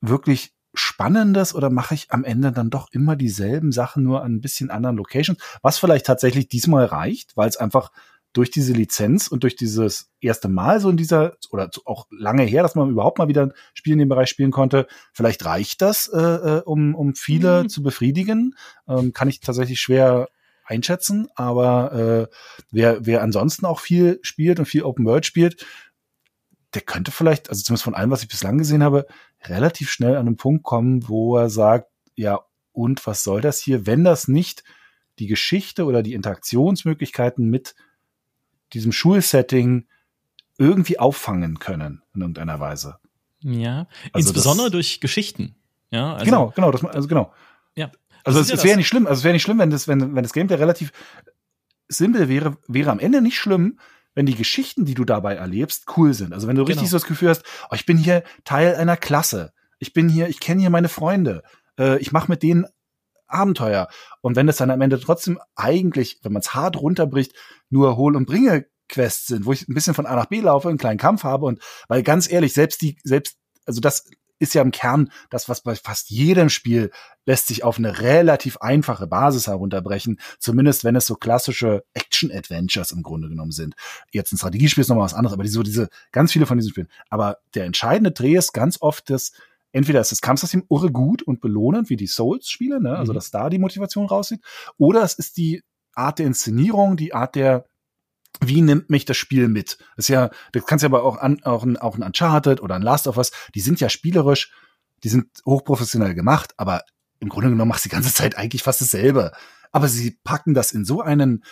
wirklich 0.00 0.52
Spannendes 0.74 1.54
oder 1.54 1.70
mache 1.70 1.94
ich 1.94 2.10
am 2.10 2.24
Ende 2.24 2.50
dann 2.50 2.70
doch 2.70 2.88
immer 2.90 3.14
dieselben 3.14 3.70
Sachen 3.70 4.02
nur 4.02 4.24
an 4.24 4.34
ein 4.34 4.40
bisschen 4.40 4.70
anderen 4.70 4.96
Locations? 4.96 5.40
Was 5.62 5.78
vielleicht 5.78 6.06
tatsächlich 6.06 6.48
diesmal 6.48 6.86
reicht, 6.86 7.36
weil 7.36 7.48
es 7.48 7.56
einfach 7.56 7.92
durch 8.32 8.50
diese 8.50 8.72
Lizenz 8.72 9.28
und 9.28 9.42
durch 9.42 9.56
dieses 9.56 10.10
erste 10.20 10.48
Mal 10.48 10.80
so 10.80 10.90
in 10.90 10.96
dieser, 10.96 11.36
oder 11.50 11.68
auch 11.84 12.06
lange 12.10 12.44
her, 12.44 12.62
dass 12.62 12.74
man 12.74 12.90
überhaupt 12.90 13.18
mal 13.18 13.28
wieder 13.28 13.42
ein 13.42 13.52
Spiel 13.74 13.94
in 13.94 13.98
dem 13.98 14.08
Bereich 14.08 14.30
spielen 14.30 14.52
konnte, 14.52 14.86
vielleicht 15.12 15.44
reicht 15.44 15.82
das, 15.82 16.08
äh, 16.08 16.18
äh 16.18 16.62
um, 16.64 16.94
um 16.94 17.14
viele 17.14 17.64
mhm. 17.64 17.68
zu 17.68 17.82
befriedigen. 17.82 18.54
Ähm, 18.88 19.12
kann 19.12 19.28
ich 19.28 19.40
tatsächlich 19.40 19.80
schwer 19.80 20.28
einschätzen, 20.64 21.28
aber 21.34 22.28
äh, 22.30 22.34
wer, 22.70 23.04
wer 23.04 23.22
ansonsten 23.22 23.66
auch 23.66 23.80
viel 23.80 24.20
spielt 24.22 24.60
und 24.60 24.66
viel 24.66 24.84
Open 24.84 25.04
World 25.04 25.26
spielt, 25.26 25.66
der 26.74 26.82
könnte 26.82 27.10
vielleicht, 27.10 27.50
also 27.50 27.62
zumindest 27.62 27.84
von 27.84 27.94
allem, 27.94 28.12
was 28.12 28.22
ich 28.22 28.28
bislang 28.28 28.58
gesehen 28.58 28.84
habe, 28.84 29.06
relativ 29.42 29.90
schnell 29.90 30.14
an 30.16 30.28
einen 30.28 30.36
Punkt 30.36 30.62
kommen, 30.62 31.08
wo 31.08 31.36
er 31.36 31.50
sagt, 31.50 31.88
ja, 32.14 32.40
und 32.72 33.04
was 33.06 33.24
soll 33.24 33.40
das 33.40 33.58
hier, 33.58 33.86
wenn 33.86 34.04
das 34.04 34.28
nicht 34.28 34.62
die 35.18 35.26
Geschichte 35.26 35.84
oder 35.84 36.04
die 36.04 36.14
Interaktionsmöglichkeiten 36.14 37.50
mit 37.50 37.74
diesem 38.72 38.92
Schulsetting 38.92 39.86
irgendwie 40.58 40.98
auffangen 40.98 41.58
können 41.58 42.02
in 42.14 42.20
irgendeiner 42.20 42.60
Weise. 42.60 42.98
Ja, 43.40 43.86
also 44.12 44.28
insbesondere 44.28 44.66
das, 44.66 44.72
durch 44.72 45.00
Geschichten. 45.00 45.56
Ja, 45.90 46.14
also, 46.14 46.24
genau, 46.24 46.52
genau, 46.54 46.70
das, 46.70 46.84
also 46.84 47.08
genau. 47.08 47.32
Ja. 47.74 47.90
Also 48.24 48.40
es, 48.40 48.50
ja 48.50 48.62
wäre 48.62 48.76
nicht 48.76 48.88
schlimm, 48.88 49.06
also 49.06 49.20
es 49.20 49.24
wäre 49.24 49.32
nicht 49.32 49.42
schlimm, 49.42 49.58
wenn 49.58 49.70
das, 49.70 49.88
wenn, 49.88 50.14
wenn 50.14 50.22
das 50.22 50.32
Gameplay 50.32 50.56
relativ 50.56 50.92
simpel 51.88 52.28
wäre, 52.28 52.58
wäre 52.68 52.90
am 52.90 52.98
Ende 52.98 53.22
nicht 53.22 53.38
schlimm, 53.38 53.78
wenn 54.14 54.26
die 54.26 54.34
Geschichten, 54.34 54.84
die 54.84 54.94
du 54.94 55.04
dabei 55.04 55.36
erlebst, 55.36 55.86
cool 55.96 56.14
sind. 56.14 56.32
Also 56.32 56.46
wenn 56.46 56.56
du 56.56 56.62
richtig 56.62 56.82
genau. 56.82 56.90
so 56.90 56.96
das 56.96 57.06
Gefühl 57.06 57.30
hast, 57.30 57.42
oh, 57.70 57.74
ich 57.74 57.86
bin 57.86 57.96
hier 57.96 58.22
Teil 58.44 58.74
einer 58.74 58.96
Klasse, 58.96 59.52
ich 59.78 59.92
bin 59.92 60.08
hier, 60.08 60.28
ich 60.28 60.40
kenne 60.40 60.60
hier 60.60 60.70
meine 60.70 60.88
Freunde, 60.88 61.42
äh, 61.78 61.98
ich 61.98 62.12
mache 62.12 62.30
mit 62.30 62.42
denen 62.42 62.66
Abenteuer. 63.30 63.88
Und 64.20 64.36
wenn 64.36 64.48
es 64.48 64.56
dann 64.56 64.70
am 64.70 64.80
Ende 64.80 65.00
trotzdem 65.00 65.38
eigentlich, 65.56 66.18
wenn 66.22 66.32
man 66.32 66.40
es 66.40 66.54
hart 66.54 66.76
runterbricht, 66.76 67.32
nur 67.68 67.96
Hol- 67.96 68.16
und 68.16 68.26
Bringe-Quests 68.26 69.26
sind, 69.26 69.46
wo 69.46 69.52
ich 69.52 69.68
ein 69.68 69.74
bisschen 69.74 69.94
von 69.94 70.06
A 70.06 70.16
nach 70.16 70.26
B 70.26 70.40
laufe, 70.40 70.68
einen 70.68 70.78
kleinen 70.78 70.98
Kampf 70.98 71.24
habe 71.24 71.46
und 71.46 71.60
weil 71.88 72.02
ganz 72.02 72.30
ehrlich, 72.30 72.52
selbst 72.52 72.82
die, 72.82 72.98
selbst, 73.04 73.36
also 73.66 73.80
das 73.80 74.04
ist 74.40 74.54
ja 74.54 74.62
im 74.62 74.72
Kern 74.72 75.12
das, 75.28 75.48
was 75.48 75.60
bei 75.60 75.76
fast 75.76 76.10
jedem 76.10 76.48
Spiel 76.48 76.90
lässt 77.26 77.46
sich 77.46 77.62
auf 77.62 77.78
eine 77.78 78.00
relativ 78.00 78.56
einfache 78.56 79.06
Basis 79.06 79.46
herunterbrechen, 79.46 80.18
zumindest 80.38 80.82
wenn 80.82 80.96
es 80.96 81.06
so 81.06 81.14
klassische 81.14 81.84
Action-Adventures 81.92 82.90
im 82.90 83.02
Grunde 83.02 83.28
genommen 83.28 83.52
sind. 83.52 83.74
Jetzt 84.10 84.32
ein 84.32 84.38
Strategiespiel 84.38 84.80
ist 84.80 84.88
nochmal 84.88 85.04
was 85.04 85.14
anderes, 85.14 85.34
aber 85.34 85.44
die, 85.44 85.50
so 85.50 85.62
diese, 85.62 85.88
ganz 86.10 86.32
viele 86.32 86.46
von 86.46 86.56
diesen 86.56 86.70
Spielen. 86.70 86.88
Aber 87.10 87.38
der 87.54 87.66
entscheidende 87.66 88.12
Dreh 88.12 88.34
ist 88.34 88.52
ganz 88.52 88.78
oft 88.80 89.10
das, 89.10 89.32
entweder 89.72 90.00
ist 90.00 90.12
das 90.12 90.20
Kampfsystem 90.20 90.64
irre 90.70 90.90
gut 90.90 91.22
und 91.22 91.40
belohnend, 91.40 91.90
wie 91.90 91.96
die 91.96 92.06
Souls-Spiele, 92.06 92.80
ne? 92.80 92.96
also 92.96 93.12
mhm. 93.12 93.14
dass 93.14 93.30
da 93.30 93.50
die 93.50 93.58
Motivation 93.58 94.06
raussieht, 94.06 94.40
oder 94.78 95.02
es 95.02 95.14
ist 95.14 95.36
die 95.36 95.62
Art 95.94 96.18
der 96.18 96.26
Inszenierung, 96.26 96.96
die 96.96 97.14
Art 97.14 97.34
der 97.34 97.66
wie 98.42 98.62
nimmt 98.62 98.90
mich 98.90 99.04
das 99.04 99.16
Spiel 99.16 99.48
mit? 99.48 99.78
Das 99.96 100.04
ist 100.04 100.08
ja, 100.08 100.30
das 100.52 100.64
kannst 100.64 100.82
du 100.82 100.86
aber 100.86 101.02
auch 101.02 101.18
an, 101.18 101.42
auch 101.42 101.64
ein, 101.64 101.76
auch 101.76 101.96
ein 101.96 102.02
Uncharted 102.02 102.62
oder 102.62 102.76
ein 102.76 102.82
Last 102.82 103.06
of 103.06 103.16
Us, 103.16 103.32
die 103.54 103.60
sind 103.60 103.80
ja 103.80 103.88
spielerisch, 103.88 104.52
die 105.02 105.08
sind 105.08 105.26
hochprofessionell 105.44 106.14
gemacht, 106.14 106.54
aber 106.56 106.84
im 107.18 107.28
Grunde 107.28 107.50
genommen 107.50 107.68
machst 107.68 107.84
du 107.84 107.88
die 107.88 107.94
ganze 107.94 108.14
Zeit 108.14 108.36
eigentlich 108.36 108.62
fast 108.62 108.80
dasselbe. 108.80 109.32
Aber 109.72 109.88
sie 109.88 110.18
packen 110.24 110.54
das 110.54 110.72
in 110.72 110.84
so 110.84 111.02
einen 111.02 111.44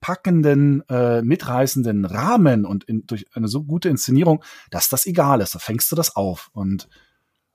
packenden, 0.00 0.82
äh, 0.88 1.22
mitreißenden 1.22 2.04
Rahmen 2.04 2.64
und 2.64 2.84
in, 2.84 3.06
durch 3.06 3.26
eine 3.36 3.48
so 3.48 3.62
gute 3.62 3.88
Inszenierung, 3.88 4.42
dass 4.70 4.88
das 4.88 5.06
egal 5.06 5.40
ist. 5.40 5.54
Da 5.54 5.58
fängst 5.58 5.92
du 5.92 5.96
das 5.96 6.16
auf. 6.16 6.50
Und 6.52 6.88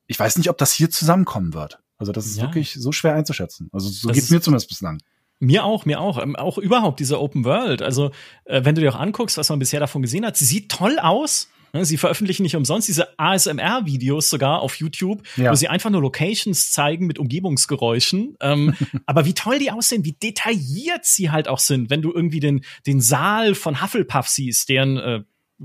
ich 0.07 0.19
weiß 0.19 0.37
nicht, 0.37 0.49
ob 0.49 0.57
das 0.57 0.71
hier 0.71 0.89
zusammenkommen 0.89 1.53
wird. 1.53 1.79
Also 1.97 2.11
das 2.11 2.25
ist 2.25 2.37
ja. 2.37 2.43
wirklich 2.43 2.73
so 2.73 2.91
schwer 2.91 3.15
einzuschätzen. 3.15 3.69
Also 3.71 3.89
so 3.89 4.07
das 4.07 4.15
geht's 4.15 4.29
mir 4.29 4.41
zumindest 4.41 4.69
bislang. 4.69 4.99
Mir 5.39 5.65
auch, 5.65 5.85
mir 5.85 5.99
auch. 5.99 6.21
Ähm, 6.21 6.35
auch 6.35 6.57
überhaupt 6.57 6.99
diese 6.99 7.19
Open 7.19 7.45
World. 7.45 7.81
Also, 7.81 8.11
äh, 8.45 8.63
wenn 8.63 8.75
du 8.75 8.81
dir 8.81 8.93
auch 8.93 8.99
anguckst, 8.99 9.37
was 9.37 9.49
man 9.49 9.59
bisher 9.59 9.79
davon 9.79 10.01
gesehen 10.01 10.25
hat, 10.25 10.35
sie 10.35 10.45
sieht 10.45 10.69
toll 10.71 10.97
aus. 10.99 11.49
Ne, 11.73 11.85
sie 11.85 11.97
veröffentlichen 11.97 12.43
nicht 12.43 12.55
umsonst 12.55 12.87
diese 12.87 13.19
ASMR-Videos 13.19 14.29
sogar 14.29 14.61
auf 14.61 14.75
YouTube, 14.75 15.21
ja. 15.35 15.51
wo 15.51 15.55
sie 15.55 15.67
einfach 15.67 15.89
nur 15.89 16.01
Locations 16.01 16.71
zeigen 16.71 17.07
mit 17.07 17.19
Umgebungsgeräuschen. 17.19 18.37
Ähm, 18.39 18.73
aber 19.05 19.25
wie 19.25 19.33
toll 19.33 19.59
die 19.59 19.71
aussehen, 19.71 20.05
wie 20.05 20.13
detailliert 20.13 21.05
sie 21.05 21.29
halt 21.29 21.47
auch 21.47 21.59
sind, 21.59 21.89
wenn 21.89 22.01
du 22.01 22.13
irgendwie 22.13 22.39
den, 22.39 22.61
den 22.85 23.01
Saal 23.01 23.53
von 23.53 23.81
Hufflepuff 23.81 24.29
siehst, 24.29 24.69
deren 24.69 24.97
äh, 24.97 25.23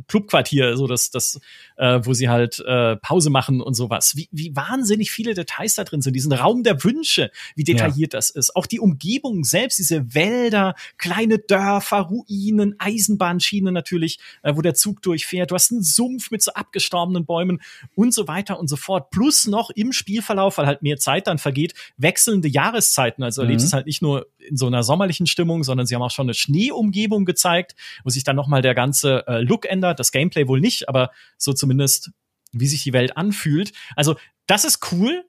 Clubquartier, 0.09 0.77
so 0.77 0.87
das, 0.87 1.11
das, 1.11 1.41
äh, 1.77 2.01
wo 2.03 2.15
sie 2.15 2.29
halt 2.29 2.61
äh, 2.61 2.97
Pause 2.97 3.31
machen 3.31 3.61
und 3.61 3.75
sowas. 3.75 4.17
Wie, 4.17 4.29
wie 4.33 4.55
wahnsinnig 4.57 5.11
viele 5.11 5.35
Details 5.35 5.75
da 5.75 5.85
drin 5.85 6.01
sind. 6.01 6.15
Diesen 6.15 6.33
Raum 6.33 6.63
der 6.63 6.83
Wünsche, 6.85 7.31
wie 7.55 7.65
detailliert 7.65 8.15
ja. 8.15 8.19
das 8.19 8.31
ist. 8.31 8.57
Auch 8.57 8.67
die 8.67 8.81
Umgebung 8.81 9.45
selbst, 9.45 9.79
diese 9.79 10.15
Wälder, 10.15 10.75
kleine 10.97 11.39
Dörfer, 11.39 12.01
Ruinen, 12.01 12.77
Eisenbahnschienen 12.79 13.75
natürlich, 13.75 14.19
äh, 14.43 14.57
wo 14.57 14.63
der 14.63 14.75
Zug 14.75 15.03
durchfährt. 15.03 15.51
Du 15.51 15.55
hast 15.55 15.73
einen 15.73 15.83
Sumpf 15.83 16.31
mit 16.31 16.43
so 16.43 16.53
abgestorbenen 16.53 17.27
Bäumen 17.27 17.61
und 17.95 18.15
so 18.15 18.29
weiter 18.29 18.59
und 18.59 18.69
so 18.69 18.77
fort. 18.77 19.11
Plus 19.11 19.47
noch 19.47 19.71
im 19.71 19.93
Spielverlauf, 19.93 20.59
weil 20.59 20.67
halt 20.67 20.83
mehr 20.83 20.97
Zeit 20.97 21.27
dann 21.27 21.39
vergeht, 21.39 21.75
wechselnde 21.97 22.49
Jahreszeiten. 22.49 23.23
Also 23.23 23.43
mhm. 23.43 23.49
erlebst 23.49 23.67
es 23.67 23.73
halt 23.73 23.87
nicht 23.87 24.03
nur 24.03 24.27
in 24.49 24.57
so 24.57 24.67
einer 24.67 24.83
sommerlichen 24.83 25.27
Stimmung, 25.27 25.65
sondern 25.65 25.87
sie 25.87 25.95
haben 25.95 26.03
auch 26.03 26.11
schon 26.11 26.27
eine 26.27 26.35
Schneeumgebung 26.35 27.25
gezeigt, 27.25 27.75
wo 28.05 28.11
sich 28.11 28.25
dann 28.25 28.37
nochmal 28.37 28.63
der 28.63 28.75
ganze 28.75 29.27
äh, 29.27 29.41
Look 29.41 29.67
ändert, 29.67 29.99
das 29.99 30.13
Gameplay 30.13 30.49
wohl 30.49 30.61
nicht, 30.61 30.89
aber 30.89 31.11
so 31.39 31.53
zumindest 31.53 32.11
wie 32.53 32.67
sich 32.67 32.83
die 32.83 32.93
Welt 32.93 33.17
anfühlt. 33.17 33.73
Also 33.97 34.17
das 34.47 34.65
ist 34.65 34.93
cool, 34.93 35.25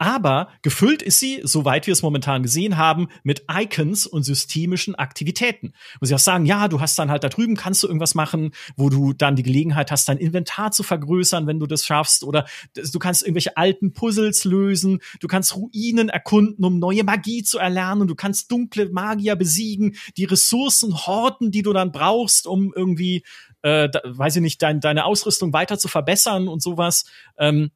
aber 0.00 0.48
gefüllt 0.62 1.02
ist 1.02 1.18
sie, 1.18 1.42
soweit 1.44 1.86
wir 1.86 1.92
es 1.92 2.00
momentan 2.00 2.42
gesehen 2.42 2.78
haben, 2.78 3.08
mit 3.22 3.44
Icons 3.52 4.06
und 4.06 4.22
systemischen 4.22 4.94
Aktivitäten. 4.94 5.74
Wo 6.00 6.06
sie 6.06 6.14
auch 6.14 6.18
sagen, 6.18 6.46
ja, 6.46 6.68
du 6.68 6.80
hast 6.80 6.98
dann 6.98 7.10
halt 7.10 7.22
da 7.22 7.28
drüben, 7.28 7.54
kannst 7.54 7.82
du 7.82 7.86
irgendwas 7.86 8.14
machen, 8.14 8.52
wo 8.76 8.88
du 8.88 9.12
dann 9.12 9.36
die 9.36 9.42
Gelegenheit 9.42 9.90
hast, 9.90 10.08
dein 10.08 10.16
Inventar 10.16 10.72
zu 10.72 10.84
vergrößern, 10.84 11.46
wenn 11.46 11.60
du 11.60 11.66
das 11.66 11.84
schaffst. 11.84 12.24
Oder 12.24 12.46
du 12.74 12.98
kannst 12.98 13.22
irgendwelche 13.22 13.58
alten 13.58 13.92
Puzzles 13.92 14.44
lösen, 14.44 15.00
du 15.20 15.28
kannst 15.28 15.54
Ruinen 15.54 16.08
erkunden, 16.08 16.64
um 16.64 16.78
neue 16.78 17.04
Magie 17.04 17.42
zu 17.42 17.58
erlernen, 17.58 18.08
du 18.08 18.14
kannst 18.14 18.50
dunkle 18.50 18.88
Magier 18.88 19.36
besiegen, 19.36 19.96
die 20.16 20.24
Ressourcen 20.24 21.06
horten, 21.06 21.50
die 21.50 21.60
du 21.60 21.74
dann 21.74 21.92
brauchst, 21.92 22.46
um 22.46 22.72
irgendwie, 22.74 23.22
äh, 23.60 23.90
da, 23.90 24.00
weiß 24.04 24.36
ich 24.36 24.42
nicht, 24.42 24.62
dein, 24.62 24.80
deine 24.80 25.04
Ausrüstung 25.04 25.52
weiter 25.52 25.78
zu 25.78 25.88
verbessern 25.88 26.48
und 26.48 26.62
sowas. 26.62 27.04
Ähm, 27.36 27.70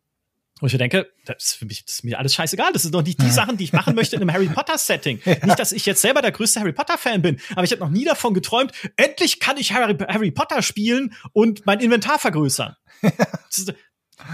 und 0.61 0.73
ich 0.73 0.79
denke, 0.79 1.11
das 1.25 1.45
ist 1.45 1.53
für 1.55 1.67
mich, 1.67 1.85
das 1.85 1.97
ist 1.97 2.05
mir 2.05 2.19
alles 2.19 2.35
scheißegal. 2.35 2.73
Das 2.73 2.83
sind 2.83 2.95
doch 2.95 3.03
nicht 3.03 3.21
die 3.21 3.31
Sachen, 3.31 3.57
die 3.57 3.65
ich 3.65 3.73
machen 3.73 3.95
möchte 3.95 4.17
in 4.17 4.23
einem 4.23 4.33
Harry 4.33 4.47
Potter 4.47 4.79
Setting. 4.79 5.21
Ja. 5.25 5.47
Nicht, 5.47 5.59
dass 5.59 5.73
ich 5.73 5.87
jetzt 5.87 6.03
selber 6.03 6.23
der 6.23 6.33
größte 6.33 6.61
Harry 6.61 6.73
Potter 6.73 6.99
Fan 6.99 7.23
bin, 7.23 7.41
aber 7.53 7.65
ich 7.65 7.73
habe 7.73 7.81
noch 7.81 7.89
nie 7.89 8.05
davon 8.05 8.35
geträumt, 8.35 8.73
endlich 8.97 9.41
kann 9.41 9.57
ich 9.57 9.73
Harry, 9.73 9.97
Harry 10.07 10.31
Potter 10.31 10.63
spielen 10.63 11.15
und 11.33 11.67
mein 11.67 11.81
Inventar 11.81 12.19
vergrößern. 12.19 12.77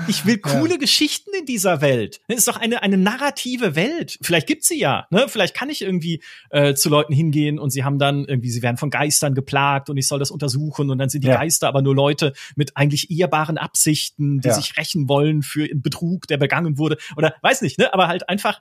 Ich 0.08 0.26
will 0.26 0.38
coole 0.38 0.72
ja. 0.72 0.76
Geschichten 0.76 1.30
in 1.38 1.46
dieser 1.46 1.80
Welt. 1.80 2.20
Das 2.28 2.38
ist 2.38 2.48
doch 2.48 2.56
eine, 2.56 2.82
eine 2.82 2.96
narrative 2.96 3.74
Welt. 3.74 4.18
Vielleicht 4.22 4.46
gibt's 4.46 4.68
sie 4.68 4.78
ja. 4.78 5.06
Ne? 5.10 5.26
Vielleicht 5.28 5.54
kann 5.54 5.70
ich 5.70 5.82
irgendwie 5.82 6.22
äh, 6.50 6.74
zu 6.74 6.88
Leuten 6.88 7.12
hingehen 7.12 7.58
und 7.58 7.70
sie 7.70 7.84
haben 7.84 7.98
dann 7.98 8.24
irgendwie, 8.24 8.50
sie 8.50 8.62
werden 8.62 8.76
von 8.76 8.90
Geistern 8.90 9.34
geplagt 9.34 9.90
und 9.90 9.96
ich 9.96 10.06
soll 10.06 10.18
das 10.18 10.30
untersuchen 10.30 10.90
und 10.90 10.98
dann 10.98 11.08
sind 11.08 11.24
die 11.24 11.28
ja. 11.28 11.36
Geister 11.36 11.68
aber 11.68 11.82
nur 11.82 11.94
Leute 11.94 12.32
mit 12.56 12.76
eigentlich 12.76 13.10
ehrbaren 13.10 13.58
Absichten, 13.58 14.40
die 14.40 14.48
ja. 14.48 14.54
sich 14.54 14.76
rächen 14.76 15.08
wollen 15.08 15.42
für 15.42 15.68
Betrug, 15.74 16.26
der 16.26 16.36
begangen 16.36 16.78
wurde. 16.78 16.98
Oder 17.16 17.34
weiß 17.42 17.62
nicht, 17.62 17.78
ne? 17.78 17.92
Aber 17.94 18.08
halt 18.08 18.28
einfach 18.28 18.60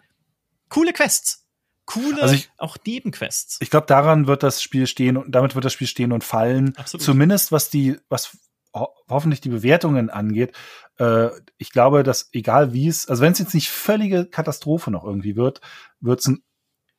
coole 0.69 0.93
Quests 0.93 1.45
coole, 1.89 2.21
also 2.21 2.35
ich, 2.35 2.51
auch 2.57 2.77
Nebenquests. 2.85 3.57
Ich 3.61 3.71
glaube, 3.71 3.87
daran 3.87 4.27
wird 4.27 4.43
das 4.43 4.61
Spiel 4.61 4.85
stehen 4.85 5.17
und 5.17 5.31
damit 5.33 5.55
wird 5.55 5.65
das 5.65 5.73
Spiel 5.73 5.87
stehen 5.87 6.11
und 6.11 6.23
fallen. 6.23 6.75
Absolut. 6.77 7.03
Zumindest 7.03 7.51
was 7.51 7.71
die, 7.71 7.97
was 8.09 8.37
ho 8.73 8.89
hoffentlich 9.09 9.41
die 9.41 9.49
Bewertungen 9.49 10.09
angeht. 10.09 10.53
Äh, 10.97 11.29
ich 11.57 11.71
glaube, 11.71 12.03
dass 12.03 12.29
egal 12.31 12.73
wie 12.73 12.87
es, 12.87 13.07
also 13.07 13.21
wenn 13.21 13.31
es 13.31 13.39
jetzt 13.39 13.53
nicht 13.53 13.69
völlige 13.69 14.25
Katastrophe 14.25 14.91
noch 14.91 15.03
irgendwie 15.03 15.35
wird, 15.35 15.61
wird 15.99 16.19
es 16.19 16.27
ein 16.27 16.43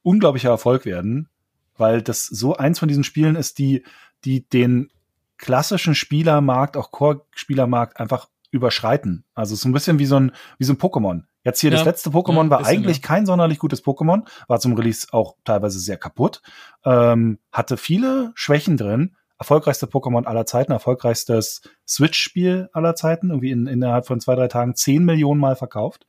unglaublicher 0.03 0.51
Erfolg 0.51 0.85
werden, 0.85 1.29
weil 1.77 2.03
das 2.03 2.27
so 2.27 2.57
eins 2.57 2.79
von 2.79 2.89
diesen 2.89 3.05
Spielen 3.05 3.37
ist, 3.37 3.59
die, 3.59 3.85
die 4.25 4.49
den 4.49 4.91
klassischen 5.39 5.95
Spielermarkt, 5.95 6.77
auch 6.77 6.91
Core-Spielermarkt 6.91 7.99
einfach 7.99 8.29
überschreiten. 8.51 9.25
Also 9.35 9.55
so 9.55 9.69
ein 9.69 9.73
bisschen 9.73 9.99
wie 9.99 10.07
so 10.07 10.17
ein, 10.17 10.33
wie 10.59 10.65
so 10.65 10.73
ein 10.73 10.79
Pokémon. 10.79 11.23
Jetzt 11.43 11.61
hier 11.61 11.71
ja, 11.71 11.77
das 11.77 11.87
letzte 11.87 12.11
Pokémon 12.11 12.45
ja, 12.45 12.51
war 12.51 12.67
eigentlich 12.67 12.99
ja. 12.99 13.03
kein 13.03 13.25
sonderlich 13.25 13.59
gutes 13.59 13.83
Pokémon, 13.83 14.29
war 14.47 14.61
zum 14.61 14.75
Release 14.75 15.07
auch 15.13 15.37
teilweise 15.45 15.79
sehr 15.79 15.97
kaputt, 15.97 16.43
ähm, 16.85 17.39
hatte 17.51 17.79
viele 17.79 18.33
Schwächen 18.35 18.77
drin, 18.77 19.17
erfolgreichste 19.41 19.87
Pokémon 19.87 20.27
aller 20.27 20.45
Zeiten, 20.45 20.71
erfolgreichstes 20.71 21.63
Switch-Spiel 21.89 22.69
aller 22.75 22.95
Zeiten, 22.95 23.31
irgendwie 23.31 23.51
in, 23.51 23.67
innerhalb 23.67 24.07
von 24.07 24.21
zwei, 24.21 24.35
drei 24.35 24.49
Tagen 24.49 24.77
zehn 24.77 25.03
Millionen 25.03 25.41
Mal 25.41 25.57
verkauft. 25.57 26.07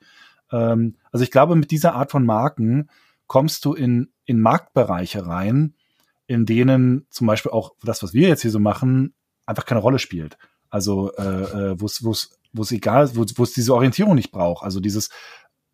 Ähm, 0.51 0.97
also 1.13 1.23
ich 1.23 1.31
glaube, 1.31 1.55
mit 1.55 1.71
dieser 1.71 1.95
Art 1.95 2.11
von 2.11 2.25
Marken 2.25 2.89
kommst 3.27 3.63
du 3.63 3.73
in, 3.73 4.11
in 4.25 4.41
Marktbereiche 4.41 5.25
rein, 5.25 5.75
in 6.27 6.45
denen 6.45 7.07
zum 7.09 7.25
Beispiel 7.25 7.53
auch 7.53 7.71
das, 7.81 8.03
was 8.03 8.13
wir 8.13 8.27
jetzt 8.27 8.41
hier 8.41 8.51
so 8.51 8.59
machen, 8.59 9.13
einfach 9.45 9.65
keine 9.65 9.79
Rolle 9.79 9.99
spielt. 9.99 10.37
Also 10.69 11.13
äh, 11.15 11.71
äh 11.71 11.75
wo 11.79 11.85
es 11.85 12.71
egal 12.73 13.05
ist, 13.05 13.15
wo 13.15 13.43
es 13.43 13.53
diese 13.53 13.73
Orientierung 13.73 14.15
nicht 14.15 14.31
braucht. 14.31 14.65
Also 14.65 14.81
dieses 14.81 15.09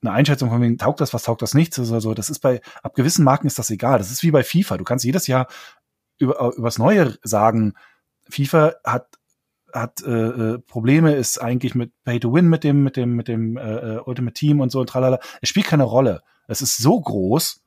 eine 0.03 0.11
Einschätzung 0.11 0.49
von 0.49 0.61
wegen, 0.61 0.77
taugt 0.77 1.01
das, 1.01 1.11
was 1.11 1.23
taugt 1.23 1.41
das 1.41 1.55
nicht, 1.55 1.77
also 1.79 2.13
das 2.13 2.29
ist 2.29 2.37
bei, 2.37 2.61
ab 2.83 2.93
gewissen 2.93 3.25
Marken 3.25 3.47
ist 3.47 3.57
das 3.57 3.71
egal. 3.71 3.97
Das 3.97 4.11
ist 4.11 4.21
wie 4.21 4.29
bei 4.29 4.43
FIFA. 4.43 4.77
Du 4.77 4.83
kannst 4.83 5.03
jedes 5.03 5.25
Jahr 5.25 5.47
über, 6.17 6.39
äh, 6.41 6.57
übers 6.57 6.77
Neue 6.77 7.17
sagen, 7.23 7.73
FIFA 8.29 8.75
hat 8.83 9.17
hat 9.73 10.01
äh, 10.01 10.11
äh, 10.11 10.59
Probleme, 10.59 11.13
ist 11.13 11.39
eigentlich 11.39 11.75
mit 11.75 11.91
Pay 12.03 12.19
to 12.19 12.33
Win 12.33 12.47
mit 12.47 12.63
dem 12.63 12.83
mit 12.83 12.97
dem 12.97 13.15
mit 13.15 13.27
dem 13.27 13.57
äh, 13.57 13.95
äh, 13.95 13.99
Ultimate 13.99 14.33
Team 14.33 14.59
und 14.59 14.71
so 14.71 14.79
und 14.79 14.89
tralala. 14.89 15.19
Es 15.41 15.49
spielt 15.49 15.67
keine 15.67 15.83
Rolle. 15.83 16.23
Es 16.47 16.61
ist 16.61 16.77
so 16.77 16.99
groß, 16.99 17.61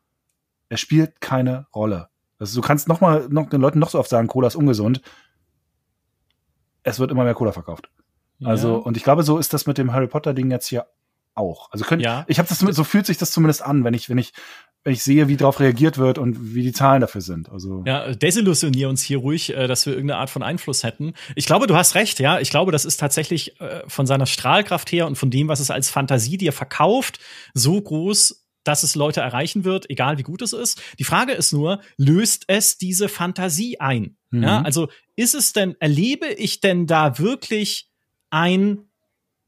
es 0.71 0.81
spielt 0.81 1.21
keine 1.21 1.67
Rolle. 1.75 2.09
Also 2.39 2.61
du 2.61 2.67
kannst 2.67 2.89
noch 2.89 3.01
mal 3.01 3.29
noch 3.29 3.49
den 3.51 3.61
Leuten 3.61 3.79
noch 3.79 3.91
so 3.91 3.99
oft 3.99 4.09
sagen, 4.09 4.29
Cola 4.29 4.49
ist 4.49 4.57
ungesund. 4.57 5.03
Es 6.83 6.99
wird 6.99 7.11
immer 7.11 7.25
mehr 7.25 7.35
Cola 7.35 7.53
verkauft. 7.53 7.91
Also 8.43 8.79
ja. 8.79 8.79
und 8.79 8.97
ich 8.97 9.05
glaube, 9.05 9.23
so 9.23 9.37
ist 9.37 9.53
das 9.53 9.67
mit 9.67 9.77
dem 9.77 9.93
Harry 9.93 10.07
Potter 10.07 10.33
Ding 10.33 10.51
jetzt 10.51 10.67
hier 10.67 10.87
auch. 11.35 11.71
Also 11.71 11.85
könnt, 11.85 12.03
ja. 12.03 12.25
ich 12.27 12.39
habe 12.39 12.49
das 12.49 12.59
so 12.59 12.85
fühlt 12.85 13.05
sich 13.05 13.19
das 13.19 13.31
zumindest 13.31 13.63
an, 13.63 13.85
wenn 13.85 13.93
ich 13.93 14.09
wenn 14.09 14.19
ich 14.19 14.33
ich 14.85 15.03
sehe, 15.03 15.29
wie 15.29 15.37
darauf 15.37 15.61
reagiert 15.61 15.99
wird 15.99 16.19
und 16.19 16.55
wie 16.55 16.63
die 16.63 16.73
Zahlen 16.73 17.03
dafür 17.03 17.21
sind. 17.21 17.51
Also 17.51 17.83
ja, 17.87 18.15
desillusionier 18.15 18.89
uns 18.89 19.03
hier 19.03 19.19
ruhig, 19.19 19.55
äh, 19.55 19.67
dass 19.67 19.85
wir 19.85 19.93
irgendeine 19.93 20.21
Art 20.21 20.31
von 20.31 20.43
Einfluss 20.43 20.85
hätten. 20.85 21.13
Ich 21.37 21.47
glaube, 21.47 21.67
du 21.67 21.77
hast 21.77 21.95
recht, 21.95 22.19
ja. 22.19 22.41
Ich 22.41 22.51
glaube, 22.51 22.73
das 22.73 22.85
ist 22.85 22.99
tatsächlich 22.99 23.61
äh, 23.61 23.83
von 23.89 24.07
seiner 24.07 24.27
Strahlkraft 24.27 24.91
her 24.91 25.07
und 25.07 25.17
von 25.17 25.31
dem, 25.31 25.49
was 25.49 25.61
es 25.61 25.71
als 25.71 25.91
Fantasie 25.91 26.39
dir 26.39 26.53
verkauft, 26.53 27.19
so 27.53 27.81
groß, 27.81 28.47
dass 28.65 28.83
es 28.83 28.95
Leute 28.95 29.21
erreichen 29.21 29.65
wird, 29.65 29.89
egal 29.91 30.19
wie 30.19 30.23
gut 30.23 30.43
es 30.43 30.53
ist. 30.53 30.81
Die 30.99 31.05
Frage 31.05 31.33
ist 31.33 31.53
nur, 31.53 31.81
löst 31.97 32.45
es 32.47 32.79
diese 32.79 33.09
Fantasie 33.09 33.81
ein? 33.81 34.17
Mhm. 34.31 34.43
Ja, 34.43 34.63
also 34.63 34.89
ist 35.17 35.35
es 35.35 35.53
denn, 35.53 35.77
erlebe 35.81 36.27
ich 36.27 36.61
denn 36.61 36.87
da 36.87 37.19
wirklich 37.19 37.91
ein 38.31 38.90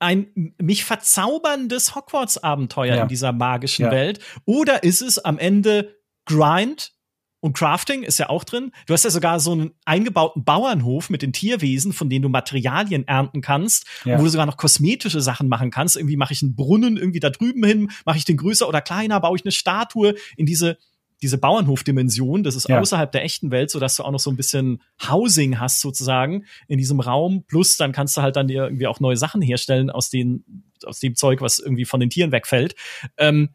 ein 0.03 0.55
mich 0.59 0.85
verzauberndes 0.85 1.95
Hogwarts-Abenteuer 1.95 2.97
ja. 2.97 3.03
in 3.03 3.09
dieser 3.09 3.33
magischen 3.33 3.87
ja. 3.87 3.91
Welt? 3.91 4.21
Oder 4.45 4.83
ist 4.83 5.01
es 5.01 5.19
am 5.19 5.39
Ende 5.39 5.97
Grind 6.27 6.93
und 7.41 7.55
Crafting 7.55 8.05
ist 8.05 8.19
ja 8.19 8.29
auch 8.29 8.45
drin. 8.45 8.71
Du 8.87 8.95
hast 8.95 9.03
ja 9.03 9.11
sogar 9.11 9.41
so 9.41 9.51
einen 9.51 9.73
eingebauten 9.85 10.45
Bauernhof 10.45 11.11
mit 11.11 11.23
den 11.23 11.33
Tierwesen, 11.33 11.93
von 11.93 12.09
denen 12.09 12.23
du 12.23 12.29
Materialien 12.29 13.07
ernten 13.09 13.41
kannst, 13.41 13.85
ja. 14.05 14.17
wo 14.19 14.23
du 14.23 14.29
sogar 14.29 14.47
noch 14.47 14.57
kosmetische 14.57 15.21
Sachen 15.21 15.49
machen 15.49 15.73
kannst. 15.73 15.97
Irgendwie 15.97 16.17
mache 16.17 16.35
ich 16.35 16.43
einen 16.43 16.55
Brunnen 16.55 16.97
irgendwie 16.97 17.19
da 17.19 17.31
drüben 17.31 17.65
hin, 17.65 17.91
mache 18.05 18.19
ich 18.19 18.25
den 18.25 18.37
größer 18.37 18.69
oder 18.69 18.81
kleiner, 18.81 19.19
baue 19.19 19.37
ich 19.37 19.45
eine 19.45 19.51
Statue 19.51 20.15
in 20.37 20.47
diese 20.47 20.79
diese 21.23 21.39
Bauernhofdimension, 21.39 22.43
das 22.43 22.57
ist 22.57 22.69
ja. 22.69 22.81
außerhalb 22.81 23.11
der 23.13 23.23
echten 23.23 23.51
Welt, 23.51 23.71
so 23.71 23.79
dass 23.79 23.97
du 23.97 24.03
auch 24.03 24.11
noch 24.11 24.21
so 24.21 24.31
ein 24.31 24.37
bisschen 24.37 24.83
Housing 25.09 25.61
hast 25.61 25.81
sozusagen 25.81 26.45
in 26.67 26.79
diesem 26.79 27.01
Raum. 27.01 27.45
Plus 27.47 27.77
dann 27.77 27.93
kannst 27.93 28.17
du 28.17 28.23
halt 28.23 28.37
dann 28.37 28.49
dir 28.49 28.65
irgendwie 28.65 28.89
auch 28.89 29.01
neue 29.01 29.17
Sachen 29.17 29.41
herstellen 29.41 29.89
aus 29.91 30.11
den 30.11 30.45
aus 30.85 30.99
dem 30.99 31.15
Zeug, 31.15 31.41
was 31.41 31.61
irgendwie 31.61 31.85
von 31.85 32.01
den 32.01 32.11
Tieren 32.11 32.33
wegfällt. 32.33 32.75
Ähm, 33.17 33.51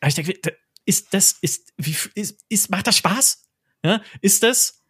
aber 0.00 0.08
ich 0.08 0.14
denke, 0.16 0.34
ist 0.84 1.14
das 1.14 1.38
ist 1.40 1.72
wie 1.76 1.96
ist, 2.14 2.44
ist 2.48 2.70
macht 2.70 2.86
das 2.86 2.96
Spaß? 2.96 3.48
Ja? 3.84 4.02
Ist 4.20 4.42
das 4.42 4.83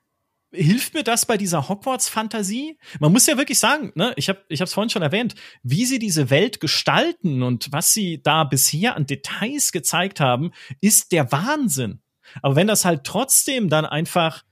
hilft 0.55 0.95
mir 0.95 1.03
das 1.03 1.27
bei 1.27 1.37
dieser 1.37 1.69
Hogwarts-Fantasie? 1.69 2.79
Man 3.01 3.13
muss 3.13 3.27
ja 3.27 3.37
wirklich 3.37 3.59
sagen, 3.59 3.93
ne, 3.95 4.13
ich 4.17 4.29
habe 4.29 4.41
ich 4.49 4.61
es 4.61 4.73
vorhin 4.73 4.91
schon 4.91 5.03
erwähnt, 5.03 5.35
wie 5.63 5.85
sie 5.85 5.99
diese 5.99 6.31
Welt 6.31 6.61
gestalten 6.61 7.43
und 7.43 7.71
was 7.73 7.93
sie 7.93 8.23
da 8.23 8.45
bisher 8.45 8.97
an 8.97 9.07
Details 9.07 9.73
gezeigt 9.73 10.21
haben, 10.21 10.53
ist 10.81 11.13
der 11.13 11.31
Wahnsinn. 11.33 12.01
Aber 12.43 12.57
wenn 12.57 12.67
das 12.67 12.85
halt 12.85 13.05
trotzdem 13.05 13.69
dann 13.69 13.85
einfach 13.85 14.45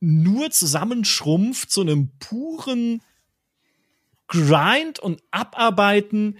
nur 0.00 0.50
zusammenschrumpft 0.50 1.70
zu 1.70 1.80
einem 1.80 2.10
puren 2.18 3.02
Grind 4.28 4.98
und 4.98 5.22
Abarbeiten, 5.30 6.38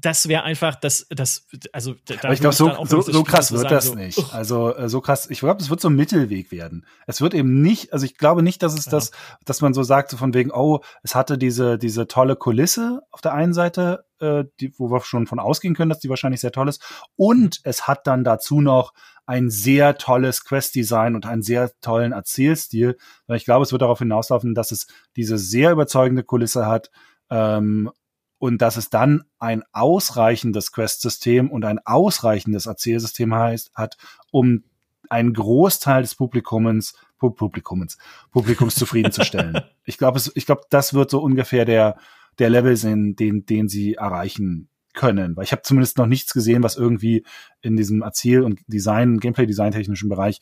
das 0.00 0.28
wäre 0.28 0.44
einfach 0.44 0.76
das, 0.76 1.06
das, 1.10 1.46
also 1.72 1.94
da 2.06 2.14
Aber 2.22 2.32
ich 2.32 2.40
glaube, 2.40 2.54
so, 2.54 2.72
so, 2.84 3.00
so 3.00 3.24
krass 3.24 3.50
wird 3.50 3.62
sagen, 3.62 3.74
das 3.74 3.86
so, 3.86 3.94
nicht. 3.94 4.18
Uh. 4.18 4.24
Also 4.32 4.74
äh, 4.74 4.88
so 4.88 5.00
krass, 5.00 5.28
ich 5.28 5.40
glaube, 5.40 5.60
es 5.60 5.70
wird 5.70 5.80
so 5.80 5.88
ein 5.88 5.96
Mittelweg 5.96 6.52
werden. 6.52 6.86
Es 7.06 7.20
wird 7.20 7.34
eben 7.34 7.60
nicht, 7.60 7.92
also 7.92 8.06
ich 8.06 8.16
glaube 8.16 8.42
nicht, 8.42 8.62
dass 8.62 8.74
es 8.74 8.86
ja. 8.86 8.92
das, 8.92 9.10
dass 9.44 9.60
man 9.60 9.74
so 9.74 9.82
sagt, 9.82 10.10
so 10.10 10.16
von 10.16 10.34
wegen, 10.34 10.52
oh, 10.52 10.80
es 11.02 11.14
hatte 11.14 11.36
diese, 11.36 11.78
diese 11.78 12.06
tolle 12.06 12.36
Kulisse 12.36 13.02
auf 13.10 13.20
der 13.20 13.34
einen 13.34 13.52
Seite, 13.52 14.04
äh, 14.20 14.44
die, 14.60 14.72
wo 14.78 14.90
wir 14.90 15.00
schon 15.00 15.26
von 15.26 15.40
ausgehen 15.40 15.74
können, 15.74 15.90
dass 15.90 16.00
die 16.00 16.08
wahrscheinlich 16.08 16.40
sehr 16.40 16.52
toll 16.52 16.68
ist. 16.68 16.82
Und 17.16 17.60
es 17.64 17.88
hat 17.88 18.06
dann 18.06 18.22
dazu 18.22 18.60
noch 18.60 18.92
ein 19.26 19.50
sehr 19.50 19.98
tolles 19.98 20.44
Quest-Design 20.44 21.14
und 21.14 21.26
einen 21.26 21.42
sehr 21.42 21.72
tollen 21.80 22.12
Erzählstil. 22.12 22.96
Ich 23.28 23.44
glaube, 23.44 23.64
es 23.64 23.72
wird 23.72 23.82
darauf 23.82 23.98
hinauslaufen, 23.98 24.54
dass 24.54 24.70
es 24.70 24.86
diese 25.16 25.38
sehr 25.38 25.72
überzeugende 25.72 26.22
Kulisse 26.22 26.66
hat, 26.66 26.90
ähm, 27.30 27.90
und 28.38 28.62
dass 28.62 28.76
es 28.76 28.90
dann 28.90 29.24
ein 29.38 29.62
ausreichendes 29.72 30.72
Quest-System 30.72 31.50
und 31.50 31.64
ein 31.64 31.80
ausreichendes 31.84 32.66
Erzählsystem 32.66 33.34
heißt, 33.34 33.72
hat, 33.74 33.96
um 34.30 34.64
einen 35.10 35.32
Großteil 35.32 36.02
des 36.02 36.14
Publikums, 36.14 36.94
Publikums, 37.18 37.98
Publikums 38.30 38.74
zufriedenzustellen. 38.74 39.60
ich 39.84 39.98
glaube, 39.98 40.20
ich 40.34 40.46
glaube, 40.46 40.62
das 40.70 40.94
wird 40.94 41.10
so 41.10 41.20
ungefähr 41.20 41.64
der, 41.64 41.96
der 42.38 42.50
Level 42.50 42.76
sein, 42.76 43.16
den, 43.16 43.44
den 43.46 43.68
sie 43.68 43.94
erreichen 43.94 44.68
können. 44.94 45.36
Weil 45.36 45.44
ich 45.44 45.52
habe 45.52 45.62
zumindest 45.62 45.98
noch 45.98 46.06
nichts 46.06 46.32
gesehen, 46.32 46.62
was 46.62 46.76
irgendwie 46.76 47.24
in 47.60 47.76
diesem 47.76 48.02
Erzähl- 48.02 48.42
und 48.42 48.60
Design, 48.66 49.18
Gameplay-Design-technischen 49.18 50.08
Bereich 50.08 50.40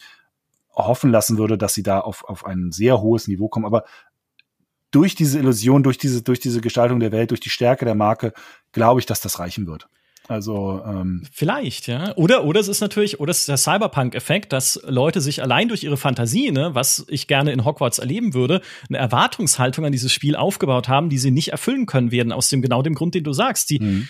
hoffen 0.75 1.11
lassen 1.11 1.39
würde, 1.39 1.57
dass 1.57 1.75
sie 1.75 1.83
da 1.83 2.01
auf, 2.01 2.25
auf 2.25 2.45
ein 2.45 2.71
sehr 2.71 3.01
hohes 3.01 3.29
Niveau 3.29 3.49
kommen. 3.49 3.65
Aber 3.65 3.85
durch 4.91 5.15
diese 5.15 5.39
Illusion, 5.39 5.83
durch 5.83 5.99
diese, 5.99 6.23
durch 6.23 6.41
diese 6.41 6.61
Gestaltung 6.61 7.01
der 7.01 7.13
Welt, 7.13 7.31
durch 7.31 7.41
die 7.41 7.51
Stärke 7.51 7.85
der 7.85 7.95
Marke, 7.95 8.33
glaube 8.73 9.01
ich, 9.01 9.07
dass 9.07 9.21
das 9.21 9.39
reichen 9.39 9.67
wird. 9.67 9.89
Also 10.29 10.83
ähm 10.85 11.23
vielleicht, 11.33 11.87
ja. 11.87 12.17
Oder 12.17 12.45
oder 12.45 12.59
es 12.59 12.69
ist 12.69 12.81
natürlich, 12.81 13.21
oder 13.21 13.31
es 13.31 13.41
ist 13.41 13.49
der 13.49 13.57
Cyberpunk-Effekt, 13.57 14.53
dass 14.53 14.81
Leute 14.85 15.21
sich 15.21 15.43
allein 15.43 15.69
durch 15.69 15.85
ihre 15.85 15.97
Fantasie, 15.97 16.51
ne, 16.51 16.75
was 16.75 17.07
ich 17.09 17.29
gerne 17.29 17.53
in 17.53 17.65
Hogwarts 17.65 17.99
erleben 17.99 18.35
würde, 18.35 18.61
eine 18.89 18.99
Erwartungshaltung 18.99 19.85
an 19.85 19.93
dieses 19.93 20.13
Spiel 20.13 20.35
aufgebaut 20.35 20.89
haben, 20.89 21.11
die 21.11 21.19
sie 21.19 21.31
nicht 21.31 21.53
erfüllen 21.53 21.87
können 21.87 22.11
werden, 22.11 22.33
aus 22.33 22.49
dem 22.49 22.61
genau 22.61 22.83
dem 22.83 22.95
Grund, 22.95 23.15
den 23.15 23.25
du 23.25 23.33
sagst. 23.33 23.71
Die, 23.71 23.79
mhm. 23.79 24.09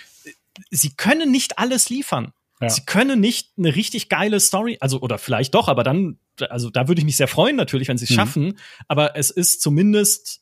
Sie 0.71 0.95
können 0.97 1.31
nicht 1.31 1.59
alles 1.59 1.91
liefern. 1.91 2.33
Ja. 2.61 2.71
Sie 2.71 2.87
können 2.87 3.21
nicht 3.21 3.51
eine 3.59 3.75
richtig 3.77 4.09
geile 4.09 4.41
Story, 4.41 4.79
also 4.81 5.01
oder 5.03 5.19
vielleicht 5.19 5.55
doch, 5.55 5.69
aber 5.69 5.85
dann, 5.85 6.19
also 6.49 6.71
da 6.71 6.89
würde 6.89 7.01
ich 7.01 7.05
mich 7.05 7.19
sehr 7.19 7.29
freuen 7.29 7.57
natürlich, 7.57 7.89
wenn 7.89 7.99
sie 7.99 8.05
es 8.05 8.11
mhm. 8.11 8.15
schaffen. 8.15 8.59
Aber 8.89 9.17
es 9.17 9.29
ist 9.29 9.61
zumindest 9.61 10.41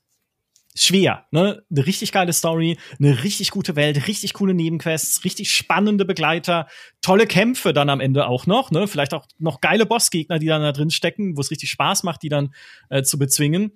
schwer, 0.77 1.27
ne? 1.31 1.63
Eine 1.71 1.87
richtig 1.87 2.13
geile 2.13 2.33
Story, 2.33 2.79
eine 2.99 3.23
richtig 3.23 3.51
gute 3.51 3.77
Welt, 3.77 4.09
richtig 4.09 4.35
coole 4.35 4.55
Nebenquests, 4.55 5.25
richtig 5.25 5.53
spannende 5.53 6.05
Begleiter, 6.05 6.67
tolle 7.01 7.27
Kämpfe 7.27 7.73
dann 7.73 7.91
am 7.91 8.01
Ende 8.01 8.27
auch 8.27 8.47
noch, 8.47 8.71
ne? 8.71 8.89
Vielleicht 8.89 9.15
auch 9.15 9.27
noch 9.39 9.61
geile 9.61 9.87
Bossgegner, 9.87 10.39
die 10.39 10.47
dann 10.47 10.63
da 10.63 10.73
drin 10.73 10.91
stecken, 10.91 11.37
wo 11.37 11.41
es 11.41 11.51
richtig 11.51 11.71
Spaß 11.71 12.03
macht, 12.03 12.23
die 12.23 12.29
dann 12.29 12.55
äh, 12.89 13.03
zu 13.03 13.19
bezwingen. 13.19 13.73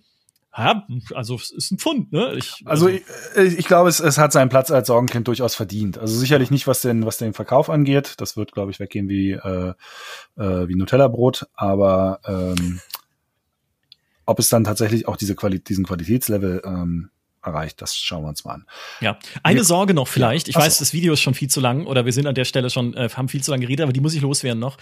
Ja, 0.57 0.87
also 1.15 1.37
es 1.37 1.53
ist 1.53 1.71
ein 1.71 1.79
Pfund, 1.79 2.11
ne? 2.11 2.35
Ich, 2.37 2.63
also, 2.65 2.87
also 2.87 2.89
ich, 2.89 3.59
ich 3.59 3.67
glaube, 3.67 3.89
es, 3.89 4.01
es 4.01 4.19
hat 4.19 4.33
seinen 4.33 4.49
Platz 4.49 4.73
als 4.73 4.89
Sorgenkind 4.89 5.29
durchaus 5.29 5.55
verdient. 5.55 5.99
Also 5.99 6.19
sicherlich 6.19 6.51
nicht, 6.51 6.67
was 6.67 6.81
den, 6.81 7.07
was 7.07 7.19
den 7.19 7.33
Verkauf 7.33 7.71
angeht. 7.71 8.15
Das 8.17 8.37
wird, 8.37 8.53
glaube 8.53 8.73
ich, 8.73 8.81
weggehen 8.81 9.09
wie, 9.09 9.33
äh, 9.33 9.75
äh, 10.37 10.69
wie 10.69 10.75
Nutella-Brot, 10.75 11.47
aber 11.55 12.21
ähm, 12.27 12.81
ob 14.29 14.39
es 14.39 14.51
dann 14.51 14.64
tatsächlich 14.64 15.09
auch 15.09 15.16
diese 15.16 15.35
Quali 15.35 15.59
diesen 15.59 15.87
Qualitätslevel 15.87 16.62
ähm, 16.64 17.11
erreicht, 17.43 17.81
das 17.81 17.97
schauen 17.97 18.24
wir 18.24 18.29
uns 18.29 18.45
mal 18.45 18.55
an. 18.55 18.66
Ja, 19.01 19.18
eine 19.43 19.61
wir, 19.61 19.64
Sorge 19.64 19.95
noch 19.95 20.07
vielleicht. 20.07 20.49
Ich 20.49 20.57
Achso. 20.57 20.66
weiß, 20.66 20.79
das 20.79 20.93
Video 20.93 21.14
ist 21.14 21.20
schon 21.20 21.35
viel 21.35 21.49
zu 21.49 21.61
lang 21.61 21.87
oder 21.87 22.05
wir 22.05 22.12
sind 22.12 22.26
an 22.26 22.35
der 22.35 22.45
Stelle 22.45 22.68
schon, 22.68 22.95
äh, 22.95 23.09
haben 23.09 23.29
viel 23.29 23.43
zu 23.43 23.51
lange 23.51 23.62
geredet, 23.62 23.85
aber 23.85 23.93
die 23.93 24.01
muss 24.01 24.14
ich 24.14 24.20
loswerden 24.20 24.61
noch. 24.61 24.76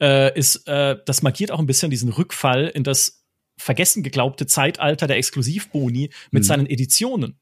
Äh, 0.00 0.38
ist, 0.38 0.68
äh, 0.68 0.96
das 1.04 1.22
markiert 1.22 1.50
auch 1.50 1.58
ein 1.58 1.66
bisschen 1.66 1.90
diesen 1.90 2.10
Rückfall 2.10 2.68
in 2.68 2.84
das 2.84 3.24
vergessen 3.58 4.02
geglaubte 4.04 4.46
Zeitalter 4.46 5.06
der 5.08 5.16
Exklusivboni 5.16 6.10
mit 6.30 6.42
mhm. 6.42 6.46
seinen 6.46 6.66
Editionen. 6.66 7.40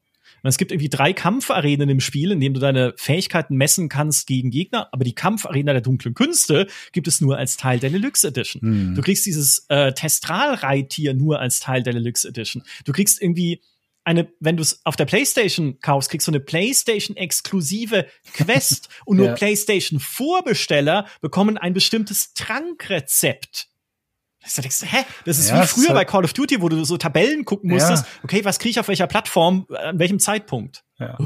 Es 0.49 0.57
gibt 0.57 0.71
irgendwie 0.71 0.89
drei 0.89 1.13
Kampfarenen 1.13 1.89
im 1.89 1.99
Spiel, 1.99 2.31
in 2.31 2.39
denen 2.39 2.53
du 2.53 2.59
deine 2.59 2.93
Fähigkeiten 2.97 3.55
messen 3.55 3.89
kannst 3.89 4.27
gegen 4.27 4.49
Gegner, 4.49 4.89
aber 4.91 5.03
die 5.03 5.13
Kampfarena 5.13 5.73
der 5.73 5.81
dunklen 5.81 6.13
Künste 6.13 6.67
gibt 6.91 7.07
es 7.07 7.21
nur 7.21 7.37
als 7.37 7.57
Teil 7.57 7.79
der 7.79 7.89
Deluxe 7.89 8.27
Edition. 8.27 8.61
Hm. 8.61 8.95
Du 8.95 9.01
kriegst 9.01 9.25
dieses 9.25 9.65
äh, 9.69 9.93
Testral-Reittier 9.93 11.13
nur 11.13 11.39
als 11.39 11.59
Teil 11.59 11.83
der 11.83 11.93
Deluxe 11.93 12.27
Edition. 12.27 12.63
Du 12.85 12.91
kriegst 12.91 13.21
irgendwie 13.21 13.61
eine, 14.03 14.31
wenn 14.39 14.57
du 14.57 14.63
es 14.63 14.83
auf 14.83 14.95
der 14.95 15.05
PlayStation 15.05 15.79
kaufst, 15.79 16.09
kriegst 16.09 16.27
du 16.27 16.31
eine 16.31 16.39
PlayStation-exklusive 16.39 18.07
Quest 18.33 18.89
und 19.05 19.17
nur 19.17 19.27
ja. 19.27 19.33
PlayStation-Vorbesteller 19.33 21.07
bekommen 21.21 21.57
ein 21.57 21.73
bestimmtes 21.73 22.33
Trankrezept. 22.33 23.67
Du 24.43 24.61
denkst, 24.61 24.81
hä? 24.83 25.05
Das 25.25 25.37
ist 25.37 25.49
ja, 25.49 25.61
wie 25.61 25.67
früher 25.67 25.89
halt 25.89 25.97
bei 25.97 26.05
Call 26.05 26.23
of 26.23 26.33
Duty, 26.33 26.61
wo 26.61 26.69
du 26.69 26.83
so 26.83 26.97
Tabellen 26.97 27.45
gucken 27.45 27.69
musstest. 27.69 28.05
Ja. 28.05 28.11
Okay, 28.23 28.43
was 28.43 28.59
kriege 28.59 28.71
ich 28.71 28.79
auf 28.79 28.87
welcher 28.87 29.07
Plattform, 29.07 29.67
an 29.69 29.99
welchem 29.99 30.19
Zeitpunkt? 30.19 30.83
Ja. 30.97 31.17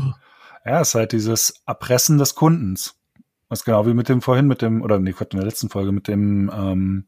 ja, 0.66 0.82
es 0.82 0.90
ist 0.90 0.96
halt 0.96 1.12
dieses 1.14 1.62
Erpressen 1.66 2.18
des 2.18 2.36
Kundens. 2.36 2.96
Was 3.48 3.64
genau 3.64 3.86
wie 3.86 3.94
mit 3.94 4.10
dem 4.10 4.22
vorhin, 4.22 4.48
mit 4.48 4.62
dem, 4.62 4.82
oder 4.82 5.00
nee, 5.00 5.12
in 5.18 5.38
der 5.38 5.46
letzten 5.46 5.70
Folge, 5.70 5.92
mit 5.92 6.08
dem, 6.08 6.52
ähm, 6.54 7.06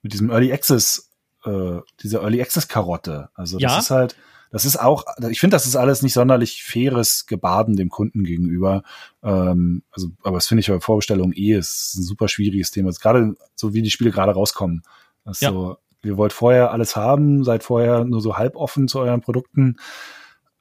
mit 0.00 0.12
diesem 0.12 0.30
Early 0.30 0.52
Access, 0.52 1.10
äh, 1.44 1.80
dieser 2.02 2.22
Early 2.22 2.40
Access 2.40 2.68
Karotte. 2.68 3.30
Also 3.34 3.58
das 3.58 3.72
ja. 3.72 3.78
ist 3.78 3.90
halt, 3.90 4.16
das 4.52 4.64
ist 4.64 4.78
auch, 4.78 5.04
ich 5.30 5.40
finde, 5.40 5.54
das 5.54 5.66
ist 5.66 5.76
alles 5.76 6.02
nicht 6.02 6.12
sonderlich 6.12 6.62
faires 6.62 7.26
Gebaden 7.26 7.74
dem 7.74 7.88
Kunden 7.88 8.22
gegenüber. 8.22 8.82
Ähm, 9.22 9.82
also, 9.90 10.08
aber 10.22 10.36
das 10.36 10.46
finde 10.46 10.60
ich 10.60 10.68
bei 10.68 10.78
Vorbestellung 10.78 11.32
eh 11.32 11.54
ist 11.54 11.94
ein 11.96 12.02
super 12.02 12.28
schwieriges 12.28 12.70
Thema. 12.70 12.90
Gerade 12.90 13.34
so 13.54 13.74
wie 13.74 13.82
die 13.82 13.90
Spiele 13.90 14.10
gerade 14.10 14.32
rauskommen. 14.32 14.82
Das 15.24 15.40
ja. 15.40 15.50
so, 15.50 15.76
ihr 16.02 16.16
wollt 16.16 16.32
vorher 16.32 16.72
alles 16.72 16.96
haben, 16.96 17.44
seid 17.44 17.62
vorher 17.62 18.04
nur 18.04 18.20
so 18.20 18.36
halb 18.36 18.56
offen 18.56 18.88
zu 18.88 19.00
euren 19.00 19.20
Produkten. 19.20 19.76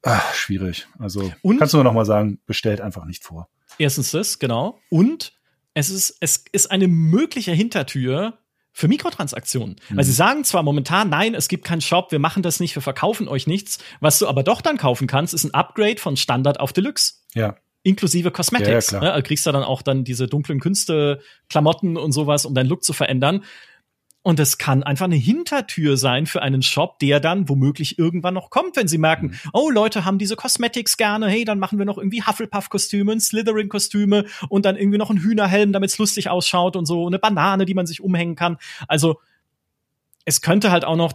Ach, 0.03 0.33
schwierig. 0.33 0.87
Also 0.99 1.31
Und 1.41 1.59
kannst 1.59 1.73
du 1.73 1.77
nur 1.77 1.83
noch 1.83 1.93
mal 1.93 2.05
sagen, 2.05 2.39
bestellt 2.45 2.81
einfach 2.81 3.05
nicht 3.05 3.23
vor. 3.23 3.49
Erstens 3.77 4.11
das, 4.11 4.39
genau. 4.39 4.79
Und 4.89 5.33
es 5.73 5.89
ist, 5.89 6.17
es 6.19 6.43
ist 6.51 6.71
eine 6.71 6.87
mögliche 6.87 7.51
Hintertür 7.51 8.37
für 8.73 8.87
Mikrotransaktionen. 8.87 9.75
Mhm. 9.89 9.97
Weil 9.97 10.03
sie 10.03 10.11
sagen 10.11 10.43
zwar 10.43 10.63
momentan, 10.63 11.09
nein, 11.09 11.35
es 11.35 11.47
gibt 11.47 11.65
keinen 11.65 11.81
Shop, 11.81 12.11
wir 12.11 12.19
machen 12.19 12.43
das 12.43 12.59
nicht, 12.59 12.75
wir 12.75 12.81
verkaufen 12.81 13.27
euch 13.27 13.47
nichts. 13.47 13.79
Was 13.99 14.19
du 14.19 14.27
aber 14.27 14.43
doch 14.43 14.61
dann 14.61 14.77
kaufen 14.77 15.07
kannst, 15.07 15.33
ist 15.33 15.43
ein 15.43 15.53
Upgrade 15.53 15.97
von 15.97 16.17
Standard 16.17 16.59
auf 16.59 16.73
Deluxe. 16.73 17.15
Ja. 17.33 17.55
Inklusive 17.83 18.31
Cosmetics. 18.31 18.91
Ja, 18.91 19.01
ja, 19.01 19.11
ne? 19.11 19.21
Du 19.21 19.27
kriegst 19.27 19.45
da 19.45 19.51
dann 19.51 19.63
auch 19.63 19.81
dann 19.81 20.03
diese 20.03 20.27
dunklen 20.27 20.59
Künste, 20.59 21.21
Klamotten 21.49 21.97
und 21.97 22.11
sowas, 22.11 22.45
um 22.45 22.53
deinen 22.53 22.67
Look 22.67 22.83
zu 22.83 22.93
verändern. 22.93 23.43
Und 24.23 24.39
es 24.39 24.59
kann 24.59 24.83
einfach 24.83 25.05
eine 25.05 25.15
Hintertür 25.15 25.97
sein 25.97 26.27
für 26.27 26.43
einen 26.43 26.61
Shop, 26.61 26.99
der 26.99 27.19
dann 27.19 27.49
womöglich 27.49 27.97
irgendwann 27.97 28.35
noch 28.35 28.51
kommt, 28.51 28.75
wenn 28.75 28.87
sie 28.87 28.99
merken, 28.99 29.27
mhm. 29.27 29.49
oh, 29.53 29.71
Leute 29.71 30.05
haben 30.05 30.19
diese 30.19 30.35
Cosmetics 30.35 30.97
gerne, 30.97 31.27
hey, 31.27 31.43
dann 31.43 31.57
machen 31.57 31.79
wir 31.79 31.85
noch 31.85 31.97
irgendwie 31.97 32.21
Hufflepuff-Kostüme, 32.21 33.19
Slytherin-Kostüme 33.19 34.25
und 34.49 34.65
dann 34.65 34.77
irgendwie 34.77 34.99
noch 34.99 35.09
einen 35.09 35.19
Hühnerhelm, 35.19 35.73
damit 35.73 35.89
es 35.89 35.97
lustig 35.97 36.29
ausschaut 36.29 36.75
und 36.75 36.85
so, 36.85 37.07
eine 37.07 37.17
Banane, 37.17 37.65
die 37.65 37.73
man 37.73 37.87
sich 37.87 38.01
umhängen 38.01 38.35
kann. 38.35 38.57
Also 38.87 39.19
es 40.25 40.41
könnte 40.41 40.71
halt 40.71 40.85
auch 40.85 40.97
noch 40.97 41.13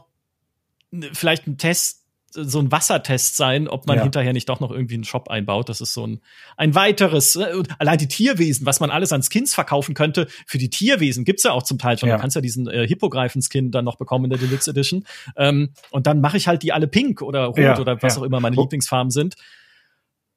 vielleicht 1.12 1.46
ein 1.46 1.59
Test 1.59 2.05
so 2.37 2.59
ein 2.59 2.70
Wassertest 2.70 3.37
sein, 3.37 3.68
ob 3.68 3.87
man 3.87 3.97
ja. 3.97 4.03
hinterher 4.03 4.32
nicht 4.32 4.49
doch 4.49 4.61
noch 4.61 4.70
irgendwie 4.70 4.95
einen 4.95 5.05
Shop 5.05 5.28
einbaut. 5.28 5.68
Das 5.68 5.80
ist 5.80 5.95
so 5.95 6.07
ein, 6.07 6.20
ein 6.57 6.74
weiteres, 6.74 7.37
äh, 7.37 7.62
allein 7.78 7.99
die 7.99 8.09
Tierwesen, 8.09 8.66
was 8.66 8.80
man 8.80 8.91
alles 8.91 9.12
an 9.12 9.22
Skins 9.22 9.55
verkaufen 9.55 9.95
könnte, 9.95 10.28
für 10.47 10.59
die 10.59 10.70
Tierwesen 10.70 11.24
gibt's 11.24 11.43
ja 11.43 11.53
auch 11.53 11.62
zum 11.62 11.78
Teil 11.78 11.99
schon. 11.99 12.09
Ja. 12.09 12.16
Du 12.16 12.20
kannst 12.20 12.37
ja 12.37 12.43
diesen 12.43 12.68
äh, 12.68 12.87
Hippogreifen-Skin 12.87 13.70
dann 13.70 13.84
noch 13.84 13.97
bekommen 13.97 14.24
in 14.24 14.30
der 14.30 14.39
Deluxe 14.39 14.70
Edition. 14.70 15.05
Ähm, 15.37 15.70
und 15.91 16.07
dann 16.07 16.20
mache 16.20 16.37
ich 16.37 16.49
halt 16.49 16.62
die 16.62 16.72
alle 16.72 16.89
pink 16.89 17.22
oder 17.22 17.47
rot 17.47 17.59
ja, 17.59 17.78
oder 17.78 18.03
was 18.03 18.18
auch 18.18 18.22
immer 18.22 18.41
meine 18.41 18.57
Lieblingsfarben 18.57 19.11
sind. 19.11 19.37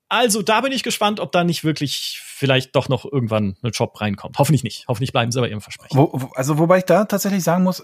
Also 0.08 0.42
da 0.42 0.62
bin 0.62 0.72
ich 0.72 0.82
gespannt, 0.82 1.20
ob 1.20 1.32
da 1.32 1.44
nicht 1.44 1.64
wirklich 1.64 2.20
vielleicht 2.24 2.76
doch 2.76 2.90
noch 2.90 3.06
irgendwann 3.06 3.58
ein 3.62 3.74
Shop 3.74 4.02
reinkommt. 4.02 4.40
Hoffentlich 4.40 4.64
nicht. 4.64 4.86
Hoffentlich 4.88 5.12
bleiben 5.12 5.32
sie 5.32 5.40
bei 5.40 5.50
ihrem 5.50 5.62
Versprechen. 5.62 5.96
Wo, 5.96 6.10
wo, 6.14 6.32
also 6.34 6.58
wobei 6.58 6.80
ich 6.80 6.86
da 6.86 7.06
tatsächlich 7.06 7.44
sagen 7.44 7.64
muss, 7.64 7.84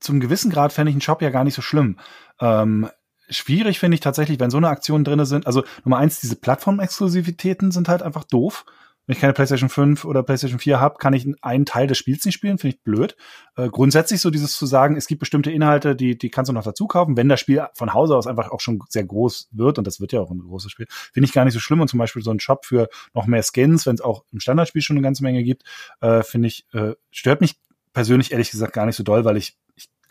zum 0.00 0.18
gewissen 0.18 0.50
Grad 0.50 0.72
fände 0.72 0.90
ich 0.90 0.94
einen 0.94 1.00
Shop 1.00 1.22
ja 1.22 1.30
gar 1.30 1.44
nicht 1.44 1.54
so 1.54 1.62
schlimm. 1.62 1.98
Ähm, 2.40 2.88
schwierig 3.28 3.78
finde 3.78 3.94
ich 3.94 4.00
tatsächlich, 4.00 4.40
wenn 4.40 4.50
so 4.50 4.56
eine 4.56 4.68
Aktion 4.68 5.04
drinne 5.04 5.26
sind. 5.26 5.46
Also 5.46 5.64
Nummer 5.84 5.98
eins, 5.98 6.20
diese 6.20 6.36
Plattform-Exklusivitäten 6.36 7.70
sind 7.70 7.88
halt 7.88 8.02
einfach 8.02 8.24
doof. 8.24 8.64
Wenn 9.06 9.14
ich 9.14 9.20
keine 9.20 9.32
PlayStation 9.32 9.68
5 9.68 10.04
oder 10.04 10.22
PlayStation 10.22 10.60
4 10.60 10.78
habe, 10.78 10.96
kann 10.98 11.12
ich 11.12 11.26
einen 11.42 11.66
Teil 11.66 11.88
des 11.88 11.98
Spiels 11.98 12.24
nicht 12.24 12.34
spielen, 12.34 12.58
finde 12.58 12.76
ich 12.76 12.82
blöd. 12.84 13.16
Äh, 13.56 13.68
grundsätzlich 13.68 14.20
so 14.20 14.30
dieses 14.30 14.56
zu 14.56 14.64
sagen, 14.64 14.96
es 14.96 15.08
gibt 15.08 15.18
bestimmte 15.18 15.50
Inhalte, 15.50 15.96
die, 15.96 16.16
die 16.16 16.30
kannst 16.30 16.50
du 16.50 16.52
noch 16.52 16.62
dazu 16.62 16.86
kaufen, 16.86 17.16
wenn 17.16 17.28
das 17.28 17.40
Spiel 17.40 17.66
von 17.74 17.94
Hause 17.94 18.14
aus 18.16 18.28
einfach 18.28 18.52
auch 18.52 18.60
schon 18.60 18.80
sehr 18.88 19.04
groß 19.04 19.48
wird, 19.50 19.78
und 19.78 19.88
das 19.88 20.00
wird 20.00 20.12
ja 20.12 20.20
auch 20.20 20.30
ein 20.30 20.38
großes 20.38 20.70
Spiel, 20.70 20.86
finde 21.12 21.26
ich 21.26 21.32
gar 21.32 21.44
nicht 21.44 21.54
so 21.54 21.58
schlimm. 21.58 21.80
Und 21.80 21.88
zum 21.88 21.98
Beispiel 21.98 22.22
so 22.22 22.30
ein 22.30 22.38
Shop 22.38 22.64
für 22.64 22.88
noch 23.12 23.26
mehr 23.26 23.42
Skins, 23.42 23.86
wenn 23.86 23.96
es 23.96 24.00
auch 24.00 24.24
im 24.30 24.38
Standardspiel 24.38 24.82
schon 24.82 24.96
eine 24.96 25.04
ganze 25.04 25.24
Menge 25.24 25.42
gibt, 25.42 25.64
äh, 26.00 26.22
finde 26.22 26.46
ich, 26.46 26.66
äh, 26.72 26.94
stört 27.10 27.40
mich 27.40 27.56
persönlich 27.92 28.30
ehrlich 28.30 28.52
gesagt 28.52 28.72
gar 28.72 28.86
nicht 28.86 28.96
so 28.96 29.02
doll, 29.02 29.24
weil 29.24 29.36
ich 29.36 29.58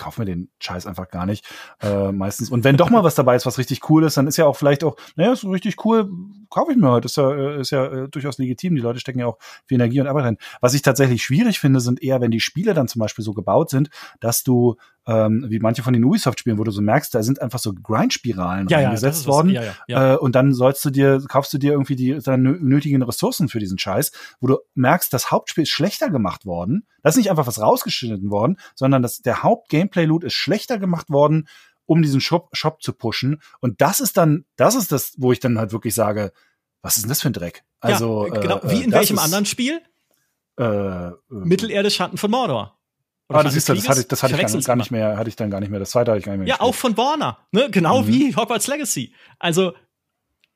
kaufe 0.02 0.20
mir 0.22 0.26
den 0.26 0.49
Scheiß 0.60 0.88
einfach 0.88 1.10
gar 1.10 1.26
nicht 1.26 1.45
äh, 1.82 2.12
meistens. 2.12 2.49
Und 2.49 2.64
wenn 2.64 2.76
doch 2.76 2.89
mal 2.89 3.04
was 3.04 3.16
dabei 3.16 3.36
ist, 3.36 3.45
was 3.45 3.60
richtig 3.60 3.88
cool 3.89 4.04
ist, 4.04 4.18
dann 4.18 4.28
ist 4.28 4.38
ja 4.38 4.45
auch 4.45 4.56
vielleicht 4.56 4.84
auch, 4.84 4.97
naja, 5.16 5.32
ist 5.32 5.45
richtig 5.45 5.86
cool, 5.86 6.10
kaufe 6.49 6.72
ich 6.72 6.78
mir 6.78 6.89
halt. 6.89 7.06
Ist 7.06 7.18
ja, 7.18 7.32
äh, 7.32 7.62
ist 7.62 7.70
ja 7.70 7.86
äh, 7.86 8.10
durchaus 8.10 8.39
legitim. 8.39 8.76
Die 8.76 8.82
Leute 8.82 8.99
stecken 8.99 9.20
ja 9.20 9.28
auch 9.28 9.38
viel 9.68 9.76
Energie 9.76 10.02
und 10.02 10.08
Arbeit 10.08 10.26
rein. 10.26 10.38
Was 10.60 10.74
ich 10.74 10.82
tatsächlich 10.82 11.24
schwierig 11.24 11.60
finde, 11.60 11.80
sind 11.80 12.02
eher, 12.02 12.20
wenn 12.20 12.32
die 12.32 12.39
Spiele 12.39 12.74
dann 12.74 12.88
zum 12.88 12.99
Beispiel 12.99 13.24
so 13.24 13.34
gebaut 13.34 13.70
sind, 13.70 13.89
dass 14.20 14.43
du 14.43 14.76
ähm, 15.08 15.45
wie 15.49 15.60
manche 15.60 15.82
von 15.82 15.93
den 15.93 16.04
Ubisoft-Spielen, 16.04 16.58
wo 16.58 16.64
du 16.64 16.72
so 16.72 16.82
merkst, 16.82 17.14
da 17.14 17.24
sind 17.24 17.41
einfach 17.41 17.60
so 17.60 17.74
Grindspiralen 17.74 18.68
ja, 18.68 18.80
reingesetzt 18.80 19.26
ja, 19.26 19.32
worden. 19.32 19.49
Ja, 19.49 19.64
ja, 19.88 20.14
Äh, 20.14 20.18
und 20.18 20.36
dann 20.36 20.54
sollst 20.54 20.86
du 20.86 20.89
dir, 20.89 21.22
kaufst 21.28 21.54
du 21.54 21.58
dir 21.58 21.72
irgendwie 21.72 21.95
die 21.95 22.20
dann 22.20 22.43
nötigen 22.43 23.02
Ressourcen 23.02 23.49
für 23.49 23.60
diesen 23.60 23.80
Scheiß, 23.80 24.12
wo 24.39 24.47
du 24.47 24.58
merkst, 24.76 25.12
das 25.12 25.32
Hauptspiel 25.32 25.64
ist 25.64 25.72
schlechter 25.72 26.10
gemacht 26.10 26.45
worden. 26.45 26.86
Das 27.02 27.16
ist 27.16 27.18
nicht 27.18 27.32
einfach 27.32 27.47
was 27.47 27.60
rausgeschnitten 27.60 28.30
worden, 28.30 28.58
sondern 28.76 29.02
das, 29.02 29.22
der 29.22 29.43
Haupt-Gameplay-Loot 29.43 30.24
ist 30.24 30.34
schlechter 30.34 30.78
gemacht 30.78 31.10
worden, 31.10 31.47
um 31.86 32.02
diesen 32.02 32.22
Shop, 32.22 32.49
Shop 32.54 32.82
zu 32.82 32.93
pushen. 32.93 33.41
Und 33.60 33.82
das 33.82 33.99
ist 33.99 34.18
dann, 34.18 34.45
das 34.56 34.76
ist 34.76 34.91
das, 34.91 35.14
wo 35.18 35.32
ich 35.32 35.39
dann 35.39 35.58
halt 35.58 35.72
wirklich 35.72 35.95
sage, 35.95 36.32
was 36.82 36.95
ist 36.95 37.04
denn 37.04 37.10
das 37.10 37.22
für 37.22 37.30
ein 37.30 37.34
Dreck? 37.34 37.64
Also, 37.80 38.28
genau. 38.32 38.60
Äh, 38.60 38.72
wie 38.72 38.84
in 38.84 38.91
welchem 38.91 39.20
anderen 39.20 39.45
Spiel? 39.45 39.82
Äh, 40.60 40.64
äh, 40.64 41.14
Mittelerde 41.30 41.89
Schatten 41.89 42.18
von 42.18 42.32
Mordor. 42.32 42.78
Oder 43.32 43.40
ah, 43.40 43.44
das 43.44 43.56
ist 43.56 43.70
das, 43.70 43.88
hatte 43.88 44.02
ich, 44.02 44.08
das 44.08 44.24
hatte 44.24 44.36
ich 44.36 44.52
dann 44.52 44.62
gar 44.62 44.76
nicht 44.76 44.92
mehr, 44.92 45.18
hatte 45.18 45.30
ich 45.30 45.36
dann 45.36 45.50
gar 45.50 45.62
nicht 45.62 45.70
mehr. 45.70 45.80
Das 45.80 45.92
zweite 45.92 46.12
hatte 46.12 46.20
ich 46.20 46.26
gar 46.26 46.34
nicht 46.34 46.40
mehr. 46.40 46.48
Ja, 46.48 46.56
gespielt. 46.56 46.70
auch 46.70 46.76
von 46.76 46.98
Warner, 46.98 47.38
ne? 47.52 47.70
Genau 47.72 48.02
mhm. 48.02 48.08
wie 48.08 48.36
Hogwarts 48.36 48.68
Legacy. 48.68 49.14
Also, 49.40 49.74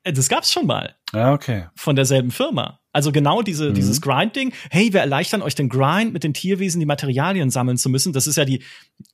äh, 0.02 0.12
das 0.12 0.28
gab's 0.28 0.52
schon 0.52 0.66
mal. 0.66 0.94
Ja, 1.12 1.32
okay. 1.32 1.68
Von 1.74 1.96
derselben 1.96 2.30
Firma. 2.30 2.80
Also 2.96 3.12
genau 3.12 3.42
diese, 3.42 3.68
mhm. 3.68 3.74
dieses 3.74 4.00
Grind-Ding. 4.00 4.54
Hey, 4.70 4.92
wir 4.94 5.00
erleichtern 5.00 5.42
euch 5.42 5.54
den 5.54 5.68
Grind, 5.68 6.14
mit 6.14 6.24
den 6.24 6.32
Tierwesen 6.32 6.80
die 6.80 6.86
Materialien 6.86 7.50
sammeln 7.50 7.76
zu 7.76 7.90
müssen. 7.90 8.14
Das 8.14 8.26
ist 8.26 8.36
ja 8.36 8.46
die, 8.46 8.62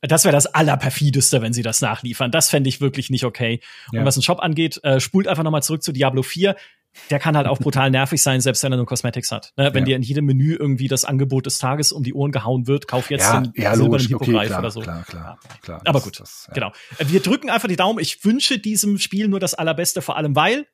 das 0.01 0.23
wäre 0.23 0.31
das 0.31 0.45
Allerperfideste, 0.47 1.41
wenn 1.41 1.51
sie 1.51 1.63
das 1.63 1.81
nachliefern. 1.81 2.31
Das 2.31 2.49
fände 2.49 2.69
ich 2.69 2.79
wirklich 2.79 3.09
nicht 3.09 3.25
okay. 3.25 3.59
Ja. 3.91 3.99
Und 3.99 4.05
was 4.05 4.15
den 4.15 4.23
Shop 4.23 4.39
angeht, 4.39 4.79
äh, 4.83 5.01
spult 5.01 5.27
einfach 5.27 5.43
noch 5.43 5.51
mal 5.51 5.61
zurück 5.61 5.83
zu 5.83 5.91
Diablo 5.91 6.23
4 6.23 6.55
der 7.09 7.19
kann 7.19 7.35
halt 7.35 7.47
auch 7.47 7.57
brutal 7.57 7.89
nervig 7.89 8.21
sein, 8.21 8.39
selbst 8.39 8.63
wenn 8.63 8.71
er 8.71 8.77
nur 8.77 8.85
Cosmetics 8.85 9.31
hat. 9.31 9.51
Ne? 9.57 9.73
Wenn 9.73 9.81
ja. 9.81 9.85
dir 9.85 9.95
in 9.95 10.03
jedem 10.03 10.25
Menü 10.25 10.55
irgendwie 10.55 10.87
das 10.87 11.05
Angebot 11.05 11.45
des 11.45 11.57
Tages 11.57 11.91
um 11.91 12.03
die 12.03 12.13
Ohren 12.13 12.31
gehauen 12.31 12.67
wird, 12.67 12.87
kauf 12.87 13.09
jetzt 13.09 13.23
ja, 13.23 13.41
den 13.41 13.51
ja, 13.55 13.75
silbernen 13.75 14.07
Hippogreif 14.07 14.51
okay, 14.51 14.59
oder 14.59 14.71
so. 14.71 14.81
Klar, 14.81 15.03
klar, 15.03 15.39
klar. 15.61 15.81
Aber 15.85 16.01
gut, 16.01 16.19
das, 16.19 16.45
ja. 16.49 16.53
genau. 16.53 16.71
Wir 16.99 17.19
drücken 17.19 17.49
einfach 17.49 17.67
die 17.67 17.75
Daumen. 17.75 17.99
Ich 17.99 18.23
wünsche 18.23 18.59
diesem 18.59 18.99
Spiel 18.99 19.27
nur 19.27 19.39
das 19.39 19.55
Allerbeste, 19.55 20.01
vor 20.01 20.17
allem 20.17 20.35
weil 20.35 20.67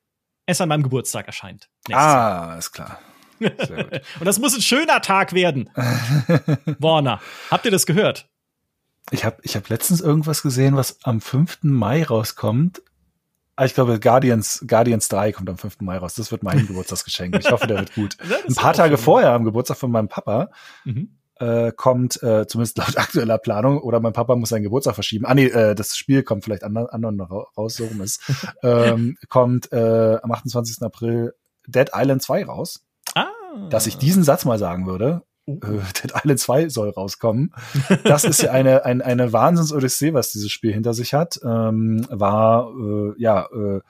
es 0.50 0.60
an 0.60 0.68
meinem 0.68 0.82
Geburtstag 0.82 1.26
erscheint. 1.26 1.68
Ah, 1.92 2.56
ist 2.58 2.72
klar. 2.72 2.98
Und 3.40 4.24
das 4.24 4.38
muss 4.38 4.54
ein 4.54 4.62
schöner 4.62 5.00
Tag 5.00 5.32
werden. 5.32 5.70
Warner, 6.78 7.20
habt 7.50 7.64
ihr 7.64 7.70
das 7.70 7.86
gehört? 7.86 8.28
Ich 9.10 9.24
habe 9.24 9.38
ich 9.42 9.56
hab 9.56 9.68
letztens 9.68 10.00
irgendwas 10.00 10.42
gesehen, 10.42 10.76
was 10.76 10.98
am 11.02 11.20
5. 11.20 11.60
Mai 11.62 12.04
rauskommt. 12.04 12.82
Ah, 13.56 13.64
ich 13.64 13.74
glaube, 13.74 13.98
Guardians, 13.98 14.64
Guardians 14.66 15.08
3 15.08 15.32
kommt 15.32 15.50
am 15.50 15.58
5. 15.58 15.80
Mai 15.80 15.98
raus. 15.98 16.14
Das 16.14 16.30
wird 16.30 16.42
mein 16.42 16.66
Geburtstagsgeschenk. 16.66 17.36
Ich 17.38 17.50
hoffe, 17.50 17.66
der 17.66 17.78
wird 17.78 17.94
gut. 17.94 18.16
Ein 18.48 18.54
paar 18.54 18.72
Tage 18.72 18.96
vorher, 18.96 19.32
am 19.32 19.44
Geburtstag 19.44 19.76
von 19.78 19.90
meinem 19.90 20.08
Papa, 20.08 20.50
mhm. 20.84 21.18
Äh, 21.40 21.72
kommt, 21.72 22.22
äh, 22.22 22.46
zumindest 22.46 22.78
laut 22.78 22.96
aktueller 22.98 23.38
Planung, 23.38 23.78
oder 23.78 24.00
mein 24.00 24.12
Papa 24.12 24.36
muss 24.36 24.50
seinen 24.50 24.62
Geburtstag 24.62 24.94
verschieben. 24.94 25.26
Ah 25.26 25.34
nee, 25.34 25.46
äh, 25.46 25.74
das 25.74 25.96
Spiel 25.96 26.22
kommt 26.22 26.44
vielleicht 26.44 26.64
anderen, 26.64 26.88
anderen 26.88 27.20
raus, 27.20 27.74
so 27.74 27.86
rum 27.86 28.00
ist. 28.02 28.22
ähm, 28.62 29.16
kommt 29.28 29.72
äh, 29.72 30.18
am 30.22 30.30
28. 30.30 30.82
April 30.82 31.34
Dead 31.66 31.90
Island 31.94 32.22
2 32.22 32.44
raus. 32.44 32.84
Ah. 33.14 33.26
Dass 33.70 33.86
ich 33.86 33.96
diesen 33.96 34.22
Satz 34.22 34.44
mal 34.44 34.58
sagen 34.58 34.86
würde, 34.86 35.22
äh, 35.46 35.52
Dead 36.02 36.12
Island 36.14 36.40
2 36.40 36.68
soll 36.68 36.90
rauskommen. 36.90 37.54
Das 38.04 38.24
ist 38.24 38.42
ja 38.42 38.52
eine, 38.52 38.84
eine, 38.84 39.04
eine 39.04 39.32
Wahnsinns-Odyssee, 39.32 40.14
was 40.14 40.32
dieses 40.32 40.50
Spiel 40.50 40.72
hinter 40.72 40.94
sich 40.94 41.14
hat. 41.14 41.40
Ähm, 41.42 42.06
war, 42.10 42.70
äh, 42.70 43.14
ja, 43.16 43.46
äh, 43.46 43.80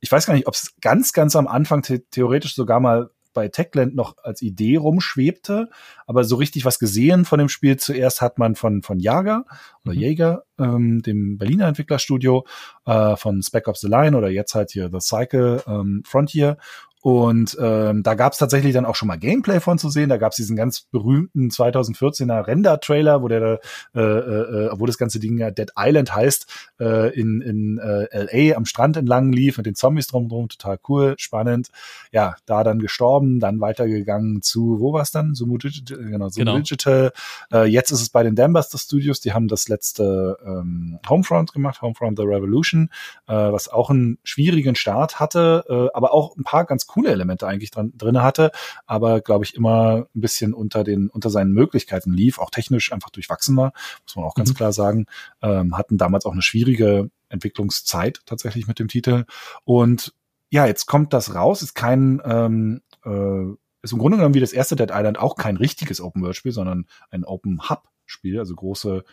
ich 0.00 0.10
weiß 0.10 0.26
gar 0.26 0.34
nicht, 0.34 0.46
ob 0.46 0.54
es 0.54 0.74
ganz, 0.80 1.12
ganz 1.12 1.36
am 1.36 1.46
Anfang 1.46 1.82
the 1.84 2.00
theoretisch 2.10 2.54
sogar 2.54 2.80
mal 2.80 3.10
bei 3.32 3.48
Techland 3.48 3.94
noch 3.94 4.16
als 4.22 4.42
Idee 4.42 4.76
rumschwebte, 4.76 5.68
aber 6.06 6.24
so 6.24 6.36
richtig 6.36 6.64
was 6.64 6.78
gesehen 6.78 7.24
von 7.24 7.38
dem 7.38 7.48
Spiel 7.48 7.76
zuerst 7.76 8.20
hat 8.20 8.38
man 8.38 8.54
von, 8.54 8.82
von 8.82 8.98
Jager 8.98 9.44
oder 9.84 9.94
mhm. 9.94 10.00
Jäger, 10.00 10.44
ähm, 10.58 11.02
dem 11.02 11.38
Berliner 11.38 11.68
Entwicklerstudio, 11.68 12.44
äh, 12.86 13.16
von 13.16 13.42
Spec 13.42 13.68
Ops 13.68 13.80
The 13.80 13.88
Line 13.88 14.16
oder 14.16 14.28
jetzt 14.28 14.54
halt 14.54 14.72
hier 14.72 14.90
The 14.90 15.00
Cycle 15.00 15.62
ähm, 15.66 16.02
Frontier 16.06 16.56
und 17.02 17.56
ähm, 17.58 18.02
da 18.02 18.14
gab 18.14 18.34
es 18.34 18.38
tatsächlich 18.38 18.74
dann 18.74 18.84
auch 18.84 18.94
schon 18.94 19.08
mal 19.08 19.16
Gameplay 19.16 19.60
von 19.60 19.78
zu 19.78 19.88
sehen. 19.88 20.10
Da 20.10 20.18
gab 20.18 20.32
es 20.32 20.36
diesen 20.36 20.54
ganz 20.54 20.82
berühmten 20.82 21.48
2014er 21.48 22.46
Render-Trailer, 22.46 23.22
wo 23.22 23.28
der, 23.28 23.60
äh, 23.94 24.00
äh, 24.00 24.70
wo 24.78 24.84
das 24.84 24.98
ganze 24.98 25.18
Ding 25.18 25.38
ja 25.38 25.50
Dead 25.50 25.72
Island 25.78 26.14
heißt, 26.14 26.46
äh, 26.78 27.18
in, 27.18 27.40
in 27.40 27.78
äh, 27.78 28.50
LA 28.50 28.54
am 28.54 28.66
Strand 28.66 28.98
entlang 28.98 29.32
lief 29.32 29.56
mit 29.56 29.64
den 29.64 29.74
Zombies 29.74 30.08
drumherum. 30.08 30.50
Total 30.50 30.78
cool, 30.88 31.14
spannend. 31.16 31.68
Ja, 32.12 32.36
da 32.44 32.64
dann 32.64 32.80
gestorben, 32.80 33.40
dann 33.40 33.60
weitergegangen 33.60 34.42
zu, 34.42 34.76
wo 34.80 34.92
war 34.92 35.02
es 35.02 35.10
dann? 35.10 35.34
Sumo 35.34 35.56
Digital, 35.56 35.96
genau, 35.96 36.28
Sumo 36.28 36.44
genau. 36.44 36.58
Digital. 36.58 37.12
Äh, 37.50 37.64
jetzt 37.64 37.92
ist 37.92 38.02
es 38.02 38.10
bei 38.10 38.22
den 38.22 38.34
Dambuster 38.34 38.76
Studios, 38.76 39.20
die 39.20 39.32
haben 39.32 39.48
das 39.48 39.68
letzte 39.68 40.36
ähm, 40.44 40.98
Homefront 41.08 41.54
gemacht, 41.54 41.80
Homefront 41.80 42.18
The 42.18 42.24
Revolution, 42.24 42.90
äh, 43.26 43.32
was 43.32 43.68
auch 43.70 43.88
einen 43.88 44.18
schwierigen 44.22 44.74
Start 44.74 45.18
hatte, 45.18 45.64
äh, 45.66 45.96
aber 45.96 46.12
auch 46.12 46.36
ein 46.36 46.44
paar 46.44 46.66
ganz 46.66 46.89
coole 46.90 47.10
Elemente 47.10 47.46
eigentlich 47.46 47.70
dran, 47.70 47.92
drin 47.96 48.22
hatte, 48.22 48.50
aber 48.86 49.20
glaube 49.20 49.44
ich 49.44 49.54
immer 49.54 50.06
ein 50.14 50.20
bisschen 50.20 50.54
unter 50.54 50.84
den 50.84 51.08
unter 51.08 51.30
seinen 51.30 51.52
Möglichkeiten 51.52 52.12
lief, 52.12 52.38
auch 52.38 52.50
technisch 52.50 52.92
einfach 52.92 53.10
durchwachsen 53.10 53.56
war, 53.56 53.72
muss 54.04 54.16
man 54.16 54.24
auch 54.24 54.34
ganz 54.34 54.50
mhm. 54.50 54.54
klar 54.54 54.72
sagen. 54.72 55.06
Ähm, 55.42 55.76
hatten 55.76 55.98
damals 55.98 56.26
auch 56.26 56.32
eine 56.32 56.42
schwierige 56.42 57.10
Entwicklungszeit 57.28 58.20
tatsächlich 58.26 58.66
mit 58.66 58.78
dem 58.78 58.88
Titel. 58.88 59.24
Und 59.64 60.14
ja, 60.50 60.66
jetzt 60.66 60.86
kommt 60.86 61.12
das 61.12 61.34
raus, 61.34 61.62
ist 61.62 61.74
kein, 61.74 62.20
ähm, 62.24 62.82
äh, 63.04 63.54
ist 63.82 63.92
im 63.92 63.98
Grunde 63.98 64.18
genommen 64.18 64.34
wie 64.34 64.40
das 64.40 64.52
erste 64.52 64.76
Dead 64.76 64.90
Island 64.92 65.18
auch 65.18 65.36
kein 65.36 65.56
richtiges 65.56 66.00
Open-World-Spiel, 66.00 66.52
sondern 66.52 66.86
ein 67.10 67.24
Open-Hub-Spiel, 67.24 68.38
also 68.38 68.54
große 68.54 69.04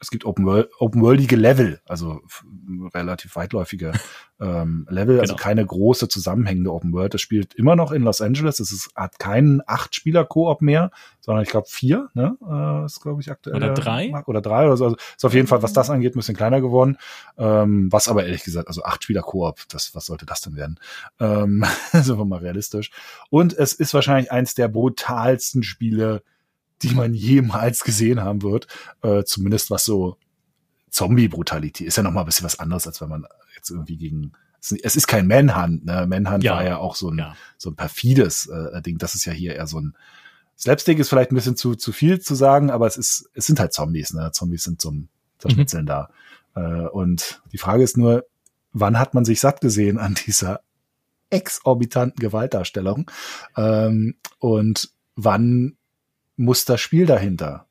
es 0.00 0.10
gibt 0.10 0.24
Open, 0.24 0.46
World, 0.46 0.70
Open 0.78 1.02
Worldige 1.02 1.36
Level, 1.36 1.80
also 1.86 2.22
relativ 2.94 3.36
weitläufige 3.36 3.92
ähm, 4.40 4.86
Level, 4.88 5.20
also 5.20 5.34
genau. 5.34 5.42
keine 5.42 5.66
große 5.66 6.08
zusammenhängende 6.08 6.72
Open 6.72 6.92
World. 6.92 7.12
Das 7.12 7.20
spielt 7.20 7.54
immer 7.54 7.76
noch 7.76 7.92
in 7.92 8.02
Los 8.02 8.22
Angeles. 8.22 8.60
Es 8.60 8.72
ist, 8.72 8.90
hat 8.96 9.18
keinen 9.18 9.60
Acht-Spieler-Koop 9.66 10.62
mehr, 10.62 10.90
sondern 11.20 11.44
ich 11.44 11.50
glaube 11.50 11.68
vier, 11.68 12.08
ne? 12.14 12.36
Äh, 12.48 12.86
ist, 12.86 13.00
glaube 13.00 13.20
ich, 13.20 13.30
aktuell. 13.30 13.56
Oder 13.56 13.74
drei. 13.74 14.10
Oder 14.26 14.40
drei 14.40 14.66
oder 14.66 14.78
so. 14.78 14.84
Also 14.84 14.96
ist 14.96 15.24
auf 15.24 15.34
jeden 15.34 15.46
Fall, 15.46 15.62
was 15.62 15.74
das 15.74 15.90
angeht, 15.90 16.14
ein 16.14 16.18
bisschen 16.18 16.36
kleiner 16.36 16.62
geworden. 16.62 16.96
Ähm, 17.36 17.92
was 17.92 18.08
aber 18.08 18.24
ehrlich 18.24 18.42
gesagt, 18.42 18.68
also 18.68 18.82
Acht-Spieler-Koop, 18.82 19.68
das, 19.68 19.94
was 19.94 20.06
sollte 20.06 20.24
das 20.24 20.40
denn 20.40 20.56
werden? 20.56 20.80
Ähm, 21.18 21.64
sind 21.92 22.18
wir 22.18 22.24
mal 22.24 22.40
realistisch. 22.40 22.90
Und 23.28 23.52
es 23.52 23.74
ist 23.74 23.92
wahrscheinlich 23.92 24.32
eins 24.32 24.54
der 24.54 24.68
brutalsten 24.68 25.62
Spiele, 25.62 26.22
die 26.82 26.94
man 26.94 27.14
jemals 27.14 27.84
gesehen 27.84 28.20
haben 28.20 28.42
wird. 28.42 28.66
Äh, 29.02 29.24
zumindest 29.24 29.70
was 29.70 29.84
so 29.84 30.16
Zombie-Brutalität 30.90 31.86
ist 31.86 31.96
ja 31.96 32.02
noch 32.02 32.12
mal 32.12 32.20
ein 32.20 32.26
bisschen 32.26 32.44
was 32.44 32.58
anderes, 32.58 32.86
als 32.86 33.00
wenn 33.00 33.08
man 33.08 33.26
jetzt 33.54 33.70
irgendwie 33.70 33.96
gegen 33.96 34.32
es 34.60 34.94
ist 34.94 35.06
kein 35.06 35.26
Manhunt, 35.26 35.86
ne? 35.86 36.06
Manhunt 36.06 36.44
ja. 36.44 36.56
war 36.56 36.64
ja 36.64 36.76
auch 36.76 36.94
so 36.94 37.10
ein, 37.10 37.18
ja. 37.18 37.34
so 37.56 37.70
ein 37.70 37.76
perfides 37.76 38.46
äh, 38.46 38.82
Ding. 38.82 38.98
Das 38.98 39.14
ist 39.14 39.24
ja 39.24 39.32
hier 39.32 39.54
eher 39.54 39.66
so 39.66 39.80
ein 39.80 39.94
Slapstick 40.58 40.98
ist 40.98 41.08
vielleicht 41.08 41.32
ein 41.32 41.36
bisschen 41.36 41.56
zu, 41.56 41.74
zu 41.74 41.90
viel 41.90 42.20
zu 42.20 42.34
sagen, 42.34 42.70
aber 42.70 42.86
es 42.86 42.98
ist, 42.98 43.30
es 43.32 43.46
sind 43.46 43.58
halt 43.58 43.72
Zombies, 43.72 44.12
ne? 44.12 44.30
Zombies 44.32 44.64
sind 44.64 44.82
zum 44.82 45.08
Verschnitzeln 45.38 45.84
mhm. 45.84 45.86
da. 45.86 46.10
Äh, 46.54 46.86
und 46.88 47.40
die 47.50 47.58
Frage 47.58 47.82
ist 47.82 47.96
nur, 47.96 48.26
wann 48.72 48.98
hat 48.98 49.14
man 49.14 49.24
sich 49.24 49.40
satt 49.40 49.62
gesehen 49.62 49.96
an 49.98 50.14
dieser 50.26 50.60
exorbitanten 51.30 52.20
Gewaltdarstellung? 52.20 53.10
Ähm, 53.56 54.16
und 54.38 54.90
wann 55.16 55.78
muss 56.40 56.64
das 56.64 56.80
Spiel 56.80 57.06
dahinter 57.06 57.66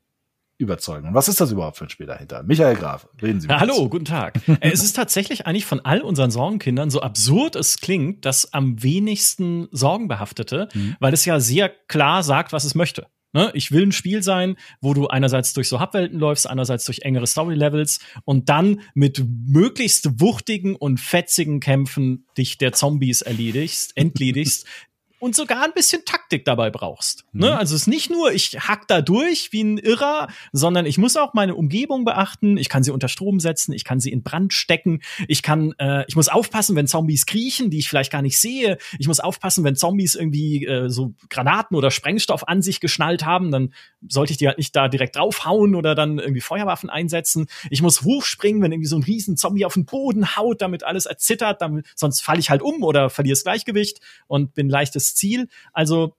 überzeugen. 0.59 1.07
Und 1.07 1.13
was 1.13 1.27
ist 1.27 1.41
das 1.41 1.51
überhaupt 1.51 1.77
für 1.77 1.85
ein 1.85 1.89
Spiel 1.89 2.05
dahinter? 2.05 2.43
Michael 2.43 2.75
Graf, 2.75 3.07
reden 3.21 3.41
Sie 3.41 3.47
mit 3.47 3.55
ja, 3.55 3.61
Hallo, 3.61 3.89
guten 3.89 4.05
Tag. 4.05 4.39
Äh, 4.47 4.57
es 4.71 4.83
ist 4.83 4.95
tatsächlich 4.95 5.47
eigentlich 5.47 5.65
von 5.65 5.79
all 5.79 6.01
unseren 6.01 6.31
Sorgenkindern, 6.31 6.89
so 6.89 7.01
absurd 7.01 7.55
es 7.55 7.79
klingt, 7.79 8.25
das 8.25 8.53
am 8.53 8.83
wenigsten 8.83 9.67
sorgenbehaftete, 9.71 10.67
mhm. 10.73 10.95
weil 10.99 11.13
es 11.13 11.25
ja 11.25 11.39
sehr 11.39 11.69
klar 11.69 12.23
sagt, 12.23 12.51
was 12.51 12.63
es 12.63 12.75
möchte. 12.75 13.07
Ne? 13.31 13.51
Ich 13.53 13.71
will 13.71 13.83
ein 13.83 13.91
Spiel 13.91 14.23
sein, 14.23 14.55
wo 14.81 14.93
du 14.93 15.07
einerseits 15.07 15.53
durch 15.53 15.69
so 15.69 15.79
Hubwelten 15.79 16.19
läufst, 16.19 16.49
einerseits 16.49 16.85
durch 16.85 17.01
engere 17.03 17.27
Story-Levels 17.27 17.99
und 18.25 18.49
dann 18.49 18.81
mit 18.95 19.23
möglichst 19.47 20.19
wuchtigen 20.19 20.75
und 20.75 20.99
fetzigen 20.99 21.59
Kämpfen 21.59 22.25
dich 22.37 22.57
der 22.57 22.73
Zombies 22.73 23.21
erledigst, 23.21 23.95
entledigst, 23.95 24.65
und 25.19 25.35
sogar 25.35 25.63
ein 25.63 25.73
bisschen 25.73 26.03
Taktik 26.05 26.45
dabei 26.45 26.69
brauchst. 26.69 27.25
Ne? 27.31 27.47
Mhm. 27.47 27.51
Ne? 27.51 27.57
Also 27.57 27.75
es 27.75 27.81
ist 27.81 27.87
nicht 27.87 28.09
nur, 28.09 28.31
ich 28.31 28.57
hack 28.59 28.87
da 28.87 29.01
durch 29.01 29.51
wie 29.51 29.63
ein 29.63 29.77
Irrer, 29.77 30.27
sondern 30.51 30.85
ich 30.85 30.97
muss 30.97 31.17
auch 31.17 31.33
meine 31.33 31.55
Umgebung 31.55 32.05
beachten. 32.05 32.57
Ich 32.57 32.69
kann 32.69 32.83
sie 32.83 32.91
unter 32.91 33.07
Strom 33.07 33.39
setzen, 33.39 33.73
ich 33.73 33.83
kann 33.83 33.99
sie 33.99 34.11
in 34.11 34.23
Brand 34.23 34.53
stecken, 34.53 35.01
ich 35.27 35.43
kann, 35.43 35.73
äh, 35.77 36.05
ich 36.07 36.15
muss 36.15 36.29
aufpassen, 36.29 36.75
wenn 36.75 36.87
Zombies 36.87 37.25
kriechen, 37.25 37.69
die 37.69 37.79
ich 37.79 37.89
vielleicht 37.89 38.11
gar 38.11 38.21
nicht 38.21 38.39
sehe. 38.39 38.77
Ich 38.97 39.07
muss 39.07 39.19
aufpassen, 39.19 39.63
wenn 39.63 39.75
Zombies 39.75 40.15
irgendwie 40.15 40.65
äh, 40.65 40.89
so 40.89 41.13
Granaten 41.29 41.75
oder 41.75 41.91
Sprengstoff 41.91 42.47
an 42.47 42.61
sich 42.61 42.79
geschnallt 42.79 43.25
haben, 43.25 43.51
dann 43.51 43.73
sollte 44.07 44.31
ich 44.31 44.37
die 44.37 44.47
halt 44.47 44.57
nicht 44.57 44.75
da 44.75 44.87
direkt 44.87 45.15
draufhauen 45.15 45.75
oder 45.75 45.95
dann 45.95 46.19
irgendwie 46.19 46.41
Feuerwaffen 46.41 46.89
einsetzen. 46.89 47.47
Ich 47.69 47.81
muss 47.81 48.03
hochspringen, 48.03 48.61
wenn 48.61 48.71
irgendwie 48.71 48.87
so 48.87 48.97
ein 48.97 49.03
riesen 49.03 49.37
Zombie 49.37 49.65
auf 49.65 49.73
den 49.73 49.85
Boden 49.85 50.35
haut, 50.35 50.61
damit 50.61 50.83
alles 50.83 51.05
erzittert, 51.05 51.61
damit, 51.61 51.85
sonst 51.95 52.21
falle 52.21 52.39
ich 52.39 52.49
halt 52.49 52.61
um 52.61 52.83
oder 52.83 53.09
verliere 53.09 53.33
das 53.33 53.43
Gleichgewicht 53.43 53.99
und 54.27 54.53
bin 54.53 54.69
leichtes 54.69 55.08
Ziel. 55.15 55.47
Also 55.73 56.15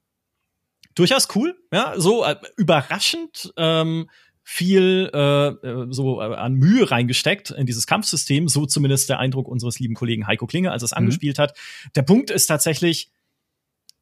durchaus 0.95 1.29
cool, 1.35 1.57
ja, 1.73 1.95
so 1.97 2.25
äh, 2.25 2.37
überraschend 2.57 3.53
ähm, 3.57 4.09
viel 4.43 5.11
äh, 5.15 5.49
äh, 5.49 5.87
so 5.91 6.21
äh, 6.21 6.35
an 6.35 6.55
Mühe 6.55 6.91
reingesteckt 6.91 7.51
in 7.51 7.67
dieses 7.67 7.87
Kampfsystem, 7.87 8.49
so 8.49 8.67
zumindest 8.67 9.09
der 9.09 9.19
Eindruck 9.19 9.47
unseres 9.47 9.79
lieben 9.79 9.95
Kollegen 9.95 10.27
Heiko 10.27 10.47
Klinge, 10.47 10.73
als 10.73 10.83
er 10.83 10.87
es 10.87 10.91
mhm. 10.91 10.99
angespielt 10.99 11.39
hat. 11.39 11.57
Der 11.95 12.03
Punkt 12.03 12.31
ist 12.31 12.47
tatsächlich, 12.47 13.11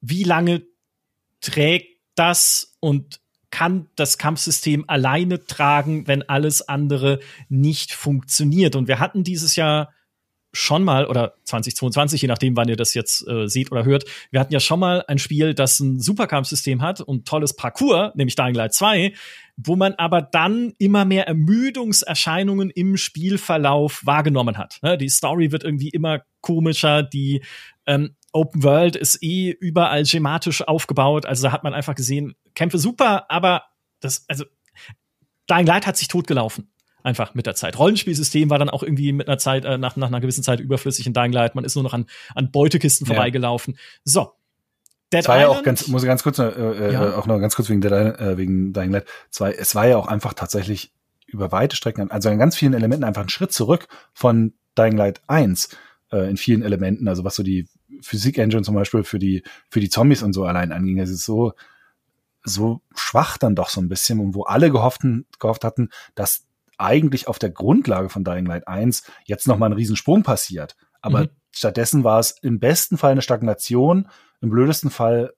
wie 0.01 0.25
lange 0.25 0.63
trägt 1.41 2.01
das 2.15 2.77
und 2.81 3.21
kann 3.51 3.89
das 3.97 4.19
Kampfsystem 4.19 4.85
alleine 4.89 5.45
tragen, 5.45 6.07
wenn 6.07 6.29
alles 6.29 6.69
andere 6.69 7.21
nicht 7.49 7.93
funktioniert. 7.93 8.77
Und 8.77 8.89
wir 8.89 8.99
hatten 8.99 9.25
dieses 9.25 9.57
Jahr 9.57 9.93
schon 10.59 10.85
mal, 10.85 11.07
oder 11.07 11.35
2022, 11.45 12.23
je 12.23 12.29
nachdem, 12.29 12.57
wann 12.57 12.69
ihr 12.69 12.77
das 12.77 12.95
jetzt 12.95 13.27
äh, 13.29 13.49
seht 13.49 13.71
oder 13.71 13.85
hört, 13.85 14.05
wir 14.31 14.41
hatten 14.41 14.53
ja 14.53 14.61
schon 14.61 14.81
mal 14.81 15.05
ein 15.07 15.19
Spiel, 15.19 15.55
das 15.55 15.79
ein 15.81 16.01
Superkampfsystem 16.01 16.83
hat 16.83 17.01
und 17.01 17.27
tolles 17.27 17.55
Parcours, 17.55 18.15
nämlich 18.17 18.35
Dying 18.35 18.55
Light 18.55 18.75
2, 18.75 19.15
wo 19.57 19.77
man 19.77 19.95
aber 19.95 20.21
dann 20.21 20.75
immer 20.79 21.05
mehr 21.05 21.29
Ermüdungserscheinungen 21.29 22.71
im 22.71 22.97
Spielverlauf 22.97 24.05
wahrgenommen 24.05 24.59
hat. 24.59 24.79
Ne? 24.83 24.99
Die 24.99 25.09
Story 25.09 25.53
wird 25.53 25.65
irgendwie 25.65 25.91
immer 25.91 26.23
komischer, 26.41 27.03
die 27.03 27.43
ähm, 27.87 28.17
Open 28.33 28.63
World 28.63 28.97
ist 28.97 29.23
eh 29.23 29.51
überall 29.51 30.05
schematisch 30.05 30.67
aufgebaut, 30.67 31.25
also 31.25 31.45
da 31.45 31.53
hat 31.53 31.65
man 31.65 31.73
einfach 31.73 31.95
gesehen, 31.95 32.35
Kämpfe 32.55 32.79
super, 32.79 33.31
aber 33.31 33.63
das, 34.01 34.25
also 34.29 34.45
Dying 35.49 35.67
Light 35.67 35.87
hat 35.87 35.97
sich 35.97 36.09
totgelaufen 36.09 36.71
einfach 37.09 37.35
mit 37.35 37.47
der 37.47 37.55
Zeit. 37.55 37.79
Rollenspielsystem 37.79 38.51
war 38.51 38.59
dann 38.59 38.71
auch 38.71 38.83
irgendwie 38.83 39.13
mit 39.13 39.27
einer 39.27 39.39
Zeit, 39.39 39.65
äh, 39.65 39.79
nach, 39.79 39.97
nach 39.97 40.09
einer 40.09 40.21
gewissen 40.21 40.45
Zeit 40.45 40.61
überflüssig 40.61 41.07
in 41.07 41.15
Dying 41.15 41.33
Light. 41.33 41.55
Man 41.55 41.65
ist 41.65 41.75
nur 41.75 41.83
noch 41.83 41.95
an, 41.95 42.07
an 42.35 42.51
Beutekisten 42.51 43.07
ja. 43.07 43.15
vorbeigelaufen. 43.15 43.79
So. 44.05 44.33
Dead 45.13 45.21
es 45.21 45.29
war 45.29 45.37
Island, 45.37 45.53
ja 45.53 45.59
auch 45.59 45.65
ganz, 45.65 45.89
muss 45.89 46.03
ich 46.03 46.07
ganz 46.07 46.23
kurz, 46.23 46.39
äh, 46.39 46.45
äh, 46.49 46.93
ja. 46.93 47.17
auch 47.17 47.27
noch 47.27 47.41
ganz 47.41 47.57
kurz 47.57 47.71
wegen, 47.71 47.81
Dead, 47.81 47.91
äh, 47.91 48.37
wegen 48.37 48.73
Dying 48.75 48.93
Light. 48.93 49.07
Zwei, 49.31 49.53
es 49.53 49.75
war 49.75 49.89
ja 49.89 49.97
auch 49.97 50.07
einfach 50.07 50.35
tatsächlich 50.35 50.93
über 51.27 51.51
weite 51.51 51.77
Strecken, 51.77 52.11
also 52.11 52.29
in 52.29 52.39
ganz 52.39 52.57
vielen 52.57 52.75
Elementen 52.75 53.05
einfach 53.05 53.23
ein 53.23 53.29
Schritt 53.29 53.53
zurück 53.53 53.89
von 54.13 54.53
Dying 54.77 54.97
Light 54.97 55.23
1 55.27 55.71
äh, 56.13 56.29
in 56.29 56.37
vielen 56.37 56.63
Elementen, 56.63 57.09
also 57.09 57.25
was 57.25 57.35
so 57.35 57.43
die 57.43 57.69
Physik-Engine 58.03 58.63
zum 58.63 58.75
Beispiel 58.75 59.03
für 59.03 59.19
die, 59.19 59.43
für 59.71 59.81
die 59.81 59.89
Zombies 59.89 60.23
und 60.23 60.35
so 60.35 60.45
allein 60.45 60.73
anging. 60.73 60.99
Es 60.99 61.11
ist 61.11 61.25
so, 61.25 61.53
so 62.45 62.81
schwach 62.95 63.39
dann 63.39 63.55
doch 63.55 63.71
so 63.71 63.81
ein 63.81 63.89
bisschen 63.89 64.21
und 64.21 64.35
wo 64.35 64.43
alle 64.43 64.71
gehofften, 64.71 65.27
gehofft 65.39 65.65
hatten, 65.65 65.91
dass 66.15 66.48
eigentlich 66.79 67.29
auf 67.29 67.39
der 67.39 67.51
Grundlage 67.51 68.09
von 68.09 68.25
Dying 68.25 68.47
Light 68.47 68.67
1 68.67 69.05
jetzt 69.25 69.47
noch 69.47 69.59
mal 69.59 69.67
ein 69.67 69.73
Riesensprung 69.73 70.23
passiert. 70.23 70.77
Aber 71.01 71.23
mhm. 71.23 71.29
stattdessen 71.51 72.05
war 72.05 72.19
es 72.19 72.37
im 72.43 72.61
besten 72.61 72.97
Fall 72.97 73.13
eine 73.13 73.23
Stagnation, 73.23 74.09
im 74.41 74.51
blödesten 74.51 74.91
Fall 74.91 75.35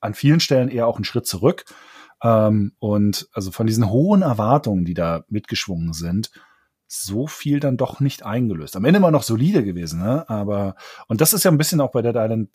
an 0.00 0.14
vielen 0.14 0.40
Stellen 0.40 0.68
eher 0.68 0.86
auch 0.86 0.98
ein 0.98 1.04
Schritt 1.04 1.26
zurück. 1.26 1.64
Ähm, 2.22 2.72
und 2.78 3.28
also 3.32 3.50
von 3.50 3.66
diesen 3.66 3.90
hohen 3.90 4.22
Erwartungen, 4.22 4.84
die 4.84 4.94
da 4.94 5.24
mitgeschwungen 5.28 5.92
sind, 5.92 6.30
so 6.86 7.26
viel 7.26 7.58
dann 7.58 7.76
doch 7.76 8.00
nicht 8.00 8.24
eingelöst. 8.24 8.76
Am 8.76 8.84
Ende 8.84 8.98
immer 8.98 9.10
noch 9.10 9.22
solide 9.22 9.64
gewesen, 9.64 10.00
ne? 10.00 10.28
Aber, 10.28 10.74
und 11.08 11.20
das 11.20 11.32
ist 11.32 11.44
ja 11.44 11.50
ein 11.50 11.56
bisschen 11.56 11.80
auch 11.80 11.92
bei 11.92 12.02
Dead 12.02 12.14
Island 12.16 12.50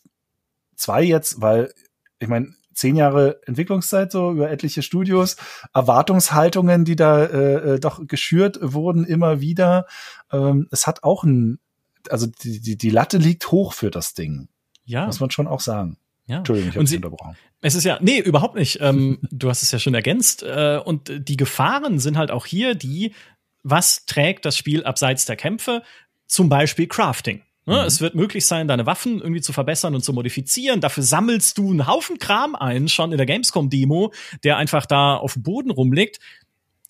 2 0.76 1.03
jetzt, 1.03 1.41
weil, 1.41 1.73
ich 2.19 2.27
meine, 2.27 2.53
zehn 2.77 2.95
Jahre 2.95 3.41
Entwicklungszeit 3.45 4.11
so 4.11 4.31
über 4.31 4.49
etliche 4.49 4.81
Studios, 4.81 5.35
Erwartungshaltungen, 5.73 6.85
die 6.85 6.95
da 6.95 7.25
äh, 7.25 7.75
äh, 7.75 7.79
doch 7.79 8.05
geschürt 8.07 8.59
wurden 8.61 9.03
immer 9.03 9.41
wieder. 9.41 9.87
Ähm, 10.31 10.67
es 10.71 10.87
hat 10.87 11.03
auch 11.03 11.23
ein, 11.23 11.59
also 12.09 12.27
die, 12.27 12.61
die, 12.61 12.77
die 12.77 12.89
Latte 12.89 13.17
liegt 13.17 13.51
hoch 13.51 13.73
für 13.73 13.91
das 13.91 14.13
Ding. 14.13 14.47
Ja. 14.85 15.07
Muss 15.07 15.19
man 15.19 15.31
schon 15.31 15.47
auch 15.47 15.59
sagen. 15.59 15.97
Ja. 16.27 16.37
Entschuldigung, 16.37 16.69
ich 16.69 16.75
habe 16.75 16.95
unterbrochen. 16.95 17.37
Es 17.61 17.75
ist 17.75 17.83
ja, 17.83 17.97
nee, 18.01 18.19
überhaupt 18.19 18.55
nicht. 18.55 18.79
Ähm, 18.81 19.19
du 19.31 19.49
hast 19.49 19.63
es 19.63 19.71
ja 19.71 19.79
schon 19.79 19.95
ergänzt. 19.95 20.43
Äh, 20.43 20.79
und 20.83 21.11
die 21.27 21.37
Gefahren 21.37 21.99
sind 21.99 22.17
halt 22.17 22.31
auch 22.31 22.45
hier 22.45 22.75
die, 22.75 23.13
was 23.63 24.05
trägt 24.05 24.45
das 24.45 24.55
Spiel 24.55 24.83
abseits 24.83 25.25
der 25.25 25.35
Kämpfe? 25.35 25.81
Zum 26.27 26.49
Beispiel 26.49 26.87
Crafting. 26.87 27.41
Ne? 27.68 27.81
Mhm. 27.81 27.85
Es 27.85 28.02
wird 28.02 28.15
möglich 28.15 28.45
sein, 28.45 28.68
deine 28.68 28.85
Waffen 28.85 29.19
irgendwie 29.19 29.41
zu 29.41 29.53
verbessern 29.53 29.94
und 29.94 30.02
zu 30.02 30.14
modifizieren. 30.14 30.81
Dafür 30.81 31.03
sammelst 31.03 31.57
du 31.57 31.69
einen 31.69 31.85
Haufen 31.85 32.18
Kram 32.18 32.56
ein, 32.56 32.88
schon 32.88 33.11
in 33.11 33.18
der 33.18 33.27
Gamescom-Demo, 33.27 34.14
der 34.44 34.57
einfach 34.57 34.85
da 34.85 35.18
auf 35.18 35.34
dem 35.34 35.44
Boden 35.44 35.69
rumliegt. 35.69 36.19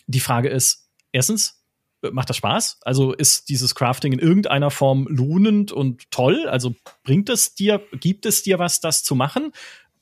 Die 0.05 0.19
Frage 0.19 0.49
ist, 0.49 0.89
erstens, 1.11 1.63
macht 2.11 2.29
das 2.29 2.37
Spaß? 2.37 2.79
Also 2.83 3.11
ist 3.11 3.49
dieses 3.49 3.73
Crafting 3.73 4.13
in 4.13 4.19
irgendeiner 4.19 4.69
Form 4.69 5.07
lohnend 5.09 5.71
und 5.71 6.09
toll? 6.11 6.47
Also 6.47 6.75
bringt 7.03 7.29
es 7.29 7.55
dir, 7.55 7.81
gibt 7.99 8.25
es 8.27 8.43
dir 8.43 8.59
was, 8.59 8.79
das 8.79 9.03
zu 9.03 9.15
machen? 9.15 9.51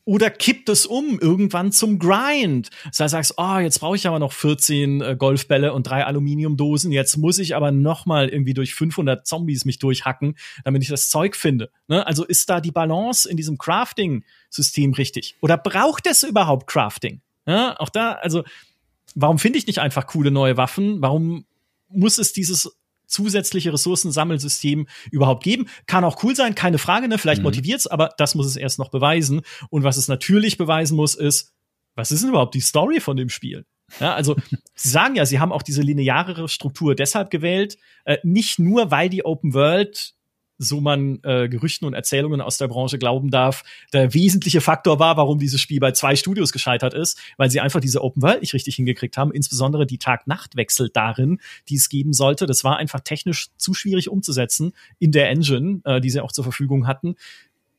Oder 0.05 0.29
kippt 0.29 0.69
es 0.69 0.85
um 0.85 1.19
irgendwann 1.19 1.71
zum 1.71 1.97
Grind? 1.97 2.69
Das 2.85 2.99
heißt, 2.99 3.11
sagst, 3.11 3.33
oh, 3.37 3.57
jetzt 3.57 3.79
brauche 3.79 3.95
ich 3.95 4.05
aber 4.07 4.19
noch 4.19 4.33
14 4.33 5.01
äh, 5.01 5.15
Golfbälle 5.17 5.73
und 5.73 5.87
drei 5.87 6.05
Aluminiumdosen. 6.05 6.91
Jetzt 6.91 7.17
muss 7.17 7.39
ich 7.39 7.55
aber 7.55 7.71
noch 7.71 8.05
mal 8.05 8.29
irgendwie 8.29 8.53
durch 8.53 8.75
500 8.75 9.25
Zombies 9.25 9.65
mich 9.65 9.79
durchhacken, 9.79 10.35
damit 10.63 10.83
ich 10.83 10.89
das 10.89 11.09
Zeug 11.09 11.35
finde. 11.35 11.71
Ne? 11.87 12.05
Also 12.05 12.23
ist 12.23 12.49
da 12.51 12.61
die 12.61 12.71
Balance 12.71 13.27
in 13.27 13.35
diesem 13.35 13.57
Crafting-System 13.57 14.93
richtig? 14.93 15.37
Oder 15.41 15.57
braucht 15.57 16.05
es 16.05 16.21
überhaupt 16.21 16.67
Crafting? 16.67 17.21
Ja, 17.47 17.75
auch 17.79 17.89
da, 17.89 18.13
also 18.13 18.43
warum 19.15 19.39
finde 19.39 19.57
ich 19.57 19.65
nicht 19.65 19.79
einfach 19.79 20.05
coole 20.05 20.29
neue 20.29 20.55
Waffen? 20.55 21.01
Warum 21.01 21.45
muss 21.89 22.19
es 22.19 22.31
dieses 22.31 22.77
zusätzliche 23.07 23.73
Ressourcensammelsystem 23.73 24.87
überhaupt 25.11 25.43
geben. 25.43 25.67
Kann 25.87 26.03
auch 26.03 26.23
cool 26.23 26.35
sein, 26.35 26.55
keine 26.55 26.77
Frage, 26.77 27.07
ne? 27.07 27.17
Vielleicht 27.17 27.41
mhm. 27.41 27.45
motiviert's, 27.45 27.87
aber 27.87 28.13
das 28.17 28.35
muss 28.35 28.45
es 28.45 28.55
erst 28.55 28.79
noch 28.79 28.89
beweisen. 28.89 29.41
Und 29.69 29.83
was 29.83 29.97
es 29.97 30.07
natürlich 30.07 30.57
beweisen 30.57 30.95
muss, 30.95 31.15
ist, 31.15 31.53
was 31.95 32.11
ist 32.11 32.21
denn 32.21 32.29
überhaupt 32.29 32.55
die 32.55 32.61
Story 32.61 32.99
von 32.99 33.17
dem 33.17 33.29
Spiel? 33.29 33.65
Ja, 33.99 34.13
also 34.13 34.35
sie 34.75 34.89
sagen 34.89 35.15
ja, 35.15 35.25
sie 35.25 35.39
haben 35.39 35.51
auch 35.51 35.61
diese 35.61 35.81
lineare 35.81 36.47
Struktur 36.49 36.95
deshalb 36.95 37.29
gewählt, 37.29 37.77
äh, 38.05 38.17
nicht 38.23 38.59
nur, 38.59 38.91
weil 38.91 39.09
die 39.09 39.25
Open 39.25 39.53
World 39.53 40.14
so 40.57 40.81
man 40.81 41.19
äh, 41.23 41.49
Gerüchten 41.49 41.85
und 41.85 41.93
Erzählungen 41.93 42.41
aus 42.41 42.57
der 42.57 42.67
Branche 42.67 42.97
glauben 42.97 43.29
darf, 43.29 43.63
der 43.93 44.13
wesentliche 44.13 44.61
Faktor 44.61 44.99
war, 44.99 45.17
warum 45.17 45.39
dieses 45.39 45.61
Spiel 45.61 45.79
bei 45.79 45.91
zwei 45.91 46.15
Studios 46.15 46.51
gescheitert 46.51 46.93
ist, 46.93 47.19
weil 47.37 47.49
sie 47.49 47.59
einfach 47.59 47.79
diese 47.79 48.03
Open 48.03 48.21
World 48.21 48.41
nicht 48.41 48.53
richtig 48.53 48.75
hingekriegt 48.75 49.17
haben, 49.17 49.31
insbesondere 49.31 49.85
die 49.85 49.97
Tag-Nacht-Wechsel 49.97 50.89
darin, 50.93 51.39
die 51.69 51.75
es 51.75 51.89
geben 51.89 52.13
sollte. 52.13 52.45
Das 52.45 52.63
war 52.63 52.77
einfach 52.77 53.01
technisch 53.01 53.49
zu 53.57 53.73
schwierig 53.73 54.09
umzusetzen 54.09 54.73
in 54.99 55.11
der 55.11 55.29
Engine, 55.29 55.81
äh, 55.83 56.01
die 56.01 56.09
sie 56.09 56.21
auch 56.21 56.31
zur 56.31 56.43
Verfügung 56.43 56.87
hatten. 56.87 57.15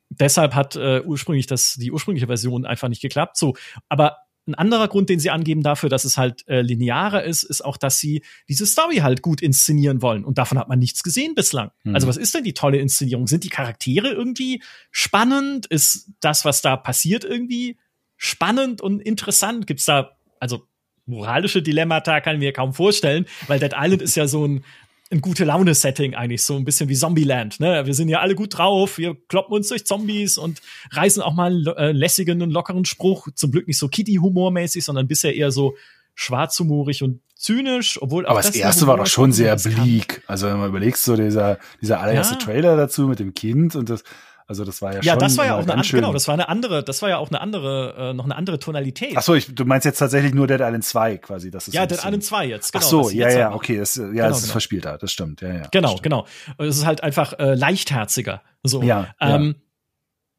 Deshalb 0.08 0.54
hat 0.54 0.76
äh, 0.76 1.02
ursprünglich 1.04 1.46
das 1.46 1.74
die 1.74 1.90
ursprüngliche 1.90 2.26
Version 2.26 2.64
einfach 2.64 2.88
nicht 2.88 3.02
geklappt. 3.02 3.36
So, 3.36 3.56
aber 3.88 4.18
ein 4.46 4.54
anderer 4.54 4.88
Grund, 4.88 5.08
den 5.08 5.18
sie 5.18 5.30
angeben 5.30 5.62
dafür, 5.62 5.88
dass 5.88 6.04
es 6.04 6.16
halt 6.16 6.46
äh, 6.48 6.60
linearer 6.60 7.24
ist, 7.24 7.42
ist 7.42 7.64
auch, 7.64 7.76
dass 7.76 7.98
sie 7.98 8.22
diese 8.48 8.66
Story 8.66 8.96
halt 8.96 9.22
gut 9.22 9.42
inszenieren 9.42 10.02
wollen. 10.02 10.24
Und 10.24 10.38
davon 10.38 10.58
hat 10.58 10.68
man 10.68 10.78
nichts 10.78 11.02
gesehen 11.02 11.34
bislang. 11.34 11.70
Mhm. 11.84 11.94
Also 11.94 12.06
was 12.06 12.16
ist 12.16 12.34
denn 12.34 12.44
die 12.44 12.54
tolle 12.54 12.78
Inszenierung? 12.78 13.26
Sind 13.26 13.44
die 13.44 13.48
Charaktere 13.48 14.08
irgendwie 14.08 14.62
spannend? 14.90 15.66
Ist 15.66 16.10
das, 16.20 16.44
was 16.44 16.62
da 16.62 16.76
passiert, 16.76 17.24
irgendwie 17.24 17.78
spannend 18.16 18.80
und 18.80 19.00
interessant? 19.00 19.66
Gibt's 19.66 19.84
da, 19.84 20.16
also 20.38 20.66
moralische 21.06 21.62
Dilemmata 21.62 22.20
kann 22.20 22.36
ich 22.36 22.40
mir 22.40 22.52
kaum 22.52 22.72
vorstellen, 22.72 23.26
weil 23.46 23.58
Dead 23.58 23.72
Island 23.76 24.02
ist 24.02 24.16
ja 24.16 24.26
so 24.26 24.46
ein 24.46 24.64
ein 25.10 25.20
gute 25.20 25.44
Laune-Setting 25.44 26.14
eigentlich, 26.14 26.42
so 26.42 26.56
ein 26.56 26.64
bisschen 26.64 26.88
wie 26.88 26.96
Zombieland. 26.96 27.60
Ne? 27.60 27.86
Wir 27.86 27.94
sind 27.94 28.08
ja 28.08 28.20
alle 28.20 28.34
gut 28.34 28.58
drauf, 28.58 28.98
wir 28.98 29.16
kloppen 29.28 29.54
uns 29.54 29.68
durch 29.68 29.86
Zombies 29.86 30.36
und 30.36 30.60
reißen 30.90 31.22
auch 31.22 31.34
mal 31.34 31.52
einen 31.52 31.66
äh, 31.76 31.92
lässigen 31.92 32.42
und 32.42 32.50
lockeren 32.50 32.84
Spruch. 32.84 33.28
Zum 33.34 33.52
Glück 33.52 33.68
nicht 33.68 33.78
so 33.78 33.88
Kitty-Humor-mäßig, 33.88 34.84
sondern 34.84 35.06
bisher 35.06 35.34
eher 35.34 35.52
so 35.52 35.76
schwarzhumorig 36.16 37.02
und 37.02 37.20
zynisch, 37.36 38.00
obwohl 38.02 38.26
Aber 38.26 38.40
das, 38.40 38.46
das 38.46 38.56
erste 38.56 38.86
war 38.86 38.96
doch 38.96 39.06
schon 39.06 39.32
sehr 39.32 39.54
bleak. 39.56 40.22
Also 40.26 40.48
wenn 40.48 40.58
man 40.58 40.70
überlegst, 40.70 41.04
so 41.04 41.14
dieser, 41.14 41.58
dieser 41.80 42.00
allererste 42.00 42.34
ja. 42.34 42.40
Trailer 42.40 42.76
dazu 42.76 43.06
mit 43.06 43.20
dem 43.20 43.34
Kind 43.34 43.76
und 43.76 43.90
das, 43.90 44.02
also 44.48 44.64
das 44.64 44.80
war 44.80 44.90
ja, 44.92 44.96
ja 44.98 45.02
schon. 45.02 45.08
Ja, 45.08 45.16
das 45.16 45.38
war 45.38 45.46
ja 45.46 45.54
auch 45.56 45.62
eine 45.62 45.74
andere, 45.74 45.96
genau, 45.96 46.12
das 46.12 46.28
war 46.28 46.34
eine 46.34 46.48
andere, 46.48 46.84
das 46.84 47.02
war 47.02 47.08
ja 47.08 47.18
auch 47.18 47.30
eine 47.30 47.40
andere, 47.40 48.10
äh, 48.10 48.12
noch 48.14 48.24
eine 48.24 48.36
andere 48.36 48.58
Tonalität. 48.60 49.14
Ach 49.16 49.22
so, 49.22 49.34
ich, 49.34 49.52
du 49.52 49.64
meinst 49.64 49.84
jetzt 49.84 49.98
tatsächlich 49.98 50.34
nur 50.34 50.46
Dead 50.46 50.60
Island 50.60 50.84
2 50.84 51.18
quasi, 51.18 51.50
das 51.50 51.66
ist 51.66 51.74
Ja, 51.74 51.84
Dead 51.86 51.98
Island 51.98 52.22
2 52.22 52.46
jetzt, 52.46 52.72
genau. 52.72 52.84
Ach 52.84 52.88
so, 52.88 53.10
ja, 53.10 53.28
ja, 53.30 53.52
okay, 53.52 53.78
das, 53.78 53.96
ja, 53.96 54.04
genau, 54.04 54.28
das 54.28 54.38
ist 54.38 54.42
genau. 54.44 54.52
verspielter, 54.52 54.98
das 54.98 55.10
stimmt, 55.10 55.40
ja, 55.40 55.52
ja. 55.52 55.68
Genau, 55.72 55.96
genau. 56.00 56.26
Es 56.58 56.76
ist 56.76 56.86
halt 56.86 57.02
einfach 57.02 57.32
äh, 57.38 57.54
leichtherziger, 57.54 58.42
so. 58.62 58.82
Ja, 58.82 59.14
ähm, 59.20 59.56
ja. 59.56 59.62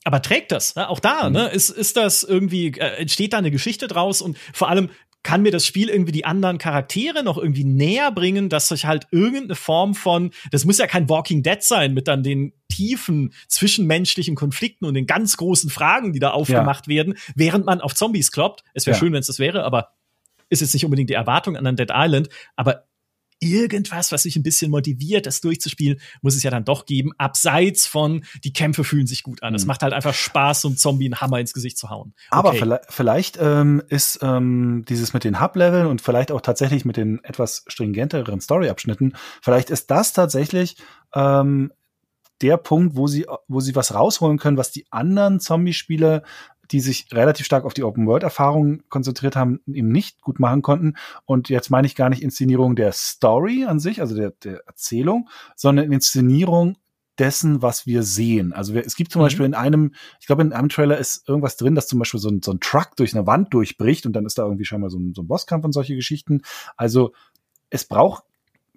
Aber 0.06 0.22
trägt 0.22 0.54
das? 0.54 0.76
Ne? 0.76 0.88
Auch 0.88 1.02
da, 1.02 1.28
mhm. 1.28 1.36
ne? 1.36 1.48
Ist, 1.50 1.70
ist 1.70 1.98
das 1.98 2.24
irgendwie, 2.24 2.68
äh, 2.68 3.02
entsteht 3.02 3.34
da 3.34 3.40
eine 3.40 3.52
Geschichte 3.52 3.90
draus 3.90 4.22
und 4.22 4.38
vor 4.54 4.70
allem 4.70 4.90
kann 5.24 5.42
mir 5.42 5.52
das 5.52 5.66
Spiel 5.66 5.90
irgendwie 5.90 6.14
die 6.14 6.24
anderen 6.24 6.58
Charaktere 6.58 7.22
noch 7.22 7.38
irgendwie 7.38 7.66
näher 7.66 8.12
bringen, 8.12 8.48
dass 8.48 8.70
sich 8.70 8.86
halt 8.86 9.08
irgendeine 9.12 9.56
Form 9.56 9.94
von, 9.94 10.32
das 10.52 10.64
muss 10.64 10.78
ja 10.78 10.88
kein 10.88 11.10
Walking 11.10 11.44
Dead 11.44 11.62
sein, 11.62 11.94
mit 11.94 12.08
dann 12.08 12.24
den 12.24 12.54
tiefen 12.78 13.34
zwischenmenschlichen 13.48 14.36
Konflikten 14.36 14.86
und 14.86 14.94
den 14.94 15.08
ganz 15.08 15.38
großen 15.38 15.70
Fragen, 15.70 16.14
die 16.14 16.20
da 16.20 16.32
aufgemacht 16.32 16.86
ja. 16.88 16.94
werden, 16.94 17.16
während 17.36 17.66
man 17.66 17.82
auf 17.82 17.96
Zombies 17.96 18.32
kloppt. 18.32 18.64
Es 18.74 18.86
wäre 18.86 18.96
ja. 18.96 19.00
schön, 19.00 19.14
wenn 19.14 19.20
es 19.20 19.28
das 19.28 19.40
wäre, 19.40 19.64
aber 19.64 19.90
ist 20.50 20.62
jetzt 20.62 20.74
nicht 20.74 20.86
unbedingt 20.86 21.10
die 21.10 21.16
Erwartung 21.16 21.58
an 21.58 21.66
ein 21.66 21.76
Dead 21.76 21.90
Island, 21.92 22.30
aber 22.56 22.86
irgendwas, 23.40 24.12
was 24.12 24.24
sich 24.24 24.36
ein 24.36 24.44
bisschen 24.44 24.72
motiviert, 24.72 25.26
das 25.26 25.42
durchzuspielen, 25.42 26.00
muss 26.22 26.36
es 26.36 26.44
ja 26.44 26.50
dann 26.50 26.66
doch 26.66 26.86
geben. 26.86 27.12
Abseits 27.18 27.86
von, 27.86 28.24
die 28.44 28.54
Kämpfe 28.54 28.84
fühlen 28.84 29.06
sich 29.06 29.22
gut 29.22 29.44
an. 29.44 29.54
Es 29.54 29.64
mhm. 29.64 29.68
macht 29.68 29.84
halt 29.84 29.94
einfach 29.94 30.14
Spaß, 30.14 30.62
so 30.62 30.70
einem 30.70 30.78
Zombie 30.78 31.06
einen 31.06 31.22
Hammer 31.22 31.40
ins 31.40 31.54
Gesicht 31.54 31.78
zu 31.78 31.90
hauen. 31.90 32.14
Okay. 32.30 32.40
Aber 32.40 32.54
vielleicht, 32.54 32.84
vielleicht 32.90 33.38
ähm, 33.40 33.84
ist 33.90 34.20
ähm, 34.22 34.86
dieses 34.88 35.14
mit 35.14 35.24
den 35.24 35.40
Hub-Leveln 35.40 35.88
und 35.88 36.02
vielleicht 36.02 36.32
auch 36.32 36.42
tatsächlich 36.42 36.86
mit 36.86 36.98
den 36.98 37.24
etwas 37.24 37.64
stringenteren 37.68 38.42
Story-Abschnitten, 38.42 39.14
vielleicht 39.42 39.70
ist 39.70 39.92
das 39.92 40.14
tatsächlich 40.14 40.78
ähm, 41.14 41.72
der 42.42 42.58
Punkt, 42.58 42.96
wo 42.96 43.08
sie, 43.08 43.26
wo 43.48 43.60
sie 43.60 43.76
was 43.76 43.94
rausholen 43.94 44.38
können, 44.38 44.58
was 44.58 44.72
die 44.72 44.86
anderen 44.92 45.40
Zombie-Spiele 45.40 46.24
die 46.72 46.80
sich 46.80 47.08
relativ 47.14 47.46
stark 47.46 47.66
auf 47.66 47.74
die 47.74 47.84
Open-World-Erfahrung 47.84 48.84
konzentriert 48.90 49.36
haben, 49.36 49.62
eben 49.68 49.90
nicht 49.90 50.22
gut 50.22 50.40
machen 50.40 50.62
konnten. 50.62 50.96
Und 51.26 51.50
jetzt 51.50 51.70
meine 51.70 51.88
ich 51.88 51.96
gar 51.96 52.10
nicht 52.10 52.22
Inszenierung 52.22 52.76
der 52.76 52.92
Story 52.92 53.66
an 53.66 53.80
sich, 53.80 54.02
also 54.02 54.16
der, 54.16 54.32
der 54.44 54.62
Erzählung, 54.68 55.30
sondern 55.56 55.92
Inszenierung 55.92 56.78
dessen, 57.18 57.62
was 57.62 57.88
wir 57.88 58.04
sehen. 58.04 58.54
Also 58.54 58.74
wir, 58.74 58.86
es 58.86 58.96
gibt 58.96 59.12
zum 59.12 59.22
mhm. 59.22 59.26
Beispiel 59.26 59.46
in 59.46 59.54
einem, 59.54 59.94
ich 60.20 60.28
glaube 60.28 60.44
in 60.44 60.54
einem 60.54 60.70
Trailer 60.70 60.98
ist 60.98 61.28
irgendwas 61.28 61.58
drin, 61.58 61.74
dass 61.74 61.88
zum 61.88 62.00
Beispiel 62.00 62.20
so 62.20 62.30
ein, 62.30 62.42
so 62.44 62.52
ein 62.52 62.60
Truck 62.60 62.96
durch 62.96 63.16
eine 63.16 63.26
Wand 63.26 63.54
durchbricht 63.54 64.06
und 64.06 64.14
dann 64.14 64.26
ist 64.26 64.38
da 64.38 64.44
irgendwie 64.44 64.66
schon 64.66 64.82
mal 64.82 64.90
so 64.90 65.00
ein, 65.00 65.14
so 65.16 65.24
ein 65.24 65.28
Bosskampf 65.28 65.66
und 65.66 65.72
solche 65.72 65.96
Geschichten. 65.96 66.42
Also 66.76 67.14
es 67.70 67.86
braucht 67.86 68.24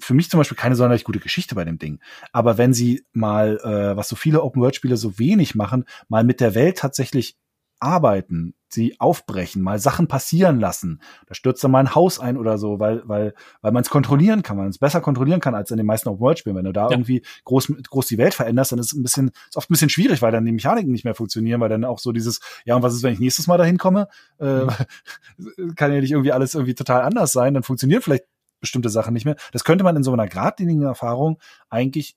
für 0.00 0.14
mich 0.14 0.30
zum 0.30 0.38
Beispiel 0.38 0.56
keine 0.56 0.76
sonderlich 0.76 1.04
gute 1.04 1.20
Geschichte 1.20 1.54
bei 1.54 1.64
dem 1.64 1.78
Ding. 1.78 2.00
Aber 2.32 2.58
wenn 2.58 2.72
sie 2.72 3.04
mal, 3.12 3.58
äh, 3.58 3.96
was 3.96 4.08
so 4.08 4.16
viele 4.16 4.42
Open-World-Spiele 4.42 4.96
so 4.96 5.18
wenig 5.18 5.54
machen, 5.54 5.84
mal 6.08 6.24
mit 6.24 6.40
der 6.40 6.54
Welt 6.54 6.78
tatsächlich 6.78 7.36
arbeiten, 7.80 8.54
sie 8.68 9.00
aufbrechen, 9.00 9.62
mal 9.62 9.78
Sachen 9.78 10.06
passieren 10.06 10.60
lassen. 10.60 11.00
Da 11.26 11.34
stürzt 11.34 11.64
dann 11.64 11.70
mal 11.72 11.80
ein 11.80 11.94
Haus 11.94 12.20
ein 12.20 12.36
oder 12.36 12.58
so, 12.58 12.78
weil, 12.78 13.02
weil, 13.04 13.34
weil 13.62 13.72
man 13.72 13.82
es 13.82 13.90
kontrollieren 13.90 14.42
kann, 14.42 14.56
man 14.56 14.68
es 14.68 14.78
besser 14.78 15.00
kontrollieren 15.00 15.40
kann 15.40 15.54
als 15.54 15.70
in 15.70 15.76
den 15.76 15.86
meisten 15.86 16.08
Open-World-Spielen. 16.08 16.54
Wenn 16.54 16.66
du 16.66 16.72
da 16.72 16.84
ja. 16.84 16.90
irgendwie 16.90 17.22
groß, 17.44 17.72
groß 17.88 18.06
die 18.06 18.18
Welt 18.18 18.34
veränderst, 18.34 18.72
dann 18.72 18.78
ist 18.78 18.92
es 18.92 18.98
ein 18.98 19.02
bisschen, 19.02 19.30
ist 19.48 19.56
oft 19.56 19.70
ein 19.70 19.72
bisschen 19.74 19.88
schwierig, 19.88 20.22
weil 20.22 20.30
dann 20.30 20.44
die 20.44 20.52
Mechaniken 20.52 20.92
nicht 20.92 21.04
mehr 21.04 21.14
funktionieren, 21.14 21.60
weil 21.60 21.68
dann 21.68 21.84
auch 21.84 21.98
so 21.98 22.12
dieses, 22.12 22.40
ja, 22.64 22.76
und 22.76 22.82
was 22.82 22.94
ist, 22.94 23.02
wenn 23.02 23.14
ich 23.14 23.20
nächstes 23.20 23.46
Mal 23.46 23.58
dahin 23.58 23.78
komme? 23.78 24.08
Äh, 24.38 24.64
mhm. 24.64 25.74
kann 25.74 25.92
ja 25.92 26.00
nicht 26.00 26.12
irgendwie 26.12 26.32
alles 26.32 26.54
irgendwie 26.54 26.74
total 26.74 27.02
anders 27.02 27.32
sein, 27.32 27.54
dann 27.54 27.62
funktionieren 27.62 28.02
vielleicht 28.02 28.24
bestimmte 28.60 28.90
Sachen 28.90 29.14
nicht 29.14 29.24
mehr. 29.24 29.36
Das 29.52 29.64
könnte 29.64 29.84
man 29.84 29.96
in 29.96 30.02
so 30.02 30.12
einer 30.12 30.28
geradlinigen 30.28 30.82
Erfahrung 30.82 31.38
eigentlich 31.68 32.16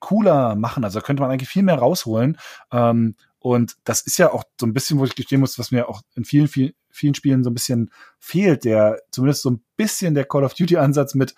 cooler 0.00 0.54
machen. 0.54 0.84
Also 0.84 1.00
da 1.00 1.06
könnte 1.06 1.22
man 1.22 1.30
eigentlich 1.30 1.48
viel 1.48 1.62
mehr 1.62 1.78
rausholen. 1.78 2.38
Ähm, 2.72 3.16
und 3.40 3.76
das 3.84 4.02
ist 4.02 4.18
ja 4.18 4.32
auch 4.32 4.44
so 4.60 4.66
ein 4.66 4.74
bisschen, 4.74 4.98
wo 4.98 5.04
ich 5.04 5.14
gestehen 5.14 5.40
muss, 5.40 5.58
was 5.58 5.70
mir 5.70 5.88
auch 5.88 6.02
in 6.14 6.24
vielen, 6.24 6.48
vielen, 6.48 6.72
vielen 6.90 7.14
Spielen 7.14 7.44
so 7.44 7.50
ein 7.50 7.54
bisschen 7.54 7.90
fehlt, 8.18 8.64
der 8.64 9.00
zumindest 9.10 9.42
so 9.42 9.50
ein 9.50 9.62
bisschen 9.76 10.14
der 10.14 10.24
Call 10.24 10.44
of 10.44 10.54
Duty 10.54 10.76
Ansatz 10.76 11.14
mit, 11.14 11.34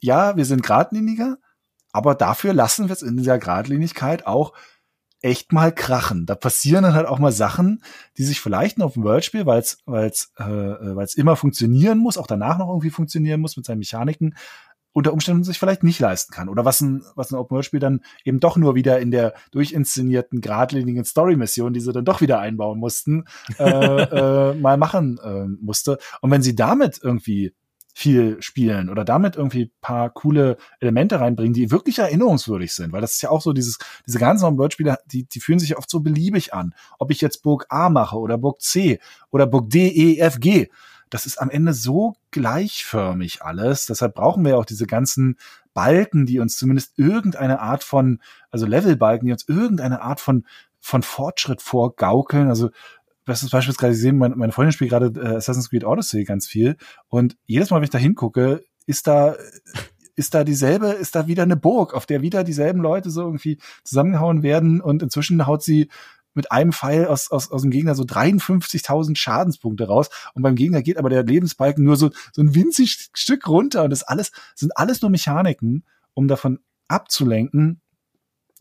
ja, 0.00 0.36
wir 0.36 0.44
sind 0.44 0.62
geradliniger, 0.62 1.38
aber 1.92 2.14
dafür 2.14 2.54
lassen 2.54 2.88
wir 2.88 2.92
es 2.92 3.02
in 3.02 3.16
dieser 3.16 3.38
Gradlinigkeit 3.38 4.26
auch 4.26 4.52
echt 5.22 5.52
mal 5.52 5.72
krachen. 5.72 6.26
Da 6.26 6.34
passieren 6.34 6.82
dann 6.82 6.94
halt 6.94 7.06
auch 7.06 7.18
mal 7.18 7.32
Sachen, 7.32 7.82
die 8.18 8.24
sich 8.24 8.40
vielleicht 8.40 8.80
auf 8.82 8.94
dem 8.94 9.04
World-Spiel, 9.04 9.46
weil 9.46 9.60
es 9.60 9.78
weil 9.86 10.08
es 10.08 10.32
äh, 10.36 10.44
weil 10.44 11.04
es 11.04 11.14
immer 11.14 11.36
funktionieren 11.36 11.98
muss, 11.98 12.18
auch 12.18 12.26
danach 12.26 12.58
noch 12.58 12.68
irgendwie 12.68 12.90
funktionieren 12.90 13.40
muss 13.40 13.56
mit 13.56 13.64
seinen 13.64 13.78
Mechaniken, 13.78 14.34
unter 14.92 15.12
Umständen 15.12 15.44
sich 15.44 15.58
vielleicht 15.58 15.82
nicht 15.82 16.00
leisten 16.00 16.32
kann. 16.32 16.48
Oder 16.48 16.64
was 16.64 16.80
ein, 16.80 17.02
was 17.14 17.32
ein 17.32 17.36
Open-World-Spiel 17.36 17.80
dann 17.80 18.00
eben 18.24 18.40
doch 18.40 18.56
nur 18.56 18.74
wieder 18.74 19.00
in 19.00 19.10
der 19.10 19.34
durchinszenierten, 19.50 20.40
geradlinigen 20.40 21.04
Story-Mission, 21.04 21.72
die 21.72 21.80
sie 21.80 21.92
dann 21.92 22.04
doch 22.04 22.20
wieder 22.20 22.40
einbauen 22.40 22.78
mussten, 22.78 23.24
äh, 23.58 23.64
äh, 24.50 24.54
mal 24.54 24.76
machen 24.76 25.18
äh, 25.22 25.46
musste. 25.62 25.98
Und 26.20 26.30
wenn 26.30 26.42
sie 26.42 26.54
damit 26.54 27.00
irgendwie 27.02 27.54
viel 27.92 28.40
spielen 28.40 28.88
oder 28.88 29.04
damit 29.04 29.36
irgendwie 29.36 29.70
paar 29.80 30.10
coole 30.10 30.56
Elemente 30.80 31.20
reinbringen, 31.20 31.52
die 31.52 31.70
wirklich 31.70 31.98
erinnerungswürdig 31.98 32.72
sind, 32.72 32.92
weil 32.92 33.02
das 33.02 33.14
ist 33.14 33.22
ja 33.22 33.30
auch 33.30 33.42
so 33.42 33.52
dieses, 33.52 33.78
diese 34.06 34.18
ganzen 34.18 34.46
Open-World-Spiele, 34.46 34.96
die, 35.06 35.24
die 35.24 35.40
fühlen 35.40 35.58
sich 35.58 35.76
oft 35.76 35.90
so 35.90 36.00
beliebig 36.00 36.54
an. 36.54 36.74
Ob 36.98 37.10
ich 37.10 37.20
jetzt 37.20 37.42
Burg 37.42 37.66
A 37.68 37.90
mache 37.90 38.16
oder 38.16 38.38
Burg 38.38 38.62
C 38.62 38.98
oder 39.30 39.46
Burg 39.46 39.68
D, 39.68 39.88
E, 39.88 40.18
F, 40.18 40.40
G 40.40 40.68
das 41.12 41.26
ist 41.26 41.42
am 41.42 41.50
Ende 41.50 41.74
so 41.74 42.14
gleichförmig 42.30 43.42
alles. 43.42 43.84
Deshalb 43.84 44.14
brauchen 44.14 44.46
wir 44.46 44.56
auch 44.56 44.64
diese 44.64 44.86
ganzen 44.86 45.36
Balken, 45.74 46.24
die 46.24 46.38
uns 46.38 46.56
zumindest 46.56 46.98
irgendeine 46.98 47.60
Art 47.60 47.84
von, 47.84 48.18
also 48.50 48.64
Levelbalken, 48.64 49.26
die 49.26 49.32
uns 49.32 49.46
irgendeine 49.46 50.00
Art 50.00 50.20
von, 50.20 50.46
von 50.80 51.02
Fortschritt 51.02 51.60
vorgaukeln. 51.60 52.48
Also, 52.48 52.70
Beispiel 53.24 53.70
ist 53.70 53.78
gerade 53.78 53.92
gesehen, 53.92 54.18
meine, 54.18 54.36
meine 54.36 54.52
Freundin 54.52 54.72
spielt 54.72 54.90
gerade 54.90 55.12
äh, 55.20 55.36
Assassin's 55.36 55.70
Creed 55.70 55.84
Odyssey 55.84 56.24
ganz 56.24 56.46
viel. 56.46 56.76
Und 57.08 57.36
jedes 57.46 57.70
Mal, 57.70 57.76
wenn 57.76 57.84
ich 57.84 57.90
da 57.90 57.98
hingucke, 57.98 58.64
ist 58.86 59.06
da, 59.06 59.36
ist 60.16 60.34
da 60.34 60.44
dieselbe, 60.44 60.88
ist 60.88 61.14
da 61.14 61.26
wieder 61.26 61.42
eine 61.42 61.56
Burg, 61.56 61.94
auf 61.94 62.06
der 62.06 62.22
wieder 62.22 62.44
dieselben 62.44 62.80
Leute 62.80 63.10
so 63.10 63.22
irgendwie 63.22 63.58
zusammengehauen 63.84 64.42
werden 64.42 64.80
und 64.80 65.02
inzwischen 65.02 65.46
haut 65.46 65.62
sie 65.62 65.88
mit 66.34 66.50
einem 66.50 66.72
Pfeil 66.72 67.06
aus, 67.06 67.30
aus, 67.30 67.50
aus 67.50 67.62
dem 67.62 67.70
Gegner 67.70 67.94
so 67.94 68.04
53.000 68.04 69.16
Schadenspunkte 69.16 69.86
raus 69.86 70.08
und 70.34 70.42
beim 70.42 70.54
Gegner 70.54 70.82
geht 70.82 70.96
aber 70.96 71.10
der 71.10 71.24
Lebensbalken 71.24 71.84
nur 71.84 71.96
so, 71.96 72.10
so 72.32 72.42
ein 72.42 72.54
winzig 72.54 73.10
Stück 73.12 73.46
runter 73.48 73.84
und 73.84 73.90
das 73.90 74.02
alles, 74.02 74.32
sind 74.54 74.76
alles 74.76 75.02
nur 75.02 75.10
Mechaniken, 75.10 75.84
um 76.14 76.28
davon 76.28 76.58
abzulenken, 76.88 77.81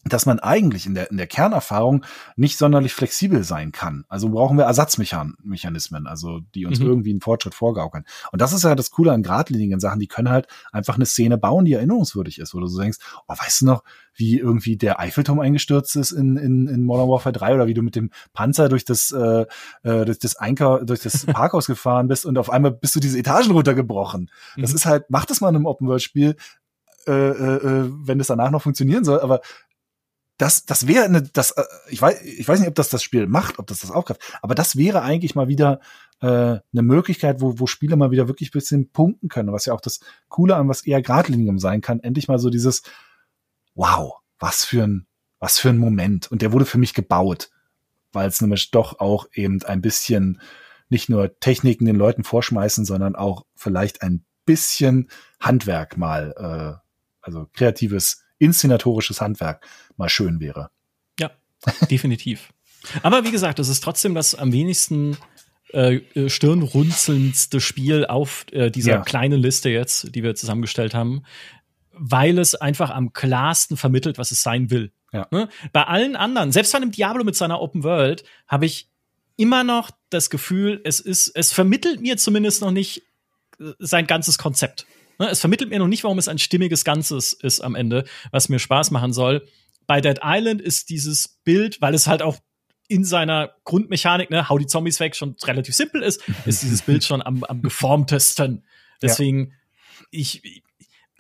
dass 0.04 0.26
man 0.26 0.40
eigentlich 0.40 0.86
in 0.88 0.96
der, 0.96 1.12
in 1.12 1.18
der 1.18 1.28
Kernerfahrung 1.28 2.04
nicht 2.36 2.58
sonderlich 2.58 2.94
flexibel 2.94 3.44
sein 3.44 3.72
kann. 3.72 4.04
Also 4.10 4.30
brauchen 4.30 4.58
wir 4.58 4.66
Ersatzmechanismen, 4.66 6.08
also 6.08 6.40
die 6.56 6.66
uns 6.66 6.80
mhm. 6.80 6.88
irgendwie 6.88 7.12
einen 7.12 7.22
Fortschritt 7.22 7.54
vorgaukeln. 7.54 8.06
Und 8.32 8.42
das 8.42 8.52
ist 8.52 8.64
ja 8.64 8.74
das 8.74 8.90
Coole 8.90 9.12
an 9.12 9.22
geradlinigen 9.22 9.80
Sachen, 9.80 10.00
die 10.00 10.08
können 10.08 10.30
halt 10.30 10.48
einfach 10.72 10.96
eine 10.96 11.06
Szene 11.06 11.38
bauen, 11.38 11.66
die 11.66 11.74
erinnerungswürdig 11.74 12.40
ist, 12.40 12.56
wo 12.56 12.60
du 12.60 12.68
so 12.68 12.82
denkst, 12.82 12.98
oh, 13.28 13.34
weißt 13.38 13.62
du 13.62 13.66
noch, 13.66 13.84
wie 14.16 14.40
irgendwie 14.40 14.76
der 14.76 15.00
Eiffelturm 15.00 15.40
eingestürzt 15.40 15.96
ist 15.96 16.12
in, 16.12 16.36
in, 16.38 16.68
in 16.68 16.84
Modern 16.84 17.08
Warfare 17.08 17.34
3 17.34 17.56
oder 17.56 17.68
wie 17.68 17.74
du 17.74 17.84
mit 17.84 17.96
dem 17.96 18.10
Panzer 18.34 18.70
durch 18.70 18.86
das, 18.86 19.12
äh, 19.12 19.46
äh 19.84 20.06
durch 20.06 20.20
das 20.20 20.36
Einkauf, 20.36 20.82
durch 20.84 21.02
das 21.02 21.26
Parkhaus 21.28 21.68
gefahren 21.68 22.08
bist 22.08 22.26
und 22.26 22.38
auf 22.38 22.50
einmal 22.50 22.72
bist 22.72 22.96
du 22.96 23.00
diese 23.00 23.20
Etagen 23.20 23.52
runtergebrochen. 23.52 24.32
Das 24.58 24.72
mhm. 24.72 24.76
ist 24.76 24.86
halt, 24.86 25.06
mach 25.10 25.26
das 25.26 25.42
mal 25.42 25.50
in 25.50 25.58
einem 25.58 25.66
Open-World-Spiel, 25.68 26.36
äh, 27.08 27.12
äh, 27.12 27.56
äh 27.56 27.92
wenn 28.04 28.20
es 28.20 28.28
danach 28.28 28.52
noch 28.52 28.62
funktionieren 28.62 29.04
soll, 29.04 29.20
aber 29.20 29.42
das, 30.42 30.66
das 30.66 30.88
wäre 30.88 31.06
eine, 31.06 31.22
das, 31.22 31.52
äh, 31.52 31.64
ich 31.90 32.02
weiß, 32.02 32.24
ich 32.24 32.48
weiß 32.48 32.60
nicht, 32.60 32.70
ob 32.70 32.76
das 32.76 32.90
das 32.90 33.04
Spiel 33.04 33.28
macht, 33.28 33.60
ob 33.60 33.68
das 33.68 33.80
das 33.80 33.92
aufgreift, 33.92 34.22
aber 34.42 34.56
das 34.56 34.76
wäre 34.76 35.04
eigentlich 35.04 35.36
mal 35.36 35.48
wieder 35.48 35.80
äh, 36.20 36.26
eine 36.28 36.82
Möglichkeit, 36.82 37.42
wo, 37.42 37.60
wo 37.60 37.68
Spiele 37.68 37.96
mal 37.96 38.10
wieder 38.10 38.28
wirklich 38.28 38.52
bisschen 38.52 38.90
punkten 38.90 39.30
können, 39.30 39.54
was 39.54 39.66
ja 39.66 39.74
auch 39.74 39.82
das 39.82 40.00
Coole 40.30 40.56
an 40.56 40.68
was 40.68 40.86
eher 40.86 41.04
geradlinigem 41.04 41.60
sein 41.60 41.82
kann. 41.82 42.00
Endlich 42.00 42.28
mal 42.28 42.40
so 42.40 42.50
dieses, 42.50 42.82
wow, 43.76 44.16
was 44.40 44.66
für 44.66 44.84
ein, 44.84 45.06
was 45.38 45.60
für 45.60 45.70
ein 45.70 45.78
Moment. 45.78 46.32
Und 46.32 46.42
der 46.42 46.52
wurde 46.52 46.66
für 46.66 46.80
mich 46.80 46.96
gebaut, 46.96 47.52
weil 48.12 48.28
es 48.28 48.42
nämlich 48.42 48.72
doch 48.72 49.00
auch 49.00 49.28
eben 49.34 49.62
ein 49.64 49.82
bisschen 49.82 50.42
nicht 50.90 51.08
nur 51.08 51.40
Techniken 51.40 51.86
den 51.86 51.96
Leuten 51.96 52.24
vorschmeißen, 52.24 52.84
sondern 52.84 53.16
auch 53.16 53.46
vielleicht 53.56 54.02
ein 54.02 54.26
bisschen 54.46 55.08
Handwerk 55.40 55.98
mal, 55.98 56.34
äh, 56.36 56.82
also 57.22 57.48
kreatives 57.54 58.24
inszenatorisches 58.42 59.22
Handwerk 59.22 59.66
mal 59.98 60.10
schön 60.10 60.40
wäre. 60.40 60.72
Ja, 61.20 61.32
definitiv. 61.90 62.52
Aber 63.04 63.24
wie 63.24 63.32
gesagt, 63.32 63.60
es 63.60 63.70
ist 63.70 63.84
trotzdem 63.84 64.16
das 64.16 64.36
am 64.36 64.52
wenigsten 64.52 65.18
äh, 65.74 65.98
äh, 66.16 66.30
stirnrunzelndste 66.30 67.62
Spiel 67.62 68.06
auf 68.06 68.46
äh, 68.52 68.72
dieser 68.72 68.92
ja. 68.92 69.02
kleinen 69.02 69.40
Liste 69.40 69.70
jetzt, 69.70 70.14
die 70.16 70.24
wir 70.24 70.36
zusammengestellt 70.36 70.94
haben, 70.94 71.24
weil 71.94 72.40
es 72.40 72.56
einfach 72.56 72.90
am 72.90 73.14
klarsten 73.14 73.78
vermittelt, 73.78 74.18
was 74.18 74.32
es 74.32 74.42
sein 74.42 74.72
will. 74.72 74.92
Ja. 75.14 75.28
Ne? 75.32 75.48
Bei 75.72 75.84
allen 75.84 76.16
anderen, 76.16 76.52
selbst 76.52 76.72
bei 76.72 76.78
einem 76.78 76.92
Diablo 76.92 77.24
mit 77.24 77.36
seiner 77.36 77.62
Open 77.62 77.84
World, 77.84 78.24
habe 78.48 78.66
ich 78.66 78.90
immer 79.38 79.64
noch 79.64 79.92
das 80.10 80.30
Gefühl, 80.30 80.82
es 80.84 81.00
ist, 81.00 81.30
es 81.36 81.54
vermittelt 81.54 82.02
mir 82.02 82.18
zumindest 82.18 82.62
noch 82.62 82.72
nicht 82.72 83.04
äh, 83.60 83.72
sein 83.80 84.08
ganzes 84.08 84.38
Konzept. 84.38 84.86
Ne, 85.22 85.30
es 85.30 85.40
vermittelt 85.40 85.70
mir 85.70 85.78
noch 85.78 85.88
nicht, 85.88 86.04
warum 86.04 86.18
es 86.18 86.28
ein 86.28 86.40
stimmiges 86.40 86.84
Ganzes 86.84 87.34
ist 87.34 87.62
am 87.62 87.76
Ende, 87.76 88.06
was 88.32 88.50
mir 88.50 88.58
Spaß 88.58 88.90
machen 88.90 89.14
soll. 89.14 89.48
Bei 89.86 90.02
Dead 90.02 90.20
Island 90.24 90.62
ist 90.62 90.90
dieses 90.90 91.40
Bild, 91.44 91.80
weil 91.80 91.94
es 91.94 92.08
halt 92.08 92.24
auch 92.24 92.38
in 92.88 93.06
seiner 93.06 93.52
Grundmechanik, 93.64 94.32
ne, 94.32 94.50
hau 94.50 94.58
die 94.58 94.66
Zombies 94.66 95.00
weg, 95.00 95.16
schon 95.16 95.36
relativ 95.44 95.76
simpel 95.76 96.02
ist, 96.02 96.24
ist 96.48 96.64
dieses 96.64 96.82
Bild 96.82 97.04
schon 97.04 97.22
am, 97.22 97.44
am 97.44 97.62
geformtesten. 97.62 98.66
Deswegen, 99.00 99.50
ja. 99.50 100.06
ich, 100.10 100.64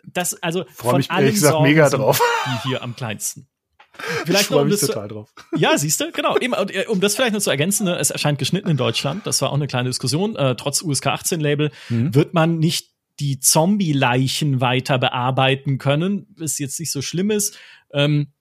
das, 0.03 0.33
also 0.41 0.65
Freu 0.73 0.93
von 0.93 1.05
allen 1.09 1.35
Sorgen 1.35 1.63
mega 1.63 1.87
drauf. 1.87 2.19
die 2.47 2.69
hier 2.69 2.81
am 2.81 2.95
kleinsten. 2.95 3.47
Vielleicht 4.25 4.45
ich 4.45 4.47
freue 4.47 4.65
mich 4.65 4.79
total 4.79 5.09
drauf. 5.09 5.31
Ja, 5.55 5.77
siehst 5.77 6.01
du, 6.01 6.11
genau. 6.11 6.39
Eben, 6.39 6.53
äh, 6.53 6.85
um 6.87 7.01
das 7.01 7.15
vielleicht 7.15 7.33
noch 7.33 7.41
zu 7.41 7.51
ergänzen, 7.51 7.83
ne, 7.83 7.97
es 7.97 8.09
erscheint 8.09 8.39
geschnitten 8.39 8.69
in 8.69 8.77
Deutschland. 8.77 9.27
Das 9.27 9.43
war 9.43 9.51
auch 9.51 9.55
eine 9.55 9.67
kleine 9.67 9.89
Diskussion. 9.89 10.35
Äh, 10.35 10.55
trotz 10.55 10.81
USK 10.81 11.07
18 11.07 11.39
Label 11.39 11.71
mhm. 11.89 12.15
wird 12.15 12.33
man 12.33 12.57
nicht 12.57 12.90
die 13.21 13.39
Zombie-Leichen 13.39 14.61
weiter 14.61 14.97
bearbeiten 14.97 15.77
können, 15.77 16.27
ist 16.39 16.59
jetzt 16.59 16.79
nicht 16.79 16.91
so 16.91 17.03
schlimm 17.03 17.29
ist. 17.29 17.57
Ähm, 17.93 18.33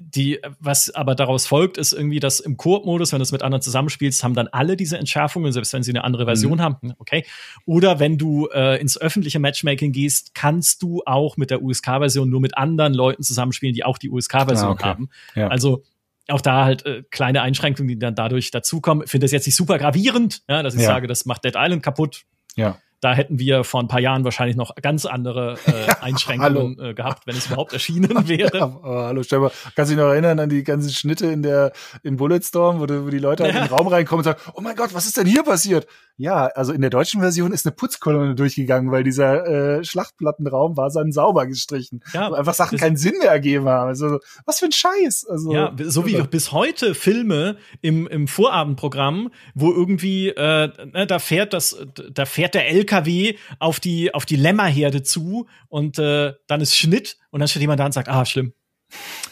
die, 0.00 0.38
was 0.60 0.94
aber 0.94 1.14
daraus 1.14 1.46
folgt, 1.46 1.76
ist 1.76 1.92
irgendwie, 1.92 2.20
dass 2.20 2.38
im 2.38 2.56
Koop-Modus, 2.56 3.12
wenn 3.12 3.18
du 3.18 3.24
es 3.24 3.32
mit 3.32 3.42
anderen 3.42 3.62
zusammenspielst, 3.62 4.22
haben 4.22 4.34
dann 4.34 4.46
alle 4.48 4.76
diese 4.76 4.96
Entschärfungen, 4.96 5.52
selbst 5.52 5.72
wenn 5.72 5.82
sie 5.82 5.90
eine 5.90 6.04
andere 6.04 6.24
Version 6.24 6.58
mhm. 6.58 6.62
haben, 6.62 6.94
okay. 6.98 7.24
Oder 7.64 7.98
wenn 7.98 8.16
du 8.16 8.48
äh, 8.52 8.80
ins 8.80 9.00
öffentliche 9.00 9.40
Matchmaking 9.40 9.92
gehst, 9.92 10.34
kannst 10.34 10.82
du 10.82 11.02
auch 11.04 11.36
mit 11.36 11.50
der 11.50 11.62
USK-Version 11.62 12.30
nur 12.30 12.40
mit 12.40 12.56
anderen 12.56 12.94
Leuten 12.94 13.24
zusammenspielen, 13.24 13.74
die 13.74 13.84
auch 13.84 13.98
die 13.98 14.10
USK-Version 14.10 14.68
ah, 14.68 14.72
okay. 14.72 14.84
haben. 14.84 15.08
Ja. 15.34 15.48
Also 15.48 15.82
auch 16.28 16.40
da 16.40 16.64
halt 16.64 16.86
äh, 16.86 17.02
kleine 17.10 17.42
Einschränkungen, 17.42 17.88
die 17.88 17.98
dann 17.98 18.14
dadurch 18.14 18.50
dazukommen. 18.50 19.04
Ich 19.04 19.10
finde 19.10 19.24
das 19.24 19.32
jetzt 19.32 19.46
nicht 19.46 19.56
super 19.56 19.78
gravierend, 19.78 20.42
ja, 20.48 20.62
dass 20.62 20.74
ich 20.74 20.82
ja. 20.82 20.86
sage, 20.86 21.06
das 21.06 21.24
macht 21.24 21.44
Dead 21.44 21.54
Island 21.56 21.82
kaputt. 21.82 22.22
Ja. 22.56 22.78
Da 23.00 23.14
hätten 23.14 23.38
wir 23.38 23.64
vor 23.64 23.80
ein 23.80 23.88
paar 23.88 24.00
Jahren 24.00 24.24
wahrscheinlich 24.24 24.56
noch 24.56 24.74
ganz 24.76 25.04
andere 25.04 25.58
äh, 25.66 25.92
Einschränkungen 26.00 26.78
äh, 26.78 26.94
gehabt, 26.94 27.26
wenn 27.26 27.36
es 27.36 27.46
überhaupt 27.46 27.72
erschienen 27.72 28.10
wäre. 28.28 28.56
Ja, 28.56 28.80
hallo, 28.82 29.22
Stefan, 29.22 29.50
kannst 29.74 29.90
du 29.90 29.96
dich 29.96 30.02
noch 30.02 30.10
erinnern 30.10 30.38
an 30.38 30.48
die 30.48 30.64
ganzen 30.64 30.90
Schnitte 30.90 31.26
in 31.26 31.42
der 31.42 31.72
in 32.02 32.16
Bulletstorm, 32.16 32.80
wo, 32.80 32.86
die, 32.86 33.04
wo 33.04 33.10
die 33.10 33.18
Leute 33.18 33.44
halt 33.44 33.54
in 33.54 33.62
den 33.62 33.70
Raum 33.70 33.88
reinkommen 33.88 34.20
und 34.20 34.24
sagen, 34.24 34.40
oh 34.54 34.60
mein 34.60 34.76
Gott, 34.76 34.94
was 34.94 35.06
ist 35.06 35.16
denn 35.16 35.26
hier 35.26 35.42
passiert? 35.42 35.86
Ja, 36.18 36.46
also 36.46 36.72
in 36.72 36.80
der 36.80 36.88
deutschen 36.88 37.20
Version 37.20 37.52
ist 37.52 37.66
eine 37.66 37.74
Putzkolonne 37.74 38.34
durchgegangen, 38.34 38.90
weil 38.90 39.04
dieser 39.04 39.46
äh, 39.78 39.84
Schlachtplattenraum 39.84 40.76
war 40.76 40.90
dann 40.90 41.12
sauber 41.12 41.46
gestrichen. 41.46 42.00
Ja, 42.14 42.30
wo 42.30 42.34
einfach 42.34 42.54
Sachen 42.54 42.78
keinen 42.78 42.96
Sinn 42.96 43.14
mehr 43.20 43.30
ergeben 43.30 43.68
haben. 43.68 43.88
Also, 43.88 44.20
was 44.46 44.60
für 44.60 44.66
ein 44.66 44.72
Scheiß. 44.72 45.26
Also, 45.28 45.52
ja, 45.52 45.74
so 45.84 46.06
wie 46.06 46.22
bis 46.22 46.52
heute 46.52 46.94
Filme 46.94 47.58
im, 47.82 48.06
im 48.06 48.28
Vorabendprogramm, 48.28 49.30
wo 49.54 49.70
irgendwie, 49.70 50.28
äh, 50.28 50.68
ne, 50.92 51.06
da 51.06 51.18
fährt 51.18 51.52
das, 51.52 51.76
da 52.10 52.24
fährt 52.24 52.54
der 52.54 52.66
LKW 52.86 53.36
auf 53.58 53.80
die, 53.80 54.14
auf 54.14 54.26
die 54.26 54.36
Lämmerherde 54.36 55.02
zu 55.02 55.46
und 55.68 55.98
äh, 55.98 56.34
dann 56.46 56.60
ist 56.60 56.76
Schnitt 56.76 57.18
und 57.30 57.40
dann 57.40 57.48
steht 57.48 57.62
jemand 57.62 57.80
da 57.80 57.86
und 57.86 57.92
sagt, 57.92 58.08
ah, 58.08 58.24
schlimm. 58.24 58.52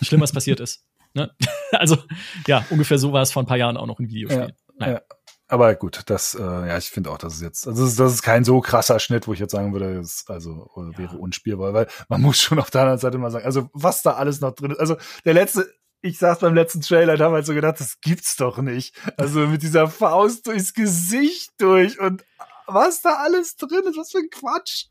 Schlimm, 0.03 0.21
was 0.21 0.33
passiert 0.33 0.61
ist. 0.61 0.85
Ne? 1.15 1.31
Also, 1.73 1.99
ja, 2.47 2.65
ungefähr 2.71 2.99
so 2.99 3.13
war 3.13 3.23
es 3.23 3.33
vor 3.33 3.43
ein 3.43 3.47
paar 3.47 3.57
Jahren 3.57 3.77
auch 3.77 3.87
noch 3.87 3.99
im 3.99 4.09
Videospiel. 4.09 4.55
Ja, 4.79 4.89
ja 4.89 5.01
aber 5.49 5.75
gut, 5.75 6.03
das, 6.07 6.35
äh, 6.35 6.43
ja, 6.43 6.79
ich 6.79 6.91
finde 6.91 7.11
auch, 7.11 7.19
dass 7.19 7.35
es 7.35 7.43
jetzt, 7.43 7.67
also 7.67 7.83
das 7.83 7.93
ist, 7.93 8.01
das 8.01 8.15
ist 8.15 8.23
kein 8.23 8.45
so 8.45 8.61
krasser 8.61 8.99
Schnitt, 8.99 9.27
wo 9.27 9.35
ich 9.35 9.41
jetzt 9.41 9.53
sagen 9.53 9.73
würde, 9.73 9.97
das 9.97 10.25
also 10.29 10.71
ja. 10.77 10.99
wäre 10.99 11.17
unspielbar, 11.19 11.75
weil 11.75 11.87
man 12.09 12.23
muss 12.23 12.41
schon 12.41 12.59
auf 12.59 12.71
der 12.71 12.83
anderen 12.83 12.99
Seite 12.99 13.19
mal 13.19 13.31
sagen, 13.31 13.45
also 13.45 13.69
was 13.73 14.03
da 14.03 14.13
alles 14.13 14.41
noch 14.41 14.53
drin 14.53 14.71
ist. 14.71 14.81
Also 14.81 14.97
der 15.25 15.35
letzte, 15.35 15.71
ich 16.01 16.19
saß 16.19 16.39
beim 16.41 16.55
letzten 16.55 16.81
Trailer 16.81 17.19
habe 17.19 17.37
halt 17.37 17.47
so 17.47 17.55
gedacht, 17.55 17.79
das 17.79 18.01
gibt's 18.01 18.37
doch 18.37 18.59
nicht. 18.59 18.97
Also 19.17 19.47
mit 19.47 19.63
dieser 19.63 19.89
Faust 19.89 20.47
durchs 20.47 20.73
Gesicht 20.73 21.53
durch 21.59 22.01
und 22.01 22.25
was 22.67 23.03
da 23.03 23.17
alles 23.17 23.57
drin 23.57 23.83
ist, 23.89 23.97
was 23.97 24.11
für 24.11 24.19
ein 24.19 24.31
Quatsch. 24.31 24.87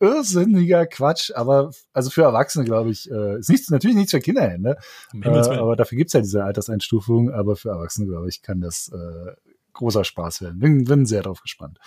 Irrsinniger 0.00 0.86
Quatsch, 0.86 1.30
aber 1.34 1.72
also 1.92 2.10
für 2.10 2.22
Erwachsene, 2.22 2.64
glaube 2.64 2.90
ich, 2.90 3.10
äh, 3.10 3.38
ist 3.38 3.48
nichts, 3.48 3.70
natürlich 3.70 3.96
nichts 3.96 4.12
für 4.12 4.20
Kinder, 4.20 4.58
ne? 4.58 4.76
Äh, 5.22 5.28
aber 5.28 5.76
dafür 5.76 5.96
gibt's 5.96 6.12
ja 6.12 6.20
diese 6.20 6.44
Alterseinstufung, 6.44 7.30
aber 7.30 7.56
für 7.56 7.70
Erwachsene, 7.70 8.06
glaube 8.06 8.28
ich, 8.28 8.42
kann 8.42 8.60
das 8.60 8.90
äh, 8.92 9.32
großer 9.76 10.04
Spaß 10.04 10.42
werden. 10.42 10.58
Bin, 10.58 10.84
bin 10.84 11.06
sehr 11.06 11.22
drauf 11.22 11.40
gespannt. 11.40 11.78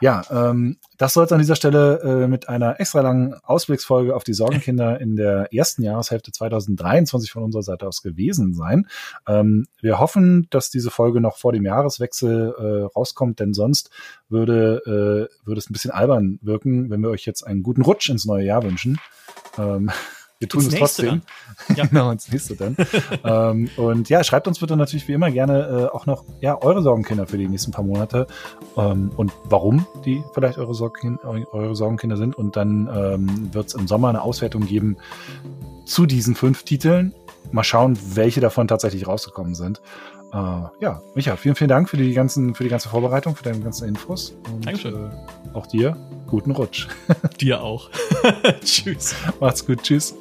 Ja, 0.00 0.22
ähm, 0.30 0.78
das 0.98 1.14
soll 1.14 1.24
es 1.24 1.32
an 1.32 1.38
dieser 1.38 1.56
Stelle 1.56 2.00
äh, 2.02 2.28
mit 2.28 2.48
einer 2.48 2.78
extra 2.80 3.00
langen 3.00 3.34
Ausblicksfolge 3.42 4.14
auf 4.14 4.24
die 4.24 4.34
Sorgenkinder 4.34 5.00
in 5.00 5.16
der 5.16 5.52
ersten 5.52 5.82
Jahreshälfte 5.82 6.32
2023 6.32 7.30
von 7.30 7.42
unserer 7.42 7.62
Seite 7.62 7.86
aus 7.86 8.02
gewesen 8.02 8.54
sein. 8.54 8.86
Ähm, 9.26 9.66
wir 9.80 9.98
hoffen, 9.98 10.46
dass 10.50 10.70
diese 10.70 10.90
Folge 10.90 11.20
noch 11.20 11.38
vor 11.38 11.52
dem 11.52 11.64
Jahreswechsel 11.64 12.54
äh, 12.56 12.84
rauskommt, 12.94 13.40
denn 13.40 13.54
sonst 13.54 13.90
würde, 14.28 15.28
äh, 15.32 15.46
würde 15.46 15.58
es 15.58 15.68
ein 15.68 15.72
bisschen 15.72 15.90
albern 15.90 16.38
wirken, 16.42 16.90
wenn 16.90 17.00
wir 17.00 17.10
euch 17.10 17.26
jetzt 17.26 17.46
einen 17.46 17.62
guten 17.62 17.82
Rutsch 17.82 18.08
ins 18.08 18.24
neue 18.24 18.44
Jahr 18.44 18.62
wünschen. 18.62 18.98
Ähm, 19.58 19.90
wir 20.40 20.48
tun 20.48 20.62
es 20.66 20.74
trotzdem. 20.74 21.20
Ja. 21.76 21.84
genau, 21.86 22.10
ins 22.10 22.32
nächste 22.32 22.56
dann. 22.56 22.74
ähm, 23.24 23.70
und 23.76 24.08
ja, 24.08 24.24
schreibt 24.24 24.48
uns 24.48 24.58
bitte 24.58 24.74
natürlich 24.74 25.06
wie 25.06 25.12
immer 25.12 25.30
gerne 25.30 25.88
äh, 25.92 25.94
auch 25.94 26.06
noch 26.06 26.24
ja, 26.40 26.60
eure 26.60 26.82
Sorgenkinder 26.82 27.26
für 27.26 27.36
die 27.36 27.46
nächsten 27.46 27.72
paar 27.72 27.84
Monate 27.84 28.26
ähm, 28.76 29.12
und 29.16 29.32
warum 29.44 29.86
die 30.06 30.22
vielleicht 30.32 30.56
eure, 30.56 30.74
Sorgen, 30.74 31.18
eure 31.22 31.76
Sorgenkinder 31.76 32.16
sind. 32.16 32.36
Und 32.36 32.56
dann 32.56 32.88
ähm, 32.92 33.52
wird 33.52 33.68
es 33.68 33.74
im 33.74 33.86
Sommer 33.86 34.08
eine 34.08 34.22
Auswertung 34.22 34.66
geben 34.66 34.96
zu 35.84 36.06
diesen 36.06 36.34
fünf 36.34 36.62
Titeln. 36.62 37.14
Mal 37.52 37.64
schauen, 37.64 37.98
welche 38.14 38.40
davon 38.40 38.66
tatsächlich 38.66 39.06
rausgekommen 39.06 39.54
sind. 39.54 39.82
Äh, 40.32 40.36
ja, 40.36 41.02
Micha, 41.14 41.36
vielen, 41.36 41.54
vielen 41.54 41.68
Dank 41.68 41.90
für 41.90 41.98
die 41.98 42.14
ganzen, 42.14 42.54
für 42.54 42.64
die 42.64 42.70
ganze 42.70 42.88
Vorbereitung, 42.88 43.36
für 43.36 43.44
deine 43.44 43.60
ganzen 43.60 43.88
Infos. 43.88 44.34
Und, 44.50 44.64
Dankeschön. 44.64 44.94
Äh, 44.94 45.54
auch 45.54 45.66
dir 45.66 45.96
guten 46.30 46.52
Rutsch. 46.52 46.88
Dir 47.40 47.62
auch. 47.62 47.90
tschüss. 48.64 49.14
Macht's 49.40 49.66
gut. 49.66 49.82
Tschüss. 49.82 50.14